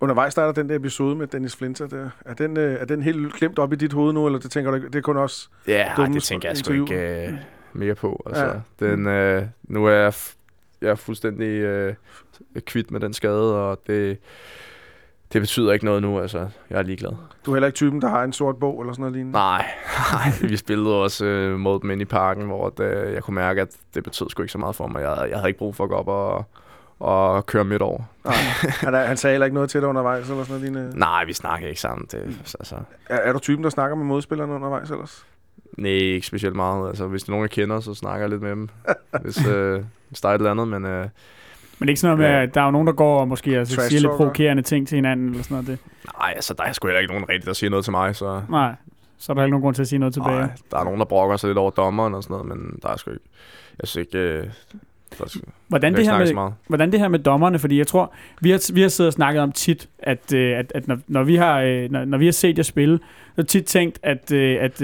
Undervejs 0.00 0.34
der 0.34 0.42
er 0.42 0.46
der 0.46 0.52
den 0.52 0.68
der 0.68 0.76
episode 0.76 1.16
med 1.16 1.26
Dennis 1.26 1.56
Flinter 1.56 1.86
der. 1.86 2.10
Er 2.24 2.34
den, 2.34 2.56
øh, 2.56 2.80
er 2.80 2.84
den 2.84 3.02
helt 3.02 3.34
klemt 3.34 3.58
op 3.58 3.72
i 3.72 3.76
dit 3.76 3.92
hoved 3.92 4.12
nu, 4.12 4.26
eller 4.26 4.38
det 4.38 4.50
tænker 4.50 4.70
du 4.70 4.76
det 4.86 4.94
er 4.94 5.00
kun 5.00 5.16
også 5.16 5.48
Ja, 5.66 5.94
ej, 5.96 6.06
det 6.06 6.22
tænker 6.22 6.48
jeg 6.48 6.56
sgu 6.56 6.72
ikke 6.72 7.28
uh, 7.32 7.38
mere 7.72 7.94
på. 7.94 8.22
Altså, 8.26 8.44
ja. 8.44 8.86
den, 8.86 9.06
øh, 9.06 9.42
nu 9.62 9.86
er 9.86 9.90
jeg, 9.90 10.14
jeg 10.80 10.90
er 10.90 10.94
fuldstændig 10.94 11.46
øh, 11.46 11.94
kvidt 12.60 12.90
med 12.90 13.00
den 13.00 13.12
skade, 13.12 13.54
og 13.54 13.80
det, 13.86 14.18
det 15.34 15.42
betyder 15.42 15.72
ikke 15.72 15.84
noget 15.84 16.02
nu, 16.02 16.20
altså. 16.20 16.48
Jeg 16.70 16.78
er 16.78 16.82
ligeglad. 16.82 17.10
Du 17.46 17.50
er 17.50 17.54
heller 17.54 17.66
ikke 17.66 17.76
typen, 17.76 18.02
der 18.02 18.08
har 18.08 18.24
en 18.24 18.32
sort 18.32 18.56
bog 18.56 18.80
eller 18.80 18.92
sådan 18.92 19.02
noget 19.02 19.12
lignende? 19.12 19.38
Nej, 19.38 19.66
nej. 20.12 20.48
vi 20.48 20.56
spillede 20.56 21.02
også 21.02 21.24
øh, 21.24 21.58
mod 21.58 21.80
dem 21.80 21.90
inde 21.90 22.02
i 22.02 22.04
parken, 22.04 22.44
hvor 22.44 22.68
det, 22.68 23.12
jeg 23.14 23.22
kunne 23.22 23.34
mærke, 23.34 23.60
at 23.60 23.68
det 23.94 24.04
betød 24.04 24.30
sgu 24.30 24.42
ikke 24.42 24.52
så 24.52 24.58
meget 24.58 24.76
for 24.76 24.86
mig. 24.86 25.02
Jeg, 25.02 25.26
jeg 25.30 25.38
havde 25.38 25.48
ikke 25.48 25.58
brug 25.58 25.76
for 25.76 25.84
at 25.84 25.90
gå 25.90 25.96
op 25.96 26.08
og, 26.08 26.44
og 26.98 27.46
køre 27.46 27.64
midt 27.64 27.82
over. 27.82 28.02
Nej. 28.24 28.34
Han, 28.80 28.94
han 28.94 29.16
sagde 29.16 29.34
heller 29.34 29.44
ikke 29.44 29.54
noget 29.54 29.70
til 29.70 29.80
dig 29.80 29.88
undervejs 29.88 30.30
eller 30.30 30.44
sådan 30.44 30.60
noget 30.60 30.72
lignende? 30.72 30.98
Nej, 30.98 31.24
vi 31.24 31.32
snakker 31.32 31.68
ikke 31.68 31.80
sammen. 31.80 32.06
Det, 32.12 32.38
altså. 32.60 32.76
er, 33.08 33.16
er 33.16 33.32
du 33.32 33.38
typen, 33.38 33.64
der 33.64 33.70
snakker 33.70 33.96
med 33.96 34.04
modspillerne 34.04 34.52
undervejs 34.52 34.90
ellers? 34.90 35.26
Nej, 35.78 35.90
ikke 35.90 36.26
specielt 36.26 36.56
meget. 36.56 36.88
Altså, 36.88 37.06
hvis 37.06 37.22
det 37.22 37.28
er 37.28 37.32
nogen, 37.32 37.42
jeg 37.42 37.50
kender, 37.50 37.80
så 37.80 37.94
snakker 37.94 38.20
jeg 38.20 38.30
lidt 38.30 38.42
med 38.42 38.50
dem. 38.50 38.68
hvis, 39.22 39.46
øh, 39.46 39.84
hvis 40.08 40.20
der 40.20 40.28
er 40.28 40.32
et 40.34 40.38
eller 40.38 40.50
andet, 40.50 40.68
men... 40.68 40.84
Øh, 40.84 41.08
men 41.78 41.86
det 41.86 41.90
er 41.90 41.92
ikke 41.92 42.00
sådan 42.00 42.18
noget 42.18 42.32
med, 42.32 42.40
at 42.40 42.54
der 42.54 42.60
er 42.60 42.64
jo 42.64 42.70
nogen, 42.70 42.86
der 42.86 42.92
går 42.92 43.20
og 43.20 43.28
måske 43.28 43.58
altså, 43.58 43.88
siger 43.88 44.00
lidt 44.00 44.12
provokerende 44.12 44.62
ting 44.62 44.88
til 44.88 44.96
hinanden, 44.96 45.28
eller 45.28 45.42
sådan 45.42 45.54
noget. 45.54 45.66
Det. 45.66 45.78
Nej, 46.18 46.32
altså, 46.36 46.54
der 46.54 46.64
er 46.64 46.72
sgu 46.72 46.88
heller 46.88 47.00
ikke 47.00 47.12
nogen 47.12 47.28
rigtig, 47.28 47.46
der 47.46 47.52
siger 47.52 47.70
noget 47.70 47.84
til 47.84 47.90
mig, 47.90 48.16
så... 48.16 48.42
Nej, 48.48 48.74
så 49.18 49.32
er 49.32 49.34
der 49.34 49.42
ikke 49.42 49.50
nogen 49.50 49.62
grund 49.62 49.74
til 49.74 49.82
at 49.82 49.88
sige 49.88 49.98
noget 49.98 50.14
tilbage. 50.14 50.40
Nej, 50.40 50.50
der 50.70 50.78
er 50.78 50.84
nogen, 50.84 50.98
der 50.98 51.04
brokker 51.04 51.36
sig 51.36 51.48
lidt 51.48 51.58
over 51.58 51.70
dommeren 51.70 52.14
og 52.14 52.22
sådan 52.22 52.34
noget, 52.34 52.48
men 52.48 52.78
der 52.82 52.88
er 52.88 52.96
sgu 52.96 53.10
ikke... 53.10 53.24
Jeg 53.80 53.88
synes 53.88 54.06
ikke... 54.06 54.18
Øh, 54.18 54.46
hvordan, 55.68 55.94
det 55.94 56.06
her 56.06 56.18
med, 56.18 56.52
hvordan 56.66 56.92
det 56.92 57.00
her 57.00 57.08
med 57.08 57.18
dommerne, 57.18 57.58
fordi 57.58 57.78
jeg 57.78 57.86
tror, 57.86 58.14
vi 58.40 58.50
har, 58.50 58.72
vi 58.72 58.82
har 58.82 58.88
siddet 58.88 59.08
og 59.08 59.12
snakket 59.12 59.42
om 59.42 59.52
tit, 59.52 59.88
at, 59.98 60.32
øh, 60.34 60.58
at, 60.58 60.72
at 60.74 60.88
når, 60.88 60.98
når, 61.08 61.22
vi 61.22 61.36
har, 61.36 61.60
øh, 61.60 61.90
når, 61.90 62.04
når 62.04 62.18
vi 62.18 62.24
har 62.24 62.32
set 62.32 62.58
jer 62.58 62.62
spille, 62.62 62.98
så 62.98 63.32
har 63.36 63.42
tit 63.42 63.64
tænkt, 63.64 63.98
at, 64.02 64.32
øh, 64.32 64.58
at 64.60 64.78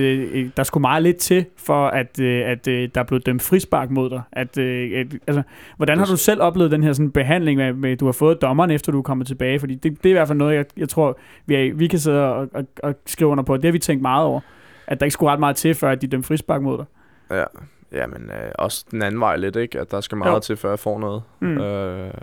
der 0.56 0.62
skulle 0.62 0.82
meget 0.82 1.02
lidt 1.02 1.16
til, 1.16 1.44
for 1.56 1.88
at, 1.88 2.20
at 2.20 2.64
der 2.64 2.88
er 2.94 3.02
blevet 3.02 3.26
dømt 3.26 3.42
frispark 3.42 3.90
mod 3.90 4.10
dig. 4.10 4.22
At, 4.32 4.58
at, 4.58 5.06
altså, 5.26 5.42
hvordan 5.76 5.98
har 5.98 6.06
du 6.06 6.16
selv 6.16 6.42
oplevet 6.42 6.70
den 6.70 6.82
her 6.82 6.92
sådan, 6.92 7.10
behandling, 7.10 7.56
med, 7.56 7.72
med, 7.72 7.96
du 7.96 8.04
har 8.04 8.12
fået 8.12 8.42
dommeren, 8.42 8.70
efter 8.70 8.92
du 8.92 8.98
er 8.98 9.02
kommet 9.02 9.26
tilbage? 9.26 9.60
Fordi 9.60 9.74
det, 9.74 10.02
det 10.02 10.06
er 10.06 10.10
i 10.10 10.12
hvert 10.12 10.28
fald 10.28 10.38
noget, 10.38 10.56
jeg, 10.56 10.64
jeg 10.76 10.88
tror, 10.88 11.18
vi, 11.46 11.54
er, 11.54 11.74
vi 11.74 11.86
kan 11.86 11.98
sidde 11.98 12.34
og, 12.34 12.48
og, 12.54 12.66
og 12.82 12.94
skrive 13.06 13.30
under 13.30 13.44
på. 13.44 13.56
Det 13.56 13.64
har 13.64 13.72
vi 13.72 13.78
tænkt 13.78 14.02
meget 14.02 14.24
over. 14.24 14.40
At 14.86 15.00
der 15.00 15.06
ikke 15.06 15.14
skulle 15.14 15.32
ret 15.32 15.40
meget 15.40 15.56
til, 15.56 15.74
før 15.74 15.90
at 15.90 16.02
de 16.02 16.06
dømte 16.06 16.26
frispark 16.26 16.62
mod 16.62 16.78
dig. 16.78 16.86
Ja, 17.30 17.44
Jamen, 17.92 18.30
øh, 18.30 18.52
også 18.54 18.84
den 18.90 19.02
anden 19.02 19.20
vej 19.20 19.36
lidt, 19.36 19.56
ikke? 19.56 19.80
At 19.80 19.90
der 19.90 20.00
skal 20.00 20.18
meget 20.18 20.34
jo. 20.34 20.40
til, 20.40 20.56
før 20.56 20.68
jeg 20.68 20.78
får 20.78 20.98
noget. 20.98 21.22
Mm. 21.40 21.58
Øh, 21.58 22.14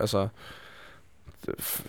altså, 0.00 0.28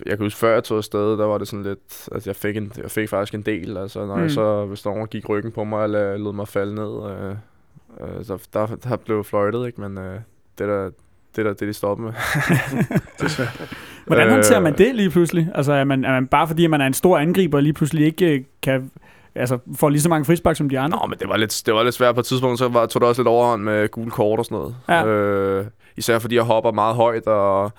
jeg 0.06 0.18
kan 0.18 0.20
huske, 0.20 0.40
før 0.40 0.54
jeg 0.54 0.64
tog 0.64 0.78
afsted, 0.78 1.18
der 1.18 1.26
var 1.26 1.38
det 1.38 1.48
sådan 1.48 1.64
lidt, 1.64 2.10
at 2.12 2.28
jeg 2.28 2.36
fik, 2.36 2.58
en, 2.58 2.72
jeg 2.78 2.92
fik 2.92 3.10
faktisk 3.10 3.34
en 3.34 3.42
del. 3.42 3.78
Altså, 3.78 4.06
når 4.06 4.16
mm. 4.16 4.22
jeg 4.22 4.32
så, 4.32 4.66
hvis 4.66 4.86
nogen 4.86 5.08
gik 5.08 5.30
ryggen 5.30 5.52
på 5.52 5.64
mig, 5.64 5.84
eller 5.84 6.18
lod 6.18 6.34
mig 6.34 6.48
falde 6.48 6.76
ned, 6.76 7.12
øh, 7.12 7.36
øh, 8.02 8.26
der, 8.28 8.38
der, 8.54 8.76
der 8.76 8.96
blev 8.96 9.24
fløjtet, 9.24 9.68
ikke? 9.68 9.82
Men 9.82 9.98
øh, 9.98 10.20
det 10.58 10.68
der, 10.68 10.90
det 11.36 11.46
der, 11.46 11.54
det 11.54 11.68
de 11.68 11.74
stopper 11.74 12.06
med. 12.06 12.14
Hvordan 14.08 14.30
håndterer 14.30 14.60
Øh, 14.60 14.64
man 14.64 14.78
det 14.78 14.96
lige 14.96 15.10
pludselig? 15.10 15.50
Altså, 15.56 15.74
er 15.74 15.84
man, 15.84 16.06
er 16.06 16.12
man 16.12 16.28
bare 16.28 16.48
fordi, 16.48 16.68
man 16.68 16.82
er 16.82 16.88
en 16.88 16.94
stor 16.94 17.18
angriber, 17.18 17.60
lige 17.60 17.74
pludselig 17.74 18.06
ikke 18.06 18.34
øh, 18.34 18.44
kan 18.62 18.92
altså, 19.36 19.58
får 19.76 19.90
lige 19.90 20.02
så 20.02 20.10
mange 20.10 20.26
frispark 20.26 20.56
som 20.56 20.70
de 20.70 20.80
andre? 20.80 21.00
Nå, 21.02 21.08
men 21.08 21.20
det 21.20 21.30
var 21.30 21.38
lidt, 21.38 21.64
det 21.66 21.74
var 21.74 21.84
lidt 21.84 21.96
svært 21.96 22.16
på 22.16 22.20
et 22.20 22.26
tidspunkt, 22.26 22.60
så 22.60 22.68
var, 22.68 22.86
tog 22.86 23.02
det 23.02 23.10
også 23.10 23.22
lidt 23.22 23.28
overhånd 23.28 23.64
med 23.64 23.90
gule 23.90 24.12
kort 24.12 24.40
og 24.40 24.46
sådan 24.46 24.58
noget. 24.58 24.76
Ja. 24.90 25.06
Øh, 25.06 25.66
især 25.98 26.20
fordi 26.20 26.36
jeg 26.36 26.44
hopper 26.44 26.72
meget 26.72 26.96
højt 26.96 27.28
og 27.28 27.72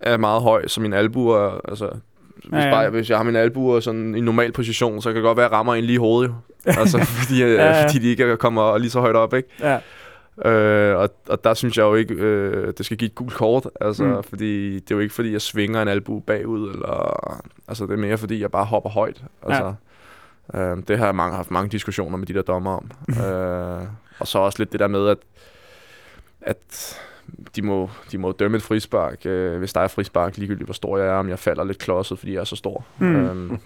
er 0.00 0.16
meget 0.16 0.42
høj, 0.42 0.66
så 0.66 0.80
mine 0.80 0.96
albuer, 0.96 1.60
altså... 1.68 1.90
Hvis, 2.36 2.52
Ja, 2.52 2.64
ja. 2.64 2.70
Bare, 2.70 2.90
hvis 2.90 3.10
jeg 3.10 3.16
har 3.18 3.24
mine 3.24 3.38
albuer 3.38 3.80
sådan 3.80 4.14
i 4.14 4.18
en 4.18 4.24
normal 4.24 4.52
position, 4.52 5.02
så 5.02 5.08
kan 5.08 5.16
det 5.16 5.22
godt 5.22 5.36
være, 5.36 5.46
at 5.46 5.50
jeg 5.50 5.58
rammer 5.58 5.74
en 5.74 5.84
lige 5.84 5.94
i 5.94 5.98
hovedet. 5.98 6.28
Jo. 6.28 6.34
Altså, 6.80 6.98
fordi, 6.98 7.40
ja, 7.40 7.46
Ja, 7.46 7.64
ja. 7.64 7.84
fordi 7.84 7.98
de 7.98 8.08
ikke 8.08 8.36
kommer 8.36 8.78
lige 8.78 8.90
så 8.90 9.00
højt 9.00 9.16
op, 9.16 9.34
ikke? 9.34 9.48
Ja. 9.60 9.78
Øh, 10.50 10.98
og, 10.98 11.10
og 11.28 11.44
der 11.44 11.54
synes 11.54 11.76
jeg 11.78 11.82
jo 11.82 11.94
ikke, 11.94 12.14
øh, 12.14 12.72
det 12.78 12.86
skal 12.86 12.96
give 12.98 13.06
et 13.06 13.14
gult 13.14 13.34
kort, 13.34 13.66
altså, 13.80 14.04
mm. 14.04 14.22
fordi 14.22 14.74
det 14.74 14.90
er 14.90 14.94
jo 14.94 14.98
ikke 14.98 15.14
fordi, 15.14 15.32
jeg 15.32 15.40
svinger 15.40 15.82
en 15.82 15.88
albu 15.88 16.20
bagud, 16.20 16.70
eller, 16.70 17.42
altså 17.68 17.86
det 17.86 17.92
er 17.92 17.96
mere 17.96 18.18
fordi, 18.18 18.40
jeg 18.40 18.50
bare 18.50 18.64
hopper 18.64 18.90
højt. 18.90 19.22
Altså, 19.46 19.64
ja. 19.64 19.72
Øh, 20.54 20.76
det 20.88 20.98
har 20.98 21.04
jeg 21.04 21.14
mange, 21.14 21.36
haft 21.36 21.50
mange 21.50 21.70
diskussioner 21.70 22.16
med 22.16 22.26
de 22.26 22.34
der 22.34 22.42
dommer 22.42 22.70
om. 22.70 22.90
øh, 23.24 23.86
og 24.18 24.26
så 24.26 24.38
også 24.38 24.58
lidt 24.58 24.72
det 24.72 24.80
der 24.80 24.88
med, 24.88 25.08
at, 25.08 25.18
at 26.40 26.98
de 27.56 27.62
må, 27.62 27.90
de 28.12 28.18
må 28.18 28.32
dømme 28.32 28.56
et 28.56 28.62
frispark, 28.62 29.26
øh, 29.26 29.58
hvis 29.58 29.72
der 29.72 29.80
er 29.80 29.88
frispark, 29.88 30.36
ligegyldigt 30.36 30.66
hvor 30.66 30.74
stor 30.74 30.98
jeg 30.98 31.06
er, 31.06 31.12
om 31.12 31.28
jeg 31.28 31.38
falder 31.38 31.64
lidt 31.64 31.78
klodset, 31.78 32.18
fordi 32.18 32.32
jeg 32.32 32.40
er 32.40 32.44
så 32.44 32.56
stor. 32.56 32.84
Mm. 32.98 33.16
Øhm, 33.16 33.58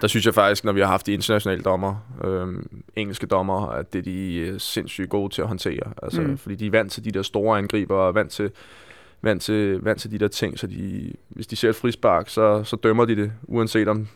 der 0.00 0.06
synes 0.06 0.26
jeg 0.26 0.34
faktisk, 0.34 0.64
når 0.64 0.72
vi 0.72 0.80
har 0.80 0.86
haft 0.86 1.06
de 1.06 1.12
internationale 1.12 1.62
dommer, 1.62 1.96
øhm, 2.24 2.82
engelske 2.96 3.26
dommer, 3.26 3.68
at 3.68 3.92
det 3.92 3.98
er 3.98 4.02
de 4.02 4.36
øh, 4.36 4.60
sindssygt 4.60 5.10
gode 5.10 5.34
til 5.34 5.42
at 5.42 5.48
håndtere. 5.48 5.92
Altså, 6.02 6.20
mm. 6.20 6.38
Fordi 6.38 6.54
de 6.54 6.66
er 6.66 6.70
vant 6.70 6.92
til 6.92 7.04
de 7.04 7.10
der 7.10 7.22
store 7.22 7.58
angriber, 7.58 7.96
og 7.96 8.14
vant 8.14 8.30
til, 8.30 8.50
vant 9.22 9.42
til, 9.42 9.80
vant 9.80 10.00
til 10.00 10.10
de 10.10 10.18
der 10.18 10.28
ting, 10.28 10.58
så 10.58 10.66
de, 10.66 11.12
hvis 11.28 11.46
de 11.46 11.56
ser 11.56 11.68
et 11.68 11.76
frispark, 11.76 12.28
så, 12.28 12.64
så 12.64 12.76
dømmer 12.76 13.04
de 13.04 13.16
det, 13.16 13.32
uanset 13.42 13.88
om 13.88 14.08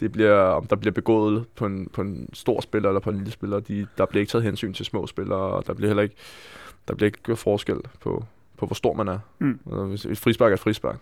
det 0.00 0.12
bliver, 0.12 0.38
om 0.38 0.66
der 0.66 0.76
bliver 0.76 0.92
begået 0.92 1.44
på 1.56 1.66
en, 1.66 1.88
på 1.92 2.00
en 2.00 2.28
stor 2.32 2.60
spiller 2.60 2.88
eller 2.88 3.00
på 3.00 3.10
en 3.10 3.16
lille 3.16 3.30
spiller. 3.30 3.60
De, 3.60 3.86
der 3.98 4.06
bliver 4.06 4.20
ikke 4.20 4.30
taget 4.30 4.44
hensyn 4.44 4.72
til 4.72 4.84
små 4.84 5.06
spillere, 5.06 5.38
og 5.38 5.66
der 5.66 5.74
bliver 5.74 5.88
heller 5.88 6.02
ikke, 6.02 6.14
der 6.88 6.94
bliver 6.94 7.06
ikke 7.06 7.22
gjort 7.22 7.38
forskel 7.38 7.80
på, 8.00 8.24
på 8.58 8.66
hvor 8.66 8.74
stor 8.74 8.94
man 8.94 9.08
er. 9.08 9.18
Mm. 9.38 9.58
Altså, 9.66 9.84
hvis 9.84 10.04
et 10.04 10.18
frispark 10.18 10.50
er 10.50 10.54
et 10.54 10.60
frispark. 10.60 10.98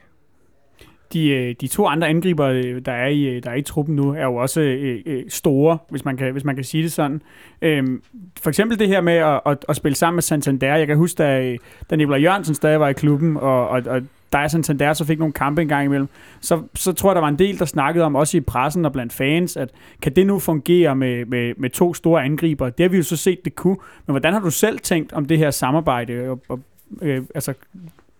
De, 1.15 1.29
øh, 1.29 1.55
de 1.61 1.67
to 1.67 1.87
andre 1.87 2.09
angriber, 2.09 2.47
øh, 2.47 2.81
der 2.87 2.93
er, 2.93 3.09
i, 3.09 3.25
øh, 3.25 3.43
der 3.43 3.51
er 3.51 3.55
i 3.55 3.63
truppen 3.63 3.97
nu, 3.97 4.11
er 4.11 4.25
jo 4.25 4.37
også 4.37 4.61
øh, 4.61 5.03
øh, 5.07 5.23
store, 5.29 5.79
hvis 5.91 6.05
man, 6.05 6.17
kan, 6.17 6.33
hvis 6.33 6.45
man 6.45 6.55
kan 6.55 6.65
sige 6.65 6.83
det 6.83 6.93
sådan. 6.93 7.23
Øhm, 7.63 8.03
for 8.41 8.49
eksempel 8.49 8.79
det 8.79 8.89
her 8.89 9.01
med 9.01 9.13
at, 9.13 9.41
at, 9.47 9.65
at 9.69 9.77
spille 9.77 9.97
sammen 9.97 10.17
med 10.17 10.23
Santander. 10.23 10.77
Jeg 10.77 10.87
kan 10.87 10.97
huske, 10.97 11.19
da, 11.19 11.57
da 11.91 11.97
Nicolai 11.97 12.23
Jørgensen 12.23 12.55
stadig 12.55 12.81
var 12.81 12.89
i 12.89 12.93
klubben, 12.93 13.37
og, 13.37 13.69
og, 13.69 13.83
og 13.87 14.03
der 14.35 14.49
Santander 14.49 14.93
så 14.93 15.05
fik 15.05 15.19
nogle 15.19 15.33
kampe 15.33 15.63
en 15.63 15.69
gang 15.69 15.85
imellem, 15.85 16.09
så, 16.41 16.63
så 16.75 16.93
tror 16.93 17.11
jeg, 17.11 17.15
der 17.15 17.21
var 17.21 17.29
en 17.29 17.39
del, 17.39 17.59
der 17.59 17.65
snakkede 17.65 18.05
om, 18.05 18.17
også 18.17 18.37
i 18.37 18.41
pressen 18.41 18.85
og 18.85 18.93
blandt 18.93 19.13
fans, 19.13 19.57
at 19.57 19.71
kan 20.03 20.17
det 20.17 20.27
nu 20.27 20.39
fungere 20.39 20.97
med, 20.97 21.25
med, 21.25 21.55
med 21.57 21.71
to 21.71 21.95
store 21.95 22.23
angriber? 22.25 22.71
Det 22.71 22.85
har 22.85 22.89
vi 22.89 22.97
jo 22.97 23.03
så 23.03 23.17
set, 23.17 23.45
det 23.45 23.57
kunne. 23.57 23.77
Men 24.07 24.13
hvordan 24.13 24.33
har 24.33 24.41
du 24.41 24.51
selv 24.51 24.79
tænkt 24.79 25.13
om 25.13 25.25
det 25.25 25.39
her 25.39 25.51
samarbejde? 25.51 26.31
Og, 26.31 26.41
og, 26.49 26.61
øh, 27.03 27.23
altså, 27.35 27.55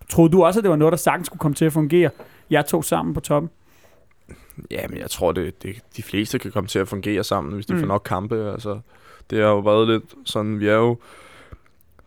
troede 0.09 0.31
du 0.31 0.43
også, 0.43 0.59
at 0.59 0.63
det 0.63 0.69
var 0.69 0.75
noget, 0.75 0.91
der 0.91 0.97
sagtens 0.97 1.27
skulle 1.27 1.39
komme 1.39 1.55
til 1.55 1.65
at 1.65 1.73
fungere? 1.73 2.09
Jeg 2.49 2.65
to 2.65 2.81
sammen 2.81 3.13
på 3.13 3.19
toppen. 3.19 3.49
Ja, 4.71 4.87
men 4.87 4.97
jeg 4.97 5.09
tror, 5.09 5.31
det, 5.31 5.63
det, 5.63 5.75
de 5.97 6.03
fleste 6.03 6.39
kan 6.39 6.51
komme 6.51 6.67
til 6.67 6.79
at 6.79 6.87
fungere 6.87 7.23
sammen, 7.23 7.53
hvis 7.53 7.65
de 7.65 7.73
Mm. 7.73 7.77
mm. 7.77 7.81
får 7.83 7.87
nok 7.87 8.01
kampe. 8.05 8.51
Altså, 8.51 8.79
det 9.29 9.39
har 9.41 9.47
jo 9.49 9.59
været 9.59 9.87
lidt 9.87 10.03
sådan, 10.25 10.59
vi 10.59 10.67
er 10.67 10.75
jo 10.75 10.97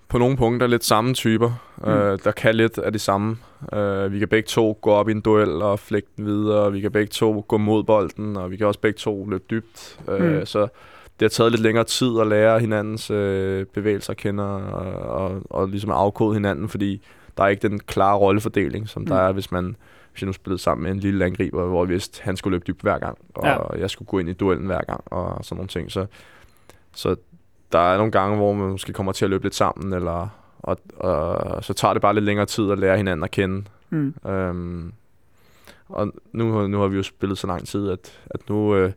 på 0.09 0.18
nogle 0.18 0.36
punkter 0.36 0.66
lidt 0.66 0.84
samme 0.84 1.14
typer, 1.14 1.51
Mm. 1.76 1.84
mm. 1.84 1.91
øh, 1.91 2.18
der 2.24 2.30
kan 2.30 2.55
lidt 2.55 2.78
af 2.78 2.93
det 2.93 3.01
samme. 3.01 3.36
Øh, 3.72 4.12
vi 4.12 4.18
kan 4.18 4.28
begge 4.28 4.47
to 4.47 4.78
gå 4.80 4.91
op 4.91 5.09
i 5.09 5.12
en 5.12 5.20
duel 5.20 5.62
og 5.62 5.78
flække 5.78 6.09
den 6.16 6.26
videre, 6.26 6.72
vi 6.72 6.80
kan 6.80 6.93
begge 6.93 7.09
to 7.11 7.45
gå 7.49 7.57
mod 7.57 7.84
bolden, 7.84 8.36
og 8.36 8.51
vi 8.51 8.57
kan 8.57 8.66
også 8.66 8.80
begge 8.80 8.97
to 8.99 9.26
løbe 9.30 9.45
dybt. 9.51 9.99
Mm. 10.07 10.12
Øh, 10.12 10.47
så 10.47 10.61
det 11.20 11.24
har 11.24 11.28
taget 11.28 11.53
lidt 11.53 11.62
længere 11.62 11.84
tid 11.84 12.20
at 12.20 12.26
lære 12.26 12.61
hinandens 12.61 13.11
øh, 13.11 13.66
bevægelser 13.66 14.11
at 14.11 14.16
kende 14.16 14.45
og, 14.45 14.93
og, 14.93 15.43
og 15.51 15.68
ligesom 15.68 15.91
afkode 15.91 16.34
hinanden, 16.34 16.68
fordi 16.68 17.03
der 17.36 17.45
er 17.45 17.49
ikke 17.49 17.68
den 17.68 17.78
klare 17.78 18.16
rollefordeling, 18.16 18.89
som 18.89 19.03
Mm. 19.03 19.07
der 19.09 19.16
er, 19.16 19.32
hvis 19.32 19.51
man 19.53 19.76
hvis 20.18 20.22
jeg 20.22 20.26
nu 20.26 20.32
spillede 20.32 20.62
sammen 20.62 20.82
med 20.82 20.90
en 20.92 20.98
lille 20.98 21.24
angriber, 21.24 21.64
hvor 21.66 21.84
jeg 21.84 21.88
vidste, 21.88 22.22
han 22.22 22.36
skulle 22.36 22.54
løbe 22.54 22.64
dybt 22.66 22.82
hver 22.82 22.98
gang, 22.98 23.18
og 23.34 23.46
Ja. 23.46 23.80
jeg 23.80 23.90
skulle 23.90 24.06
gå 24.06 24.18
ind 24.18 24.28
i 24.28 24.32
duellen 24.32 24.66
hver 24.66 24.80
gang, 24.84 25.00
og 25.06 25.44
sådan 25.44 25.56
nogle 25.56 25.68
ting. 25.68 25.92
Så, 25.92 26.06
så 26.94 27.16
der 27.72 27.78
er 27.78 27.96
nogle 27.96 28.12
gange, 28.12 28.36
hvor 28.36 28.52
man 28.52 28.70
måske 28.70 28.92
kommer 28.92 29.12
til 29.12 29.24
at 29.24 29.30
løbe 29.30 29.44
lidt 29.44 29.54
sammen, 29.54 29.92
eller, 29.92 30.28
og, 30.58 30.78
og 30.96 31.64
så 31.64 31.72
tager 31.74 31.92
det 31.92 32.02
bare 32.02 32.14
lidt 32.14 32.24
længere 32.24 32.46
tid 32.46 32.70
at 32.70 32.78
lære 32.78 32.96
hinanden 32.96 33.24
at 33.24 33.30
kende. 33.30 33.64
Mm. 33.90 34.14
Øhm, 34.26 34.92
og 35.88 36.12
nu, 36.32 36.66
nu 36.68 36.80
har 36.80 36.86
vi 36.88 36.96
jo 36.96 37.02
spillet 37.02 37.38
så 37.38 37.46
lang 37.46 37.66
tid, 37.66 37.90
at, 37.90 38.20
at 38.26 38.48
nu, 38.48 38.74
øh, 38.76 38.92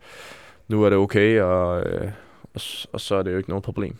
nu 0.68 0.84
er 0.84 0.90
det 0.90 0.98
okay, 0.98 1.42
og, 1.42 1.84
øh, 1.84 2.12
og, 2.54 2.62
og 2.94 3.02
så 3.02 3.16
er 3.16 3.24
det 3.24 3.32
jo 3.32 3.38
ikke 3.38 3.50
noget 3.50 3.64
problem. 3.64 3.96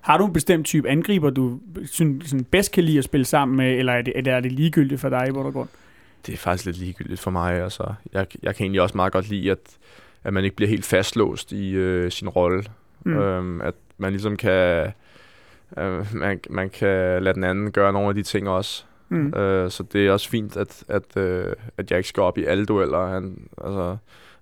Har 0.00 0.18
du 0.18 0.26
en 0.26 0.32
bestemt 0.32 0.66
type 0.66 0.88
angriber, 0.88 1.30
du 1.30 1.58
synes, 1.84 2.30
sådan 2.30 2.44
bedst 2.44 2.72
kan 2.72 2.84
lide 2.84 2.98
at 2.98 3.04
spille 3.04 3.24
sammen 3.24 3.56
med, 3.56 3.78
eller 3.78 3.92
er 3.92 4.02
det, 4.02 4.12
er 4.16 4.22
det, 4.22 4.32
er 4.32 4.40
det 4.40 4.52
ligegyldigt 4.52 5.00
for 5.00 5.08
dig 5.08 5.28
i 5.28 5.32
bund 5.32 5.46
og 5.46 5.52
grund? 5.52 5.68
Det 6.26 6.32
er 6.32 6.36
faktisk 6.36 6.66
lidt 6.66 6.78
ligegyldigt 6.78 7.20
for 7.20 7.30
mig. 7.30 7.62
Altså, 7.62 7.94
jeg, 8.12 8.26
jeg 8.42 8.56
kan 8.56 8.64
egentlig 8.64 8.82
også 8.82 8.96
meget 8.96 9.12
godt 9.12 9.28
lide, 9.28 9.50
at, 9.50 9.58
at 10.24 10.32
man 10.32 10.44
ikke 10.44 10.56
bliver 10.56 10.68
helt 10.68 10.84
fastlåst 10.84 11.52
i 11.52 11.70
øh, 11.70 12.10
sin 12.10 12.28
rolle. 12.28 12.64
Mm. 13.04 13.16
Øhm, 13.18 13.60
at 13.60 13.74
man 13.98 14.12
ligesom 14.12 14.36
kan, 14.36 14.92
øh, 15.78 16.14
man, 16.14 16.40
man 16.50 16.70
kan 16.70 17.22
lade 17.22 17.34
den 17.34 17.44
anden 17.44 17.72
gøre 17.72 17.92
nogle 17.92 18.08
af 18.08 18.14
de 18.14 18.22
ting 18.22 18.48
også. 18.48 18.84
Mm. 19.08 19.34
Øh, 19.34 19.70
så 19.70 19.82
det 19.82 20.06
er 20.06 20.12
også 20.12 20.28
fint, 20.30 20.56
at, 20.56 20.84
at, 20.88 21.16
øh, 21.16 21.52
at 21.76 21.90
jeg 21.90 21.98
ikke 21.98 22.08
skal 22.08 22.22
op 22.22 22.38
i 22.38 22.44
alle 22.44 22.66
dueller. 22.66 23.06
Han, 23.06 23.48
altså, 23.64 23.96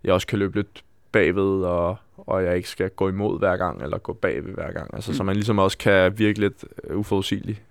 jeg 0.04 0.12
også 0.12 0.26
kan 0.26 0.38
løbe 0.38 0.56
lidt 0.56 0.84
bagved, 1.12 1.62
og, 1.64 1.96
og 2.16 2.44
jeg 2.44 2.56
ikke 2.56 2.68
skal 2.68 2.90
gå 2.90 3.08
imod 3.08 3.38
hver 3.38 3.56
gang, 3.56 3.82
eller 3.82 3.98
gå 3.98 4.12
bagved 4.12 4.54
hver 4.54 4.72
gang. 4.72 4.94
Altså, 4.94 5.10
Mm. 5.10 5.16
Så 5.16 5.22
man 5.22 5.34
ligesom 5.36 5.58
også 5.58 5.78
kan 5.78 6.18
virke 6.18 6.40
lidt 6.40 6.64
uforudsigelig. 6.94 7.62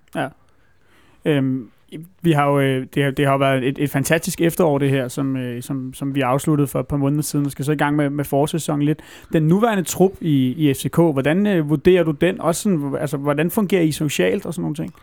Øhm, 1.25 1.71
vi 2.21 2.31
har 2.31 2.47
jo, 2.47 2.59
øh, 2.59 2.88
det, 2.93 3.03
har, 3.03 3.11
det 3.11 3.25
har 3.25 3.31
jo 3.31 3.38
været 3.38 3.63
et, 3.63 3.79
et 3.79 3.89
fantastisk 3.89 4.41
efterår, 4.41 4.77
det 4.77 4.89
her, 4.89 5.07
som, 5.07 5.38
øh, 5.38 5.63
som, 5.63 5.93
som 5.93 6.15
vi 6.15 6.21
afsluttede 6.21 6.67
for 6.67 6.79
et 6.79 6.88
par 6.88 6.97
måneder 6.97 7.21
siden, 7.21 7.45
og 7.45 7.51
skal 7.51 7.65
så 7.65 7.71
i 7.71 7.75
gang 7.75 7.95
med, 7.95 8.09
med 8.09 8.25
forsæsonen 8.25 8.85
lidt. 8.85 8.99
Den 9.33 9.43
nuværende 9.43 9.83
trup 9.83 10.11
i, 10.21 10.69
i 10.69 10.73
FCK, 10.73 10.95
hvordan 10.95 11.47
øh, 11.47 11.69
vurderer 11.69 12.03
du 12.03 12.11
den? 12.11 12.41
Også 12.41 12.61
sådan, 12.61 12.95
altså, 12.99 13.17
hvordan 13.17 13.51
fungerer 13.51 13.81
I 13.81 13.91
socialt 13.91 14.45
og 14.45 14.53
sådan 14.53 14.61
nogle 14.61 14.75
ting? 14.75 14.93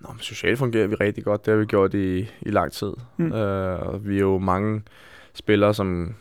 Nå, 0.00 0.08
men 0.12 0.20
socialt 0.20 0.58
fungerer 0.58 0.86
vi 0.86 0.94
rigtig 0.94 1.24
godt. 1.24 1.46
Det 1.46 1.52
har 1.52 1.58
vi 1.58 1.64
gjort 1.64 1.94
i, 1.94 2.18
i 2.18 2.50
lang 2.50 2.72
tid. 2.72 2.92
Mm. 3.16 3.32
Øh, 3.32 4.08
vi 4.08 4.16
er 4.16 4.20
jo 4.20 4.38
mange 4.38 4.82
spillere, 5.34 5.74
som, 5.74 6.14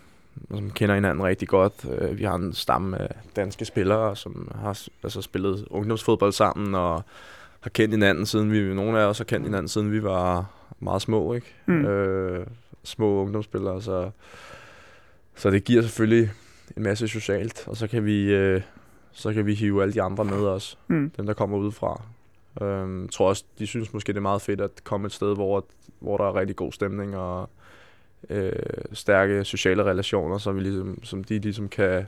som 0.49 0.71
kender 0.71 0.95
hinanden 0.95 1.23
rigtig 1.23 1.47
godt. 1.47 1.73
Øh, 1.99 2.17
vi 2.17 2.23
har 2.23 2.35
en 2.35 2.53
stamme 2.53 3.01
af 3.01 3.09
danske 3.35 3.65
spillere, 3.65 4.15
som 4.15 4.51
har 4.61 4.81
altså, 5.03 5.21
spillet 5.21 5.65
ungdomsfodbold 5.69 6.31
sammen 6.31 6.75
og 6.75 7.03
har 7.67 7.71
kendt 7.71 7.93
hinanden 7.93 8.25
siden 8.25 8.51
vi... 8.51 8.73
Nogle 8.73 8.99
af 8.99 9.05
os 9.05 9.17
har 9.17 9.25
kendt 9.25 9.45
hinanden 9.45 9.67
siden 9.67 9.91
vi 9.91 10.03
var 10.03 10.51
meget 10.79 11.01
små, 11.01 11.33
ikke? 11.33 11.55
Mm. 11.65 11.85
Øh, 11.85 12.45
små 12.83 13.21
ungdomsspillere, 13.21 13.81
så, 13.81 14.09
så 15.35 15.49
det 15.49 15.63
giver 15.63 15.81
selvfølgelig 15.81 16.31
en 16.77 16.83
masse 16.83 17.07
socialt. 17.07 17.67
Og 17.67 17.77
så 17.77 17.87
kan 17.87 18.05
vi, 18.05 18.33
øh, 18.33 18.61
så 19.11 19.33
kan 19.33 19.45
vi 19.45 19.53
hive 19.53 19.81
alle 19.81 19.93
de 19.93 20.01
andre 20.01 20.25
med 20.25 20.37
os 20.47 20.77
Mm. 20.87 21.09
dem, 21.17 21.25
der 21.25 21.33
kommer 21.33 21.57
udefra. 21.57 22.01
Øhm, 22.61 23.01
jeg 23.03 23.11
tror 23.11 23.29
også, 23.29 23.43
de 23.59 23.67
synes 23.67 23.93
måske, 23.93 24.07
det 24.07 24.17
er 24.17 24.21
meget 24.21 24.41
fedt 24.41 24.61
at 24.61 24.71
komme 24.83 25.05
et 25.05 25.11
sted, 25.13 25.35
hvor, 25.35 25.65
hvor 25.99 26.17
der 26.17 26.23
er 26.25 26.35
rigtig 26.35 26.55
god 26.55 26.71
stemning 26.71 27.17
og 27.17 27.49
øh, 28.29 28.51
stærke 28.93 29.43
sociale 29.45 29.83
relationer, 29.83 30.37
så 30.37 30.51
vi 30.51 30.59
ligesom, 30.61 31.03
som 31.03 31.23
de 31.23 31.39
ligesom 31.39 31.69
kan, 31.69 32.07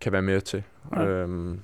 kan 0.00 0.12
være 0.12 0.22
med 0.22 0.40
til 0.40 0.62
Ja. 0.96 1.04
øhm, 1.06 1.60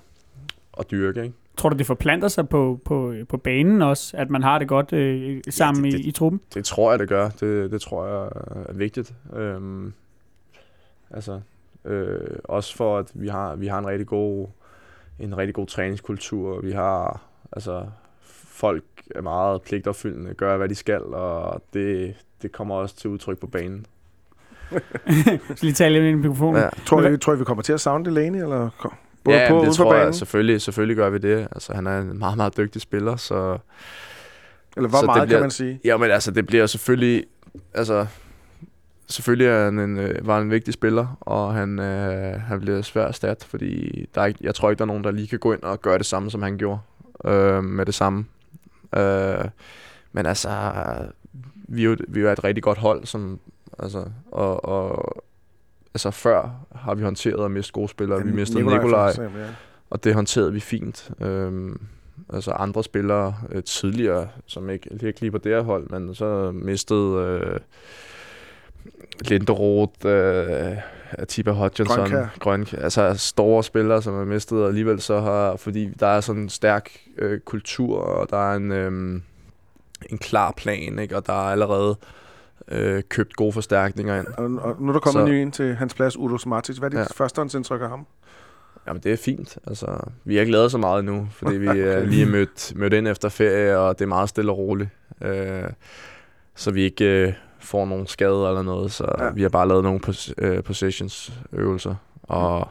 at 0.78 0.90
dyrke. 0.90 1.22
Ikke? 1.22 1.34
Tror 1.56 1.68
du, 1.68 1.76
det 1.76 1.86
forplanter 1.86 2.28
sig 2.28 2.48
på, 2.48 2.80
på, 2.84 3.14
på 3.28 3.36
banen 3.36 3.82
også, 3.82 4.16
at 4.16 4.30
man 4.30 4.42
har 4.42 4.58
det 4.58 4.68
godt 4.68 4.92
øh, 4.92 5.40
sammen 5.50 5.84
det- 5.84 5.94
i, 5.94 5.96
det- 5.96 6.04
i 6.06 6.10
truppen? 6.10 6.40
Det 6.54 6.64
tror 6.64 6.90
jeg, 6.92 6.98
det 6.98 7.08
gør. 7.08 7.28
Det, 7.28 7.70
det 7.70 7.80
tror 7.80 8.06
jeg 8.06 8.28
er 8.68 8.72
vigtigt. 8.72 9.14
Øhm, 9.36 9.92
altså, 11.10 11.40
øh, 11.84 12.20
også 12.44 12.76
for, 12.76 12.98
at 12.98 13.10
vi 13.14 13.28
har, 13.28 13.56
vi 13.56 13.66
har 13.66 13.78
en 13.78 13.86
rigtig 13.86 14.06
god 14.06 14.46
en 15.18 15.36
rigtig 15.38 15.54
god 15.54 15.66
træningskultur. 15.66 16.60
Vi 16.60 16.72
har, 16.72 17.20
altså, 17.52 17.86
folk 18.46 18.84
er 19.14 19.20
meget 19.22 19.62
pligtopfyldende, 19.62 20.34
gør 20.34 20.56
hvad 20.56 20.68
de 20.68 20.74
skal, 20.74 21.02
og 21.02 21.62
det, 21.74 22.14
det 22.42 22.52
kommer 22.52 22.74
også 22.74 22.96
til 22.96 23.10
udtryk 23.10 23.38
på 23.38 23.46
banen. 23.46 23.86
Så 25.56 25.58
lige 25.62 25.72
tale 25.72 25.94
lidt 25.94 26.04
ind 26.04 26.18
i 26.18 26.22
mikrofonen. 26.28 26.62
Ja. 26.62 26.68
Tror 26.86 27.02
I, 27.08 27.18
tror 27.18 27.34
I, 27.34 27.38
vi 27.38 27.44
kommer 27.44 27.62
til 27.62 27.72
at 27.72 27.80
savne 27.80 28.04
Delaney, 28.04 28.42
eller 28.42 28.70
både 29.24 29.36
ja, 29.38 29.48
på 29.48 29.64
det 29.64 29.74
tror 29.74 29.90
banen? 29.90 30.06
jeg 30.06 30.14
selvfølgelig, 30.14 30.60
selvfølgelig 30.60 30.96
gør 30.96 31.10
vi 31.10 31.18
det. 31.18 31.48
Altså, 31.52 31.74
han 31.74 31.86
er 31.86 31.98
en 31.98 32.18
meget, 32.18 32.36
meget 32.36 32.56
dygtig 32.56 32.82
spiller, 32.82 33.16
så 33.16 33.58
Eller 34.76 34.88
hvor 34.88 34.98
så 34.98 35.02
det 35.02 35.06
meget, 35.06 35.22
bliver- 35.28 35.38
kan 35.38 35.42
man 35.44 35.50
sige? 35.50 35.80
Ja, 35.84 35.96
men 35.96 36.10
altså, 36.10 36.30
det 36.30 36.46
bliver 36.46 36.66
selvfølgelig... 36.66 37.24
Altså, 37.74 38.06
selvfølgelig 39.08 39.46
er 39.46 39.64
han 39.64 39.78
en, 39.78 39.98
øh, 39.98 40.26
var 40.26 40.34
han 40.34 40.42
en 40.42 40.50
vigtig 40.50 40.74
spiller, 40.74 41.16
og 41.20 41.54
han, 41.54 41.78
øh, 41.78 42.40
han 42.40 42.60
bliver 42.60 42.82
svært 42.82 43.08
at 43.08 43.14
stat, 43.14 43.46
fordi 43.50 44.06
der 44.14 44.20
er 44.20 44.26
ikke, 44.26 44.40
jeg 44.42 44.54
tror 44.54 44.70
ikke, 44.70 44.78
der 44.78 44.84
er 44.84 44.86
nogen, 44.86 45.04
der 45.04 45.10
lige 45.10 45.28
kan 45.28 45.38
gå 45.38 45.52
ind 45.52 45.62
og 45.62 45.80
gøre 45.82 45.98
det 45.98 46.06
samme, 46.06 46.30
som 46.30 46.42
han 46.42 46.58
gjorde 46.58 46.78
øh, 47.24 47.64
med 47.64 47.86
det 47.86 47.94
samme. 47.94 48.24
Øh, 48.96 49.44
men 50.12 50.26
altså, 50.26 50.48
vi, 51.54 51.80
er 51.80 51.84
jo, 51.84 51.96
vi 52.08 52.20
er 52.20 52.32
et 52.32 52.44
rigtig 52.44 52.62
godt 52.62 52.78
hold, 52.78 53.06
som, 53.06 53.38
altså, 53.78 54.04
og, 54.32 54.64
og 54.64 55.23
altså 55.94 56.10
før 56.10 56.66
har 56.74 56.94
vi 56.94 57.02
håndteret 57.02 57.44
at 57.44 57.50
miste 57.50 57.72
gode 57.72 57.88
spillere. 57.88 58.18
Ja, 58.18 58.24
vi 58.24 58.32
mistede 58.32 58.58
Nikolaj, 58.58 58.82
Nikolaj 58.82 59.08
eksempel, 59.08 59.40
ja. 59.40 59.46
og 59.90 60.04
det 60.04 60.14
håndterede 60.14 60.52
vi 60.52 60.60
fint. 60.60 61.10
Øhm, 61.20 61.80
altså 62.32 62.50
andre 62.50 62.84
spillere 62.84 63.34
øh, 63.50 63.62
tidligere, 63.62 64.28
som 64.46 64.70
ikke, 64.70 64.90
ikke 65.02 65.20
lige 65.20 65.30
på 65.30 65.38
det 65.38 65.52
her 65.52 65.62
hold, 65.62 65.90
men 65.90 66.14
så 66.14 66.50
mistede 66.54 67.16
øh, 67.16 67.60
Linderoth, 69.20 70.06
øh, 70.06 70.76
Atiba 71.10 71.50
Hutchinson. 71.50 72.12
Grønkær, 72.38 72.78
altså 72.78 73.14
store 73.14 73.64
spillere, 73.64 74.02
som 74.02 74.14
er 74.14 74.24
mistet, 74.24 74.62
og 74.62 74.68
alligevel 74.68 75.00
så 75.00 75.20
har, 75.20 75.56
fordi 75.56 75.90
der 76.00 76.06
er 76.06 76.20
sådan 76.20 76.42
en 76.42 76.48
stærk 76.48 76.90
øh, 77.18 77.40
kultur, 77.40 77.98
og 77.98 78.30
der 78.30 78.50
er 78.50 78.56
en, 78.56 78.72
øh, 78.72 79.20
en 80.10 80.18
klar 80.18 80.52
plan, 80.56 80.98
ikke? 80.98 81.16
og 81.16 81.26
der 81.26 81.32
er 81.32 81.52
allerede 81.52 81.90
øh, 81.90 82.23
købt 83.08 83.36
gode 83.36 83.52
forstærkninger 83.52 84.18
ind. 84.18 84.26
Og, 84.26 84.44
og 84.44 84.82
nu 84.82 84.88
er 84.88 84.92
der 84.92 85.00
kommet 85.00 85.20
så, 85.20 85.26
en 85.26 85.32
ny 85.32 85.40
ind 85.40 85.52
til 85.52 85.74
hans 85.74 85.94
plads, 85.94 86.16
Udo 86.16 86.38
Smartic. 86.38 86.76
Hvad 86.76 86.88
er 86.88 86.90
dit 86.90 86.98
ja. 86.98 87.24
førstehåndsindtryk 87.24 87.80
af 87.80 87.88
ham? 87.88 88.06
Jamen, 88.86 89.02
det 89.02 89.12
er 89.12 89.16
fint. 89.16 89.58
Altså, 89.66 89.98
vi 90.24 90.34
har 90.34 90.40
ikke 90.40 90.52
lavet 90.52 90.70
så 90.70 90.78
meget 90.78 91.00
endnu, 91.00 91.28
fordi 91.30 91.56
vi 91.56 91.66
er 91.80 92.04
lige 92.04 92.26
mødt, 92.26 92.72
mødt 92.76 92.92
ind 92.92 93.08
efter 93.08 93.28
ferie, 93.28 93.78
og 93.78 93.98
det 93.98 94.04
er 94.04 94.08
meget 94.08 94.28
stille 94.28 94.52
og 94.52 94.58
roligt. 94.58 94.88
Øh, 95.22 95.64
så 96.54 96.70
vi 96.70 96.82
ikke 96.82 97.26
øh, 97.26 97.32
får 97.58 97.86
nogen 97.86 98.06
skade 98.06 98.48
eller 98.48 98.62
noget, 98.62 98.92
så 98.92 99.06
ja. 99.18 99.30
vi 99.30 99.42
har 99.42 99.48
bare 99.48 99.68
lavet 99.68 99.82
nogle 99.82 100.00
pos- 100.06 100.32
øh, 100.38 100.62
possessions-øvelser, 100.62 101.94
og 102.22 102.68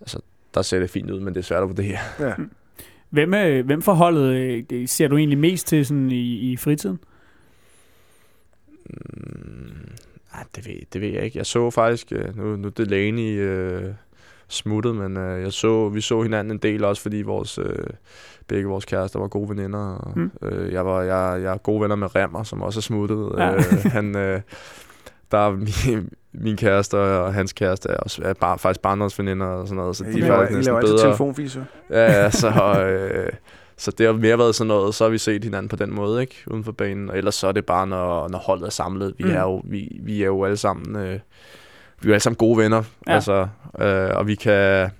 altså, 0.00 0.20
der 0.54 0.62
ser 0.62 0.78
det 0.78 0.90
fint 0.90 1.10
ud, 1.10 1.20
men 1.20 1.34
det 1.34 1.40
er 1.40 1.44
svært 1.44 1.62
at 1.62 1.68
vurdere. 1.68 1.98
Ja. 2.20 2.32
Hvem, 3.10 3.34
øh, 3.34 3.66
hvem 3.66 3.82
forholdet 3.82 4.64
øh, 4.72 4.88
ser 4.88 5.08
du 5.08 5.16
egentlig 5.16 5.38
mest 5.38 5.66
til 5.66 5.86
sådan 5.86 6.10
i, 6.10 6.52
i 6.52 6.56
fritiden? 6.56 6.98
Mm, 8.88 9.88
det, 10.56 10.66
ved, 10.66 10.74
det 10.92 11.00
ved 11.00 11.08
jeg 11.08 11.22
ikke. 11.22 11.38
Jeg 11.38 11.46
så 11.46 11.70
faktisk, 11.70 12.12
øh, 12.12 12.36
nu, 12.36 12.56
nu 12.56 12.68
Delaney 12.68 13.40
øh, 13.40 13.84
smuttet, 14.48 14.94
men 14.94 15.16
øh, 15.16 15.42
jeg 15.42 15.52
så, 15.52 15.88
vi 15.88 16.00
så 16.00 16.22
hinanden 16.22 16.50
en 16.50 16.58
del 16.58 16.84
også, 16.84 17.02
fordi 17.02 17.22
vores, 17.22 17.58
øh, 17.58 17.86
begge 18.48 18.68
vores 18.68 18.84
kærester 18.84 19.18
var 19.18 19.28
gode 19.28 19.48
veninder. 19.48 19.94
Og, 19.94 20.18
mm. 20.18 20.30
øh, 20.42 20.72
jeg, 20.72 20.86
var, 20.86 21.02
jeg, 21.02 21.42
jeg 21.42 21.52
er 21.52 21.58
gode 21.58 21.82
venner 21.82 21.96
med 21.96 22.16
Remmer, 22.16 22.42
som 22.42 22.62
også 22.62 22.78
er 22.78 22.82
smuttet. 22.82 23.32
Ja. 23.38 23.54
Øh, 23.54 23.62
han, 23.84 24.16
øh, 24.16 24.40
der 25.30 25.38
er 25.38 25.50
min, 25.50 26.10
min 26.32 26.56
kæreste 26.56 26.98
og 26.98 27.34
hans 27.34 27.52
kæreste 27.52 27.88
er, 27.88 27.96
også, 27.96 28.22
er 28.24 28.32
bare, 28.32 28.58
faktisk 28.58 28.80
barndomsveninder 28.80 29.46
og 29.46 29.68
sådan 29.68 29.76
noget. 29.76 29.96
Så 29.96 30.04
ja, 30.04 30.10
de 30.10 30.20
er 30.20 30.26
faktisk 30.26 30.56
næsten 30.56 30.74
bedre. 30.74 30.86
I 30.86 30.88
laver 30.88 30.98
telefonfis, 30.98 31.58
Ja, 31.90 32.22
ja, 32.22 32.30
så... 32.30 32.48
Øh, 32.82 33.32
så 33.78 33.90
det 33.90 34.06
har 34.06 34.12
mere 34.12 34.38
været 34.38 34.54
sådan 34.54 34.68
noget, 34.68 34.94
så 34.94 35.04
har 35.04 35.10
vi 35.10 35.18
set 35.18 35.44
hinanden 35.44 35.68
på 35.68 35.76
den 35.76 35.94
måde, 35.94 36.20
ikke? 36.20 36.34
Uden 36.46 36.64
for 36.64 36.72
banen. 36.72 37.10
Og 37.10 37.18
ellers 37.18 37.34
så 37.34 37.46
er 37.46 37.52
det 37.52 37.66
bare, 37.66 37.86
når, 37.86 38.28
når 38.28 38.38
holdet 38.38 38.66
er 38.66 38.70
samlet. 38.70 39.14
Vi, 39.18 39.24
mm. 39.24 39.30
er, 39.30 39.40
jo, 39.40 39.62
vi, 39.64 40.00
vi 40.02 40.22
er 40.22 40.26
jo 40.26 40.44
alle 40.44 40.56
sammen... 40.56 40.96
Øh, 40.96 41.18
vi 42.00 42.08
er 42.08 42.14
alle 42.14 42.20
sammen 42.20 42.36
gode 42.36 42.58
venner. 42.58 42.82
Ja. 43.06 43.14
Altså, 43.14 43.48
øh, 43.80 44.10
og 44.14 44.26
vi 44.26 44.34
kan... 44.34 44.90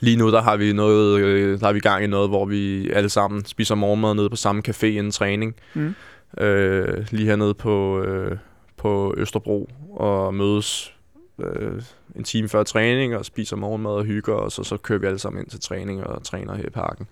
Lige 0.00 0.16
nu, 0.16 0.30
der 0.30 0.42
har 0.42 0.56
vi 0.56 0.72
noget, 0.72 1.20
øh, 1.20 1.60
der 1.60 1.66
har 1.66 1.72
vi 1.72 1.80
gang 1.80 2.04
i 2.04 2.06
noget, 2.06 2.28
hvor 2.28 2.44
vi 2.44 2.90
alle 2.90 3.08
sammen 3.08 3.44
spiser 3.44 3.74
morgenmad 3.74 4.14
nede 4.14 4.30
på 4.30 4.36
samme 4.36 4.62
café 4.68 4.86
inden 4.86 5.10
træning. 5.10 5.54
Mm. 5.74 5.94
Øh, 6.38 7.06
lige 7.10 7.26
hernede 7.26 7.54
på, 7.54 8.00
øh, 8.00 8.36
på 8.76 9.14
Østerbro 9.16 9.70
og 9.96 10.34
mødes 10.34 10.94
øh, 11.38 11.82
en 12.16 12.24
time 12.24 12.48
før 12.48 12.62
træning 12.62 13.16
og 13.16 13.24
spiser 13.24 13.56
morgenmad 13.56 13.90
og 13.90 14.04
hygger, 14.04 14.34
og 14.34 14.52
så, 14.52 14.64
så 14.64 14.76
kører 14.76 14.98
vi 14.98 15.06
alle 15.06 15.18
sammen 15.18 15.40
ind 15.40 15.50
til 15.50 15.60
træning 15.60 16.04
og 16.04 16.24
træner 16.24 16.54
her 16.54 16.66
i 16.66 16.70
parken. 16.70 17.06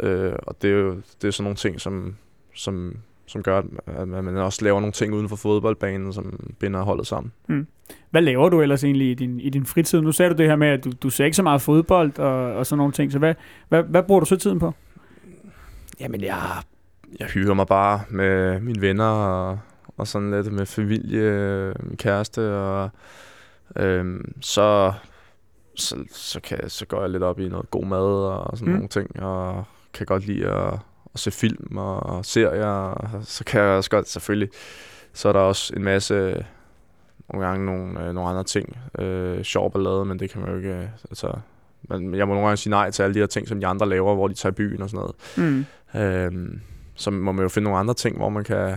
Øh, 0.00 0.32
og 0.42 0.62
det 0.62 0.70
er 0.70 0.74
jo 0.74 0.94
det 1.22 1.28
er 1.28 1.30
sådan 1.30 1.44
nogle 1.44 1.56
ting, 1.56 1.80
som, 1.80 2.16
som, 2.54 2.96
som 3.26 3.42
gør, 3.42 3.62
at 3.86 4.08
man 4.08 4.36
også 4.36 4.64
laver 4.64 4.80
nogle 4.80 4.92
ting 4.92 5.14
uden 5.14 5.28
for 5.28 5.36
fodboldbanen, 5.36 6.12
som 6.12 6.54
binder 6.58 6.82
holdet 6.82 7.06
sammen. 7.06 7.32
Mm. 7.48 7.66
Hvad 8.10 8.22
laver 8.22 8.48
du 8.48 8.62
ellers 8.62 8.84
egentlig 8.84 9.10
i 9.10 9.14
din, 9.14 9.40
i 9.40 9.50
din 9.50 9.66
fritid? 9.66 10.00
Nu 10.00 10.12
sagde 10.12 10.32
du 10.32 10.36
det 10.38 10.46
her 10.46 10.56
med, 10.56 10.68
at 10.68 10.84
du, 10.84 10.90
du 11.02 11.10
ser 11.10 11.24
ikke 11.24 11.36
så 11.36 11.42
meget 11.42 11.62
fodbold 11.62 12.18
og, 12.18 12.54
og 12.54 12.66
sådan 12.66 12.78
nogle 12.78 12.92
ting, 12.92 13.12
så 13.12 13.18
hvad, 13.18 13.34
hvad, 13.68 13.82
hvad 13.82 14.02
bruger 14.02 14.20
du 14.20 14.26
så 14.26 14.36
tiden 14.36 14.58
på? 14.58 14.74
Jamen, 16.00 16.22
jeg, 16.22 16.42
jeg 17.20 17.26
hygger 17.26 17.54
mig 17.54 17.66
bare 17.66 18.00
med 18.08 18.60
mine 18.60 18.80
venner 18.80 19.04
og, 19.04 19.58
og 19.96 20.06
sådan 20.06 20.30
lidt 20.30 20.52
med 20.52 20.66
familie, 20.66 21.74
min 21.82 21.96
kæreste, 21.96 22.54
og 22.54 22.90
øhm, 23.76 24.34
så, 24.40 24.92
så, 25.80 26.04
så, 26.10 26.40
kan, 26.40 26.70
så 26.70 26.86
går 26.86 27.00
jeg 27.00 27.10
lidt 27.10 27.22
op 27.22 27.40
i 27.40 27.48
noget 27.48 27.70
god 27.70 27.84
mad 27.84 28.00
og 28.00 28.58
sådan 28.58 28.68
mm. 28.68 28.74
nogle 28.74 28.88
ting, 28.88 29.22
og 29.22 29.64
kan 29.94 30.06
godt 30.06 30.26
lide 30.26 30.46
at, 30.46 30.74
at 31.14 31.20
se 31.20 31.30
film 31.30 31.76
og, 31.76 32.02
og 32.02 32.24
serier, 32.24 32.66
og 32.66 33.20
så 33.22 33.44
kan 33.44 33.60
jeg 33.60 33.70
også 33.70 33.90
godt, 33.90 34.08
selvfølgelig, 34.08 34.48
så 35.12 35.28
er 35.28 35.32
der 35.32 35.40
også 35.40 35.72
en 35.76 35.84
masse, 35.84 36.44
nogle 37.32 37.46
gange 37.46 37.66
nogle, 37.66 38.06
øh, 38.06 38.14
nogle 38.14 38.30
andre 38.30 38.44
ting, 38.44 38.78
øh, 38.98 39.42
sjov 39.42 39.72
ballade, 39.72 40.04
men 40.04 40.18
det 40.18 40.30
kan 40.30 40.40
man 40.40 40.50
jo 40.50 40.56
ikke, 40.56 40.74
øh, 40.74 40.88
altså, 41.10 41.32
men 41.82 42.14
jeg 42.14 42.28
må 42.28 42.34
nogle 42.34 42.46
gange 42.46 42.56
sige 42.56 42.70
nej 42.70 42.90
til 42.90 43.02
alle 43.02 43.14
de 43.14 43.18
her 43.18 43.26
ting, 43.26 43.48
som 43.48 43.60
de 43.60 43.66
andre 43.66 43.88
laver, 43.88 44.14
hvor 44.14 44.28
de 44.28 44.34
tager 44.34 44.52
i 44.52 44.54
byen 44.54 44.82
og 44.82 44.90
sådan 44.90 45.06
noget. 45.36 45.66
Mm. 45.94 46.00
Øh, 46.00 46.60
så 46.94 47.10
må 47.10 47.32
man 47.32 47.42
jo 47.42 47.48
finde 47.48 47.64
nogle 47.64 47.78
andre 47.78 47.94
ting, 47.94 48.16
hvor 48.16 48.28
man 48.28 48.44
kan, 48.44 48.76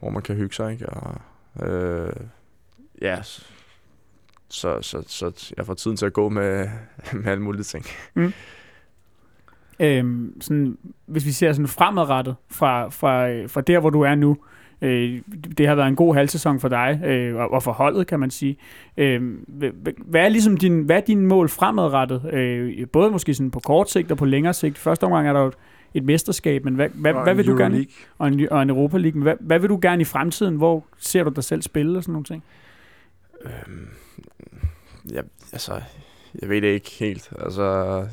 hvor 0.00 0.10
man 0.10 0.22
kan 0.22 0.36
hygge 0.36 0.54
sig, 0.54 0.72
ikke? 0.72 0.86
Og, 0.88 1.20
øh, 1.66 2.12
ja, 3.02 3.18
så, 4.52 4.78
så, 4.82 5.02
så 5.06 5.52
jeg 5.56 5.66
får 5.66 5.74
tiden 5.74 5.96
til 5.96 6.06
at 6.06 6.12
gå 6.12 6.28
med, 6.28 6.68
med 7.22 7.26
alle 7.26 7.42
mulige 7.42 7.62
ting. 7.62 7.84
Mm. 8.14 8.32
Øhm, 9.80 10.40
sådan, 10.40 10.78
hvis 11.06 11.26
vi 11.26 11.30
ser 11.30 11.52
sådan 11.52 11.68
fremadrettet 11.68 12.36
fra, 12.50 12.88
fra, 12.88 13.46
fra 13.46 13.60
der, 13.60 13.80
hvor 13.80 13.90
du 13.90 14.00
er 14.00 14.14
nu, 14.14 14.36
øh, 14.82 15.20
det 15.58 15.66
har 15.68 15.74
været 15.74 15.88
en 15.88 15.96
god 15.96 16.14
halvsæson 16.14 16.60
for 16.60 16.68
dig, 16.68 17.00
øh, 17.04 17.36
og, 17.36 17.52
og 17.52 17.62
for 17.62 17.72
holdet, 17.72 18.06
kan 18.06 18.20
man 18.20 18.30
sige. 18.30 18.56
Øh, 18.96 19.22
hvad, 20.06 20.24
er 20.24 20.28
ligesom 20.28 20.56
din, 20.56 20.82
hvad 20.82 20.96
er 20.96 21.00
din 21.00 21.26
mål 21.26 21.48
fremadrettet? 21.48 22.30
Øh, 22.32 22.86
både 22.86 23.10
måske 23.10 23.34
sådan 23.34 23.50
på 23.50 23.60
kort 23.60 23.90
sigt 23.90 24.10
og 24.10 24.16
på 24.18 24.24
længere 24.24 24.54
sigt. 24.54 24.78
Første 24.78 25.04
omgang 25.04 25.28
er 25.28 25.32
der 25.32 25.40
jo 25.40 25.46
et, 25.46 25.54
et 25.94 26.04
mesterskab, 26.04 26.64
men 26.64 26.74
hvad, 26.74 26.88
hvad, 26.94 27.12
hvad 27.12 27.34
vil 27.34 27.46
du 27.46 27.56
gerne... 27.56 27.86
Og 28.18 28.28
en, 28.28 28.48
og 28.50 28.62
en 28.62 28.70
Europa 28.70 28.98
League. 28.98 29.18
Men 29.18 29.22
hvad, 29.22 29.34
hvad 29.40 29.58
vil 29.58 29.70
du 29.70 29.78
gerne 29.82 30.02
i 30.02 30.04
fremtiden? 30.04 30.56
Hvor 30.56 30.84
ser 30.98 31.24
du 31.24 31.30
dig 31.30 31.44
selv 31.44 31.62
spille 31.62 31.98
og 31.98 32.02
sådan 32.02 32.12
nogle 32.12 32.24
ting? 32.24 32.42
Øhm, 33.44 33.88
jeg, 35.10 35.24
altså, 35.52 35.80
jeg 36.40 36.48
ved 36.48 36.62
det 36.62 36.68
ikke 36.68 36.90
helt. 36.90 37.32
Altså, 37.40 38.06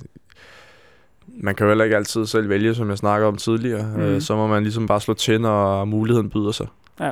man 1.28 1.56
kan 1.56 1.66
jo 1.66 1.70
heller 1.70 1.84
ikke 1.84 1.98
altid 1.98 2.26
selv 2.26 2.50
vælge, 2.50 2.76
som 2.76 2.90
jeg 2.90 2.98
snakker 2.98 3.28
om 3.28 3.38
tidligere. 3.38 3.98
Mm. 3.98 4.02
Øh, 4.02 4.22
så 4.22 4.36
må 4.36 4.48
man 4.48 4.64
ligesom 4.64 4.88
bare 4.88 5.02
slå 5.02 5.14
til, 5.14 5.42
når 5.42 5.86
muligheden 5.86 6.30
byder 6.30 6.52
sig. 6.52 6.68
Ja. 7.00 7.12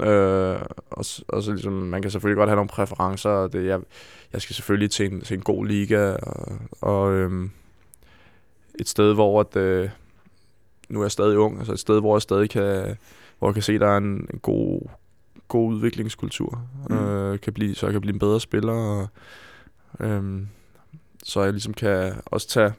Øh, 0.00 0.60
og, 0.90 1.04
og 1.28 1.42
så 1.42 1.50
ligesom, 1.52 1.72
man 1.72 2.02
kan 2.02 2.10
selvfølgelig 2.10 2.36
godt 2.36 2.48
have 2.48 2.56
nogle 2.56 2.68
præferencer. 2.68 3.46
Det, 3.46 3.66
jeg, 3.66 3.80
jeg 4.32 4.42
skal 4.42 4.54
selvfølgelig 4.56 4.90
til 4.90 5.12
en, 5.12 5.20
til 5.20 5.34
en 5.34 5.42
god 5.42 5.66
liga, 5.66 6.16
og, 6.22 6.58
og 6.80 7.12
øhm, 7.12 7.50
et 8.80 8.88
sted, 8.88 9.14
hvor 9.14 9.40
at, 9.40 9.56
øh, 9.56 9.90
nu 10.88 11.00
er 11.00 11.04
jeg 11.04 11.10
stadig 11.10 11.38
ung, 11.38 11.58
altså 11.58 11.72
et 11.72 11.78
sted, 11.78 12.00
hvor 12.00 12.16
jeg 12.16 12.22
stadig 12.22 12.50
kan, 12.50 12.96
hvor 13.38 13.48
jeg 13.48 13.54
kan 13.54 13.62
se, 13.62 13.74
at 13.74 13.80
der 13.80 13.88
er 13.88 13.96
en, 13.96 14.26
en 14.32 14.38
god, 14.42 14.80
god 15.52 15.74
udviklingskultur. 15.74 16.66
Mm. 16.90 16.96
Øh, 16.96 17.40
kan 17.40 17.52
blive, 17.52 17.74
så 17.74 17.86
jeg 17.86 17.92
kan 17.92 18.00
blive 18.00 18.14
en 18.14 18.18
bedre 18.18 18.40
spiller, 18.40 18.72
og, 18.72 19.08
øhm, 20.00 20.48
så 21.22 21.42
jeg 21.42 21.52
ligesom 21.52 21.74
kan 21.74 22.14
også 22.24 22.48
tage 22.48 22.72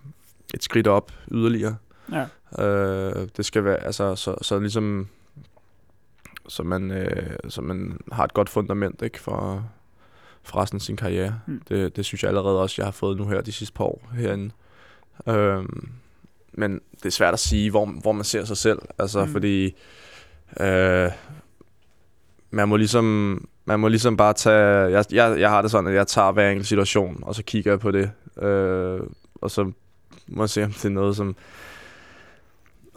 et 0.53 0.63
skridt 0.63 0.87
op 0.87 1.11
yderligere. 1.31 1.75
Ja. 2.11 2.25
Øh, 2.65 3.27
det 3.37 3.45
skal 3.45 3.63
være, 3.63 3.77
altså, 3.77 4.15
så, 4.15 4.35
så 4.41 4.59
ligesom, 4.59 5.07
så 6.47 6.63
man, 6.63 6.91
øh, 6.91 7.35
så 7.49 7.61
man 7.61 7.99
har 8.11 8.23
et 8.23 8.33
godt 8.33 8.49
fundament, 8.49 9.01
ikke, 9.01 9.19
for, 9.19 9.65
for 10.43 10.57
resten 10.61 10.77
af 10.77 10.81
sin 10.81 10.97
karriere. 10.97 11.39
Mm. 11.47 11.61
Det, 11.69 11.95
det 11.95 12.05
synes 12.05 12.23
jeg 12.23 12.29
allerede 12.29 12.61
også, 12.61 12.75
jeg 12.77 12.85
har 12.85 12.91
fået 12.91 13.17
nu 13.17 13.27
her 13.27 13.41
de 13.41 13.51
sidste 13.51 13.73
par 13.73 13.83
år 13.83 14.09
herinde. 14.13 14.51
Øh, 15.27 15.65
men 16.53 16.81
det 16.97 17.05
er 17.05 17.09
svært 17.09 17.33
at 17.33 17.39
sige, 17.39 17.69
hvor, 17.69 17.85
hvor 17.85 18.11
man 18.11 18.23
ser 18.23 18.45
sig 18.45 18.57
selv, 18.57 18.79
altså, 18.99 19.25
mm. 19.25 19.31
fordi 19.31 19.75
øh, 20.59 21.11
man 22.53 22.69
må 22.69 22.77
ligesom 22.77 23.47
man 23.65 23.79
må 23.79 23.87
ligesom 23.87 24.17
bare 24.17 24.33
tage, 24.33 24.57
jeg, 24.97 25.05
jeg, 25.11 25.39
jeg 25.39 25.49
har 25.49 25.61
det 25.61 25.71
sådan, 25.71 25.87
at 25.89 25.95
jeg 25.95 26.07
tager 26.07 26.31
hver 26.31 26.49
enkelt 26.49 26.67
situation, 26.67 27.19
og 27.21 27.35
så 27.35 27.43
kigger 27.43 27.71
jeg 27.71 27.79
på 27.79 27.91
det, 27.91 28.11
øh, 28.41 28.99
og 29.41 29.51
så 29.51 29.71
må 30.27 30.47
se, 30.47 30.63
om 30.63 30.71
det 30.71 30.85
er 30.85 30.89
noget, 30.89 31.15
som, 31.15 31.35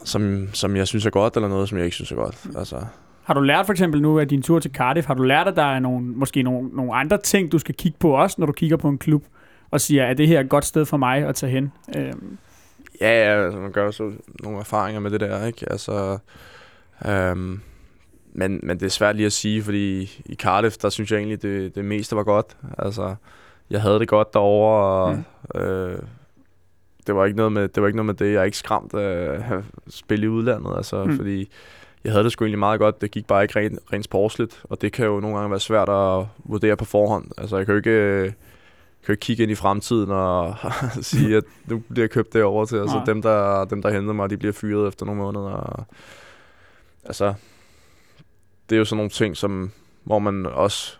som, 0.03 0.47
som 0.53 0.75
jeg 0.75 0.87
synes 0.87 1.05
er 1.05 1.09
godt, 1.09 1.35
eller 1.35 1.49
noget, 1.49 1.69
som 1.69 1.77
jeg 1.77 1.85
ikke 1.85 1.95
synes 1.95 2.11
er 2.11 2.15
godt. 2.15 2.45
Mm. 2.45 2.57
Altså. 2.57 2.85
Har 3.23 3.33
du 3.33 3.41
lært 3.41 3.65
for 3.65 3.73
eksempel 3.73 4.01
nu 4.01 4.19
af 4.19 4.27
din 4.27 4.41
tur 4.41 4.59
til 4.59 4.71
Cardiff, 4.71 5.07
har 5.07 5.13
du 5.13 5.23
lært, 5.23 5.47
at 5.47 5.55
der 5.55 5.63
er 5.75 5.79
nogle, 5.79 6.05
måske 6.05 6.43
nogle, 6.43 6.69
nogle 6.69 6.95
andre 6.95 7.17
ting, 7.17 7.51
du 7.51 7.59
skal 7.59 7.75
kigge 7.75 7.97
på 7.99 8.11
også, 8.11 8.35
når 8.39 8.45
du 8.45 8.53
kigger 8.53 8.77
på 8.77 8.89
en 8.89 8.97
klub, 8.97 9.23
og 9.71 9.81
siger, 9.81 10.03
er 10.03 10.13
det 10.13 10.27
her 10.27 10.39
et 10.39 10.49
godt 10.49 10.65
sted 10.65 10.85
for 10.85 10.97
mig 10.97 11.27
at 11.27 11.35
tage 11.35 11.51
hen? 11.51 11.71
Øhm. 11.97 12.37
Ja, 13.01 13.09
ja 13.09 13.43
altså, 13.43 13.59
man 13.59 13.71
gør 13.71 13.91
så 13.91 14.11
nogle 14.43 14.59
erfaringer 14.59 14.99
med 14.99 15.11
det 15.11 15.19
der, 15.19 15.45
ikke? 15.45 15.71
Altså, 15.71 16.17
øhm, 17.05 17.61
men, 18.37 18.59
men 18.63 18.79
det 18.79 18.85
er 18.85 18.89
svært 18.89 19.15
lige 19.15 19.25
at 19.25 19.33
sige, 19.33 19.63
fordi 19.63 20.01
i 20.25 20.35
Cardiff, 20.35 20.77
der 20.77 20.89
synes 20.89 21.11
jeg 21.11 21.17
egentlig, 21.17 21.41
det, 21.41 21.75
det 21.75 21.85
meste 21.85 22.15
var 22.15 22.23
godt. 22.23 22.57
Altså, 22.77 23.15
jeg 23.69 23.81
havde 23.81 23.99
det 23.99 24.07
godt 24.07 24.33
derovre, 24.33 24.83
og 24.83 25.15
mm. 25.55 25.61
øh, 25.61 25.99
det 27.07 27.15
var 27.15 27.25
ikke 27.25 27.37
noget 27.37 27.51
med 27.51 27.67
det, 27.67 27.81
var 27.81 27.87
ikke 27.87 27.97
noget 27.97 28.05
med 28.05 28.13
det. 28.13 28.33
Jeg 28.33 28.39
er 28.39 28.43
ikke 28.43 28.57
skræmt 28.57 28.93
af 28.93 29.31
at 29.33 29.63
spille 29.89 30.25
i 30.25 30.29
udlandet, 30.29 30.73
altså, 30.77 31.03
mm. 31.03 31.15
fordi 31.15 31.49
jeg 32.03 32.11
havde 32.11 32.23
det 32.23 32.31
sgu 32.31 32.45
egentlig 32.45 32.59
meget 32.59 32.79
godt. 32.79 33.01
Det 33.01 33.11
gik 33.11 33.27
bare 33.27 33.43
ikke 33.43 33.59
rent, 33.59 33.79
rent 33.93 34.05
sportsligt, 34.05 34.61
og 34.63 34.81
det 34.81 34.91
kan 34.91 35.05
jo 35.05 35.19
nogle 35.19 35.37
gange 35.37 35.51
være 35.51 35.59
svært 35.59 35.89
at 35.89 36.25
vurdere 36.45 36.77
på 36.77 36.85
forhånd. 36.85 37.31
Altså, 37.37 37.57
jeg 37.57 37.65
kan 37.65 37.73
jo 37.73 37.77
ikke, 37.77 37.89
øh, 37.89 38.31
kan 39.05 39.13
ikke 39.13 39.21
kigge 39.21 39.43
ind 39.43 39.51
i 39.51 39.55
fremtiden 39.55 40.11
og 40.11 40.55
sige, 41.01 41.37
at 41.37 41.43
nu 41.65 41.83
bliver 41.89 42.03
jeg 42.03 42.09
købt 42.11 42.33
derover 42.33 42.65
til. 42.65 42.75
Altså, 42.75 42.95
Nej. 42.95 43.05
dem 43.05 43.21
der, 43.21 43.65
dem, 43.65 43.81
der 43.81 43.89
henter 43.91 44.13
mig, 44.13 44.29
de 44.29 44.37
bliver 44.37 44.53
fyret 44.53 44.87
efter 44.87 45.05
nogle 45.05 45.21
måneder. 45.21 45.49
Og, 45.49 45.85
altså, 47.05 47.33
det 48.69 48.75
er 48.75 48.79
jo 48.79 48.85
sådan 48.85 48.97
nogle 48.97 49.09
ting, 49.09 49.37
som, 49.37 49.71
hvor 50.03 50.19
man 50.19 50.45
også 50.45 50.97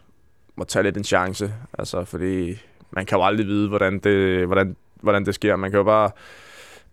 må 0.55 0.63
tage 0.63 0.84
lidt 0.84 0.97
en 0.97 1.03
chance. 1.03 1.53
Altså, 1.80 2.05
fordi 2.05 2.57
man 2.91 3.05
kan 3.05 3.18
jo 3.18 3.24
aldrig 3.24 3.47
vide, 3.47 3.70
hvordan 3.70 3.99
det, 3.99 4.45
hvordan, 4.45 4.76
hvordan 5.01 5.26
det 5.26 5.36
sker. 5.36 5.55
Man 5.55 5.72
kan 5.72 5.78
jo 5.78 5.84
bare, 5.84 6.11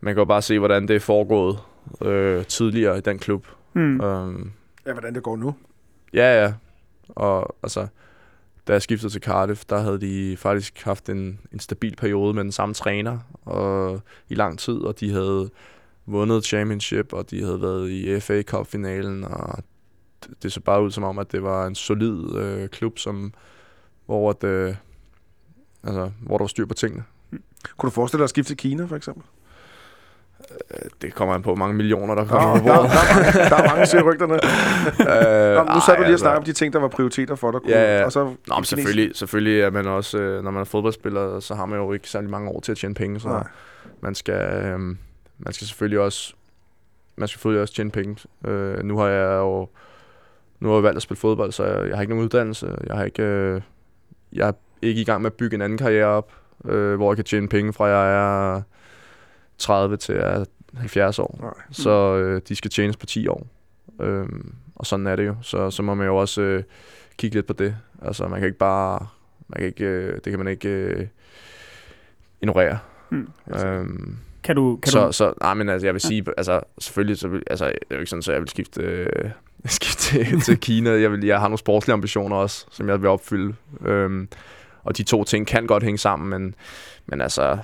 man 0.00 0.14
kan 0.14 0.20
jo 0.20 0.24
bare 0.24 0.42
se, 0.42 0.58
hvordan 0.58 0.88
det 0.88 0.96
er 0.96 1.00
foregået 1.00 1.58
øh, 2.02 2.44
tidligere 2.44 2.98
i 2.98 3.00
den 3.00 3.18
klub. 3.18 3.46
Mm. 3.72 4.00
Um, 4.00 4.52
Ja, 4.86 4.92
hvordan 4.92 5.14
det 5.14 5.22
går 5.22 5.36
nu. 5.36 5.54
ja, 6.14 6.42
ja. 6.44 6.52
Og 7.08 7.56
altså, 7.62 7.86
da 8.68 8.72
jeg 8.72 8.82
skiftede 8.82 9.12
til 9.12 9.22
Cardiff, 9.22 9.64
der 9.64 9.78
havde 9.78 10.00
de 10.00 10.36
faktisk 10.36 10.84
haft 10.84 11.08
en, 11.08 11.40
en 11.52 11.58
stabil 11.58 11.96
periode 11.96 12.34
med 12.34 12.44
den 12.44 12.52
samme 12.52 12.74
træner 12.74 13.18
og, 13.44 14.00
i 14.28 14.34
lang 14.34 14.58
tid, 14.58 14.74
og 14.74 15.00
de 15.00 15.12
havde 15.12 15.50
vundet 16.06 16.44
championship, 16.44 17.12
og 17.12 17.30
de 17.30 17.44
havde 17.44 17.62
været 17.62 17.90
i 17.90 18.20
FA 18.20 18.42
Cup-finalen, 18.42 19.24
og 19.24 19.64
det, 20.42 20.52
så 20.52 20.60
bare 20.60 20.82
ud 20.82 20.90
som 20.90 21.04
om, 21.04 21.18
at 21.18 21.32
det 21.32 21.42
var 21.42 21.66
en 21.66 21.74
solid 21.74 22.36
øh, 22.36 22.68
klub, 22.68 22.98
som, 22.98 23.32
hvor, 24.06 24.30
at, 24.30 24.44
øh, 24.44 24.74
altså, 25.84 26.10
hvor 26.20 26.36
der 26.38 26.42
var 26.44 26.48
styr 26.48 26.66
på 26.66 26.74
tingene. 26.74 27.04
Kunne 27.76 27.90
du 27.90 27.94
forestille 27.94 28.18
dig 28.20 28.24
at 28.24 28.30
skifte 28.30 28.50
til 28.50 28.56
Kina, 28.56 28.84
for 28.84 28.96
eksempel? 28.96 29.22
Øh, 30.70 30.90
Det 31.02 31.14
kommer 31.14 31.34
an 31.34 31.42
på, 31.42 31.48
hvor 31.50 31.56
mange 31.56 31.74
millioner, 31.76 32.14
der 32.14 32.24
kommer 32.24 32.54
der, 32.54 32.60
på 32.62 32.68
der, 32.68 32.74
er 32.74 32.82
mange- 32.82 33.48
der 33.50 33.56
er 33.56 33.66
mange 33.68 33.86
siger 33.86 34.02
rygterne. 34.02 34.34
Øh, 35.60 35.66
Nå, 35.66 35.74
nu 35.74 35.80
sad 35.80 35.96
du 35.96 36.02
lige 36.02 36.14
og 36.14 36.18
snakkede 36.18 36.38
om 36.38 36.44
de 36.44 36.52
ting, 36.52 36.72
der 36.72 36.78
var 36.78 36.88
prioriteter 36.88 37.34
for 37.34 37.50
dig. 37.50 37.60
Ja, 37.68 37.98
ja. 37.98 38.04
Og 38.04 38.12
så, 38.12 38.24
Nå, 38.24 38.54
men 38.54 38.64
selvfølgelig, 38.64 39.16
selvfølgelig 39.16 39.60
er 39.60 39.70
man 39.70 39.86
også, 39.86 40.18
øh, 40.18 40.44
når 40.44 40.50
man 40.50 40.60
er 40.60 40.64
fodboldspiller, 40.64 41.40
så 41.40 41.54
har 41.54 41.66
man 41.66 41.78
jo 41.78 41.92
ikke 41.92 42.08
særlig 42.08 42.30
mange 42.30 42.50
år 42.50 42.60
til 42.60 42.72
at 42.72 42.78
tjene 42.78 42.94
penge, 42.94 43.20
så 43.20 43.28
Nej. 43.28 43.46
man 44.00 44.14
skal, 44.14 44.64
øh, 44.64 44.78
man 45.38 45.52
skal 45.52 45.66
selvfølgelig 45.66 45.98
også, 46.00 46.34
man 47.16 47.28
skal 47.28 47.34
selvfølgelig 47.34 47.62
også 47.62 47.74
tjene 47.74 47.90
penge. 47.90 48.16
Øh, 48.46 48.82
nu 48.84 48.98
har 48.98 49.06
jeg 49.06 49.36
jo, 49.38 49.68
nu 50.60 50.68
har 50.68 50.76
jeg 50.76 50.82
valgt 50.82 50.96
at 50.96 51.02
spille 51.02 51.20
fodbold, 51.20 51.52
så 51.52 51.64
jeg, 51.64 51.88
jeg 51.88 51.96
har 51.96 52.02
ikke 52.02 52.12
nogen 52.14 52.24
uddannelse, 52.24 52.76
jeg 52.86 52.96
har 52.96 53.04
ikke, 53.04 53.22
øh, 53.22 53.60
jeg 54.32 54.48
er 54.48 54.52
ikke 54.82 55.00
i 55.00 55.04
gang 55.04 55.22
med 55.22 55.30
at 55.30 55.34
bygge 55.34 55.54
en 55.54 55.62
anden 55.62 55.78
karriere 55.78 56.06
op, 56.06 56.32
øh, 56.64 56.94
hvor 56.94 57.12
jeg 57.12 57.16
kan 57.16 57.24
tjene 57.24 57.48
penge 57.48 57.72
fra 57.72 57.86
jeg 57.86 58.56
er 58.56 58.62
30 59.58 59.96
til 59.96 60.14
jeg 60.14 60.40
er 60.40 60.44
70 60.76 61.18
år. 61.18 61.38
Nej. 61.40 61.54
Så 61.70 62.16
øh, 62.16 62.40
de 62.48 62.56
skal 62.56 62.70
tjenes 62.70 62.96
på 62.96 63.06
10 63.06 63.28
år. 63.28 63.46
Øhm, 64.00 64.54
og 64.74 64.86
sådan 64.86 65.06
er 65.06 65.16
det 65.16 65.26
jo. 65.26 65.36
Så, 65.42 65.70
så 65.70 65.82
må 65.82 65.94
man 65.94 66.06
jo 66.06 66.16
også 66.16 66.40
øh, 66.40 66.62
kigge 67.18 67.36
lidt 67.36 67.46
på 67.46 67.52
det. 67.52 67.76
Altså 68.02 68.28
man 68.28 68.40
kan 68.40 68.46
ikke 68.46 68.58
bare, 68.58 69.06
man 69.48 69.58
kan 69.58 69.66
ikke, 69.66 69.84
øh, 69.84 70.14
det 70.14 70.30
kan 70.32 70.38
man 70.38 70.48
ikke 70.48 70.68
øh, 70.68 71.06
ignorere. 72.40 72.78
Mm. 73.10 73.28
Øhm, 73.64 74.18
Kan 74.44 74.56
du, 74.56 74.76
kan 74.76 74.92
så, 74.92 75.06
du, 75.06 75.12
så, 75.12 75.32
nej, 75.40 75.54
men 75.54 75.68
altså, 75.68 75.86
jeg 75.86 75.94
vil 75.94 76.00
sige, 76.00 76.24
altså, 76.36 76.60
selvfølgelig, 76.78 77.18
så 77.18 77.28
vil, 77.28 77.42
altså, 77.46 77.64
det 77.64 77.74
er 77.90 77.94
jo 77.94 77.98
ikke 77.98 78.10
sådan, 78.10 78.22
så 78.22 78.32
jeg 78.32 78.40
vil 78.40 78.48
skifte, 78.48 78.82
øh, 78.82 79.30
skifte 79.64 80.02
til, 80.02 80.40
til 80.40 80.60
Kina. 80.60 80.90
Jeg, 80.90 81.12
vil, 81.12 81.24
jeg 81.24 81.40
har 81.40 81.48
nogle 81.48 81.58
sportslige 81.58 81.92
ambitioner 81.92 82.36
også, 82.36 82.66
som 82.70 82.88
jeg 82.88 83.00
vil 83.00 83.08
opfylde. 83.08 83.54
Øhm, 83.84 84.28
og 84.82 84.96
de 84.96 85.02
to 85.02 85.24
ting 85.24 85.46
kan 85.46 85.66
godt 85.66 85.82
hænge 85.82 85.98
sammen, 85.98 86.30
men, 86.30 86.54
men 87.06 87.20
altså, 87.20 87.58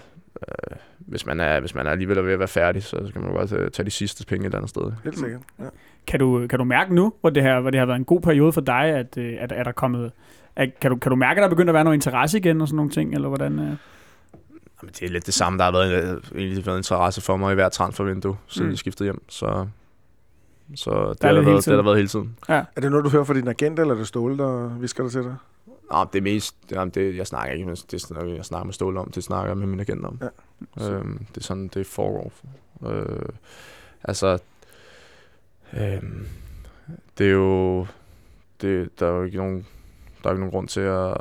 øh, 0.49 0.77
hvis 0.99 1.27
man, 1.27 1.41
er, 1.41 1.61
hvis 1.61 1.75
man 1.75 1.87
er 1.87 1.91
alligevel 1.91 2.25
ved 2.25 2.33
at 2.33 2.39
være 2.39 2.49
færdig, 2.49 2.83
så 2.83 2.97
kan 3.13 3.23
man 3.23 3.31
jo 3.31 3.37
godt 3.37 3.53
øh, 3.53 3.71
tage 3.71 3.87
de 3.87 3.91
sidste 3.91 4.27
penge 4.27 4.43
et 4.43 4.47
eller 4.47 4.59
andet 4.59 4.71
sted. 4.71 4.93
Helt 5.05 5.19
sikkert. 5.19 5.41
Ja. 5.59 5.65
kan, 6.07 6.21
du, 6.21 6.47
kan 6.47 6.59
du 6.59 6.65
mærke 6.65 6.95
nu, 6.95 7.13
hvor 7.21 7.31
det, 7.31 7.43
her, 7.43 7.61
hvor 7.61 7.71
det 7.71 7.79
har 7.79 7.87
været 7.87 7.99
en 7.99 8.05
god 8.05 8.21
periode 8.21 8.53
for 8.53 8.61
dig, 8.61 8.85
at, 8.85 9.19
øh, 9.19 9.37
at, 9.41 9.53
at 9.53 9.65
der 9.65 9.71
er 9.71 9.73
kommet... 9.73 10.13
At, 10.57 10.81
kan, 10.81 10.91
du, 10.91 10.97
kan 10.97 11.11
du 11.11 11.17
mærke, 11.17 11.39
at 11.39 11.43
der 11.43 11.47
er 11.47 11.51
begyndt 11.51 11.71
at 11.71 11.75
være 11.75 11.85
noget 11.85 11.97
interesse 11.97 12.39
igen 12.39 12.61
og 12.61 12.69
sådan 12.69 12.77
nogle 12.77 12.91
ting, 12.91 13.15
eller 13.15 13.29
hvordan? 13.29 13.59
Øh? 13.59 13.77
Jamen, 14.83 14.93
det 15.01 15.03
er 15.03 15.09
lidt 15.11 15.27
det 15.27 15.35
samme. 15.35 15.59
Der 15.59 15.65
har 15.65 15.73
været, 15.73 16.15
øh, 16.35 16.41
egentlig 16.41 16.67
været 16.67 16.77
interesse 16.77 17.21
for 17.21 17.37
mig 17.37 17.53
i 17.53 17.55
hver 17.55 17.69
transfervindue, 17.69 18.37
siden 18.47 18.67
Mm. 18.67 18.71
jeg 18.71 18.79
skiftede 18.79 19.07
hjem. 19.07 19.23
Så, 19.29 19.67
så 20.75 20.91
det, 20.91 21.23
Der 21.23 21.29
er 21.29 21.33
har 21.35 21.41
der 21.41 21.51
været, 21.51 21.65
det 21.65 21.71
har 21.73 21.77
der 21.77 21.83
været 21.83 21.97
hele 21.97 22.09
tiden. 22.09 22.37
Er 22.49 22.65
det 22.81 22.91
noget, 22.91 23.05
du 23.05 23.11
hører 23.11 23.25
fra 23.25 23.35
din 23.35 23.49
agent, 23.49 23.79
eller 23.79 23.95
er 23.95 23.99
det 23.99 24.09
Ståle, 24.09 24.39
der 24.39 24.69
visker 24.79 25.03
det 25.03 25.13
til 25.13 25.23
dig? 25.23 25.37
Nå, 25.93 26.05
det 26.13 26.19
er 26.19 26.23
mest, 26.23 26.57
jamen, 26.71 26.91
det, 26.91 27.17
jeg 27.17 27.27
snakker 27.27 27.53
ikke 27.55 27.67
med, 27.67 27.77
det, 27.91 28.01
snakker- 28.01 28.35
jeg 28.35 28.45
snakker 28.45 28.65
med 28.65 28.73
Ståle 28.75 29.01
om, 29.01 29.11
det 29.11 29.25
snakker 29.25 29.51
jeg 29.51 29.59
med 29.59 29.67
min 29.67 29.81
agent 29.81 30.05
om. 30.05 30.21
Ja. 30.81 30.91
Øhm, 30.93 31.27
det 31.35 31.37
er 31.37 31.45
sådan, 31.45 31.69
det 31.69 31.87
foregår. 31.87 32.33
Øh, 32.87 33.29
altså, 34.05 34.39
øhm, 35.73 36.27
det 37.19 37.27
er 37.27 37.31
jo, 37.31 37.87
det, 38.61 39.01
der 39.01 39.07
er 39.07 39.11
jo 39.17 39.23
ikke 39.23 39.37
nogen, 39.37 39.67
der 40.23 40.29
er 40.29 40.33
ikke 40.33 40.41
nogen 40.41 40.51
grund 40.53 40.69
til 40.69 40.81
at, 40.81 41.17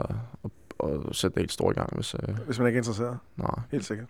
at, 0.83 0.89
at 1.09 1.15
sætte 1.15 1.35
det 1.35 1.41
helt 1.41 1.51
stort 1.51 1.75
i 1.75 1.79
gang, 1.79 1.95
hvis, 1.95 2.13
øh, 2.29 2.35
Hvis 2.45 2.59
man 2.59 2.67
ikke 2.67 2.77
er 2.77 2.79
interesseret. 2.79 3.17
nej. 3.37 3.49
Helt 3.71 3.85
sikkert. 3.85 4.07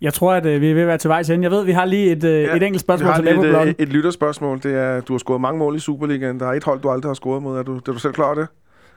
Jeg 0.00 0.14
tror, 0.14 0.32
at 0.32 0.46
øh, 0.46 0.60
vi 0.60 0.70
er 0.70 0.74
ved 0.74 0.82
at 0.82 0.88
være 0.88 0.98
til 0.98 1.08
vejs 1.08 1.30
ende. 1.30 1.42
Jeg 1.44 1.50
ved, 1.50 1.64
vi 1.64 1.72
har 1.72 1.84
lige 1.84 2.12
et, 2.12 2.24
øh, 2.24 2.42
Ja, 2.42 2.56
et 2.56 2.62
enkelt 2.62 2.80
spørgsmål 2.80 3.14
til 3.14 3.24
lige 3.24 3.34
et, 3.34 3.40
nabobloggen. 3.40 3.68
et, 3.68 3.74
et 3.78 3.88
lytterspørgsmål. 3.88 4.58
Det 4.62 4.74
er, 4.74 5.00
du 5.00 5.12
har 5.12 5.18
scoret 5.18 5.40
mange 5.40 5.58
mål 5.58 5.76
i 5.76 5.78
Superligaen. 5.78 6.40
Der 6.40 6.46
er 6.46 6.52
et 6.52 6.64
hold, 6.64 6.80
du 6.80 6.90
aldrig 6.90 7.08
har 7.08 7.14
scoret 7.14 7.42
mod. 7.42 7.58
Er 7.58 7.62
du, 7.62 7.76
er 7.76 7.80
du 7.80 7.98
selv 7.98 8.12
klar 8.14 8.24
over 8.24 8.34
det? 8.34 8.46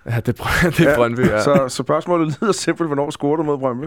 Ja, 0.06 0.20
det, 0.26 0.40
er 0.40 0.70
det 0.78 0.80
er 0.86 0.90
Ja, 0.90 0.96
Brøndby, 0.96 1.20
ja. 1.20 1.42
Så, 1.42 1.66
så 1.68 1.84
spørgsmålet 1.84 2.28
lyder 2.42 2.52
simpelt. 2.52 2.90
Hvornår 2.90 3.10
scorer 3.10 3.36
du 3.38 3.44
mod 3.44 3.58
Brøndby? 3.58 3.86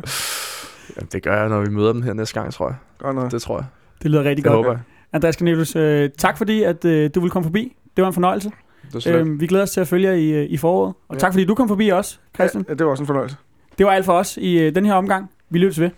Jamen, 0.97 1.09
det 1.13 1.23
gør 1.23 1.41
jeg, 1.41 1.49
når 1.49 1.61
vi 1.61 1.71
møder 1.71 1.93
dem 1.93 2.03
her 2.03 2.13
næste 2.13 2.41
gang, 2.41 2.53
tror 2.53 2.67
jeg. 2.69 2.77
Godt 2.99 3.17
nok. 3.17 3.31
Det 3.31 3.43
tror 3.43 3.57
jeg. 3.59 3.67
Det 4.03 4.11
lyder 4.11 4.25
rigtig 4.25 4.45
Det 4.45 4.53
godt. 4.53 4.57
håber 4.57 4.71
jeg. 4.71 4.81
Andreas 5.13 5.35
Cornelius, 5.35 5.77
øh, 5.77 6.11
tak 6.19 6.39
fordi, 6.39 6.63
at 6.63 6.85
øh, 6.85 7.11
du 7.15 7.21
ville 7.21 7.31
komme 7.31 7.45
forbi. 7.45 7.77
Det 7.97 8.03
var 8.03 8.09
en 8.09 8.15
fornøjelse. 8.15 8.51
Det 8.93 9.07
er. 9.07 9.19
Øhm, 9.21 9.41
vi 9.41 9.47
glæder 9.47 9.63
os 9.63 9.71
til 9.71 9.81
at 9.81 9.89
følge 9.89 10.09
jer 10.09 10.15
i, 10.15 10.31
øh, 10.31 10.45
i 10.51 10.57
foråret. 10.57 10.95
Og 11.09 11.15
Ja. 11.15 11.19
tak 11.21 11.33
fordi 11.33 11.45
du 11.45 11.55
kom 11.55 11.69
forbi 11.69 11.89
også, 11.89 12.19
Christian. 12.35 12.65
Ja, 12.69 12.75
det 12.75 12.85
var 12.87 12.91
også 12.91 13.03
en 13.03 13.07
fornøjelse. 13.07 13.37
Det 13.79 13.87
var 13.87 13.93
alt 13.93 14.05
for 14.05 14.13
os 14.13 14.37
i 14.37 14.59
øh, 14.59 14.75
den 14.75 14.87
her 14.87 14.95
omgang. 14.95 15.31
Vi 15.51 15.59
lyttes 15.59 15.81
ved. 15.81 15.91